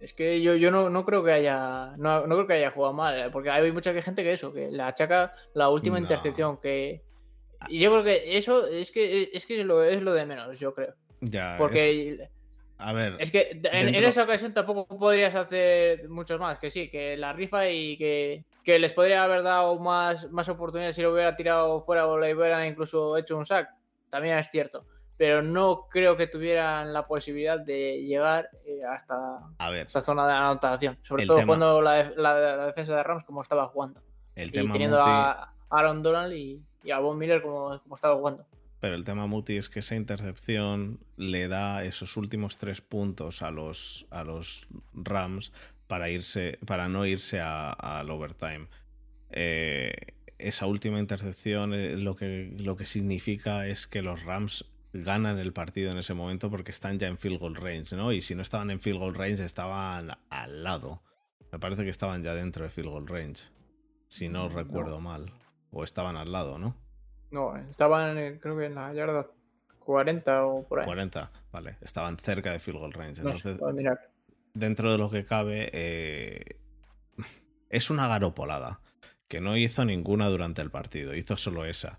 es 0.00 0.14
que 0.14 0.40
yo, 0.40 0.54
yo 0.54 0.70
no, 0.70 1.04
creo 1.04 1.22
que 1.22 1.32
haya 1.32 1.94
no, 1.98 2.24
creo 2.24 2.46
que 2.46 2.54
haya 2.54 2.70
jugado 2.70 2.94
mal, 2.94 3.18
¿eh? 3.18 3.30
porque 3.30 3.50
hay 3.50 3.70
mucha 3.72 3.92
gente 4.02 4.22
que 4.22 4.32
eso, 4.32 4.52
que 4.52 4.70
le 4.70 4.82
achaca 4.82 5.34
la 5.54 5.68
última 5.68 5.98
intercepción 5.98 6.58
que 6.58 7.02
y 7.68 7.78
yo 7.80 7.90
creo 7.90 8.04
que 8.04 8.38
eso 8.38 8.66
es 8.66 8.90
que 8.90 9.30
es 9.32 9.44
que 9.44 9.60
es 9.60 9.66
lo, 9.66 9.82
es 9.82 10.00
lo 10.00 10.14
de 10.14 10.24
menos, 10.24 10.58
yo 10.58 10.74
creo. 10.74 10.94
Ya, 11.20 11.56
porque 11.58 12.30
a 12.80 12.92
ver. 12.92 13.16
Es 13.18 13.30
que 13.30 13.60
en, 13.64 13.94
esa 13.94 14.24
ocasión 14.24 14.54
tampoco 14.54 14.86
podrías 14.98 15.34
hacer 15.34 16.08
muchos 16.08 16.40
más. 16.40 16.58
Que 16.58 16.70
sí, 16.70 16.90
que 16.90 17.16
la 17.16 17.32
rifa 17.32 17.68
y 17.68 17.96
que, 17.96 18.44
les 18.64 18.92
podría 18.92 19.24
haber 19.24 19.42
dado 19.42 19.78
más, 19.78 20.30
más 20.30 20.48
oportunidades 20.48 20.96
si 20.96 21.02
lo 21.02 21.12
hubiera 21.12 21.36
tirado 21.36 21.80
fuera 21.82 22.06
o 22.06 22.18
le 22.18 22.34
hubieran 22.34 22.66
incluso 22.66 23.16
hecho 23.16 23.36
un 23.36 23.44
sack. 23.44 23.68
También 24.08 24.38
es 24.38 24.50
cierto. 24.50 24.86
Pero 25.16 25.42
no 25.42 25.86
creo 25.90 26.16
que 26.16 26.26
tuvieran 26.26 26.92
la 26.92 27.06
posibilidad 27.06 27.60
de 27.60 28.02
llegar 28.02 28.48
eh, 28.64 28.80
hasta 28.88 29.40
esa 29.82 30.00
zona 30.00 30.26
de 30.26 30.32
anotación. 30.32 30.98
Sobre 31.02 31.26
todo 31.26 31.46
cuando 31.46 31.82
la, 31.82 32.66
defensa 32.66 32.96
de 32.96 33.02
Rams 33.02 33.24
como 33.24 33.42
estaba 33.42 33.66
jugando. 33.68 34.00
El 34.34 34.48
y 34.48 34.52
tema 34.52 34.72
teniendo 34.72 35.02
a 35.02 35.52
Aaron 35.68 36.02
Donald 36.02 36.32
y, 36.32 36.62
a 36.90 36.98
Von 36.98 37.18
Miller 37.18 37.42
como, 37.42 37.78
como 37.80 37.94
estaba 37.96 38.16
jugando. 38.16 38.46
Pero 38.80 38.94
el 38.94 39.04
tema 39.04 39.26
Muti 39.26 39.56
es 39.56 39.68
que 39.68 39.80
esa 39.80 39.94
intercepción 39.94 41.00
le 41.16 41.48
da 41.48 41.84
esos 41.84 42.16
últimos 42.16 42.56
tres 42.56 42.80
puntos 42.80 43.42
a 43.42 43.50
los, 43.50 44.06
a 44.10 44.24
los 44.24 44.68
Rams 44.94 45.52
para 45.86 46.08
irse, 46.08 46.58
para 46.66 46.88
no 46.88 47.04
irse 47.04 47.40
al 47.40 48.10
overtime. 48.10 48.68
Eh, 49.30 49.92
esa 50.38 50.66
última 50.66 50.98
intercepción 50.98 51.74
eh, 51.74 51.96
lo, 51.96 52.16
que, 52.16 52.54
lo 52.58 52.76
que 52.76 52.86
significa 52.86 53.66
es 53.66 53.86
que 53.86 54.00
los 54.00 54.24
Rams 54.24 54.64
ganan 54.92 55.38
el 55.38 55.52
partido 55.52 55.92
en 55.92 55.98
ese 55.98 56.14
momento 56.14 56.50
porque 56.50 56.70
están 56.70 56.98
ya 56.98 57.06
en 57.06 57.18
field 57.18 57.38
goal 57.38 57.56
range, 57.56 57.94
¿no? 57.96 58.12
Y 58.12 58.22
si 58.22 58.34
no 58.34 58.42
estaban 58.42 58.70
en 58.70 58.80
field 58.80 58.98
goal 58.98 59.14
range, 59.14 59.44
estaban 59.44 60.10
al 60.30 60.64
lado. 60.64 61.02
Me 61.52 61.58
parece 61.58 61.84
que 61.84 61.90
estaban 61.90 62.22
ya 62.22 62.34
dentro 62.34 62.64
de 62.64 62.70
field 62.70 62.88
goal 62.88 63.06
range, 63.06 63.50
si 64.08 64.28
no, 64.28 64.48
recuerdo 64.48 65.00
mal. 65.00 65.32
O 65.70 65.84
estaban 65.84 66.16
al 66.16 66.32
lado, 66.32 66.58
¿no? 66.58 66.76
No, 67.30 67.56
estaban 67.56 68.38
creo 68.38 68.56
que 68.58 68.66
en 68.66 68.74
la 68.74 68.92
yarda 68.92 69.26
40 69.78 70.46
o 70.46 70.62
por 70.64 70.80
ahí. 70.80 70.86
40, 70.86 71.30
vale. 71.52 71.76
Estaban 71.80 72.16
cerca 72.16 72.52
de 72.52 72.58
field 72.58 72.78
goal 72.78 72.92
range. 72.92 73.22
Entonces, 73.22 73.58
dentro 74.54 74.92
de 74.92 74.98
lo 74.98 75.10
que 75.10 75.24
cabe, 75.24 75.70
eh, 75.72 76.56
es 77.70 77.90
una 77.90 78.08
garopolada 78.08 78.80
que 79.28 79.40
no 79.40 79.56
hizo 79.56 79.84
ninguna 79.84 80.28
durante 80.28 80.60
el 80.60 80.70
partido, 80.70 81.14
hizo 81.14 81.36
solo 81.36 81.64
esa. 81.64 81.98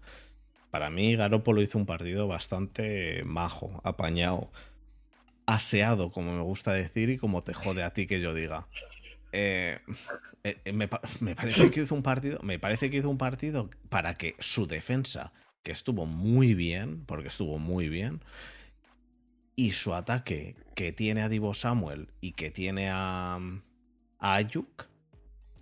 Para 0.70 0.90
mí, 0.90 1.16
Garópolo 1.16 1.62
hizo 1.62 1.78
un 1.78 1.86
partido 1.86 2.28
bastante 2.28 3.24
majo, 3.26 3.82
apañado, 3.84 4.52
aseado, 5.46 6.12
como 6.12 6.34
me 6.34 6.42
gusta 6.42 6.74
decir, 6.74 7.10
y 7.10 7.18
como 7.18 7.44
te 7.44 7.54
jode 7.54 7.84
a 7.84 7.94
ti 7.94 8.08
que 8.08 8.22
yo 8.22 8.34
diga. 8.34 8.68
Eh, 9.32 9.80
eh, 10.44 10.62
me, 10.74 10.88
parece 10.88 11.70
que 11.72 11.82
hizo 11.82 11.96
un 11.96 12.04
partido. 12.04 12.40
Me 12.44 12.60
parece 12.60 12.90
que 12.90 12.98
hizo 12.98 13.10
un 13.10 13.18
partido 13.18 13.70
para 13.90 14.14
que 14.14 14.36
su 14.40 14.68
defensa, 14.68 15.34
que 15.64 15.72
estuvo 15.72 16.06
muy 16.06 16.54
bien, 16.54 17.06
porque 17.06 17.28
estuvo 17.28 17.58
muy 17.60 17.90
bien, 17.90 18.24
y 19.56 19.72
su 19.72 19.94
ataque, 19.94 20.56
que 20.76 20.92
tiene 20.92 21.22
a 21.22 21.30
Divo 21.30 21.54
Samuel 21.54 22.10
y 22.22 22.32
que 22.34 22.52
tiene 22.52 22.90
a, 22.90 23.36
a 24.20 24.36
Ayuk, 24.36 24.90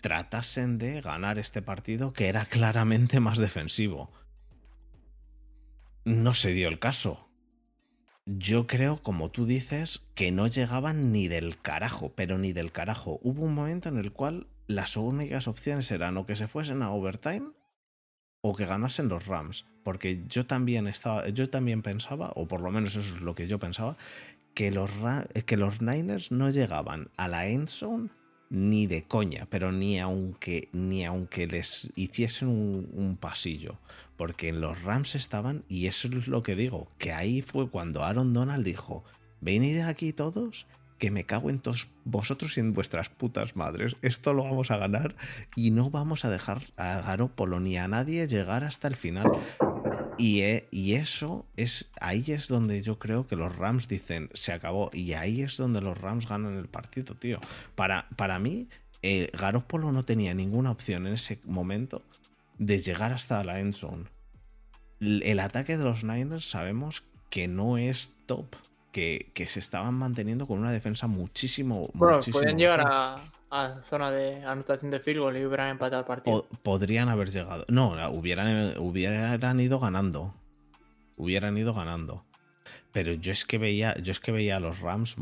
tratasen 0.01 0.77
de 0.77 1.01
ganar 1.01 1.37
este 1.37 1.61
partido 1.61 2.13
que 2.13 2.27
era 2.27 2.45
claramente 2.45 3.19
más 3.19 3.37
defensivo. 3.37 4.11
No 6.05 6.33
se 6.33 6.53
dio 6.53 6.69
el 6.69 6.79
caso. 6.79 7.28
Yo 8.37 8.67
creo, 8.67 9.01
como 9.01 9.31
tú 9.31 9.47
dices, 9.47 10.05
que 10.13 10.31
no 10.31 10.45
llegaban 10.45 11.11
ni 11.11 11.27
del 11.27 11.59
carajo, 11.59 12.13
pero 12.15 12.37
ni 12.37 12.53
del 12.53 12.71
carajo. 12.71 13.19
Hubo 13.23 13.43
un 13.45 13.55
momento 13.55 13.89
en 13.89 13.97
el 13.97 14.11
cual 14.11 14.45
las 14.67 14.97
únicas 14.97 15.47
opciones 15.47 15.89
eran 15.89 16.15
o 16.15 16.27
que 16.27 16.35
se 16.35 16.47
fuesen 16.47 16.83
a 16.83 16.91
overtime 16.91 17.53
o 18.41 18.55
que 18.55 18.67
ganasen 18.67 19.09
los 19.09 19.25
Rams. 19.25 19.65
Porque 19.83 20.23
yo 20.27 20.45
también 20.45 20.87
estaba, 20.87 21.27
yo 21.29 21.49
también 21.49 21.81
pensaba, 21.81 22.31
o 22.35 22.47
por 22.47 22.61
lo 22.61 22.69
menos 22.69 22.95
eso 22.95 23.15
es 23.15 23.21
lo 23.21 23.33
que 23.33 23.47
yo 23.47 23.57
pensaba, 23.57 23.97
que 24.53 24.69
los, 24.69 24.91
que 25.47 25.57
los 25.57 25.81
Niners 25.81 26.31
no 26.31 26.51
llegaban 26.51 27.09
a 27.17 27.29
la 27.29 27.47
end 27.47 27.67
zone 27.67 28.09
ni 28.49 28.87
de 28.87 29.03
coña, 29.03 29.47
pero 29.49 29.71
ni 29.71 29.99
aunque, 29.99 30.69
ni 30.73 31.05
aunque 31.05 31.47
les 31.47 31.91
hiciesen 31.95 32.47
un, 32.49 33.17
pasillo, 33.19 33.77
porque 34.17 34.49
en 34.49 34.59
los 34.61 34.81
Rams 34.81 35.15
estaban, 35.15 35.63
y 35.67 35.87
eso 35.87 36.07
es 36.07 36.27
lo 36.27 36.43
que 36.43 36.55
digo, 36.55 36.91
que 36.97 37.13
ahí 37.13 37.41
fue 37.41 37.69
cuando 37.69 38.03
Aaron 38.03 38.33
Donald 38.33 38.65
dijo, 38.65 39.03
venid 39.39 39.79
aquí 39.81 40.13
todos, 40.13 40.65
que 40.97 41.11
me 41.11 41.25
cago 41.25 41.49
en 41.49 41.59
todos 41.59 41.87
vosotros 42.03 42.57
y 42.57 42.59
en 42.59 42.73
vuestras 42.73 43.09
putas 43.09 43.55
madres, 43.55 43.95
esto 44.01 44.33
lo 44.33 44.43
vamos 44.43 44.71
a 44.71 44.77
ganar 44.77 45.15
y 45.55 45.71
no 45.71 45.89
vamos 45.89 46.25
a 46.25 46.29
dejar 46.29 46.63
a 46.75 47.01
Garópolo 47.01 47.59
ni 47.59 47.77
a 47.77 47.87
nadie 47.87 48.27
llegar 48.27 48.63
hasta 48.63 48.87
el 48.87 48.95
final. 48.95 49.31
Eh, 50.17 50.67
y, 50.71 50.93
eso 50.93 51.45
es, 51.55 51.89
ahí 51.99 52.23
es 52.27 52.47
donde 52.47 52.81
yo 52.81 52.99
creo 52.99 53.27
que 53.27 53.35
los 53.35 53.55
Rams 53.55 53.87
dicen, 53.87 54.29
se 54.33 54.51
acabó. 54.53 54.89
Y 54.93 55.13
ahí 55.13 55.41
es 55.41 55.57
donde 55.57 55.81
los 55.81 55.97
Rams 55.97 56.27
ganan 56.27 56.57
el 56.57 56.67
partido, 56.67 57.15
tío. 57.15 57.39
Para, 57.75 58.07
para 58.15 58.39
mí, 58.39 58.67
eh, 59.01 59.29
Garoppolo 59.33 59.91
no 59.91 60.05
tenía 60.05 60.33
ninguna 60.33 60.71
opción 60.71 61.07
en 61.07 61.13
ese 61.13 61.39
momento 61.45 62.01
de 62.57 62.79
llegar 62.79 63.13
hasta 63.13 63.43
la 63.43 63.59
end 63.59 63.73
zone. 63.73 64.05
El, 64.99 65.39
ataque 65.39 65.77
de 65.77 65.83
los 65.85 66.03
Niners 66.03 66.49
sabemos 66.49 67.03
que 67.29 67.47
no 67.47 67.77
es 67.77 68.13
top. 68.25 68.55
Que, 68.91 69.31
que, 69.35 69.47
se 69.47 69.59
estaban 69.59 69.93
manteniendo 69.93 70.47
con 70.47 70.57
una 70.57 70.71
defensa 70.71 71.05
muchísimo. 71.05 71.91
Bueno, 71.93 72.19
pueden 72.31 72.57
llegar 72.57 72.81
a, 72.81 73.31
a 73.51 73.81
zona 73.83 74.11
de 74.11 74.43
anotación 74.43 74.91
de 74.91 74.99
field 74.99 75.35
y 75.37 75.45
hubieran 75.45 75.69
empatado 75.69 76.01
el 76.01 76.07
partido. 76.07 76.47
podrían 76.63 77.09
haber 77.09 77.29
llegado. 77.29 77.65
No, 77.67 77.93
hubieran, 78.11 78.77
hubieran 78.77 79.59
ido 79.59 79.79
ganando. 79.79 80.33
Hubieran 81.17 81.57
ido 81.57 81.73
ganando. 81.73 82.25
Pero 82.91 83.13
yo 83.13 83.31
es 83.31 83.45
que 83.45 83.57
veía, 83.57 83.95
yo 83.97 84.11
es 84.11 84.19
que 84.19 84.31
veía 84.31 84.57
a 84.57 84.59
los 84.59 84.79
Rams 84.79 85.17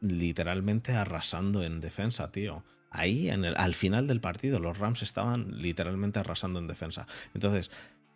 literalmente 0.00 0.92
arrasando 0.92 1.62
en 1.62 1.80
defensa, 1.80 2.30
tío. 2.32 2.62
Ahí, 2.90 3.30
en 3.30 3.44
el, 3.44 3.56
al 3.56 3.74
final 3.74 4.08
del 4.08 4.20
partido, 4.20 4.58
los 4.58 4.78
Rams 4.78 5.02
estaban 5.02 5.62
literalmente 5.62 6.18
arrasando 6.18 6.58
en 6.58 6.66
defensa. 6.66 7.06
Entonces, 7.34 7.70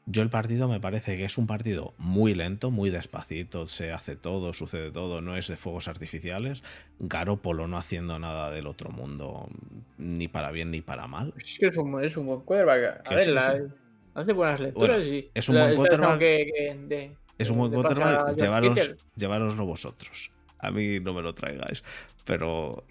yo 0.06 0.22
el 0.22 0.28
partido 0.28 0.68
me 0.68 0.80
parece 0.80 1.16
que 1.16 1.24
es 1.24 1.38
un 1.38 1.46
partido 1.46 1.94
muy 1.98 2.34
lento, 2.34 2.70
muy 2.70 2.90
despacito, 2.90 3.66
se 3.66 3.90
hace 3.92 4.16
todo, 4.16 4.52
sucede 4.52 4.90
todo, 4.90 5.22
no 5.22 5.36
es 5.36 5.48
de 5.48 5.56
fuegos 5.56 5.88
artificiales. 5.88 6.62
Garópolo 6.98 7.68
no 7.68 7.78
haciendo 7.78 8.18
nada 8.18 8.50
del 8.50 8.66
otro 8.66 8.90
mundo, 8.90 9.48
ni 9.96 10.28
para 10.28 10.50
bien 10.50 10.70
ni 10.70 10.82
para 10.82 11.06
mal. 11.06 11.32
Es 11.38 11.58
que 11.58 11.66
es 11.66 11.76
un, 11.76 12.04
es 12.04 12.16
un 12.16 12.26
buen 12.26 12.40
quarterback. 12.40 13.06
A 13.06 13.14
ver, 13.14 13.70
hace 14.14 14.32
buenas 14.32 14.60
lecturas 14.60 15.00
y... 15.00 15.30
Es 15.32 15.48
un 15.48 15.56
buen 15.56 15.74
quarterback. 15.74 16.22
es 17.38 17.50
un 17.50 17.58
buen 17.58 17.72
quarterback, 17.72 18.36
llevaros, 18.36 18.96
llevaroslo 19.16 19.64
vosotros. 19.64 20.30
A 20.58 20.70
mí 20.70 21.00
no 21.00 21.14
me 21.14 21.22
lo 21.22 21.34
traigáis. 21.34 21.82
Pero 22.24 22.86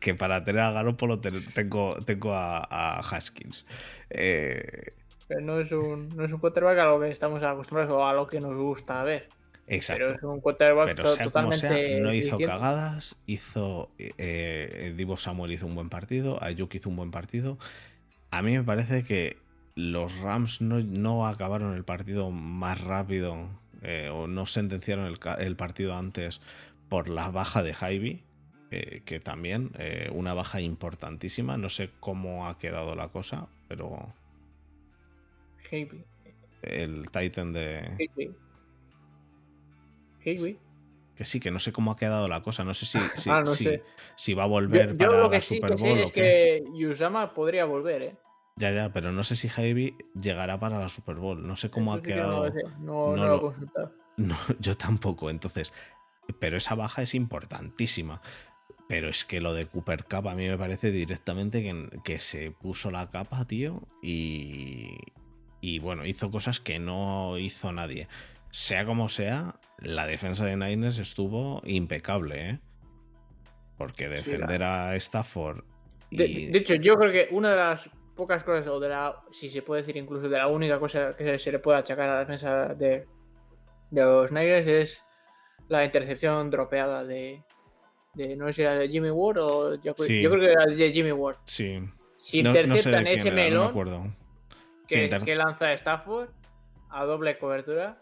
que 0.00 0.14
para 0.14 0.44
tener 0.44 0.60
a 0.60 0.70
Garópolo 0.70 1.18
tengo, 1.20 1.96
tengo 2.04 2.32
a, 2.34 2.58
a 2.70 3.00
Haskins. 3.00 3.66
Eh, 4.10 4.92
no 5.28 5.60
es 5.60 5.72
un, 5.72 6.16
no 6.16 6.24
es 6.24 6.32
un 6.32 6.38
quarterback 6.38 6.78
a 6.78 6.84
lo 6.84 7.00
que 7.00 7.10
estamos 7.10 7.42
acostumbrados 7.42 7.92
o 7.92 8.06
a 8.06 8.12
lo 8.12 8.26
que 8.26 8.40
nos 8.40 8.56
gusta 8.56 9.02
ver. 9.02 9.28
Exacto. 9.68 10.04
Pero 10.06 10.16
es 10.16 10.22
un 10.22 10.40
quarterback 10.40 10.86
Pero 10.94 11.06
sea 11.06 11.24
totalmente. 11.24 11.66
Como 11.66 11.74
sea, 11.78 12.00
no 12.00 12.14
hizo 12.14 12.38
cagadas, 12.38 13.16
hizo. 13.26 13.90
Eh, 13.98 14.12
eh, 14.18 14.94
Divo 14.96 15.16
Samuel 15.16 15.52
hizo 15.52 15.66
un 15.66 15.74
buen 15.74 15.88
partido, 15.88 16.42
Ayuk 16.42 16.74
hizo 16.74 16.88
un 16.88 16.96
buen 16.96 17.10
partido. 17.10 17.58
A 18.30 18.42
mí 18.42 18.52
me 18.52 18.62
parece 18.62 19.02
que 19.02 19.38
los 19.74 20.18
Rams 20.20 20.60
no, 20.60 21.26
acabaron 21.26 21.74
el 21.74 21.84
partido 21.84 22.30
más 22.30 22.80
rápido 22.80 23.48
eh, 23.82 24.08
o 24.12 24.26
no 24.26 24.46
sentenciaron 24.46 25.12
el, 25.38 25.56
partido 25.56 25.94
antes 25.94 26.40
por 26.88 27.08
la 27.08 27.30
baja 27.30 27.62
de 27.62 27.74
Javi, 27.74 28.22
que 28.70 29.20
también 29.20 29.70
una 30.12 30.34
baja 30.34 30.60
importantísima. 30.60 31.56
No 31.56 31.68
sé 31.68 31.90
cómo 32.00 32.46
ha 32.46 32.58
quedado 32.58 32.94
la 32.94 33.08
cosa, 33.08 33.48
pero 33.68 34.12
el 36.62 37.10
Titan 37.10 37.52
de. 37.52 38.08
Que 41.16 41.24
sí, 41.24 41.40
que 41.40 41.50
no 41.50 41.58
sé 41.58 41.72
cómo 41.72 41.92
ha 41.92 41.96
quedado 41.96 42.28
la 42.28 42.42
cosa. 42.42 42.62
No 42.64 42.74
sé 42.74 42.84
si, 42.84 43.00
si, 43.14 43.30
ah, 43.30 43.42
si, 44.16 44.34
va 44.34 44.42
a 44.42 44.46
volver 44.46 44.96
para 44.96 45.18
lo 45.18 45.30
que 45.30 45.36
la 45.36 45.42
Super 45.42 45.76
Bowl. 45.76 45.98
es 45.98 46.12
que 46.12 46.62
Yusama 46.74 47.32
podría 47.32 47.64
volver, 47.64 48.02
¿eh? 48.02 48.16
Ya, 48.56 48.70
ya, 48.70 48.92
pero 48.92 49.12
no 49.12 49.22
sé 49.22 49.36
si 49.36 49.48
Heavy 49.48 49.96
llegará 50.14 50.58
para 50.58 50.78
la 50.78 50.88
Super 50.88 51.16
Bowl. 51.16 51.46
No 51.46 51.56
sé 51.56 51.70
cómo 51.70 51.94
ha 51.94 52.02
quedado. 52.02 52.50
No, 52.80 53.16
no, 53.16 53.26
lo, 53.26 53.54
no, 54.16 54.36
yo 54.58 54.76
tampoco. 54.76 55.30
Entonces, 55.30 55.72
pero 56.38 56.58
esa 56.58 56.74
baja 56.74 57.02
es 57.02 57.14
importantísima. 57.14 58.20
Pero 58.88 59.08
es 59.08 59.24
que 59.24 59.40
lo 59.40 59.54
de 59.54 59.66
Cooper 59.66 60.04
Cup 60.04 60.28
a 60.28 60.34
mí 60.34 60.48
me 60.48 60.58
parece 60.58 60.90
directamente 60.90 61.62
que, 61.62 62.00
que 62.04 62.18
se 62.18 62.50
puso 62.50 62.90
la 62.90 63.10
capa, 63.10 63.44
tío, 63.44 63.82
y, 64.00 64.96
y 65.60 65.78
bueno, 65.78 66.06
hizo 66.06 66.30
cosas 66.30 66.60
que 66.60 66.78
no 66.78 67.38
hizo 67.38 67.72
nadie. 67.72 68.08
Sea 68.50 68.84
como 68.84 69.08
sea, 69.08 69.58
la 69.78 70.06
defensa 70.06 70.46
de 70.46 70.56
Niners 70.56 70.98
estuvo 70.98 71.60
impecable, 71.64 72.50
¿eh? 72.50 72.58
Porque 73.76 74.08
defender 74.08 74.62
a 74.62 74.96
Stafford. 74.96 75.64
De, 76.10 76.50
hecho, 76.54 76.74
yo 76.76 76.94
creo 76.94 77.12
que 77.12 77.34
una 77.34 77.50
de 77.50 77.56
las 77.56 77.90
pocas 78.14 78.42
cosas, 78.42 78.66
o 78.68 78.80
de 78.80 78.88
la, 78.88 79.16
si 79.32 79.50
se 79.50 79.60
puede 79.62 79.82
decir 79.82 79.96
incluso 79.96 80.28
de 80.28 80.38
la 80.38 80.48
única 80.48 80.78
cosa 80.78 81.14
que 81.14 81.38
se 81.38 81.52
le 81.52 81.58
puede 81.58 81.78
achacar 81.78 82.08
a 82.08 82.14
la 82.14 82.20
defensa 82.20 82.74
de, 82.74 83.04
de 83.90 84.02
los 84.02 84.32
Niners 84.32 84.66
es 84.66 85.04
la 85.68 85.84
intercepción 85.84 86.50
dropeada 86.50 87.04
de, 87.04 87.42
de, 88.14 88.36
no 88.36 88.46
sé 88.46 88.52
si 88.52 88.62
era 88.62 88.76
de 88.76 88.88
Jimmy 88.88 89.10
Ward 89.10 89.38
o 89.40 89.74
yo, 89.82 89.94
creo 89.94 90.40
que 90.40 90.52
era 90.52 90.64
de 90.64 90.92
Jimmy 90.92 91.12
Ward. 91.12 91.36
Sí. 91.44 91.80
Si 92.16 92.38
interceptan 92.38 93.06
ese 93.06 93.30
melón, 93.30 93.74
no 93.74 94.16
que, 94.86 95.34
lanza 95.34 95.72
Stafford 95.72 96.30
a 96.90 97.04
doble 97.04 97.38
cobertura. 97.38 97.98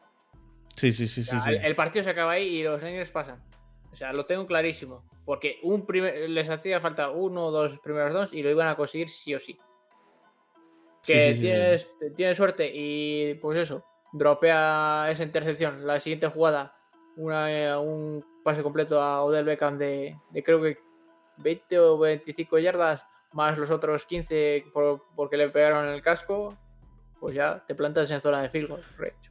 Sí, 0.77 0.93
sí, 0.93 1.07
sí, 1.07 1.23
sí, 1.23 1.37
el, 1.49 1.77
partido 1.77 2.03
se 2.03 2.11
acaba 2.11 2.33
ahí 2.33 2.47
y 2.47 2.63
los 2.63 2.83
Niners 2.83 3.11
pasan. 3.11 3.43
O 3.93 3.97
sea, 3.97 4.13
lo 4.13 4.27
tengo 4.27 4.47
clarísimo. 4.47 5.05
Porque 5.25 5.59
un 5.63 5.87
les 6.29 6.51
hacía 6.51 6.81
falta 6.81 7.11
uno 7.11 7.47
o 7.47 7.51
dos 7.51 7.79
primeros 7.81 8.13
dos 8.13 8.35
y 8.35 8.43
lo 8.43 8.51
iban 8.51 8.69
a 8.69 8.77
conseguir 8.77 9.09
sí 9.09 9.35
o 9.35 9.39
sí. 9.39 9.57
Que 11.03 11.35
tienes, 11.39 11.89
tienes, 12.17 12.37
suerte 12.37 12.71
y 12.73 13.35
pues 13.35 13.59
eso, 13.59 13.85
dropea 14.13 15.09
esa 15.11 15.23
intercepción. 15.23 15.87
La 15.87 16.01
siguiente 16.01 16.29
jugada, 16.29 16.77
una, 17.17 17.79
un 17.79 18.25
pase 18.43 18.63
completo 18.63 19.01
a 19.01 19.23
Odell 19.23 19.45
Beckham 19.45 19.79
de, 19.79 20.19
de 20.31 20.43
creo 20.43 20.61
que 20.61 20.79
20 21.39 21.79
o 21.79 21.99
25 21.99 22.59
yardas 22.59 23.03
más 23.33 23.59
los 23.59 23.71
otros 23.71 24.07
15 24.07 24.67
porque 25.17 25.37
le 25.37 25.51
pegaron 25.51 25.87
en 25.87 25.95
el 25.95 26.03
casco, 26.03 26.57
pues 27.25 27.35
ya 27.35 27.65
te 27.67 27.75
plantas 27.75 28.11
en 28.11 28.21
zona 28.21 28.43
de 28.43 28.51
field 28.51 28.69
goal 28.69 28.83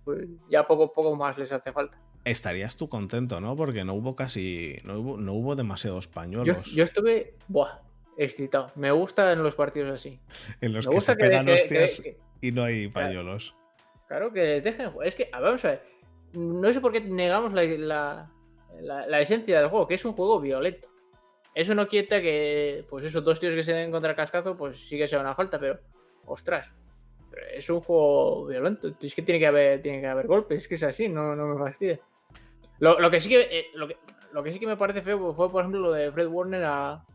Pues 0.04 0.28
ya 0.50 0.66
poco, 0.66 0.92
poco 0.92 1.16
más 1.16 1.38
les 1.38 1.52
hace 1.52 1.72
falta. 1.72 1.96
Estarías 2.26 2.76
tú 2.76 2.90
contento, 2.90 3.40
¿no? 3.40 3.56
Porque 3.56 3.84
no 3.84 3.94
hubo 3.94 4.16
casi. 4.16 4.78
No 4.84 4.98
hubo, 5.00 5.18
no 5.18 5.34
hubo 5.34 5.54
demasiados 5.54 6.08
pañuelos. 6.08 6.74
Yo, 6.74 6.86
estuve. 6.86 7.36
Buah, 7.48 7.82
excitado. 8.18 8.72
Me 8.74 8.90
gustan 8.90 9.44
los 9.44 9.54
partidos 9.54 9.94
así. 9.94 10.20
En 10.60 10.74
los 10.74 10.88
que 10.88 11.02
se 11.02 11.16
pegan 11.16 11.48
hostias 11.48 12.02
y 12.42 12.52
no 12.52 12.64
hay 12.64 12.88
pañuelos. 12.88 13.56
Claro, 14.08 14.34
que 14.34 14.60
dejen. 14.60 14.90
Es 15.04 15.14
que, 15.14 15.30
vamos 15.32 15.64
a 15.64 15.68
ver. 15.68 15.84
No 16.34 16.74
sé 16.74 16.82
por 16.82 16.94
qué 16.94 17.02
negamos 17.02 17.54
la, 17.54 18.28
la, 18.82 19.22
esencia 19.22 19.60
del 19.60 19.70
juego, 19.70 19.88
que 19.88 19.94
es 19.94 20.04
un 20.04 20.14
juego 20.14 20.42
violento. 20.42 20.90
Eso 21.54 21.76
no 21.76 21.88
quita 21.88 22.20
que, 22.24 22.88
pues 22.90 23.06
esos 23.06 23.24
dos 23.24 23.40
tíos 23.40 23.54
que 23.54 23.62
se 23.62 23.74
den 23.74 23.92
contra 23.92 24.10
el 24.10 24.16
cascazo, 24.16 24.58
pues 24.58 24.80
sí 24.80 24.98
que 24.98 25.08
sea 25.08 25.20
una 25.20 25.36
falta, 25.36 25.60
pero, 25.60 25.80
ostras, 26.26 26.74
es 27.54 27.70
un 27.70 27.82
juego 27.82 28.48
violento. 28.48 28.96
Es 29.02 29.16
que 29.16 29.22
tiene 29.22 29.40
que 29.40 29.48
haber, 29.48 29.82
tiene 29.82 30.02
que 30.02 30.08
haber 30.08 30.28
golpes, 30.28 30.64
es 30.64 30.68
que 30.68 30.76
es 30.76 30.84
así, 30.84 31.10
no, 31.10 31.36
no 31.36 31.48
me 31.48 31.60
fastidia. 31.60 32.00
Lo, 32.80 33.10
que 33.10 33.20
sí 33.20 33.30
que, 33.30 33.42
eh, 33.42 33.68
lo, 33.76 33.88
que, 33.88 33.98
lo 34.34 34.44
que 34.44 34.52
sí 34.52 34.60
que 34.60 34.68
me 34.68 34.78
parece 34.78 35.02
feo 35.02 35.34
fue, 35.34 35.52
por 35.52 35.62
ejemplo, 35.62 35.80
lo 35.80 35.92
de 35.92 36.12
Fred 36.12 36.28
Warner 36.28 36.64
a, 36.66 37.06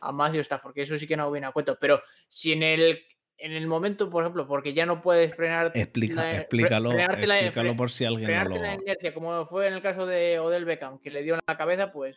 a 0.00 0.12
Matthew 0.12 0.40
Stafford, 0.40 0.74
que 0.74 0.82
eso 0.82 0.96
sí 0.96 1.06
que 1.06 1.16
no 1.16 1.30
viene 1.30 1.46
a 1.46 1.52
cuento. 1.52 1.76
Pero 1.78 2.00
si 2.28 2.52
en 2.52 2.62
el, 2.62 3.00
en 3.36 3.52
el 3.52 3.66
momento, 3.66 4.08
por 4.08 4.22
ejemplo, 4.22 4.46
porque 4.46 4.72
ya 4.72 4.86
no 4.86 5.02
puedes 5.02 5.34
frenar. 5.34 5.72
Explica, 5.74 6.30
explícalo, 6.30 6.92
explícalo 6.92 7.76
por 7.76 7.90
si 7.90 8.04
alguien 8.04 8.32
no 8.32 8.44
lo. 8.50 8.56
la 8.56 8.74
inercia, 8.74 9.12
como 9.12 9.46
fue 9.46 9.68
en 9.68 9.74
el 9.74 9.82
caso 9.82 10.06
de 10.06 10.38
Odell 10.38 10.64
Beckham, 10.64 10.98
que 11.00 11.10
le 11.10 11.22
dio 11.22 11.34
en 11.34 11.40
la 11.46 11.56
cabeza, 11.56 11.92
pues. 11.92 12.16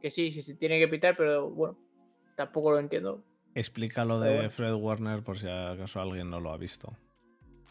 Que 0.00 0.10
sí, 0.10 0.30
sí 0.30 0.42
se 0.42 0.54
tiene 0.54 0.78
que 0.78 0.88
pitar, 0.88 1.16
pero 1.16 1.50
bueno, 1.50 1.78
tampoco 2.36 2.70
lo 2.70 2.78
entiendo. 2.78 3.24
Explícalo 3.58 4.20
de 4.20 4.50
Fred 4.50 4.72
Warner 4.74 5.22
por 5.24 5.36
si 5.36 5.48
acaso 5.48 6.00
alguien 6.00 6.30
no 6.30 6.38
lo 6.38 6.52
ha 6.52 6.56
visto. 6.56 6.96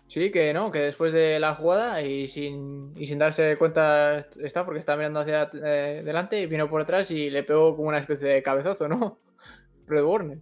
Sí, 0.07 0.31
que 0.31 0.53
no, 0.53 0.69
que 0.69 0.79
después 0.79 1.13
de 1.13 1.39
la 1.39 1.55
jugada 1.55 2.01
y 2.01 2.27
sin, 2.27 2.91
y 2.97 3.07
sin 3.07 3.19
darse 3.19 3.57
cuenta 3.57 4.19
está, 4.41 4.65
porque 4.65 4.79
estaba 4.79 4.97
mirando 4.97 5.21
hacia 5.21 5.49
eh, 5.53 6.01
delante 6.03 6.41
y 6.41 6.45
vino 6.45 6.69
por 6.69 6.81
atrás 6.81 7.09
y 7.11 7.29
le 7.29 7.43
pegó 7.43 7.75
como 7.75 7.87
una 7.87 7.99
especie 7.99 8.27
de 8.27 8.43
cabezazo, 8.43 8.89
¿no? 8.89 9.19
Fred 9.87 10.03
Warner. 10.03 10.39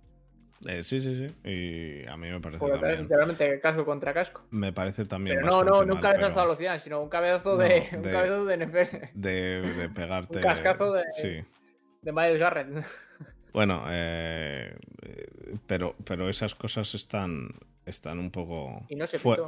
Eh, 0.67 0.81
sí, 0.81 0.99
sí, 0.99 1.15
sí. 1.15 1.27
Y 1.43 2.07
a 2.07 2.17
mí 2.17 2.27
me 2.29 2.39
parece 2.39 2.67
también. 2.67 3.01
Literalmente 3.03 3.59
casco 3.59 3.85
contra 3.85 4.15
casco. 4.15 4.47
Me 4.49 4.73
parece 4.73 5.05
también. 5.05 5.37
Pero 5.37 5.51
no, 5.51 5.63
no, 5.63 5.85
no 5.85 5.93
un 5.93 6.01
cabezazo 6.01 6.39
a 6.39 6.43
velocidad, 6.43 6.79
sino 6.79 7.03
un 7.03 7.09
cabezazo 7.09 7.55
de, 7.55 7.87
un 7.93 8.01
cabezazo 8.01 8.45
de 8.45 8.65
NFL. 8.65 8.97
De, 9.13 9.61
de 9.61 9.89
pegarte. 9.93 10.37
un 10.37 10.43
cascazo 10.43 10.93
de. 10.93 11.03
Sí. 11.11 11.43
De 12.01 12.11
Miles 12.11 12.41
Garrett. 12.41 12.83
Bueno, 13.55 13.85
eh, 13.87 14.75
pero, 15.65 15.95
pero 16.03 16.27
esas 16.27 16.55
cosas 16.55 16.93
están, 16.93 17.51
están 17.85 18.19
un 18.19 18.29
poco 18.29 18.85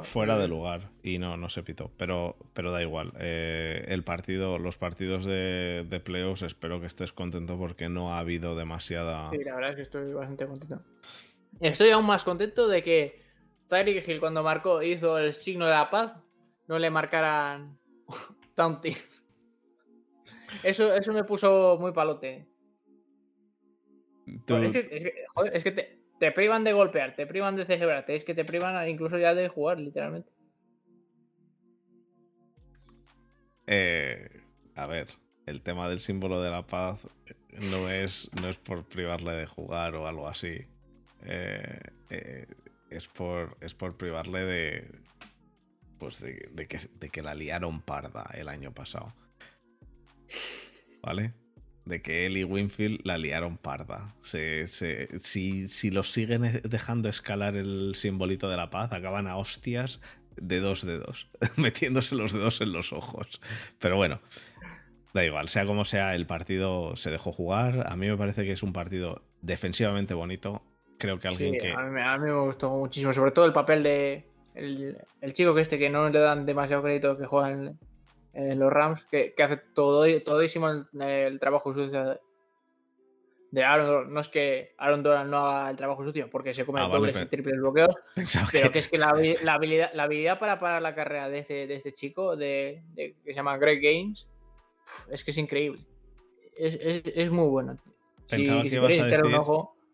fuera 0.02 0.38
de 0.38 0.48
lugar 0.48 0.88
y 1.02 1.18
no, 1.18 1.36
no 1.36 1.50
se 1.50 1.62
pitó. 1.62 1.90
Pero, 1.98 2.34
pero 2.54 2.72
da 2.72 2.80
igual. 2.80 3.12
Eh, 3.20 3.84
el 3.88 4.04
partido, 4.04 4.58
los 4.58 4.78
partidos 4.78 5.26
de, 5.26 5.84
de 5.86 6.00
playoffs, 6.00 6.40
espero 6.40 6.80
que 6.80 6.86
estés 6.86 7.12
contento 7.12 7.58
porque 7.58 7.90
no 7.90 8.14
ha 8.14 8.20
habido 8.20 8.56
demasiada. 8.56 9.28
Sí, 9.28 9.44
la 9.44 9.54
verdad 9.56 9.70
es 9.72 9.76
que 9.76 9.82
estoy 9.82 10.10
bastante 10.14 10.46
contento. 10.46 10.82
Estoy 11.60 11.90
aún 11.90 12.06
más 12.06 12.24
contento 12.24 12.66
de 12.66 12.82
que 12.82 13.22
Tyreek 13.68 14.08
Hill 14.08 14.20
cuando 14.20 14.42
marcó 14.42 14.82
hizo 14.82 15.18
el 15.18 15.34
signo 15.34 15.66
de 15.66 15.72
la 15.72 15.90
paz, 15.90 16.16
no 16.66 16.78
le 16.78 16.88
marcaran 16.88 17.78
taunting. 18.54 18.96
Eso, 20.62 20.94
eso 20.94 21.12
me 21.12 21.24
puso 21.24 21.76
muy 21.78 21.92
palote. 21.92 22.47
Es 25.52 25.64
que, 25.64 25.72
te, 26.18 26.32
privan 26.32 26.64
de 26.64 26.72
golpear, 26.72 27.14
te 27.16 27.26
privan 27.26 27.56
de 27.56 27.64
celebrarte, 27.64 28.14
es 28.14 28.24
que 28.24 28.34
te 28.34 28.44
privan 28.44 28.88
incluso 28.88 29.18
ya 29.18 29.34
de 29.34 29.48
jugar, 29.48 29.80
literalmente. 29.80 30.30
Eh, 33.66 34.28
a 34.74 34.86
ver, 34.86 35.08
el 35.46 35.62
tema 35.62 35.88
del 35.88 35.98
símbolo 35.98 36.40
de 36.40 36.50
la 36.50 36.66
paz 36.66 37.06
no 37.70 37.88
es, 37.90 38.30
no 38.40 38.48
es 38.48 38.56
por 38.56 38.84
privarle 38.84 39.32
de 39.34 39.46
jugar 39.46 39.94
o 39.94 40.06
algo 40.06 40.28
así. 40.28 40.66
Eh, 41.24 41.80
eh, 42.10 42.46
es, 42.90 43.08
por, 43.08 43.56
es 43.60 43.74
por 43.74 43.96
privarle 43.96 44.44
de. 44.44 44.90
Pues 45.98 46.20
de, 46.20 46.68
que, 46.68 46.78
de 47.00 47.08
que 47.10 47.22
la 47.22 47.34
liaron 47.34 47.80
parda 47.80 48.24
el 48.34 48.48
año 48.48 48.72
pasado. 48.72 49.12
¿Vale? 51.02 51.34
De 51.88 52.02
que 52.02 52.26
él 52.26 52.36
y 52.36 52.44
Winfield 52.44 53.00
la 53.04 53.18
liaron 53.18 53.56
parda. 53.56 54.14
si, 54.22 55.68
si 55.68 55.90
los 55.90 56.12
siguen 56.12 56.44
e, 56.44 56.60
dejando 56.64 57.08
escalar 57.08 57.56
el 57.56 57.94
simbolito 57.94 58.48
de 58.48 58.56
la 58.56 58.70
paz, 58.70 58.92
acaban 58.92 59.26
a 59.26 59.36
hostias 59.36 60.00
de 60.36 60.60
dos 60.60 60.86
dedos, 60.86 61.28
metiéndose 61.56 62.14
los 62.14 62.32
dedos 62.32 62.60
en 62.60 62.72
los 62.72 62.92
ojos. 62.92 63.40
Pero 63.78 63.96
bueno, 63.96 64.20
da 65.14 65.24
igual, 65.24 65.48
sea 65.48 65.66
como 65.66 65.84
sea, 65.84 66.14
el 66.14 66.26
partido 66.26 66.94
se 66.96 67.10
dejó 67.10 67.32
jugar. 67.32 67.86
A 67.88 67.96
mí 67.96 68.06
me 68.06 68.16
parece 68.16 68.44
que 68.44 68.52
es 68.52 68.62
un 68.62 68.72
partido 68.72 69.22
defensivamente 69.40 70.14
bonito. 70.14 70.62
Creo 70.98 71.18
que 71.18 71.28
alguien 71.28 71.56
que. 71.58 71.72
A 71.72 72.18
mí, 72.18 72.24
me 72.24 72.32
gustó 72.32 72.70
muchísimo, 72.70 73.12
sobre 73.12 73.30
todo 73.30 73.46
el 73.46 73.52
papel 73.52 73.82
de. 73.82 74.24
El, 74.54 75.32
chico 75.34 75.54
que 75.54 75.60
este 75.60 75.78
que 75.78 75.88
no 75.88 76.08
le 76.10 76.18
dan 76.18 76.44
demasiado 76.44 76.82
crédito 76.82 77.16
que 77.16 77.26
juega 77.26 77.52
en, 77.52 77.78
los 78.34 78.72
Rams, 78.72 79.04
que, 79.10 79.34
hace 79.38 79.56
todo, 79.74 80.06
todísimo 80.22 80.68
el, 80.68 81.40
trabajo 81.40 81.74
sucio 81.74 82.18
de 83.50 83.64
Aaron. 83.64 84.12
No 84.12 84.20
es 84.20 84.28
que 84.28 84.74
Aaron 84.78 85.02
Donald 85.02 85.30
no 85.30 85.38
haga 85.38 85.70
el 85.70 85.76
trabajo 85.76 86.04
sucio, 86.04 86.28
porque 86.30 86.54
se 86.54 86.64
come 86.64 86.80
ah, 86.80 86.88
dobles 86.88 87.16
y 87.16 87.26
triples 87.26 87.56
bloqueos, 87.56 87.94
pero 88.52 88.70
que... 88.70 88.78
es 88.78 88.88
que 88.88 88.98
la, 88.98 89.08
habilidad, 89.54 89.90
la 89.94 90.02
habilidad 90.04 90.38
para 90.38 90.58
parar 90.58 90.82
la 90.82 90.94
carrera 90.94 91.28
de 91.28 91.38
este, 91.38 91.66
de 91.66 91.74
este 91.74 91.92
chico, 91.92 92.36
de, 92.36 92.82
que 92.94 93.14
se 93.24 93.34
llama 93.34 93.56
Greg 93.56 93.80
Gaines, 93.80 94.26
es 95.10 95.24
que 95.24 95.30
es 95.30 95.38
increíble. 95.38 95.84
Es, 96.56 97.30
muy 97.30 97.48
bueno. 97.48 97.78
Pensaba 98.28 98.62
que 98.62 98.74
ibas 98.74 98.98
a 98.98 99.06
decir... 99.06 99.24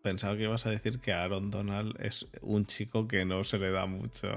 Pensaba 0.03 0.37
que 0.37 0.43
ibas 0.43 0.67
a 0.67 0.71
decir 0.71 1.01
que 1.01 1.13
Aaron 1.13 1.51
Donald 1.51 1.97
es 1.99 2.27
un 2.43 2.67
chico 2.67 3.09
que 3.09 3.25
no 3.25 3.43
se 3.43 3.59
le 3.59 3.71
da 3.71 3.87
mucho. 3.87 4.29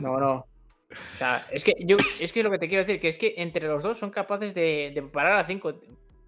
No, 0.00 0.18
no. 0.18 0.46
O 0.90 1.16
sea, 1.16 1.46
es 1.52 1.64
que 1.64 1.74
yo, 1.78 1.96
es 2.20 2.32
que 2.32 2.42
lo 2.42 2.50
que 2.50 2.58
te 2.58 2.68
quiero 2.68 2.82
decir, 2.82 3.00
que 3.00 3.08
es 3.08 3.18
que 3.18 3.34
entre 3.38 3.68
los 3.68 3.82
dos 3.82 3.98
son 3.98 4.10
capaces 4.10 4.54
de, 4.54 4.90
parar 5.12 5.38
a 5.38 5.44
cinco, 5.44 5.74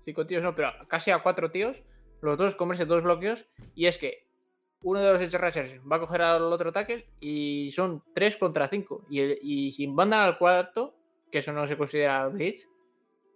cinco 0.00 0.26
tíos, 0.26 0.42
no, 0.42 0.54
pero 0.54 0.70
casi 0.88 1.10
a 1.10 1.22
cuatro 1.22 1.50
tíos, 1.50 1.82
los 2.20 2.38
dos 2.38 2.54
comerse 2.54 2.86
dos 2.86 3.02
bloqueos, 3.02 3.46
y 3.74 3.86
es 3.86 3.98
que 3.98 4.26
uno 4.82 5.00
de 5.00 5.12
los 5.12 5.22
edge 5.22 5.38
rushers 5.38 5.80
va 5.90 5.96
a 5.96 6.00
coger 6.00 6.22
al 6.22 6.42
otro 6.44 6.72
tackle 6.72 7.06
y 7.20 7.70
son 7.72 8.02
tres 8.14 8.36
contra 8.36 8.68
cinco. 8.68 9.04
Y, 9.10 9.20
y 9.20 9.72
si 9.72 9.86
mandan 9.88 10.20
al 10.20 10.38
cuarto, 10.38 10.94
que 11.30 11.38
eso 11.38 11.52
no 11.52 11.66
se 11.66 11.76
considera 11.76 12.26
blitz, 12.28 12.68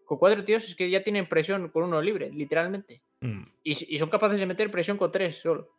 con 0.04 0.18
cuatro 0.18 0.44
tíos 0.44 0.64
es 0.68 0.76
que 0.76 0.88
ya 0.90 1.02
tienen 1.02 1.28
presión 1.28 1.68
con 1.68 1.84
uno 1.84 2.00
libre, 2.00 2.30
literalmente. 2.30 3.02
Mm. 3.20 3.42
Y, 3.64 3.94
y 3.94 3.98
son 3.98 4.10
capaces 4.10 4.38
de 4.38 4.46
meter 4.46 4.70
presión 4.70 4.96
con 4.96 5.10
tres 5.10 5.38
solo. 5.38 5.70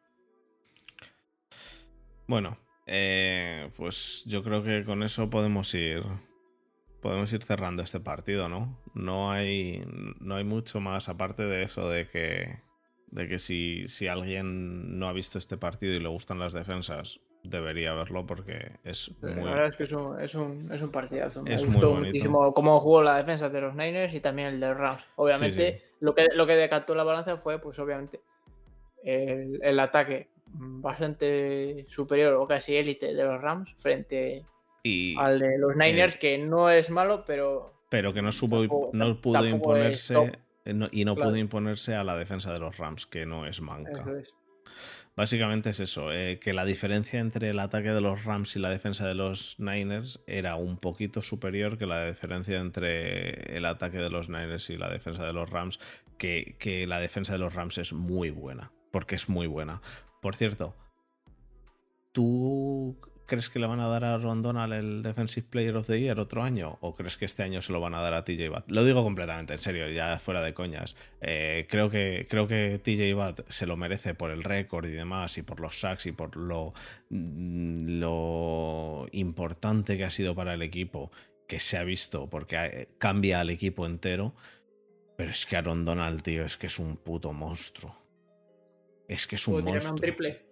Bueno, 2.27 2.57
eh, 2.87 3.69
pues 3.75 4.23
yo 4.25 4.43
creo 4.43 4.63
que 4.63 4.85
con 4.85 5.03
eso 5.03 5.29
podemos 5.29 5.73
ir. 5.73 6.03
Podemos 7.01 7.31
ir 7.33 7.43
cerrando 7.43 7.83
este 7.83 7.99
partido, 7.99 8.49
¿no? 8.49 8.79
No 8.93 9.29
hay. 9.29 9.83
No 10.19 10.35
hay 10.35 10.45
mucho 10.45 10.79
más 10.79 11.09
aparte 11.09 11.43
de 11.43 11.63
eso 11.63 11.89
de 11.89 12.07
que. 12.07 12.59
De 13.07 13.27
que 13.27 13.39
si, 13.39 13.87
si 13.87 14.07
alguien 14.07 14.99
no 14.99 15.07
ha 15.07 15.13
visto 15.13 15.37
este 15.37 15.57
partido 15.57 15.93
y 15.93 15.99
le 15.99 16.09
gustan 16.09 16.39
las 16.39 16.53
defensas, 16.53 17.21
debería 17.43 17.93
verlo 17.93 18.25
porque 18.25 18.71
es 18.83 19.11
muy. 19.21 19.35
La 19.35 19.51
verdad 19.51 19.67
es 19.67 19.75
que 19.75 19.83
es 19.83 19.91
un, 19.91 20.19
es 20.19 20.35
un, 20.35 20.69
es 20.71 20.81
un 20.81 20.91
partidazo. 20.91 21.43
Me 21.43 21.53
es 21.53 21.65
gustó 21.65 21.93
muchísimo 21.93 22.53
cómo 22.53 22.79
jugó 22.79 23.03
la 23.03 23.17
defensa 23.17 23.49
de 23.49 23.61
los 23.61 23.75
Niners 23.75 24.13
y 24.13 24.19
también 24.19 24.49
el 24.49 24.59
de 24.59 24.73
Rams. 24.73 25.05
Obviamente, 25.15 25.83
Lo, 25.99 26.15
que, 26.15 26.27
lo 26.33 26.47
que 26.47 26.53
decantó 26.53 26.95
la 26.95 27.03
balanza 27.03 27.37
fue, 27.37 27.59
pues 27.59 27.79
obviamente, 27.79 28.21
el, 29.03 29.59
el 29.61 29.79
ataque 29.79 30.29
bastante 30.57 31.85
superior 31.87 32.33
o 32.33 32.47
casi 32.47 32.75
élite 32.75 33.13
de 33.13 33.23
los 33.23 33.41
Rams 33.41 33.73
frente 33.77 34.45
al 35.17 35.39
de 35.39 35.57
los 35.57 35.75
Niners, 35.75 36.15
eh, 36.15 36.19
que 36.19 36.37
no 36.37 36.69
es 36.69 36.89
malo, 36.89 37.23
pero. 37.25 37.73
Pero 37.89 38.13
que 38.13 38.21
no, 38.21 38.31
supo, 38.31 38.89
no 38.93 39.21
pudo 39.21 39.45
imponerse. 39.45 40.15
Eh, 40.65 40.73
y 40.91 41.05
no 41.05 41.15
pudo 41.15 41.37
imponerse 41.37 41.95
a 41.95 42.03
la 42.03 42.17
defensa 42.17 42.51
de 42.51 42.59
los 42.59 42.77
Rams, 42.77 43.05
que 43.05 43.25
no 43.25 43.45
es 43.45 43.61
manca. 43.61 44.03
Básicamente 45.15 45.71
es 45.71 45.79
eso, 45.79 46.11
eh, 46.11 46.39
que 46.39 46.53
la 46.53 46.63
diferencia 46.63 47.19
entre 47.19 47.49
el 47.49 47.59
ataque 47.59 47.89
de 47.89 48.01
los 48.01 48.25
Rams 48.25 48.55
y 48.55 48.59
la 48.59 48.69
defensa 48.69 49.07
de 49.07 49.15
los 49.15 49.59
Niners 49.59 50.21
era 50.27 50.55
un 50.57 50.77
poquito 50.77 51.23
superior 51.23 51.79
que 51.79 51.87
la 51.87 52.05
diferencia 52.05 52.59
entre 52.59 53.57
el 53.57 53.65
ataque 53.65 53.97
de 53.97 54.11
los 54.11 54.29
Niners 54.29 54.69
y 54.69 54.77
la 54.77 54.91
defensa 54.91 55.25
de 55.25 55.33
los 55.33 55.49
Rams, 55.49 55.79
que, 56.19 56.55
que 56.59 56.85
la 56.85 56.99
defensa 56.99 57.33
de 57.33 57.39
los 57.39 57.55
Rams 57.55 57.79
es 57.79 57.93
muy 57.93 58.29
buena, 58.29 58.71
porque 58.91 59.15
es 59.15 59.27
muy 59.27 59.47
buena. 59.47 59.81
Por 60.21 60.35
cierto, 60.35 60.75
¿tú 62.11 62.97
crees 63.27 63.49
que 63.49 63.59
le 63.59 63.67
van 63.67 63.79
a 63.79 63.87
dar 63.87 64.03
a 64.05 64.17
Ron 64.17 64.41
Donald 64.41 64.73
el 64.73 65.03
Defensive 65.03 65.45
Player 65.49 65.75
of 65.75 65.85
the 65.85 65.99
Year 65.99 66.19
otro 66.19 66.41
año? 66.41 66.77
¿O 66.81 66.95
crees 66.95 67.17
que 67.17 67.25
este 67.25 67.43
año 67.43 67.61
se 67.61 67.71
lo 67.71 67.79
van 67.79 67.93
a 67.93 68.01
dar 68.01 68.13
a 68.13 68.23
TJ 68.23 68.49
Watt? 68.49 68.71
Lo 68.71 68.83
digo 68.83 69.03
completamente 69.03 69.53
en 69.53 69.59
serio, 69.59 69.89
ya 69.89 70.17
fuera 70.17 70.41
de 70.41 70.53
coñas. 70.53 70.95
Eh, 71.21 71.67
creo, 71.69 71.89
que, 71.89 72.25
creo 72.27 72.47
que 72.47 72.79
TJ 72.83 73.13
Watt 73.13 73.41
se 73.47 73.67
lo 73.67 73.75
merece 73.75 74.15
por 74.15 74.31
el 74.31 74.43
récord 74.43 74.87
y 74.87 74.93
demás, 74.93 75.37
y 75.37 75.43
por 75.43 75.59
los 75.59 75.79
sacks 75.79 76.07
y 76.07 76.13
por 76.13 76.35
lo, 76.35 76.73
mm, 77.09 77.99
lo 77.99 79.07
importante 79.11 79.97
que 79.97 80.05
ha 80.05 80.09
sido 80.09 80.33
para 80.33 80.53
el 80.53 80.61
equipo, 80.61 81.11
que 81.47 81.59
se 81.59 81.77
ha 81.77 81.83
visto, 81.83 82.29
porque 82.29 82.55
eh, 82.57 82.89
cambia 82.97 83.41
al 83.41 83.49
equipo 83.49 83.85
entero. 83.85 84.33
Pero 85.17 85.31
es 85.31 85.45
que 85.45 85.57
Aaron 85.57 85.83
Donald, 85.83 86.21
tío, 86.21 86.43
es 86.43 86.57
que 86.57 86.67
es 86.67 86.79
un 86.79 86.95
puto 86.95 87.33
monstruo. 87.33 88.06
Es 89.07 89.27
que 89.27 89.35
es 89.35 89.47
un 89.47 89.63
monstruo. 89.63 89.93
Un 89.93 90.01
triple? 90.01 90.47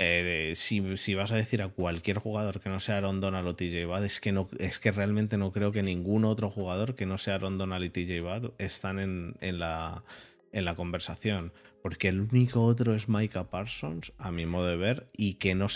Eh, 0.00 0.52
si, 0.54 1.14
vas 1.16 1.32
a 1.32 1.36
decir 1.36 1.60
a 1.60 1.68
cualquier 1.70 2.18
jugador 2.18 2.60
que 2.60 2.68
no 2.68 2.78
sea 2.78 2.98
Aaron 2.98 3.20
Donald 3.20 3.48
o 3.48 3.56
TJ 3.56 3.84
Watt, 3.86 4.04
es 4.04 4.20
que, 4.20 4.30
no, 4.30 4.48
es 4.60 4.78
que 4.78 4.92
realmente 4.92 5.38
no 5.38 5.50
creo 5.50 5.72
que 5.72 5.82
ningún 5.82 6.24
otro 6.24 6.50
jugador 6.50 6.94
que 6.94 7.04
no 7.04 7.18
sea 7.18 7.34
Aaron 7.34 7.58
Donald 7.58 7.84
y 7.84 7.90
TJ 7.90 8.22
Watt 8.22 8.44
están 8.58 9.00
en, 9.00 9.58
la, 9.58 10.04
en 10.52 10.64
la 10.64 10.76
conversación. 10.76 11.52
Porque 11.88 12.08
el 12.08 12.20
único 12.20 12.62
otro 12.64 12.94
es 12.94 13.08
Micah 13.08 13.44
Parsons, 13.44 14.12
a 14.18 14.30
mi 14.30 14.44
modo 14.44 14.66
de 14.66 14.76
ver, 14.76 15.04
y 15.16 15.36
que 15.36 15.54
no 15.54 15.68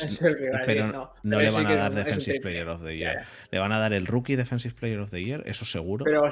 Pero 0.67 1.15
no, 1.23 1.41
le 1.41 1.49
van 1.49 1.67
a 1.67 1.75
dar 1.75 1.95
Defensive 1.95 2.39
Player 2.41 2.69
of 2.69 2.85
the 2.85 2.95
Year. 2.95 3.25
Le 3.51 3.59
van 3.59 3.73
a 3.73 3.79
dar 3.79 3.95
el 3.95 4.07
Rookie 4.07 4.37
Defensive 4.37 4.75
Player 4.79 4.99
of 4.99 5.11
the 5.11 5.25
Year, 5.25 5.43
eso 5.47 5.65
seguro. 5.65 6.05
Pero, 6.05 6.29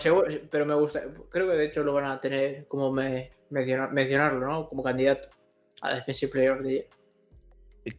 pero 0.50 0.66
me 0.66 0.74
gusta, 0.74 1.00
creo 1.30 1.48
que 1.48 1.54
de 1.54 1.64
hecho 1.64 1.82
lo 1.82 1.94
van 1.94 2.04
a 2.04 2.20
tener 2.20 2.66
como 2.68 2.92
me, 2.92 3.30
mencionarlo, 3.48 4.46
¿no? 4.46 4.68
Como 4.68 4.82
candidato 4.82 5.30
a 5.80 5.94
Defensive 5.94 6.30
Player 6.30 6.50
of 6.50 6.60
the 6.62 6.70
Year. 6.70 6.84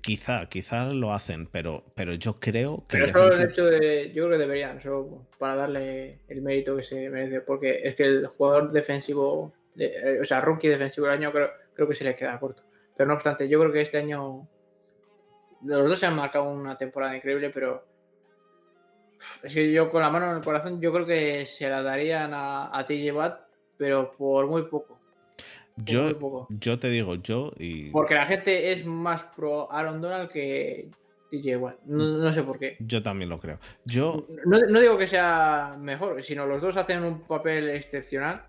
Quizá, 0.01 0.45
quizá 0.49 0.85
lo 0.85 1.13
hacen, 1.13 1.47
pero, 1.47 1.83
pero 1.95 2.13
yo 2.13 2.39
creo 2.39 2.85
que. 2.87 2.99
Pero 2.99 3.07
solo 3.07 3.29
el 3.35 3.49
hecho 3.49 3.65
de. 3.65 4.11
Yo 4.13 4.25
creo 4.27 4.37
que 4.37 4.43
deberían, 4.43 4.79
solo 4.79 5.25
para 5.39 5.55
darle 5.55 6.19
el 6.27 6.43
mérito 6.43 6.77
que 6.77 6.83
se 6.83 7.09
merece. 7.09 7.41
Porque 7.41 7.81
es 7.83 7.95
que 7.95 8.03
el 8.03 8.27
jugador 8.27 8.71
defensivo, 8.71 9.51
eh, 9.79 10.19
o 10.21 10.25
sea, 10.25 10.41
rookie 10.41 10.67
defensivo 10.67 11.07
del 11.07 11.15
año, 11.15 11.31
creo, 11.31 11.49
creo 11.73 11.87
que 11.87 11.95
se 11.95 12.03
le 12.03 12.15
queda 12.15 12.39
corto. 12.39 12.63
Pero 12.95 13.07
no 13.07 13.13
obstante, 13.13 13.47
yo 13.47 13.59
creo 13.59 13.71
que 13.71 13.81
este 13.81 13.97
año. 13.97 14.47
Los 15.63 15.89
dos 15.89 15.99
se 15.99 16.07
han 16.07 16.15
marcado 16.15 16.49
una 16.49 16.77
temporada 16.77 17.15
increíble, 17.15 17.49
pero. 17.49 17.85
Es 19.43 19.53
que 19.53 19.71
yo 19.71 19.91
con 19.91 20.01
la 20.01 20.09
mano 20.09 20.31
en 20.31 20.37
el 20.37 20.43
corazón, 20.43 20.81
yo 20.81 20.91
creo 20.91 21.05
que 21.05 21.45
se 21.45 21.69
la 21.69 21.83
darían 21.83 22.33
a, 22.33 22.75
a 22.75 22.85
TJ 22.85 23.11
Watt, 23.11 23.39
pero 23.77 24.11
por 24.11 24.47
muy 24.47 24.63
poco. 24.63 25.01
Yo, 25.77 26.47
yo 26.49 26.79
te 26.79 26.89
digo, 26.89 27.15
yo 27.15 27.51
y. 27.57 27.89
Porque 27.91 28.15
la 28.15 28.25
gente 28.25 28.71
es 28.71 28.85
más 28.85 29.23
pro 29.23 29.71
Aaron 29.71 30.01
Donald 30.01 30.29
que 30.29 30.89
DJ 31.31 31.57
Watt. 31.57 31.79
No, 31.85 32.31
sé 32.33 32.43
por 32.43 32.59
qué. 32.59 32.77
Yo 32.79 33.01
también 33.01 33.29
lo 33.29 33.39
creo. 33.39 33.57
Yo. 33.85 34.27
No, 34.45 34.79
digo 34.79 34.97
que 34.97 35.07
sea 35.07 35.75
mejor, 35.79 36.21
sino 36.23 36.45
los 36.45 36.61
dos 36.61 36.77
hacen 36.77 37.03
un 37.03 37.21
papel 37.21 37.69
excepcional. 37.69 38.43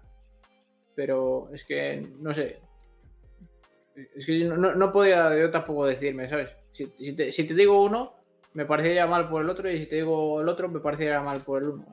Pero 0.94 1.46
es 1.54 1.64
que, 1.64 2.06
no 2.18 2.34
sé. 2.34 2.60
Es 3.94 4.26
que 4.26 4.44
no, 4.44 4.74
no 4.74 4.92
podía 4.92 5.38
yo 5.38 5.50
tampoco 5.50 5.86
decirme, 5.86 6.28
¿sabes? 6.28 6.50
Si, 6.72 6.86
te, 7.12 7.30
si 7.32 7.44
te 7.44 7.54
digo 7.54 7.82
uno, 7.82 8.14
me 8.54 8.64
parecería 8.64 9.06
mal 9.06 9.28
por 9.28 9.42
el 9.42 9.50
otro, 9.50 9.70
y 9.70 9.80
si 9.80 9.86
te 9.86 9.96
digo 9.96 10.40
el 10.40 10.48
otro, 10.48 10.68
me 10.68 10.80
parecería 10.80 11.20
mal 11.20 11.40
por 11.40 11.62
el 11.62 11.68
uno. 11.70 11.84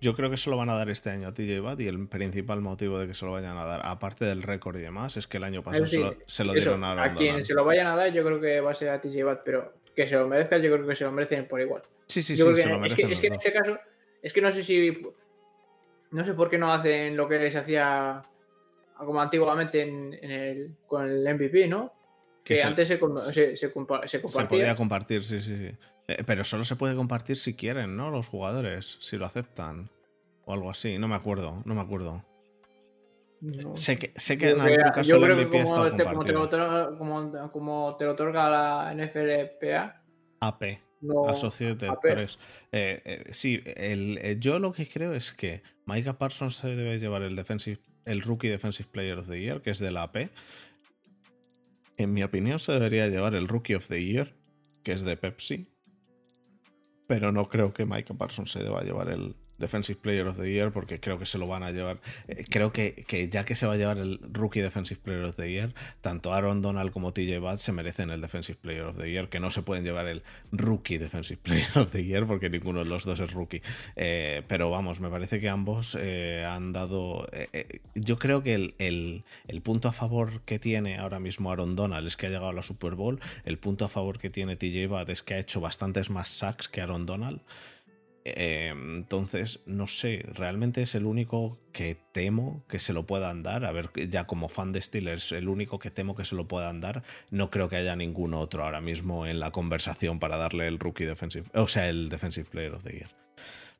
Yo 0.00 0.14
creo 0.14 0.30
que 0.30 0.36
se 0.36 0.50
lo 0.50 0.56
van 0.56 0.68
a 0.68 0.74
dar 0.74 0.90
este 0.90 1.10
año 1.10 1.28
a 1.28 1.32
TJ 1.32 1.60
Watt 1.60 1.80
y 1.80 1.86
el 1.86 2.08
principal 2.08 2.60
motivo 2.60 2.98
de 2.98 3.06
que 3.06 3.14
se 3.14 3.24
lo 3.24 3.32
vayan 3.32 3.56
a 3.56 3.64
dar, 3.64 3.82
aparte 3.84 4.24
del 4.24 4.42
récord 4.42 4.76
y 4.76 4.82
demás, 4.82 5.16
es 5.16 5.28
que 5.28 5.36
el 5.36 5.44
año 5.44 5.62
pasado 5.62 5.86
se, 5.86 6.44
lo, 6.44 6.52
dieron 6.52 6.82
a 6.82 7.04
A 7.04 7.14
quien 7.14 7.44
se 7.44 7.54
lo 7.54 7.64
vayan 7.64 7.86
a 7.86 7.94
dar, 7.94 8.12
yo 8.12 8.24
creo 8.24 8.40
que 8.40 8.60
va 8.60 8.72
a 8.72 8.74
ser 8.74 8.88
a 8.88 9.00
TJ 9.00 9.24
Watt, 9.24 9.42
pero 9.44 9.74
que 9.94 10.08
se 10.08 10.16
lo 10.16 10.26
merezca, 10.26 10.58
yo 10.58 10.72
creo 10.72 10.86
que 10.86 10.96
se 10.96 11.04
lo 11.04 11.12
merecen 11.12 11.46
por 11.46 11.60
igual. 11.60 11.82
Sí, 12.06 12.22
sí, 12.22 12.36
sí, 12.36 12.42
se 12.42 12.68
lo 12.68 12.78
merecen. 12.78 13.12
Es 13.12 13.20
que, 13.20 13.26
en 13.28 13.34
este 13.34 13.52
caso, 13.52 13.78
es 14.22 14.32
que 14.32 14.40
no 14.40 14.50
sé 14.50 14.62
si. 14.62 15.02
No 16.10 16.24
sé 16.24 16.34
por 16.34 16.50
qué 16.50 16.58
no 16.58 16.72
hacen 16.72 17.16
lo 17.16 17.28
que 17.28 17.50
se 17.50 17.58
hacía 17.58 18.22
como 19.04 19.20
antiguamente 19.20 19.82
en, 19.82 20.14
el, 20.22 20.76
con 20.86 21.08
el 21.08 21.34
MVP, 21.34 21.68
¿no? 21.68 21.90
Que, 22.44 22.60
antes 22.62 22.88
se, 22.88 22.98
se, 22.98 23.56
se, 23.56 23.72
compartía. 23.72 24.20
Se 24.26 24.44
podía 24.46 24.74
compartir, 24.74 25.22
sí, 25.22 25.38
sí, 25.38 25.56
sí. 25.56 25.76
Eh, 26.08 26.24
pero 26.26 26.44
solo 26.44 26.64
se 26.64 26.76
puede 26.76 26.96
compartir 26.96 27.36
si 27.36 27.54
quieren, 27.54 27.96
¿no? 27.96 28.10
Los 28.10 28.28
jugadores, 28.28 28.98
si 29.00 29.16
lo 29.16 29.26
aceptan. 29.26 29.88
O 30.44 30.52
algo 30.52 30.70
así, 30.70 30.98
no 30.98 31.06
me 31.06 31.14
acuerdo, 31.14 31.62
no 31.64 31.74
me 31.74 31.80
acuerdo. 31.80 32.22
sé 33.74 33.98
que, 33.98 34.12
sé 34.16 34.36
que 34.38 34.50
en 34.50 34.60
algún 34.60 34.90
caso 34.92 35.16
el 35.16 35.36
MVP 35.36 35.58
este, 35.58 36.04
como, 36.04 36.48
te 36.48 36.56
lo, 36.56 36.98
como, 36.98 37.50
como, 37.52 37.96
te 37.96 38.04
lo, 38.04 38.12
otorga 38.12 38.50
la 38.50 38.94
NFLPA. 38.94 40.02
AP. 40.40 40.80
No, 41.00 41.28
Associated 41.28 41.88
Press. 42.00 42.38
Eh, 42.70 43.02
eh, 43.04 43.24
sí, 43.30 43.60
el, 43.64 44.38
yo 44.40 44.58
lo 44.58 44.72
que 44.72 44.88
creo 44.88 45.12
es 45.12 45.32
que 45.32 45.62
Micah 45.84 46.16
Parsons 46.16 46.56
se 46.56 46.74
debe 46.74 46.98
llevar 46.98 47.22
el, 47.22 47.34
defensive, 47.34 47.80
el 48.04 48.22
Rookie 48.22 48.48
Defensive 48.48 48.88
Player 48.90 49.18
of 49.18 49.28
the 49.28 49.40
Year, 49.40 49.62
que 49.62 49.70
es 49.70 49.78
de 49.78 49.92
la 49.92 50.04
AP. 50.04 50.30
En 51.96 52.12
mi 52.12 52.22
opinión, 52.22 52.58
se 52.58 52.72
debería 52.72 53.08
llevar 53.08 53.34
el 53.34 53.48
Rookie 53.48 53.74
of 53.74 53.86
the 53.88 54.02
Year, 54.04 54.34
que 54.82 54.92
es 54.92 55.02
de 55.02 55.16
Pepsi 55.16 55.72
pero 57.12 57.30
no 57.30 57.46
creo 57.50 57.74
que 57.74 57.84
Micah 57.84 58.14
Parsons 58.14 58.50
se 58.50 58.62
deba 58.62 58.80
llevar 58.80 59.10
el, 59.10 59.36
Defensive 59.58 60.00
Player 60.00 60.26
of 60.26 60.36
the 60.36 60.50
Year 60.50 60.72
porque 60.72 61.00
creo 61.00 61.18
que 61.18 61.26
se 61.26 61.38
lo 61.38 61.46
van 61.46 61.62
a 61.62 61.70
llevar. 61.70 61.98
Eh, 62.28 62.44
creo 62.48 62.72
que, 62.72 63.04
que, 63.06 63.28
ya 63.28 63.44
que 63.44 63.54
se 63.54 63.66
va 63.66 63.74
a 63.74 63.76
llevar 63.76 63.98
el 63.98 64.20
Rookie 64.32 64.60
Defensive 64.60 65.00
Player 65.02 65.24
of 65.24 65.36
the 65.36 65.50
Year, 65.50 65.74
tanto 66.00 66.32
Aaron 66.32 66.62
Donald 66.62 66.90
como 66.90 67.12
TJ 67.12 67.38
Watt 67.40 67.58
se 67.58 67.72
merecen 67.72 68.10
el 68.10 68.20
Defensive 68.20 68.58
Player 68.60 68.82
of 68.82 68.98
the 68.98 69.10
Year, 69.10 69.28
que 69.28 69.40
no 69.40 69.50
se 69.50 69.62
pueden 69.62 69.84
llevar 69.84 70.06
el 70.06 70.22
Rookie 70.50 70.98
Defensive 70.98 71.40
Player 71.42 71.70
of 71.76 71.90
the 71.92 72.04
Year 72.04 72.26
porque 72.26 72.50
ninguno 72.50 72.84
de 72.84 72.90
los 72.90 73.04
dos 73.04 73.20
es 73.20 73.32
rookie. 73.32 73.62
Eh, 73.96 74.42
pero 74.48 74.70
vamos, 74.70 75.00
me 75.00 75.10
parece 75.10 75.40
que 75.40 75.48
ambos 75.48 75.96
eh, 76.00 76.44
han 76.44 76.72
dado. 76.72 77.28
yo 77.94 78.18
creo 78.18 78.42
que 78.42 78.54
el, 78.54 78.74
el, 78.78 79.22
el, 79.46 79.62
punto 79.62 79.88
a 79.88 79.92
favor 79.92 80.40
que 80.42 80.58
tiene 80.58 80.98
ahora 80.98 81.20
mismo 81.20 81.50
Aaron 81.52 81.76
Donald 81.76 82.06
es 82.06 82.16
que 82.16 82.26
ha 82.26 82.30
llegado 82.30 82.48
a 82.48 82.52
la 82.52 82.62
Super 82.62 82.94
Bowl. 82.94 83.20
El 83.44 83.58
punto 83.58 83.84
a 83.84 83.88
favor 83.88 84.18
que 84.18 84.30
tiene 84.30 84.56
TJ 84.56 84.86
Watt 84.90 85.08
es 85.08 85.22
que 85.22 85.34
ha 85.34 85.38
hecho 85.38 85.60
bastantes 85.60 86.10
más 86.10 86.28
sacks 86.28 86.68
que 86.68 86.80
Aaron 86.80 87.06
Donald. 87.06 87.40
Em, 88.24 88.96
entonces, 88.96 89.62
no 89.66 89.88
sé, 89.88 90.24
realmente 90.32 90.82
es 90.82 90.94
el 90.94 91.06
único 91.06 91.58
que 91.72 91.96
temo 92.12 92.64
que 92.68 92.78
se 92.78 92.92
lo 92.92 93.04
puedan 93.04 93.42
dar. 93.42 93.64
A 93.64 93.72
ver, 93.72 93.90
ya 94.08 94.26
como 94.26 94.48
fan 94.48 94.72
de 94.72 94.80
Steelers, 94.80 95.32
el 95.32 95.48
único 95.48 95.78
que 95.78 95.90
temo 95.90 96.14
que 96.14 96.24
se 96.24 96.36
lo 96.36 96.46
puedan 96.46 96.80
dar. 96.80 97.02
No 97.30 97.50
creo 97.50 97.68
que 97.68 97.76
haya 97.76 97.96
ningún 97.96 98.34
otro 98.34 98.64
ahora 98.64 98.80
mismo 98.80 99.26
en 99.26 99.40
la 99.40 99.50
conversación 99.50 100.20
para 100.20 100.36
darle 100.36 100.68
el 100.68 100.78
rookie 100.78 101.04
defensive, 101.04 101.48
o 101.54 101.66
sea, 101.66 101.88
el 101.88 102.08
defensive 102.08 102.48
player 102.48 102.74
of 102.74 102.84
the 102.84 102.92
year. 102.92 103.10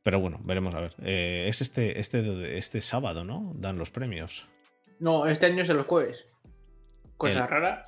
Pero 0.03 0.19
bueno, 0.19 0.41
veremos 0.43 0.75
a 0.75 0.81
ver. 0.81 0.95
Eh, 1.03 1.47
es 1.49 1.61
este, 1.61 2.01
este, 2.01 2.59
este 2.59 2.81
sábado, 2.81 3.25
¿no? 3.25 3.53
Dan 3.55 3.79
los 3.79 3.93
premios. 3.93 4.49
No, 4.99 5.27
este 5.27 5.47
año 5.47 5.63
es 5.63 5.69
el 5.69 5.83
jueves. 5.83 6.27
Cosa 7.17 7.47
rara. 7.47 7.87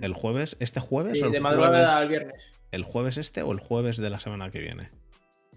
el, 0.00 0.14
jueves? 0.14 0.56
¿Este 0.60 0.78
jueves? 0.78 1.20
o 1.20 1.26
el 1.26 1.32
de 1.32 1.40
madrugada 1.40 1.98
al 1.98 2.08
viernes. 2.08 2.40
¿El 2.70 2.84
jueves 2.84 3.18
este 3.18 3.42
o 3.42 3.50
el 3.50 3.58
jueves 3.58 3.96
de 3.96 4.10
la 4.10 4.20
semana 4.20 4.50
que 4.52 4.60
viene? 4.60 4.90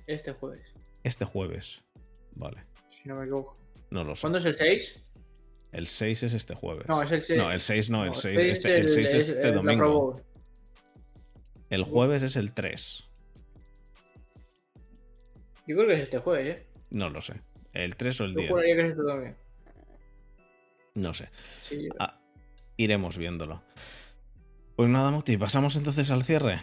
Este 0.08 0.32
jueves. 0.34 0.74
Este 1.04 1.26
jueves. 1.26 1.84
Vale. 2.36 2.64
Si 2.90 3.08
no 3.08 3.16
me 3.16 3.24
equivoco. 3.24 3.58
No 3.90 4.04
lo 4.04 4.16
sé. 4.16 4.22
¿Cuándo 4.22 4.40
es 4.40 4.46
el 4.46 4.56
6? 4.56 5.04
El 5.72 5.88
6 5.88 6.24
es 6.24 6.34
este 6.34 6.56
jueves. 6.56 6.88
No, 6.88 7.02
es 7.02 7.12
el 7.12 7.22
6. 7.22 7.40
No, 7.40 7.52
el 7.52 7.60
6 7.60 7.90
no, 7.90 8.06
el 8.06 8.16
6, 8.16 8.42
este, 8.44 8.78
el 8.78 8.88
6 8.88 9.14
es 9.14 9.30
este 9.30 9.52
domingo. 9.52 10.22
El 11.70 11.84
jueves 11.84 12.22
es 12.24 12.36
el 12.36 12.54
3. 12.54 13.10
Yo 15.66 15.76
creo 15.76 15.88
que 15.88 15.94
es 15.96 16.02
este 16.04 16.20
jueves, 16.20 16.58
¿eh? 16.58 16.68
No 16.92 17.10
lo 17.10 17.22
sé. 17.22 17.42
El 17.74 17.96
3 17.96 18.22
o 18.22 18.26
el 18.26 18.34
10. 18.36 18.54
que 18.54 18.72
es 18.72 18.90
este 18.90 19.02
domingo. 19.02 19.36
No 20.96 21.14
sé. 21.14 21.30
ah, 22.00 22.20
iremos 22.78 23.18
viéndolo. 23.18 23.64
Pues 24.76 24.90
nada, 24.90 25.10
Moti, 25.12 25.38
pasamos 25.38 25.76
entonces 25.76 26.12
al 26.12 26.24
cierre. 26.24 26.60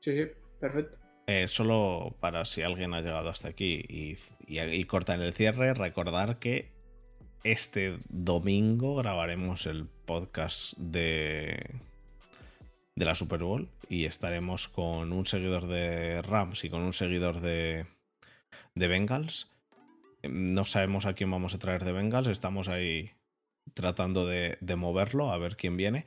Sí, 0.00 0.12
sí, 0.16 0.30
perfecto. 0.60 0.98
Eh, 1.28 1.46
solo 1.46 2.16
para 2.20 2.46
si 2.46 2.62
alguien 2.62 2.94
ha 2.94 3.02
llegado 3.02 3.28
hasta 3.28 3.48
aquí 3.48 3.84
y, 3.86 4.16
y, 4.46 4.58
en 4.60 5.20
el 5.20 5.34
cierre, 5.34 5.74
recordar 5.74 6.38
que 6.38 6.72
este 7.44 7.98
domingo 8.08 8.96
grabaremos 8.96 9.66
el 9.66 9.88
podcast 10.06 10.78
de, 10.78 11.74
de 12.94 13.04
la 13.04 13.14
Super 13.14 13.42
Bowl 13.42 13.68
y 13.90 14.06
estaremos 14.06 14.68
con 14.68 15.12
un 15.12 15.26
seguidor 15.26 15.66
de 15.66 16.22
Rams 16.22 16.64
y 16.64 16.70
con 16.70 16.80
un 16.80 16.94
seguidor 16.94 17.42
de, 17.42 17.84
de 18.74 18.88
Bengals. 18.88 19.50
No 20.22 20.64
sabemos 20.64 21.04
a 21.04 21.12
quién 21.12 21.30
vamos 21.30 21.52
a 21.52 21.58
traer 21.58 21.84
de 21.84 21.92
Bengals, 21.92 22.28
estamos 22.28 22.68
ahí 22.68 23.10
tratando 23.74 24.24
de, 24.24 24.56
de 24.62 24.76
moverlo, 24.76 25.30
a 25.30 25.36
ver 25.36 25.56
quién 25.56 25.76
viene. 25.76 26.06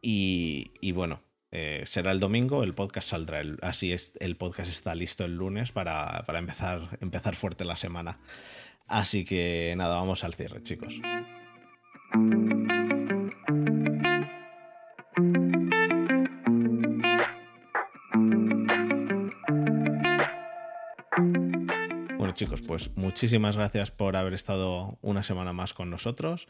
Y, 0.00 0.72
y 0.80 0.90
bueno, 0.90 1.22
eh, 1.54 1.82
será 1.84 2.12
el 2.12 2.20
domingo, 2.20 2.64
el 2.64 2.72
podcast 2.72 3.10
saldrá. 3.10 3.42
Así 3.60 3.92
es, 3.92 4.14
el 4.20 4.36
podcast 4.36 4.70
está 4.70 4.94
listo 4.94 5.26
el 5.26 5.36
lunes 5.36 5.70
para, 5.70 6.24
para 6.24 6.38
empezar, 6.38 6.96
empezar 7.02 7.36
fuerte 7.36 7.66
la 7.66 7.76
semana. 7.76 8.18
Así 8.86 9.26
que 9.26 9.74
nada, 9.76 9.96
vamos 9.96 10.24
al 10.24 10.32
cierre, 10.32 10.62
chicos. 10.62 11.00
Bueno 22.16 22.32
chicos, 22.32 22.62
pues 22.62 22.96
muchísimas 22.96 23.56
gracias 23.56 23.90
por 23.90 24.16
haber 24.16 24.32
estado 24.32 24.98
una 25.02 25.22
semana 25.22 25.52
más 25.52 25.74
con 25.74 25.90
nosotros. 25.90 26.48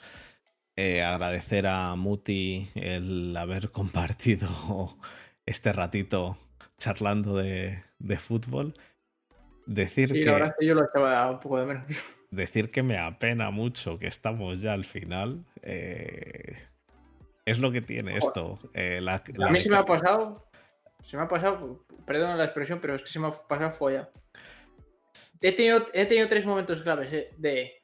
Eh, 0.77 1.03
agradecer 1.03 1.67
a 1.67 1.95
Muti 1.97 2.71
el 2.75 3.37
haber 3.37 3.71
compartido 3.73 4.49
este 5.45 5.73
ratito 5.73 6.39
charlando 6.79 7.37
de, 7.37 7.83
fútbol. 8.19 8.75
Decir 9.67 10.13
que, 10.13 10.25
yo 10.25 10.75
lo 10.75 10.85
echaba 10.85 11.31
un 11.31 11.41
poco 11.41 11.61
de 11.61 11.67
menos. 11.67 11.85
Decir 12.31 12.71
que 12.71 12.83
me 12.83 12.97
apena 12.97 13.51
mucho 13.51 13.97
que 13.97 14.07
estamos 14.07 14.63
ya 14.63 14.73
al 14.73 14.85
final. 14.85 15.45
Eh, 15.63 16.57
es 17.45 17.59
lo 17.59 17.71
que 17.71 17.83
tiene 17.83 18.17
esto. 18.17 18.59
Eh, 18.73 19.05
a 19.07 19.51
mí 19.51 19.61
se 19.61 19.69
me 19.69 19.77
ha 19.77 19.85
pasado. 19.85 20.49
Se 21.03 21.17
me 21.17 21.25
ha 21.25 21.29
pasado. 21.29 21.85
Perdón 22.07 22.39
la 22.39 22.45
expresión, 22.45 22.81
pero 22.81 22.95
es 22.95 23.03
que 23.03 23.11
se 23.11 23.21
me 23.21 23.29
ha 23.29 23.33
pasado 23.33 23.71
folla. 23.73 24.09
He 25.43 25.53
tenido, 25.53 25.87
he 25.93 26.07
tenido 26.07 26.29
tres 26.29 26.47
momentos 26.47 26.83
claves 26.83 27.11
de 27.37 27.82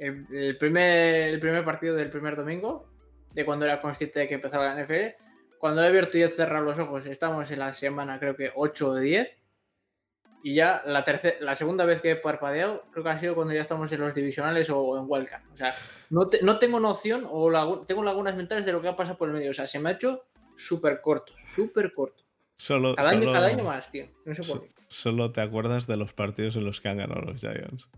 el, 0.00 0.56
primer, 0.56 1.28
el 1.28 1.40
primer 1.40 1.64
partido 1.64 1.94
del 1.94 2.10
primer 2.10 2.34
domingo, 2.34 2.88
de 3.32 3.44
cuando 3.44 3.66
era 3.66 3.80
consciente 3.80 4.20
de 4.20 4.28
que 4.28 4.34
empezaba 4.34 4.74
la 4.74 4.82
NFL. 4.82 5.14
Cuando 5.58 5.82
he 5.82 5.86
abierto 5.86 6.16
y 6.16 6.22
he 6.22 6.28
cerrado 6.28 6.64
los 6.64 6.78
ojos, 6.78 7.04
estamos 7.06 7.50
en 7.50 7.58
la 7.58 7.72
semana 7.74 8.18
creo 8.18 8.34
que 8.34 8.50
8 8.54 8.88
o 8.88 8.96
10. 8.96 9.28
Y 10.42 10.54
ya 10.54 10.80
la, 10.86 11.04
tercera, 11.04 11.36
la 11.40 11.54
segunda 11.54 11.84
vez 11.84 12.00
que 12.00 12.12
he 12.12 12.16
parpadeado, 12.16 12.84
creo 12.92 13.04
que 13.04 13.10
ha 13.10 13.18
sido 13.18 13.34
cuando 13.34 13.52
ya 13.52 13.60
estamos 13.60 13.92
en 13.92 14.00
los 14.00 14.14
divisionales 14.14 14.70
o 14.70 14.96
en 14.96 15.04
Wildcard. 15.06 15.42
O 15.52 15.56
sea, 15.56 15.74
no, 16.08 16.30
no 16.40 16.58
tengo 16.58 16.80
noción 16.80 17.26
o 17.30 17.84
tengo 17.86 18.02
lagunas 18.02 18.36
mentales 18.36 18.64
de 18.64 18.72
lo 18.72 18.80
que 18.80 18.88
ha 18.88 18.96
pasado 18.96 19.18
por 19.18 19.28
el 19.28 19.34
medio. 19.34 19.50
O 19.50 19.54
sea, 19.54 19.66
se 19.66 19.78
me 19.78 19.90
ha 19.90 19.92
hecho 19.92 20.24
súper 20.56 21.02
corto, 21.02 21.34
súper 21.36 21.92
corto. 21.92 22.24
Solo, 22.56 22.94
cada, 22.94 23.10
año, 23.10 23.30
cada 23.30 23.48
año 23.48 23.64
más, 23.64 23.90
tío. 23.90 24.06
No 24.24 24.34
sé 24.34 24.50
por 24.50 24.62
qué. 24.62 24.70
Solo 24.88 25.30
te 25.30 25.42
acuerdas 25.42 25.86
de 25.86 25.98
los 25.98 26.14
partidos 26.14 26.56
en 26.56 26.64
los 26.64 26.80
que 26.80 26.88
han 26.88 26.96
ganado 26.96 27.20
los 27.20 27.40
Giants. 27.40 27.90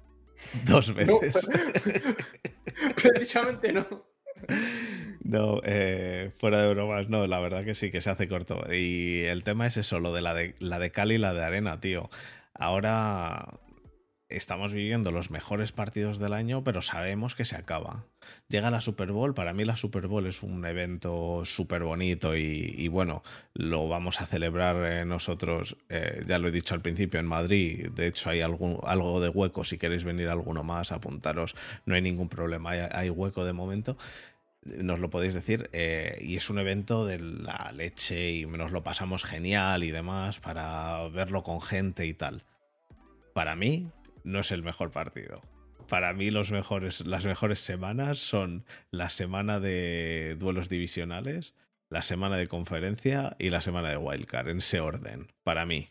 Dos 0.67 0.95
veces. 0.95 1.49
precisamente 3.03 3.73
no. 3.73 3.87
No, 5.23 5.61
eh, 5.65 6.33
fuera 6.39 6.61
de 6.63 6.75
bromas, 6.75 7.09
no, 7.09 7.27
la 7.27 7.39
verdad 7.41 7.65
que 7.65 7.75
sí, 7.75 7.91
que 7.91 8.01
se 8.01 8.11
hace 8.11 8.29
corto. 8.29 8.65
Y 8.73 9.23
el 9.23 9.45
tema 9.45 9.67
es 9.67 9.77
eso, 9.77 10.01
lo 10.01 10.13
de 10.13 10.21
la 10.21 10.35
de, 10.35 10.55
la 10.59 10.79
de 10.79 10.91
Cali 10.91 11.15
y 11.15 11.19
la 11.19 11.33
de 11.33 11.45
Arena, 11.45 11.81
tío. 11.81 12.11
Ahora 12.55 13.61
estamos 14.37 14.75
viviendo 14.75 15.11
los 15.11 15.31
mejores 15.31 15.73
partidos 15.73 16.19
del 16.19 16.33
año, 16.33 16.65
pero 16.65 16.83
sabemos 16.83 17.35
que 17.35 17.45
se 17.45 17.57
acaba. 17.57 18.05
Llega 18.49 18.71
la 18.71 18.81
Super 18.81 19.13
Bowl, 19.13 19.35
para 19.35 19.53
mí 19.53 19.65
la 19.65 19.77
Super 19.77 20.07
Bowl 20.07 20.27
es 20.27 20.43
un 20.43 20.65
evento 20.65 21.45
súper 21.45 21.85
bonito 21.85 22.37
y, 22.37 22.89
bueno, 22.89 23.23
lo 23.55 23.89
vamos 23.89 24.21
a 24.21 24.27
celebrar 24.27 24.77
eh, 24.85 25.05
nosotros, 25.05 25.77
eh, 25.89 26.23
ya 26.27 26.39
lo 26.39 26.49
he 26.49 26.53
dicho 26.53 26.75
al 26.75 26.83
principio, 26.83 27.21
en 27.21 27.27
Madrid. 27.27 27.91
De 27.91 28.07
hecho, 28.07 28.31
hay 28.31 28.41
algún, 28.41 28.79
algo 28.85 29.21
de 29.21 29.29
hueco, 29.29 29.65
si 29.65 29.79
queréis 29.79 30.05
venir 30.05 30.29
alguno 30.29 30.63
más, 30.63 30.93
apuntaros, 30.93 31.55
no 31.87 31.95
hay 31.95 32.03
ningún 32.03 32.29
problema, 32.29 32.71
hay, 32.71 33.11
hueco 33.11 33.45
de 33.45 33.53
momento 33.53 33.97
nos 34.65 35.01
lo 35.01 35.11
podéis 35.11 35.35
decir. 35.35 35.69
Eh, 35.73 36.19
y 36.21 36.37
es 36.37 36.49
un 36.49 36.59
evento 36.61 37.05
de 37.05 37.19
la 37.19 37.73
leche 37.75 38.31
y 38.31 38.47
nos 38.47 38.71
lo 38.71 38.85
pasamos 38.85 39.25
genial 39.25 39.83
y 39.83 39.91
demás 39.91 40.39
para 40.39 41.09
verlo 41.09 41.43
con 41.43 41.61
gente 41.61 42.07
y 42.07 42.15
tal. 42.15 42.45
Para 43.35 43.57
mí, 43.57 43.91
no 44.25 44.41
es 44.41 44.53
el 44.53 44.63
mejor 44.63 44.91
partido. 44.91 45.43
Para 45.89 46.13
mí 46.13 46.31
los 46.31 46.53
mejores, 46.53 47.07
las 47.07 47.25
mejores 47.27 47.61
semanas 47.61 48.19
son 48.19 48.65
la 48.91 49.11
semana 49.11 49.61
de 49.61 50.37
duelos 50.39 50.69
divisionales, 50.69 51.55
la 51.91 52.03
semana 52.03 52.37
de 52.37 52.47
conferencia 52.47 53.37
y 53.39 53.51
la 53.51 53.61
semana 53.61 53.91
de 53.91 53.99
wildcard, 53.99 54.49
en 54.49 54.59
ese 54.59 54.81
orden, 54.81 55.33
para 55.43 55.67
mí. 55.67 55.89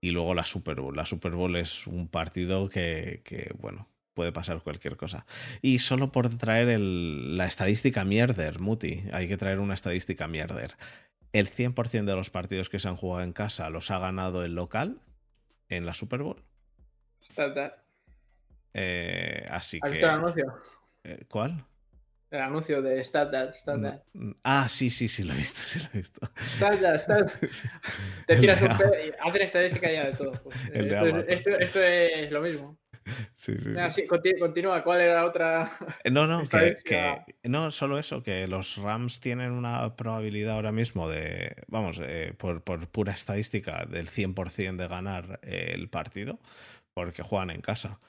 Y 0.00 0.12
luego 0.12 0.34
la 0.34 0.44
Super 0.44 0.80
Bowl. 0.80 0.96
La 0.96 1.04
Super 1.04 1.32
Bowl 1.32 1.56
es 1.56 1.86
un 1.86 2.08
partido 2.08 2.68
que, 2.68 3.52
bueno, 3.58 3.88
puede 4.14 4.32
pasar 4.32 4.62
cualquier 4.62 4.96
cosa. 4.96 5.26
Y 5.60 5.80
solo 5.80 6.12
por 6.12 6.30
traer 6.38 6.78
la 6.80 7.46
estadística 7.46 8.04
mierder, 8.04 8.60
Muti, 8.60 9.04
hay 9.12 9.28
que 9.28 9.36
traer 9.36 9.58
una 9.58 9.74
estadística 9.74 10.28
mierder. 10.28 10.76
El 11.32 11.50
100% 11.50 12.04
de 12.04 12.16
los 12.16 12.30
partidos 12.30 12.68
que 12.68 12.78
se 12.78 12.88
han 12.88 12.96
jugado 12.96 13.24
en 13.24 13.32
casa 13.32 13.68
los 13.68 13.90
ha 13.90 13.98
ganado 13.98 14.44
el 14.44 14.54
local 14.54 15.02
en 15.68 15.84
la 15.84 15.94
Super 15.94 16.22
Bowl. 16.22 16.42
Eh, 18.74 19.44
así 19.50 19.78
¿Has 19.82 19.90
que. 19.90 19.98
visto 19.98 20.06
el 20.06 20.14
anuncio? 20.14 20.54
Eh, 21.04 21.24
¿Cuál? 21.28 21.64
El 22.30 22.42
anuncio 22.42 22.82
de 22.82 23.02
StatDat, 23.02 23.54
Ah, 24.42 24.68
sí, 24.68 24.90
sí, 24.90 25.08
sí, 25.08 25.22
lo 25.24 25.32
he 25.32 25.36
visto, 25.36 25.60
sí 25.64 25.80
lo 25.80 25.88
he 25.94 25.96
visto. 25.96 26.20
StatDat, 26.56 26.98
StatDat. 27.00 27.32
Te 28.26 28.36
tiras 28.36 28.60
un 28.62 28.76
pedo 28.76 28.92
y 28.94 29.12
hacen 29.26 29.42
estadística 29.42 29.90
ya 29.90 30.06
de 30.06 30.12
todo. 30.12 30.32
Pues. 30.32 30.56
esto, 31.28 31.50
esto, 31.50 31.80
es 31.82 32.30
lo 32.30 32.42
mismo. 32.42 32.78
Sí, 33.32 33.54
sí, 33.58 33.72
sí. 33.94 34.06
Continúa, 34.38 34.84
¿cuál 34.84 35.00
era 35.00 35.14
la 35.14 35.24
otra? 35.24 35.70
Eh, 36.04 36.10
no, 36.10 36.26
no, 36.26 36.44
que, 36.46 36.74
que, 36.84 37.14
no, 37.44 37.70
solo 37.70 37.98
eso, 37.98 38.22
que 38.22 38.46
los 38.46 38.76
Rams 38.76 39.20
tienen 39.20 39.52
una 39.52 39.96
probabilidad 39.96 40.56
ahora 40.56 40.72
mismo 40.72 41.08
de, 41.08 41.56
vamos, 41.68 42.02
por, 42.36 42.62
por, 42.62 42.86
pura 42.88 43.12
estadística, 43.14 43.86
del 43.86 44.10
100% 44.10 44.76
de 44.76 44.88
ganar 44.88 45.40
el 45.42 45.88
partido 45.88 46.38
porque 46.98 47.22
juegan 47.22 47.50
en 47.50 47.60
casa. 47.60 48.00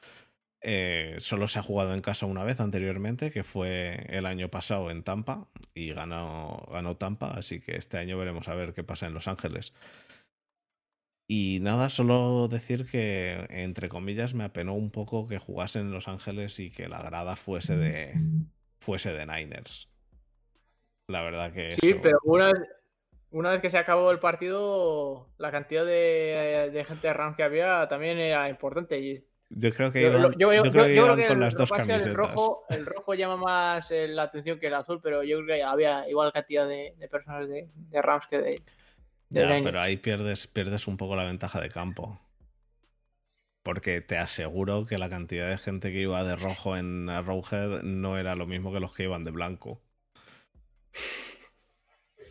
Eh, 0.62 1.16
solo 1.20 1.48
se 1.48 1.60
ha 1.60 1.62
jugado 1.62 1.94
en 1.94 2.02
casa 2.02 2.26
una 2.26 2.44
vez 2.44 2.60
anteriormente, 2.60 3.30
que 3.30 3.44
fue 3.44 4.08
el 4.10 4.26
año 4.26 4.50
pasado 4.50 4.90
en 4.90 5.04
Tampa, 5.04 5.48
y 5.76 5.94
ganó, 5.94 6.66
ganó 6.72 6.98
Tampa, 6.98 7.32
así 7.32 7.62
que 7.62 7.76
este 7.76 7.98
año 7.98 8.18
veremos 8.18 8.48
a 8.48 8.56
ver 8.56 8.74
qué 8.74 8.84
pasa 8.84 9.06
en 9.06 9.14
Los 9.14 9.28
Ángeles. 9.28 9.74
Y 11.28 11.60
nada, 11.62 11.90
solo 11.90 12.48
decir 12.48 12.88
que, 12.88 13.46
entre 13.52 13.90
comillas, 13.90 14.34
me 14.34 14.44
apenó 14.44 14.74
un 14.74 14.90
poco 14.90 15.28
que 15.28 15.38
jugasen 15.38 15.84
en 15.84 15.92
Los 15.92 16.08
Ángeles 16.08 16.60
y 16.60 16.72
que 16.72 16.90
la 16.90 17.04
grada 17.04 17.36
fuese 17.36 17.78
de, 17.78 18.14
fuese 18.80 19.14
de 19.14 19.28
Niners. 19.28 19.88
La 21.08 21.22
verdad 21.22 21.54
que... 21.54 21.76
Sí, 21.80 21.94
pero 22.02 22.18
una, 22.24 22.52
una 23.32 23.52
vez 23.52 23.62
que 23.62 23.70
se 23.70 23.78
acabó 23.78 24.12
el 24.12 24.20
partido, 24.20 25.30
la 25.38 25.52
cantidad 25.52 25.86
de, 25.86 26.86
gente 26.88 27.08
de 27.08 27.14
Rams 27.14 27.36
que 27.38 27.44
había 27.44 27.88
también 27.88 28.18
era 28.18 28.50
importante. 28.50 29.26
Yo 29.52 29.74
creo 29.74 29.92
que 29.92 30.02
iban, 30.02 30.22
yo, 30.38 30.50
creo 30.72 31.16
que 31.16 31.26
con 31.28 31.40
las 31.40 31.56
dos 31.56 31.70
camisetas. 31.70 32.06
El 32.06 32.14
rojo, 32.14 32.66
el 32.70 32.86
rojo 32.86 33.14
llama 33.16 33.38
más 33.38 33.90
eh, 33.90 34.08
la 34.08 34.24
atención 34.24 34.60
que 34.60 34.68
el 34.68 34.76
azul, 34.76 35.00
pero 35.02 35.24
yo 35.24 35.38
creo 35.38 35.58
que 35.58 35.64
había 35.64 36.08
igual 36.08 36.32
cantidad 36.32 36.68
de, 36.68 36.94
personas 37.10 37.48
de, 37.48 37.68
Rams 37.94 38.28
que 38.28 38.40
de. 38.40 38.56
ya, 39.30 39.60
pero 39.64 39.80
ahí 39.80 39.98
pierdes, 39.98 40.48
pierdes 40.48 40.88
un 40.88 40.98
poco 40.98 41.16
la 41.16 41.24
ventaja 41.24 41.60
de 41.60 41.70
campo. 41.70 42.20
Porque 43.64 44.02
te 44.02 44.18
aseguro 44.18 44.86
que 44.86 44.98
la 44.98 45.10
cantidad 45.10 45.50
de 45.50 45.58
gente 45.58 45.92
que 45.92 46.00
iba 46.00 46.24
de 46.24 46.36
rojo 46.36 46.78
en 46.78 47.10
Arrowhead 47.10 47.82
no 47.84 48.18
era 48.18 48.36
lo 48.36 48.48
mismo 48.48 48.72
que 48.72 48.80
los 48.80 48.94
que 48.94 49.04
iban 49.04 49.24
de 49.24 49.32
blanco. 49.32 49.82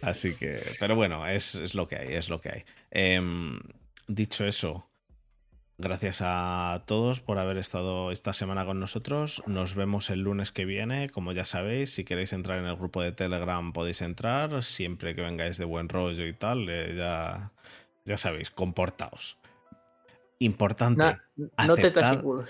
Así 0.03 0.35
que, 0.35 0.61
pero 0.79 0.97
bueno, 0.97 1.27
es, 1.27 1.75
lo 1.75 1.89
que 1.89 1.97
hay, 1.97 2.15
es 2.15 2.29
lo 2.29 2.41
que 2.41 2.51
hay. 2.51 2.65
Em, 2.91 3.59
dicho 4.07 4.45
eso, 4.47 4.89
gracias 5.79 6.21
a 6.23 6.83
todos 6.87 7.21
por 7.21 7.39
haber 7.39 7.57
estado 7.57 8.13
esta 8.13 8.33
semana 8.33 8.65
con 8.65 8.81
nosotros. 8.81 9.43
Nos 9.47 9.75
vemos 9.75 10.11
el 10.11 10.21
lunes 10.21 10.53
que 10.53 10.65
viene. 10.65 11.09
Como 11.11 11.33
ya 11.33 11.45
sabéis, 11.45 11.93
si 11.93 12.05
queréis 12.05 12.33
entrar 12.33 12.59
en 12.59 12.67
el 12.67 12.77
grupo 12.77 13.03
de 13.03 13.13
Telegram 13.13 13.73
podéis 13.73 14.03
entrar, 14.03 14.63
siempre 14.63 15.15
que 15.15 15.23
vengáis 15.23 15.57
de 15.59 15.65
buen 15.65 15.89
rollo 15.89 16.27
y 16.27 16.33
tal. 16.33 16.69
Eh, 16.69 16.95
ya, 16.97 17.53
ya 18.05 18.19
sabéis, 18.19 18.51
comportaos. 18.51 19.38
Importante. 20.41 21.03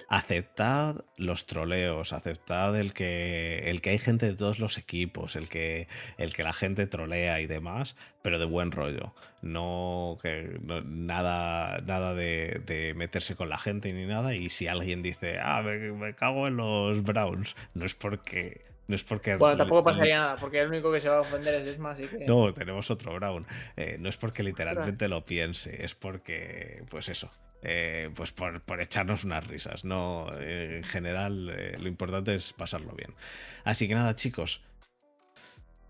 aceptad, 0.08 1.04
los 1.16 1.46
troleos, 1.46 2.12
aceptad 2.12 2.78
el 2.78 2.92
que, 2.92 3.70
el 3.70 3.80
que 3.80 3.90
hay 3.90 3.98
gente 3.98 4.26
de 4.26 4.34
todos 4.34 4.58
los 4.58 4.76
equipos, 4.76 5.36
el 5.36 5.48
que, 5.48 5.88
el 6.18 6.34
que 6.34 6.42
la 6.42 6.52
gente 6.52 6.86
trolea 6.86 7.40
y 7.40 7.46
demás, 7.46 7.96
pero 8.20 8.38
de 8.38 8.44
buen 8.44 8.72
rollo. 8.72 9.14
No, 9.40 10.18
que, 10.20 10.60
nada, 10.84 11.78
nada 11.86 12.12
de, 12.12 12.92
meterse 12.94 13.36
con 13.36 13.48
la 13.48 13.56
gente 13.56 13.90
ni 13.94 14.04
nada. 14.04 14.34
Y 14.34 14.50
si 14.50 14.68
alguien 14.68 15.00
dice, 15.00 15.38
ah, 15.40 15.62
me, 15.62 16.14
cago 16.14 16.46
en 16.46 16.58
los 16.58 17.02
Browns, 17.02 17.56
no 17.72 17.86
es 17.86 17.94
porque 17.94 18.67
no 18.88 18.94
es 18.94 19.04
porque. 19.04 19.36
Bueno, 19.36 19.56
tampoco 19.56 19.84
pasaría 19.84 20.16
nada, 20.16 20.36
porque 20.36 20.60
el 20.60 20.68
único 20.68 20.90
que 20.90 21.00
se 21.00 21.08
va 21.08 21.18
a 21.18 21.20
ofender 21.20 21.54
es 21.54 21.64
Desma, 21.66 21.92
así 21.92 22.08
que. 22.08 22.24
No, 22.26 22.52
tenemos 22.52 22.90
otro 22.90 23.14
Brown. 23.14 23.46
Eh, 23.76 23.96
no 24.00 24.08
es 24.08 24.16
porque 24.16 24.42
literalmente 24.42 25.08
lo 25.08 25.24
piense, 25.24 25.84
es 25.84 25.94
porque, 25.94 26.82
pues 26.90 27.08
eso, 27.08 27.30
eh, 27.62 28.10
pues 28.16 28.32
por, 28.32 28.62
echarnos 28.80 29.24
unas 29.24 29.46
risas. 29.46 29.84
No, 29.84 30.26
en 30.40 30.82
general, 30.84 31.50
eh, 31.56 31.76
lo 31.78 31.88
importante 31.88 32.34
es 32.34 32.52
pasarlo 32.54 32.92
bien. 32.92 33.14
Así 33.64 33.86
que 33.86 33.94
nada, 33.94 34.14
chicos. 34.14 34.62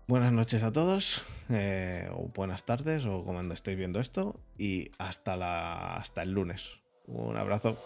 Buenas 0.07 0.33
noches 0.33 0.63
a 0.63 0.73
todos, 0.73 1.23
eh, 1.49 2.09
o 2.11 2.29
buenas 2.35 2.65
tardes, 2.65 3.05
o 3.05 3.23
cuando 3.23 3.53
estéis 3.53 3.77
viendo 3.77 3.99
esto, 3.99 4.39
y 4.57 4.91
hasta, 4.97 5.37
la, 5.37 5.95
hasta 5.95 6.23
el 6.23 6.31
lunes. 6.31 6.79
Un 7.05 7.37
abrazo. 7.37 7.77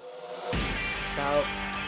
Chao. 1.15 1.82